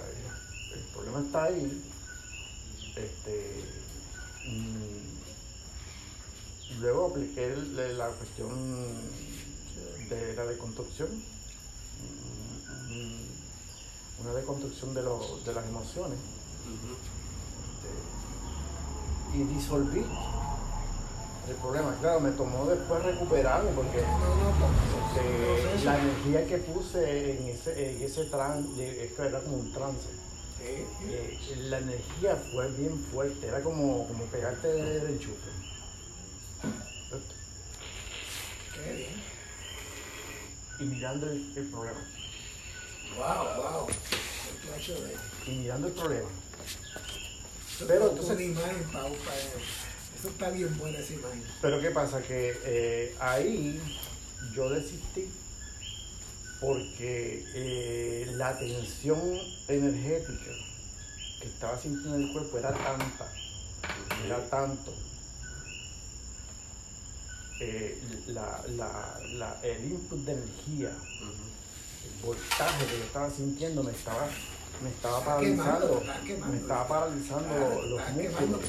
[0.73, 1.83] el problema está ahí.
[2.95, 3.63] Este,
[6.79, 7.55] luego apliqué
[7.95, 8.49] la cuestión
[10.09, 11.09] de la deconstrucción.
[14.21, 16.19] Una deconstrucción de, de las emociones.
[17.79, 20.05] Este, y disolví
[21.47, 21.95] el problema.
[22.01, 28.25] Claro, me tomó después recuperarme porque este, la energía que puse en ese, en ese
[28.25, 30.18] trance, era como un trance.
[30.69, 31.37] Eh,
[31.69, 35.49] la energía fue bien fuerte, era como, como pegarte del enchufe.
[38.75, 39.23] Qué bien.
[40.79, 41.99] Y mirando el, el problema.
[43.17, 43.87] Wow, wow.
[45.47, 46.29] Y mirando el problema.
[47.87, 49.37] Pero entonces una imagen para, para
[50.19, 51.43] eso está bien buena esa imagen.
[51.61, 52.21] Pero ¿qué pasa?
[52.21, 53.81] Que eh, ahí
[54.53, 55.29] yo desistí
[56.59, 59.21] porque eh, la tensión
[59.67, 60.51] energética
[61.41, 63.31] que estaba sintiendo en el cuerpo era tanta,
[64.25, 64.93] era tanto.
[67.61, 73.91] Eh, la, la, la, el input de energía, el voltaje que yo estaba sintiendo me
[73.91, 74.27] estaba,
[74.81, 76.03] me estaba paralizando,
[76.49, 78.61] me estaba paralizando los músculos.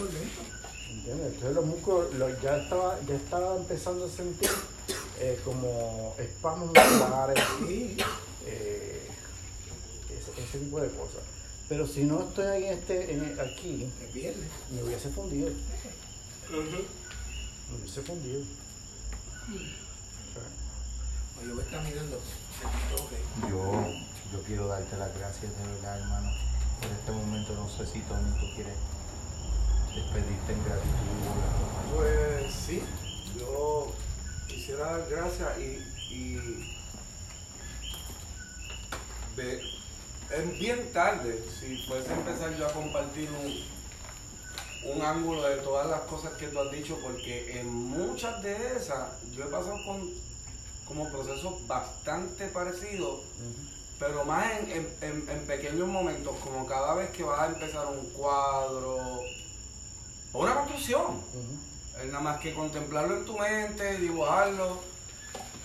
[1.06, 4.50] Entonces los músculos ya, estaba, ya estaba empezando a sentir
[5.20, 7.38] eh, como espasmos musculares,
[8.46, 9.08] eh,
[10.08, 11.22] ese, ese, tipo de cosas.
[11.68, 13.88] Pero si no estoy en este, en, aquí,
[14.72, 15.50] me hubiese fundido.
[16.50, 16.58] Me
[17.78, 18.40] hubiese fundido.
[21.46, 22.20] Yo voy caminando.
[23.48, 23.92] Yo,
[24.32, 26.30] yo quiero darte las gracias de verdad, hermano.
[26.80, 28.74] Por este momento no sé si Tony tú quieres
[29.94, 31.20] despedirte en gratitud?
[31.94, 32.82] Pues sí,
[33.38, 33.92] yo
[34.60, 36.38] quisiera dar gracias y, y
[40.36, 46.02] es bien tarde, si fuese empezar yo a compartir un, un ángulo de todas las
[46.02, 50.10] cosas que tú has dicho, porque en muchas de esas yo he pasado con
[50.86, 53.20] como procesos bastante parecidos,
[53.98, 58.10] pero más en, en, en, pequeños momentos, como cada vez que vas a empezar un
[58.10, 59.22] cuadro
[60.32, 61.22] o una construcción.
[62.02, 64.80] Es nada más que contemplarlo en tu mente, dibujarlo,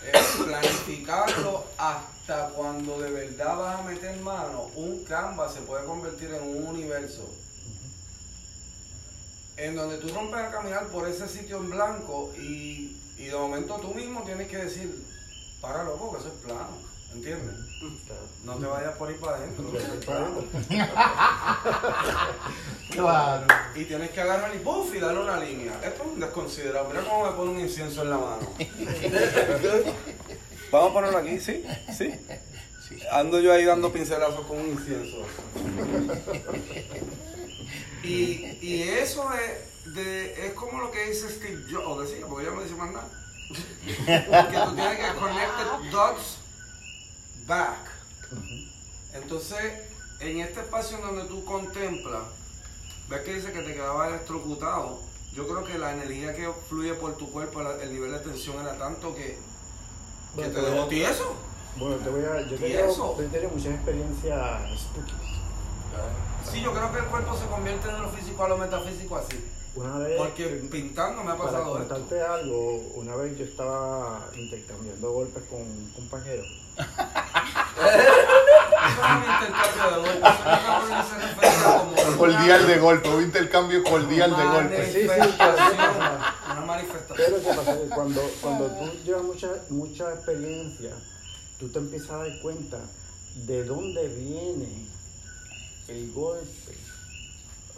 [0.04, 0.12] eh,
[0.44, 6.44] planificarlo hasta cuando de verdad vas a meter mano, un canvas se puede convertir en
[6.44, 7.30] un universo.
[9.58, 13.78] En donde tú rompes a caminar por ese sitio en blanco y, y de momento
[13.78, 15.06] tú mismo tienes que decir,
[15.62, 16.78] para loco, que eso es plano.
[17.14, 17.65] ¿Entiendes?
[18.44, 19.72] No te vayas por ahí para adentro.
[22.92, 23.48] claro.
[23.76, 25.74] Y tienes que agarrar y puff y darle una línea.
[25.84, 26.88] Esto es un desconsiderado.
[26.90, 28.50] Mira cómo me pone un incienso en la mano.
[30.72, 31.64] Vamos a ponerlo aquí, ¿sí?
[31.96, 32.14] ¿Sí?
[33.12, 35.18] Ando yo ahí dando pincelazos con un incienso.
[38.04, 42.46] Y, y eso es, de, es como lo que dice Steve Jobs, o decía, porque
[42.46, 43.10] ya no dice más nada.
[43.50, 46.35] que tú tienes que conectar dots
[47.46, 47.80] back.
[49.14, 49.74] Entonces,
[50.20, 52.24] en este espacio en donde tú contemplas,
[53.10, 55.00] ves que dice que te quedaba electrocutado.
[55.34, 58.78] Yo creo que la energía que fluye por tu cuerpo, el nivel de tensión era
[58.78, 59.38] tanto que,
[60.36, 61.36] que te dejó tieso.
[61.78, 62.42] Bueno, te voy a.
[62.48, 64.62] Yo tengo, tengo muchas experiencias
[66.50, 69.44] Sí, yo creo que el cuerpo se convierte en lo físico a lo metafísico así.
[69.76, 75.12] Una vez, Porque pintando me ha pasado para contarte algo, una vez yo estaba intercambiando
[75.12, 76.44] golpes con un compañero
[82.18, 84.92] cordial de golpe, un intercambio cordial de golpe.
[84.92, 87.18] Sí, sí, una manifestación.
[87.18, 87.78] Pero ¿qué pasa?
[87.94, 90.92] cuando, cuando tú llevas mucha, mucha experiencia,
[91.60, 92.78] tú te empiezas a dar cuenta
[93.36, 94.88] de dónde viene
[95.88, 96.76] el golpe.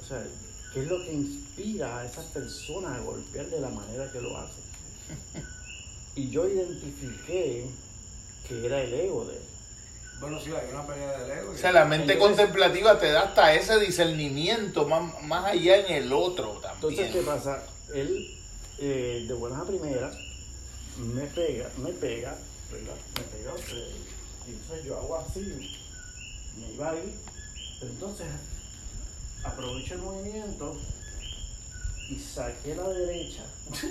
[0.02, 0.24] O sea,
[0.74, 4.38] qué es lo que inspira a esas personas a golpear de la manera que lo
[4.38, 4.64] hacen.
[6.16, 7.66] Y yo identifiqué
[8.48, 9.44] que era el ego de él.
[10.20, 11.52] Bueno, sí, hay una pelea del ego.
[11.52, 16.14] O sea, la mente contemplativa te da hasta ese discernimiento más, más allá en el
[16.14, 16.74] otro también.
[16.76, 17.64] Entonces, ¿qué pasa?
[17.94, 18.36] Él,
[18.80, 20.18] eh, de buenas a primeras,
[20.98, 22.36] me pega, me pega,
[22.72, 22.96] ¿verdad?
[23.16, 23.96] Me pega, eh,
[24.48, 25.76] Y entonces yo hago así,
[26.60, 27.14] me iba a ir,
[27.80, 28.28] pero entonces
[29.48, 30.76] aprovecho el movimiento
[32.10, 33.44] y saqué la derecha.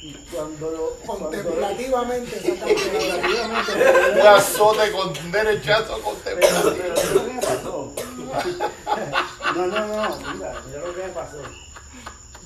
[0.00, 0.96] Y cuando lo.
[1.04, 7.24] Contemplativamente la contemplativamente, Un azote con un derechazo pero, pero contemplativo.
[7.24, 7.92] me pasó.
[9.56, 11.38] No, no, no, mira, mira lo que me pasó.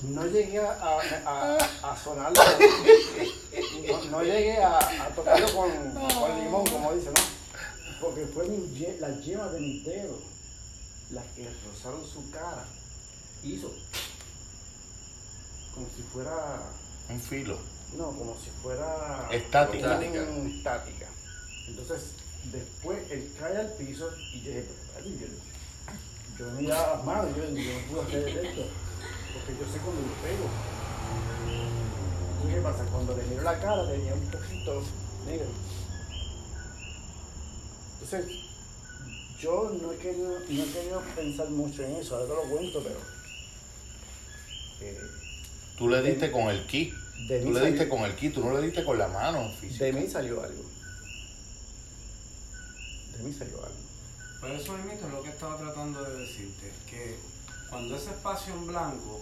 [0.01, 2.41] No llegué a, a, a, a sonarlo,
[3.87, 7.21] no, no llegué a, a tocarlo con, con limón, como dice, ¿no?
[8.01, 10.17] Porque fue mi ye- las yemas de mis dedos
[11.11, 12.65] las que rozaron su cara.
[13.43, 13.71] Hizo
[15.73, 16.61] como si fuera,
[17.09, 17.57] Un filo.
[17.97, 19.99] no, como si fuera Estática.
[20.01, 21.07] estática.
[21.67, 22.01] Entonces,
[22.51, 24.67] después él cae al piso y yo dije,
[26.39, 28.61] yo, yo miraba las manos, yo, yo no pude hacer esto,
[29.33, 30.49] porque yo sé cuando lo pego.
[32.35, 32.83] Entonces, ¿qué pasa?
[32.91, 34.83] Cuando le miro la cara tenía un poquito
[35.25, 35.47] negro.
[38.01, 38.42] Entonces,
[39.43, 42.81] yo no he querido, no he querido pensar mucho en eso, ahora te lo cuento,
[42.83, 42.99] pero...
[44.81, 44.99] eh,
[45.77, 46.93] Tú le diste con el ki.
[47.27, 49.51] de Tú le diste salió- con el ki, tú no le diste con la mano
[49.59, 49.85] física.
[49.85, 50.63] de mí salió algo.
[53.17, 53.77] De mí salió algo.
[54.41, 57.17] Pero eso mismo es lo que estaba tratando de decirte, que
[57.69, 59.21] cuando ese espacio en blanco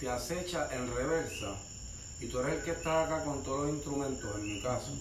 [0.00, 1.54] te acecha en reversa
[2.20, 4.92] y tú eres el que está acá con todos los instrumentos, en mi caso,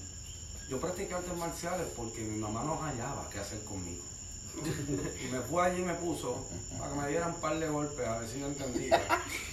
[0.70, 4.04] yo practiqué artes marciales porque mi mamá no hallaba qué hacer conmigo.
[4.58, 8.08] Y me fue allí y me puso para que me dieran un par de golpes,
[8.08, 9.02] a ver si yo entendía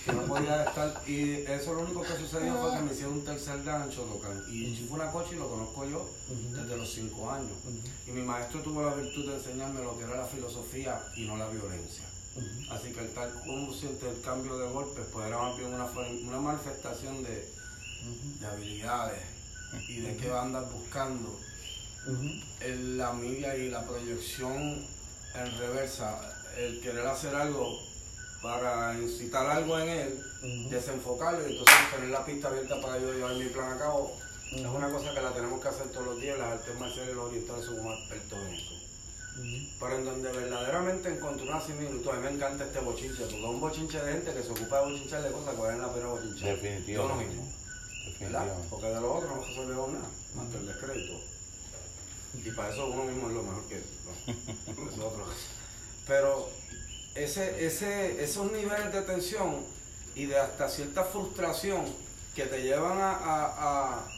[0.04, 1.02] que no podía estar.
[1.06, 4.44] Y eso lo único que sucedió fue que me hicieron un tercer en Shotokan.
[4.50, 6.08] Y Chifunakoshi lo conozco yo
[6.52, 7.52] desde los cinco años.
[8.06, 11.36] Y mi maestro tuvo la virtud de enseñarme lo que era la filosofía y no
[11.36, 12.04] la violencia.
[12.70, 16.40] Así que el tal consciente del cambio de golpes, pues era más bien una, una
[16.40, 17.48] manifestación de,
[18.40, 19.20] de habilidades
[19.88, 21.38] y de qué andas buscando.
[22.60, 24.84] El- la media y la proyección
[25.34, 26.20] en reversa,
[26.56, 27.78] el querer hacer algo
[28.42, 30.24] para incitar algo en él,
[30.70, 34.16] desenfocarlo y entonces tener la pista abierta para yo llevar mi plan a cabo,
[34.52, 37.16] es una cosa que la tenemos que hacer todos los días, las artes marciales y
[37.16, 38.74] los orientales somos expertos en eso.
[39.80, 43.44] Pero en donde verdaderamente encontré una similitud, a mí me encanta este bochinche, porque es
[43.44, 46.06] un bochinche de gente que se ocupa de bochinchar de cosas que valen la pena
[46.06, 46.56] bochinchar.
[46.86, 47.52] Yo lo mismo.
[48.70, 51.33] Porque de los otros no resolvemos nada, más que el descrédito.
[52.44, 53.80] Y para eso uno mismo es lo mejor que
[54.26, 55.36] no, es otra cosa.
[56.06, 56.50] Pero
[57.14, 59.64] ese, ese, esos niveles de tensión
[60.14, 61.84] y de hasta cierta frustración
[62.34, 63.54] que te llevan a, a-
[63.98, 64.08] a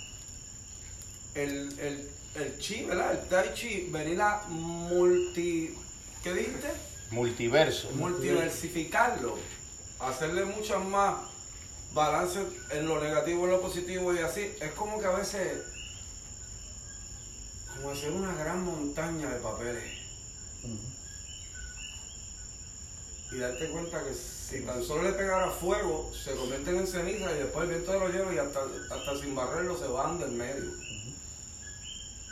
[1.34, 3.12] el, el, el chi, ¿verdad?
[3.12, 5.74] El tai chi, venir a multi...
[6.22, 6.68] ¿Qué dijiste?
[7.10, 7.90] Multiverso.
[7.92, 9.36] multiversificarlo,
[10.00, 11.14] hacerle muchas más
[11.94, 15.62] balance en lo negativo, en lo positivo y así, es como que a veces,
[17.76, 19.84] como hacer una gran montaña de papeles
[23.32, 27.38] y darte cuenta que si tan solo le pegara fuego, se convierten en ceniza y
[27.38, 30.70] después el viento se lo lleva y hasta, hasta sin barrerlo se van del medio.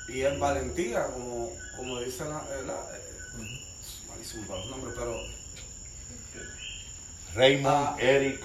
[0.09, 2.45] Y es valentía, como, como dice la...
[2.67, 3.61] la- eh,
[4.09, 5.19] malísimo para los nombres, pero
[7.35, 7.97] Raymond, Ah.
[7.99, 8.41] Eric.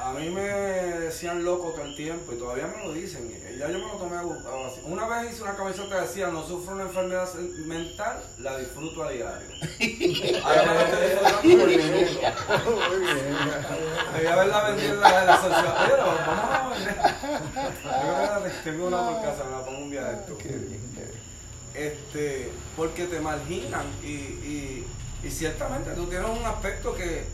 [0.00, 3.28] A mí me decían loco todo el tiempo y todavía me lo dicen.
[3.28, 4.80] y Ya yo me lo tomé así.
[4.84, 7.32] Una vez hice una camiseta que decía, no sufro una enfermedad
[7.66, 9.48] mental, la disfruto a diario.
[10.44, 11.42] Ahora me estoy disfrutando.
[11.42, 12.12] Muy bien.
[14.14, 15.74] Debía haberla vendido en la, asociación.
[15.88, 16.78] Pero vamos
[17.84, 18.52] a vender.
[18.52, 20.38] Yo tengo una por casa, me la pongo un día de esto.
[21.74, 24.86] Este, porque te marginan y, y,
[25.22, 27.24] y ciertamente tú tienes un aspecto que,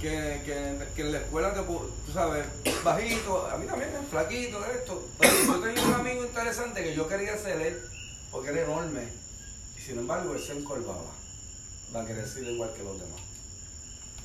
[0.00, 2.46] que, que, que en la escuela pu- tú sabes,
[2.82, 5.06] bajito, a mí también, flaquito, esto.
[5.18, 7.82] Pero yo tenía un amigo interesante que yo quería ser él,
[8.30, 9.08] porque era enorme.
[9.76, 11.12] Y sin embargo, él se encorvaba.
[11.94, 13.20] Va a querer ser igual que los demás.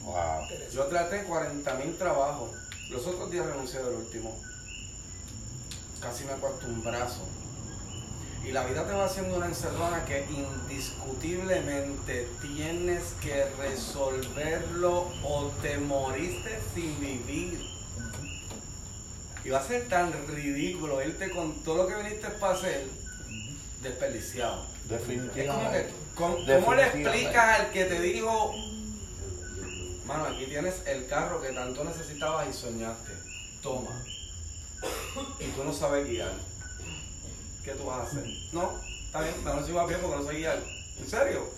[0.03, 0.47] Wow.
[0.71, 2.51] Yo traté 40 mil trabajos.
[2.89, 4.39] Los otros días renuncié del último.
[5.99, 7.25] Casi me cuesta un brazo.
[8.47, 15.77] Y la vida te va haciendo una encerrona que indiscutiblemente tienes que resolverlo o te
[15.79, 17.65] moriste sin vivir.
[19.43, 22.85] Y va a ser tan ridículo irte con todo lo que viniste para hacer
[23.81, 24.63] desperdiciado.
[24.63, 25.89] Es como que, Definitivamente.
[26.13, 28.53] ¿cómo, cómo le explicas al que te dijo,
[30.05, 33.11] mano, aquí tienes el carro que tanto necesitabas y soñaste,
[33.61, 34.03] toma,
[35.39, 36.33] y tú no sabes guiar,
[37.65, 38.23] ¿qué tú vas a hacer?
[38.53, 40.59] No, está bien, pero no sigo a pie porque no sé guiar.
[40.99, 41.49] ¿En serio?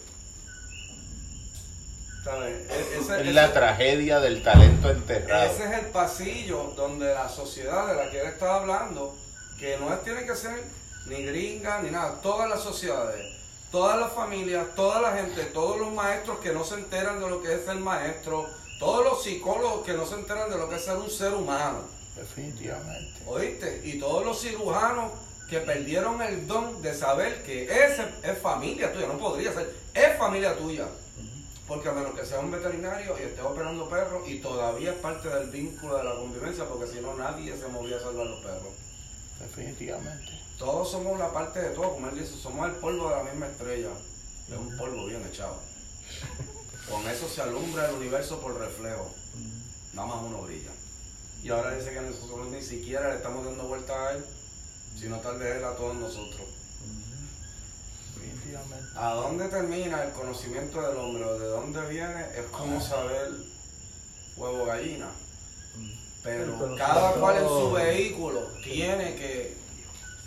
[2.27, 5.50] E- ese- Es ese- la tragedia del talento enterrado.
[5.50, 9.16] ese es el pasillo donde la sociedad de la que él estaba hablando,
[9.58, 10.61] que no es, tiene que ser
[11.06, 12.19] ni gringa, ni nada.
[12.22, 13.34] Todas las sociedades,
[13.72, 17.42] todas las familias, toda la gente, todos los maestros que no se enteran de lo
[17.42, 18.45] que es ser maestro,
[18.77, 21.80] todos los psicólogos que no se enteran de lo que es ser un ser humano.
[22.14, 23.22] Definitivamente.
[23.26, 23.82] ¿Oíste?
[23.86, 25.11] Y todos los cirujanos
[25.50, 30.17] que perdieron el don de saber que ese es familia tuya, no podría ser, es
[30.17, 30.88] familia tuya.
[31.67, 35.27] Porque a menos que sea un veterinario y esté operando perros y todavía es parte
[35.27, 38.74] del vínculo de la convivencia, porque si no nadie se movía a salvar los perros.
[39.40, 40.32] Definitivamente.
[40.58, 43.48] Todos somos la parte de todo, como él dice, somos el polvo de la misma
[43.48, 43.90] estrella.
[44.50, 45.59] Es un polvo bien echado.
[46.90, 49.14] Con eso se alumbra el universo por reflejo.
[49.93, 50.72] Nada más uno brilla.
[51.43, 54.26] Y ahora dice que nosotros ni siquiera le estamos dando vuelta a él,
[55.00, 56.48] sino tal vez él a todos nosotros.
[58.95, 62.22] ¿A dónde termina el conocimiento del hombre o de dónde viene?
[62.35, 63.32] Es como saber
[64.35, 65.09] huevo gallina.
[66.24, 69.56] Pero cada cual en su vehículo tiene que,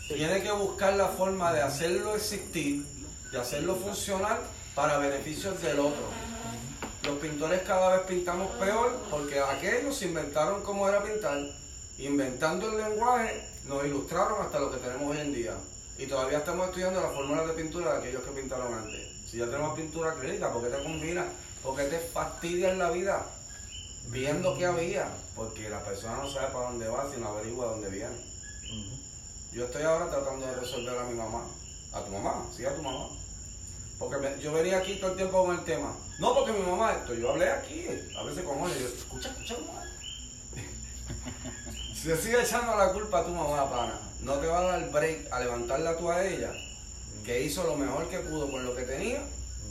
[0.09, 2.85] tiene que buscar la forma de hacerlo existir,
[3.33, 4.41] de hacerlo funcionar
[4.75, 6.09] para beneficios del otro.
[7.05, 11.39] Los pintores cada vez pintamos peor porque aquellos inventaron cómo era pintar.
[11.99, 15.55] Inventando el lenguaje, nos ilustraron hasta lo que tenemos hoy en día.
[15.99, 19.01] Y todavía estamos estudiando las fórmulas de pintura de aquellos que pintaron antes.
[19.31, 21.25] Si ya tenemos pintura clínica, ¿por qué te combina?
[21.63, 23.27] ¿Por qué te fastidias la vida?
[24.09, 25.09] Viendo que había.
[25.37, 28.17] Porque la persona no sabe para dónde va, sino averigua de dónde viene.
[29.53, 31.47] Yo estoy ahora tratando de resolver a mi mamá.
[31.93, 33.09] A tu mamá, sí, a tu mamá.
[33.99, 35.95] Porque me- yo venía aquí todo el tiempo con el tema.
[36.19, 37.15] No, porque mi mamá esto.
[37.15, 37.87] Yo hablé aquí,
[38.19, 38.81] a veces con Jorge.
[38.81, 39.83] Yo, escucha, escucha, mamá.
[42.03, 44.01] Se sigue echando la culpa a tu mamá, pana.
[44.21, 46.51] No te va a dar break a levantarla tú a ella,
[47.25, 49.23] que hizo lo mejor que pudo con lo que tenía,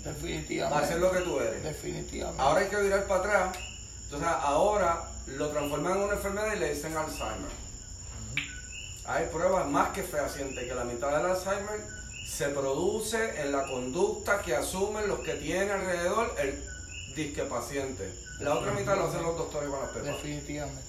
[0.03, 0.75] Definitivamente.
[0.75, 1.63] para ser lo que tú eres.
[1.63, 2.41] Definitivamente.
[2.41, 3.57] Ahora hay que virar para atrás.
[4.03, 7.51] Entonces ahora lo transforman en una enfermedad y le dicen Alzheimer.
[9.05, 11.81] Hay pruebas más que fehacientes que la mitad del Alzheimer
[12.27, 16.63] se produce en la conducta que asumen los que tienen alrededor el
[17.15, 18.13] disque paciente.
[18.39, 20.15] La otra mitad lo hacen los doctores con las pepas.
[20.15, 20.88] Definitivamente.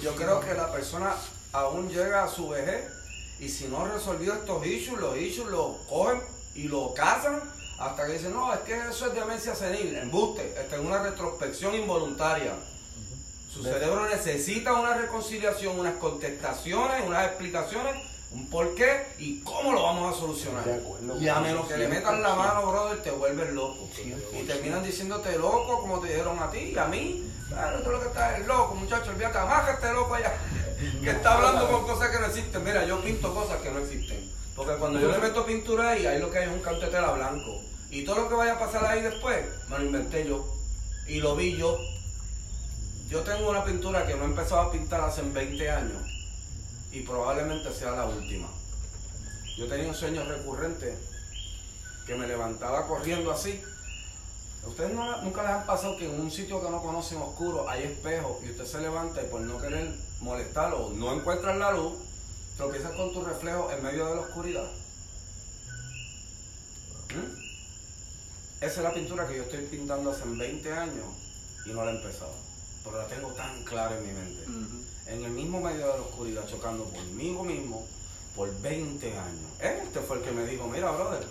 [0.00, 1.14] Yo creo que la persona
[1.52, 2.84] aún llega a su vejez
[3.40, 6.20] y si no ha resolvido estos issues, los issues lo cogen
[6.54, 7.40] y lo cazan
[7.78, 11.74] hasta que dicen, no, es que eso es demencia senil, embuste, esta es una retrospección
[11.74, 12.54] involuntaria.
[13.52, 17.94] Su cerebro necesita una reconciliación, unas contestaciones, unas explicaciones,
[18.32, 20.64] un por qué y cómo lo vamos a solucionar.
[21.20, 23.88] Y a menos que le metan la mano, brother, te vuelves loco.
[24.32, 27.30] Y terminan diciéndote loco, como te dijeron a ti y a mí.
[27.48, 30.32] Claro, tú lo que estás es loco, muchacho, olvídate, amaja este loco allá.
[31.02, 32.64] Que está hablando con cosas que no existen.
[32.64, 34.30] Mira, yo pinto cosas que no existen.
[34.56, 36.92] Porque cuando yo le meto pintura ahí, ahí lo que hay es un canto de
[36.92, 37.60] tela blanco.
[37.90, 40.46] Y todo lo que vaya a pasar ahí después, me lo inventé yo.
[41.06, 41.78] Y lo vi yo.
[43.08, 46.02] Yo tengo una pintura que no he empezado a pintar hace 20 años.
[46.92, 48.48] Y probablemente sea la última.
[49.56, 50.96] Yo tenía un sueño recurrente
[52.06, 53.62] que me levantaba corriendo así.
[54.66, 57.84] Ustedes no- nunca les han pasado que en un sitio que no conocen oscuro hay
[57.84, 61.92] espejos y usted se levanta y por no querer molestarlo o no encuentras la luz,
[62.56, 64.70] tropiezas con tu reflejo en medio de la oscuridad.
[67.14, 68.64] ¿Mm?
[68.64, 71.06] Esa es la pintura que yo estoy pintando hace 20 años
[71.66, 72.32] y no la he empezado.
[72.84, 74.44] Pero la tengo tan clara en mi mente.
[75.06, 77.86] En el mismo medio de la oscuridad, chocando conmigo mismo
[78.34, 79.50] por 20 años.
[79.60, 81.26] Este fue el que me dijo, mira, brother,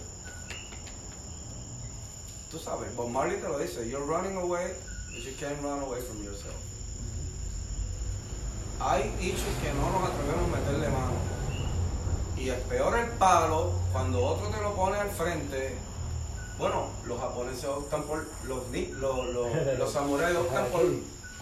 [2.53, 4.73] tú sabes, Bob Marley te lo dice, you're running away,
[5.11, 6.53] but you can't run away from yourself.
[8.79, 11.13] Hay issues que no nos atrevemos a meterle mano.
[12.37, 15.75] Y es peor el palo cuando otro te lo pone al frente.
[16.59, 20.85] Bueno, los japoneses optan por, los, los, los, los samuráis optan por...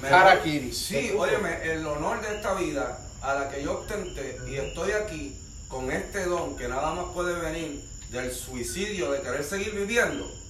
[0.10, 0.74] Harakiri.
[0.74, 5.38] Sí, óyeme, el honor de esta vida a la que yo ostenté y estoy aquí
[5.68, 10.41] con este don que nada más puede venir del suicidio de querer seguir viviendo.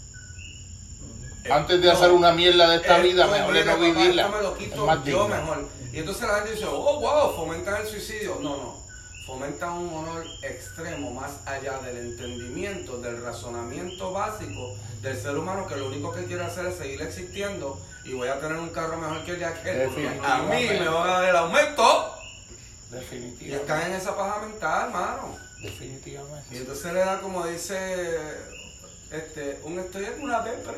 [1.50, 4.28] Antes de hacer una mierda de esta vida, mejor no vivirla.
[4.28, 5.28] me lo quito más yo digno.
[5.28, 5.70] mejor.
[5.92, 8.38] Y entonces la gente dice, oh, wow, fomentan el suicidio.
[8.42, 8.82] No, no.
[9.26, 15.76] Fomentan un honor extremo más allá del entendimiento, del razonamiento básico del ser humano que
[15.78, 19.24] lo único que quiere hacer es seguir existiendo y voy a tener un carro mejor
[19.24, 19.82] que el de aquel.
[20.24, 22.16] A mí me van a dar el aumento
[22.92, 23.56] y Definitivamente.
[23.56, 25.38] están en esa paja mental, hermano.
[25.60, 26.58] Y Definitivamente.
[26.58, 28.08] entonces le da como dice,
[29.12, 30.76] este, un estoy en una depre.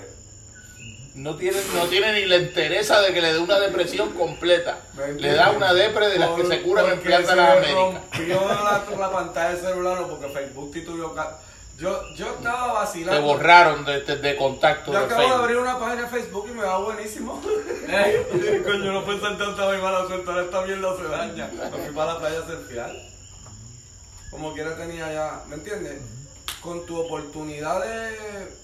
[1.16, 4.80] No tiene, no tiene ni la entereza de que le dé una depresión completa.
[4.95, 7.75] ¿Me Le da una depre de las que se curan en Plaza de las Américas.
[8.11, 11.14] rompió la, la pantalla del celular porque Facebook titubeó.
[11.14, 11.38] ca-
[11.77, 13.22] Yo, yo estaba Te vacilando.
[13.22, 15.43] borraron de, de, de contacto Yo de acabo de Facebook.
[15.43, 17.42] abrir una página de Facebook y me va buenísimo.
[18.66, 21.48] Coño, no pensar tanta mi mala suerte, ahora esta mierda se daña.
[21.72, 22.92] Me fui para la playa surfear.
[24.32, 26.00] como quiera tenía ya, ¿me entiendes?
[26.61, 28.62] Con tu oportunidad de,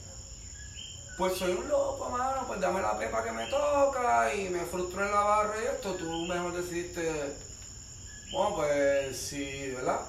[1.20, 5.06] pues soy un loco, mano, pues dame la pepa que me toca y me frustro
[5.06, 7.36] en la barra y esto, tú mejor decidiste,
[8.32, 10.00] bueno, pues sí, ¿verdad?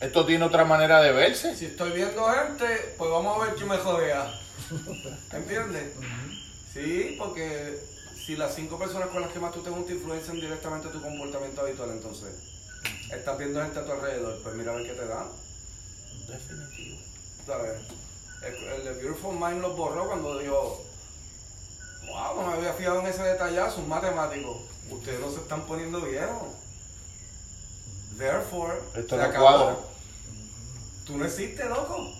[0.00, 1.56] Esto tiene otra manera de verse.
[1.56, 4.32] Si estoy viendo gente, pues vamos a ver quién me jodea.
[5.32, 5.94] ¿Entiendes?
[6.72, 7.76] Sí, porque
[8.24, 11.62] si las cinco personas con las que más tú te juntas influencian directamente tu comportamiento
[11.62, 12.32] habitual, entonces
[13.10, 15.26] estás viendo gente a tu alrededor, pues mira a ver qué te dan.
[16.28, 17.00] Definitivo.
[17.44, 17.97] ¿Sabes?
[18.42, 20.84] El, el de Beautiful Mind lo borró cuando dijo,
[22.06, 24.62] wow, no me había fijado en ese detallazo, un matemático.
[24.90, 26.54] Ustedes no se están poniendo viejos.
[28.16, 29.44] Therefore, Esto se no acabó.
[29.46, 29.76] cuadra.
[31.06, 32.12] Tú no existes, loco.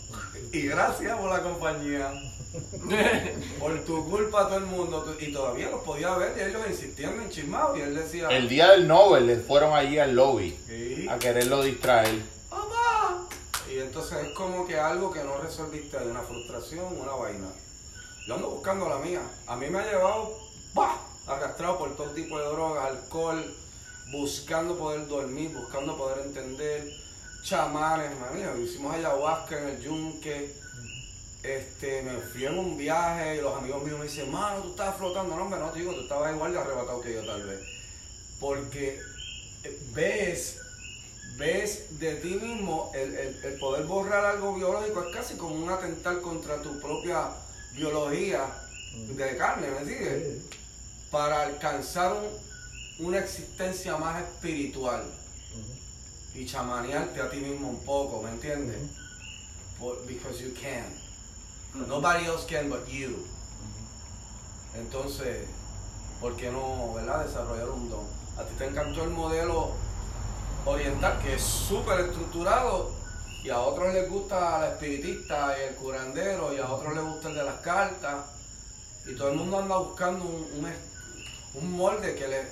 [0.53, 2.11] Y gracias por la compañía.
[3.59, 5.17] por tu culpa todo el mundo.
[5.21, 7.77] Y todavía los podía ver y ellos insistían en chismado.
[7.77, 11.63] Y él decía, El día del Nobel les fueron allí al lobby "Sí, a quererlo
[11.63, 12.23] distraer.
[13.79, 13.85] Papá".
[13.85, 17.49] Y entonces es como que algo que no resolviste de una frustración, una vaina.
[18.27, 19.23] Yo ando buscando la mía.
[19.47, 20.37] A mí me ha llevado,
[20.75, 20.99] ¡bah!
[21.27, 23.55] arrastrado por todo tipo de drogas, alcohol,
[24.11, 26.91] buscando poder dormir, buscando poder entender.
[27.43, 28.55] Chamanes, manía.
[28.57, 30.55] Hicimos ayahuasca en el yunque.
[31.43, 34.97] Este, me fui en un viaje y los amigos míos me dicen, mano, tú estabas
[34.97, 35.37] flotando.
[35.37, 37.61] No, hombre, no, te digo, tú estabas igual de arrebatado que yo tal vez.
[38.41, 39.01] Porque
[39.65, 40.58] eh, ves,
[41.39, 45.71] ves de ti mismo el, el- el poder borrar algo biológico es casi como un
[45.71, 47.31] atentar contra tu propia
[47.75, 48.45] biología
[49.17, 50.43] de carne, ¿me sigues?
[51.11, 55.05] Para alcanzar un- una existencia más espiritual
[56.35, 58.79] y chamanearte a ti mismo un poco, ¿me entiendes?
[60.09, 60.85] Because you can.
[61.89, 63.25] Nobody else can but you.
[64.77, 65.47] Entonces,
[66.21, 68.05] ¿por qué no, verdad, desarrollar un don?
[68.37, 69.73] A ti te encantó el modelo
[70.69, 72.93] oriental, que es súper estructurado,
[73.43, 77.29] y a otros les gusta la espiritista y el curandero, y a otros les gusta
[77.29, 78.17] el de las cartas,
[79.07, 80.73] y todo el mundo anda buscando un,
[81.55, 82.47] un molde que les,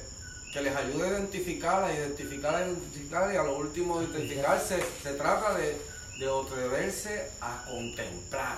[0.52, 4.82] que les ayude a identificar, a identificar, a identificar, y a lo último de identificarse,
[5.02, 5.78] se trata de,
[6.18, 8.56] de atreverse a contemplar,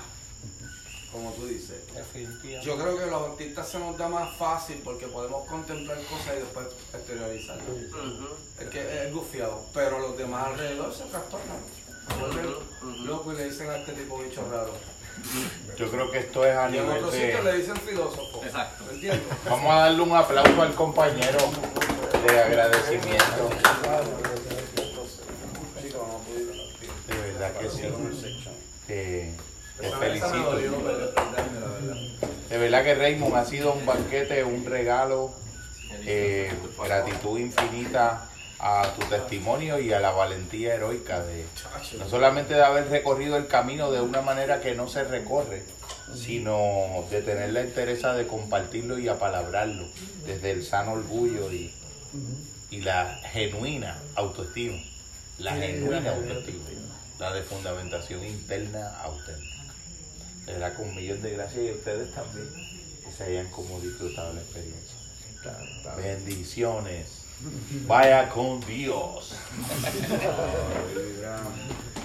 [1.13, 1.77] como tú dices.
[2.63, 6.41] Yo creo que los artistas se nos da más fácil porque podemos contemplar cosas y
[6.41, 7.67] después exteriorizarlas.
[8.61, 11.59] Es que es gufiado, pero los demás alrededor se trastornan.
[12.09, 14.73] Se vuelven locos y le dicen a este tipo bicho raro.
[15.77, 17.59] Yo creo que esto es a Y en nivel sitios le de...
[17.59, 18.43] dicen filósofo.
[18.45, 18.85] Exacto.
[18.85, 19.23] ¿Me entiendes?
[19.49, 21.39] Vamos a darle un aplauso al compañero
[22.27, 23.51] de agradecimiento.
[27.07, 27.83] De verdad que sí.
[28.87, 29.35] Te,
[29.81, 30.57] te felicito.
[32.49, 35.35] De verdad que Raymond ha sido un banquete, un regalo,
[36.07, 36.51] eh,
[36.83, 41.45] gratitud infinita a tu testimonio y a la valentía heroica de
[41.97, 45.63] no solamente de haber recorrido el camino de una manera que no se recorre,
[46.15, 49.87] sino de tener la interesa de compartirlo y apalabrarlo
[50.27, 51.73] desde el sano orgullo y,
[52.71, 54.79] y la genuina autoestima,
[55.39, 56.65] la genuina autoestima,
[57.21, 59.58] la de fundamentación interna auténtica.
[60.49, 62.49] Verdad, con un millón de gracias y ustedes también
[63.05, 64.97] que se hayan como disfrutado la experiencia.
[65.97, 67.23] Bendiciones.
[67.87, 69.35] Vaya con Dios.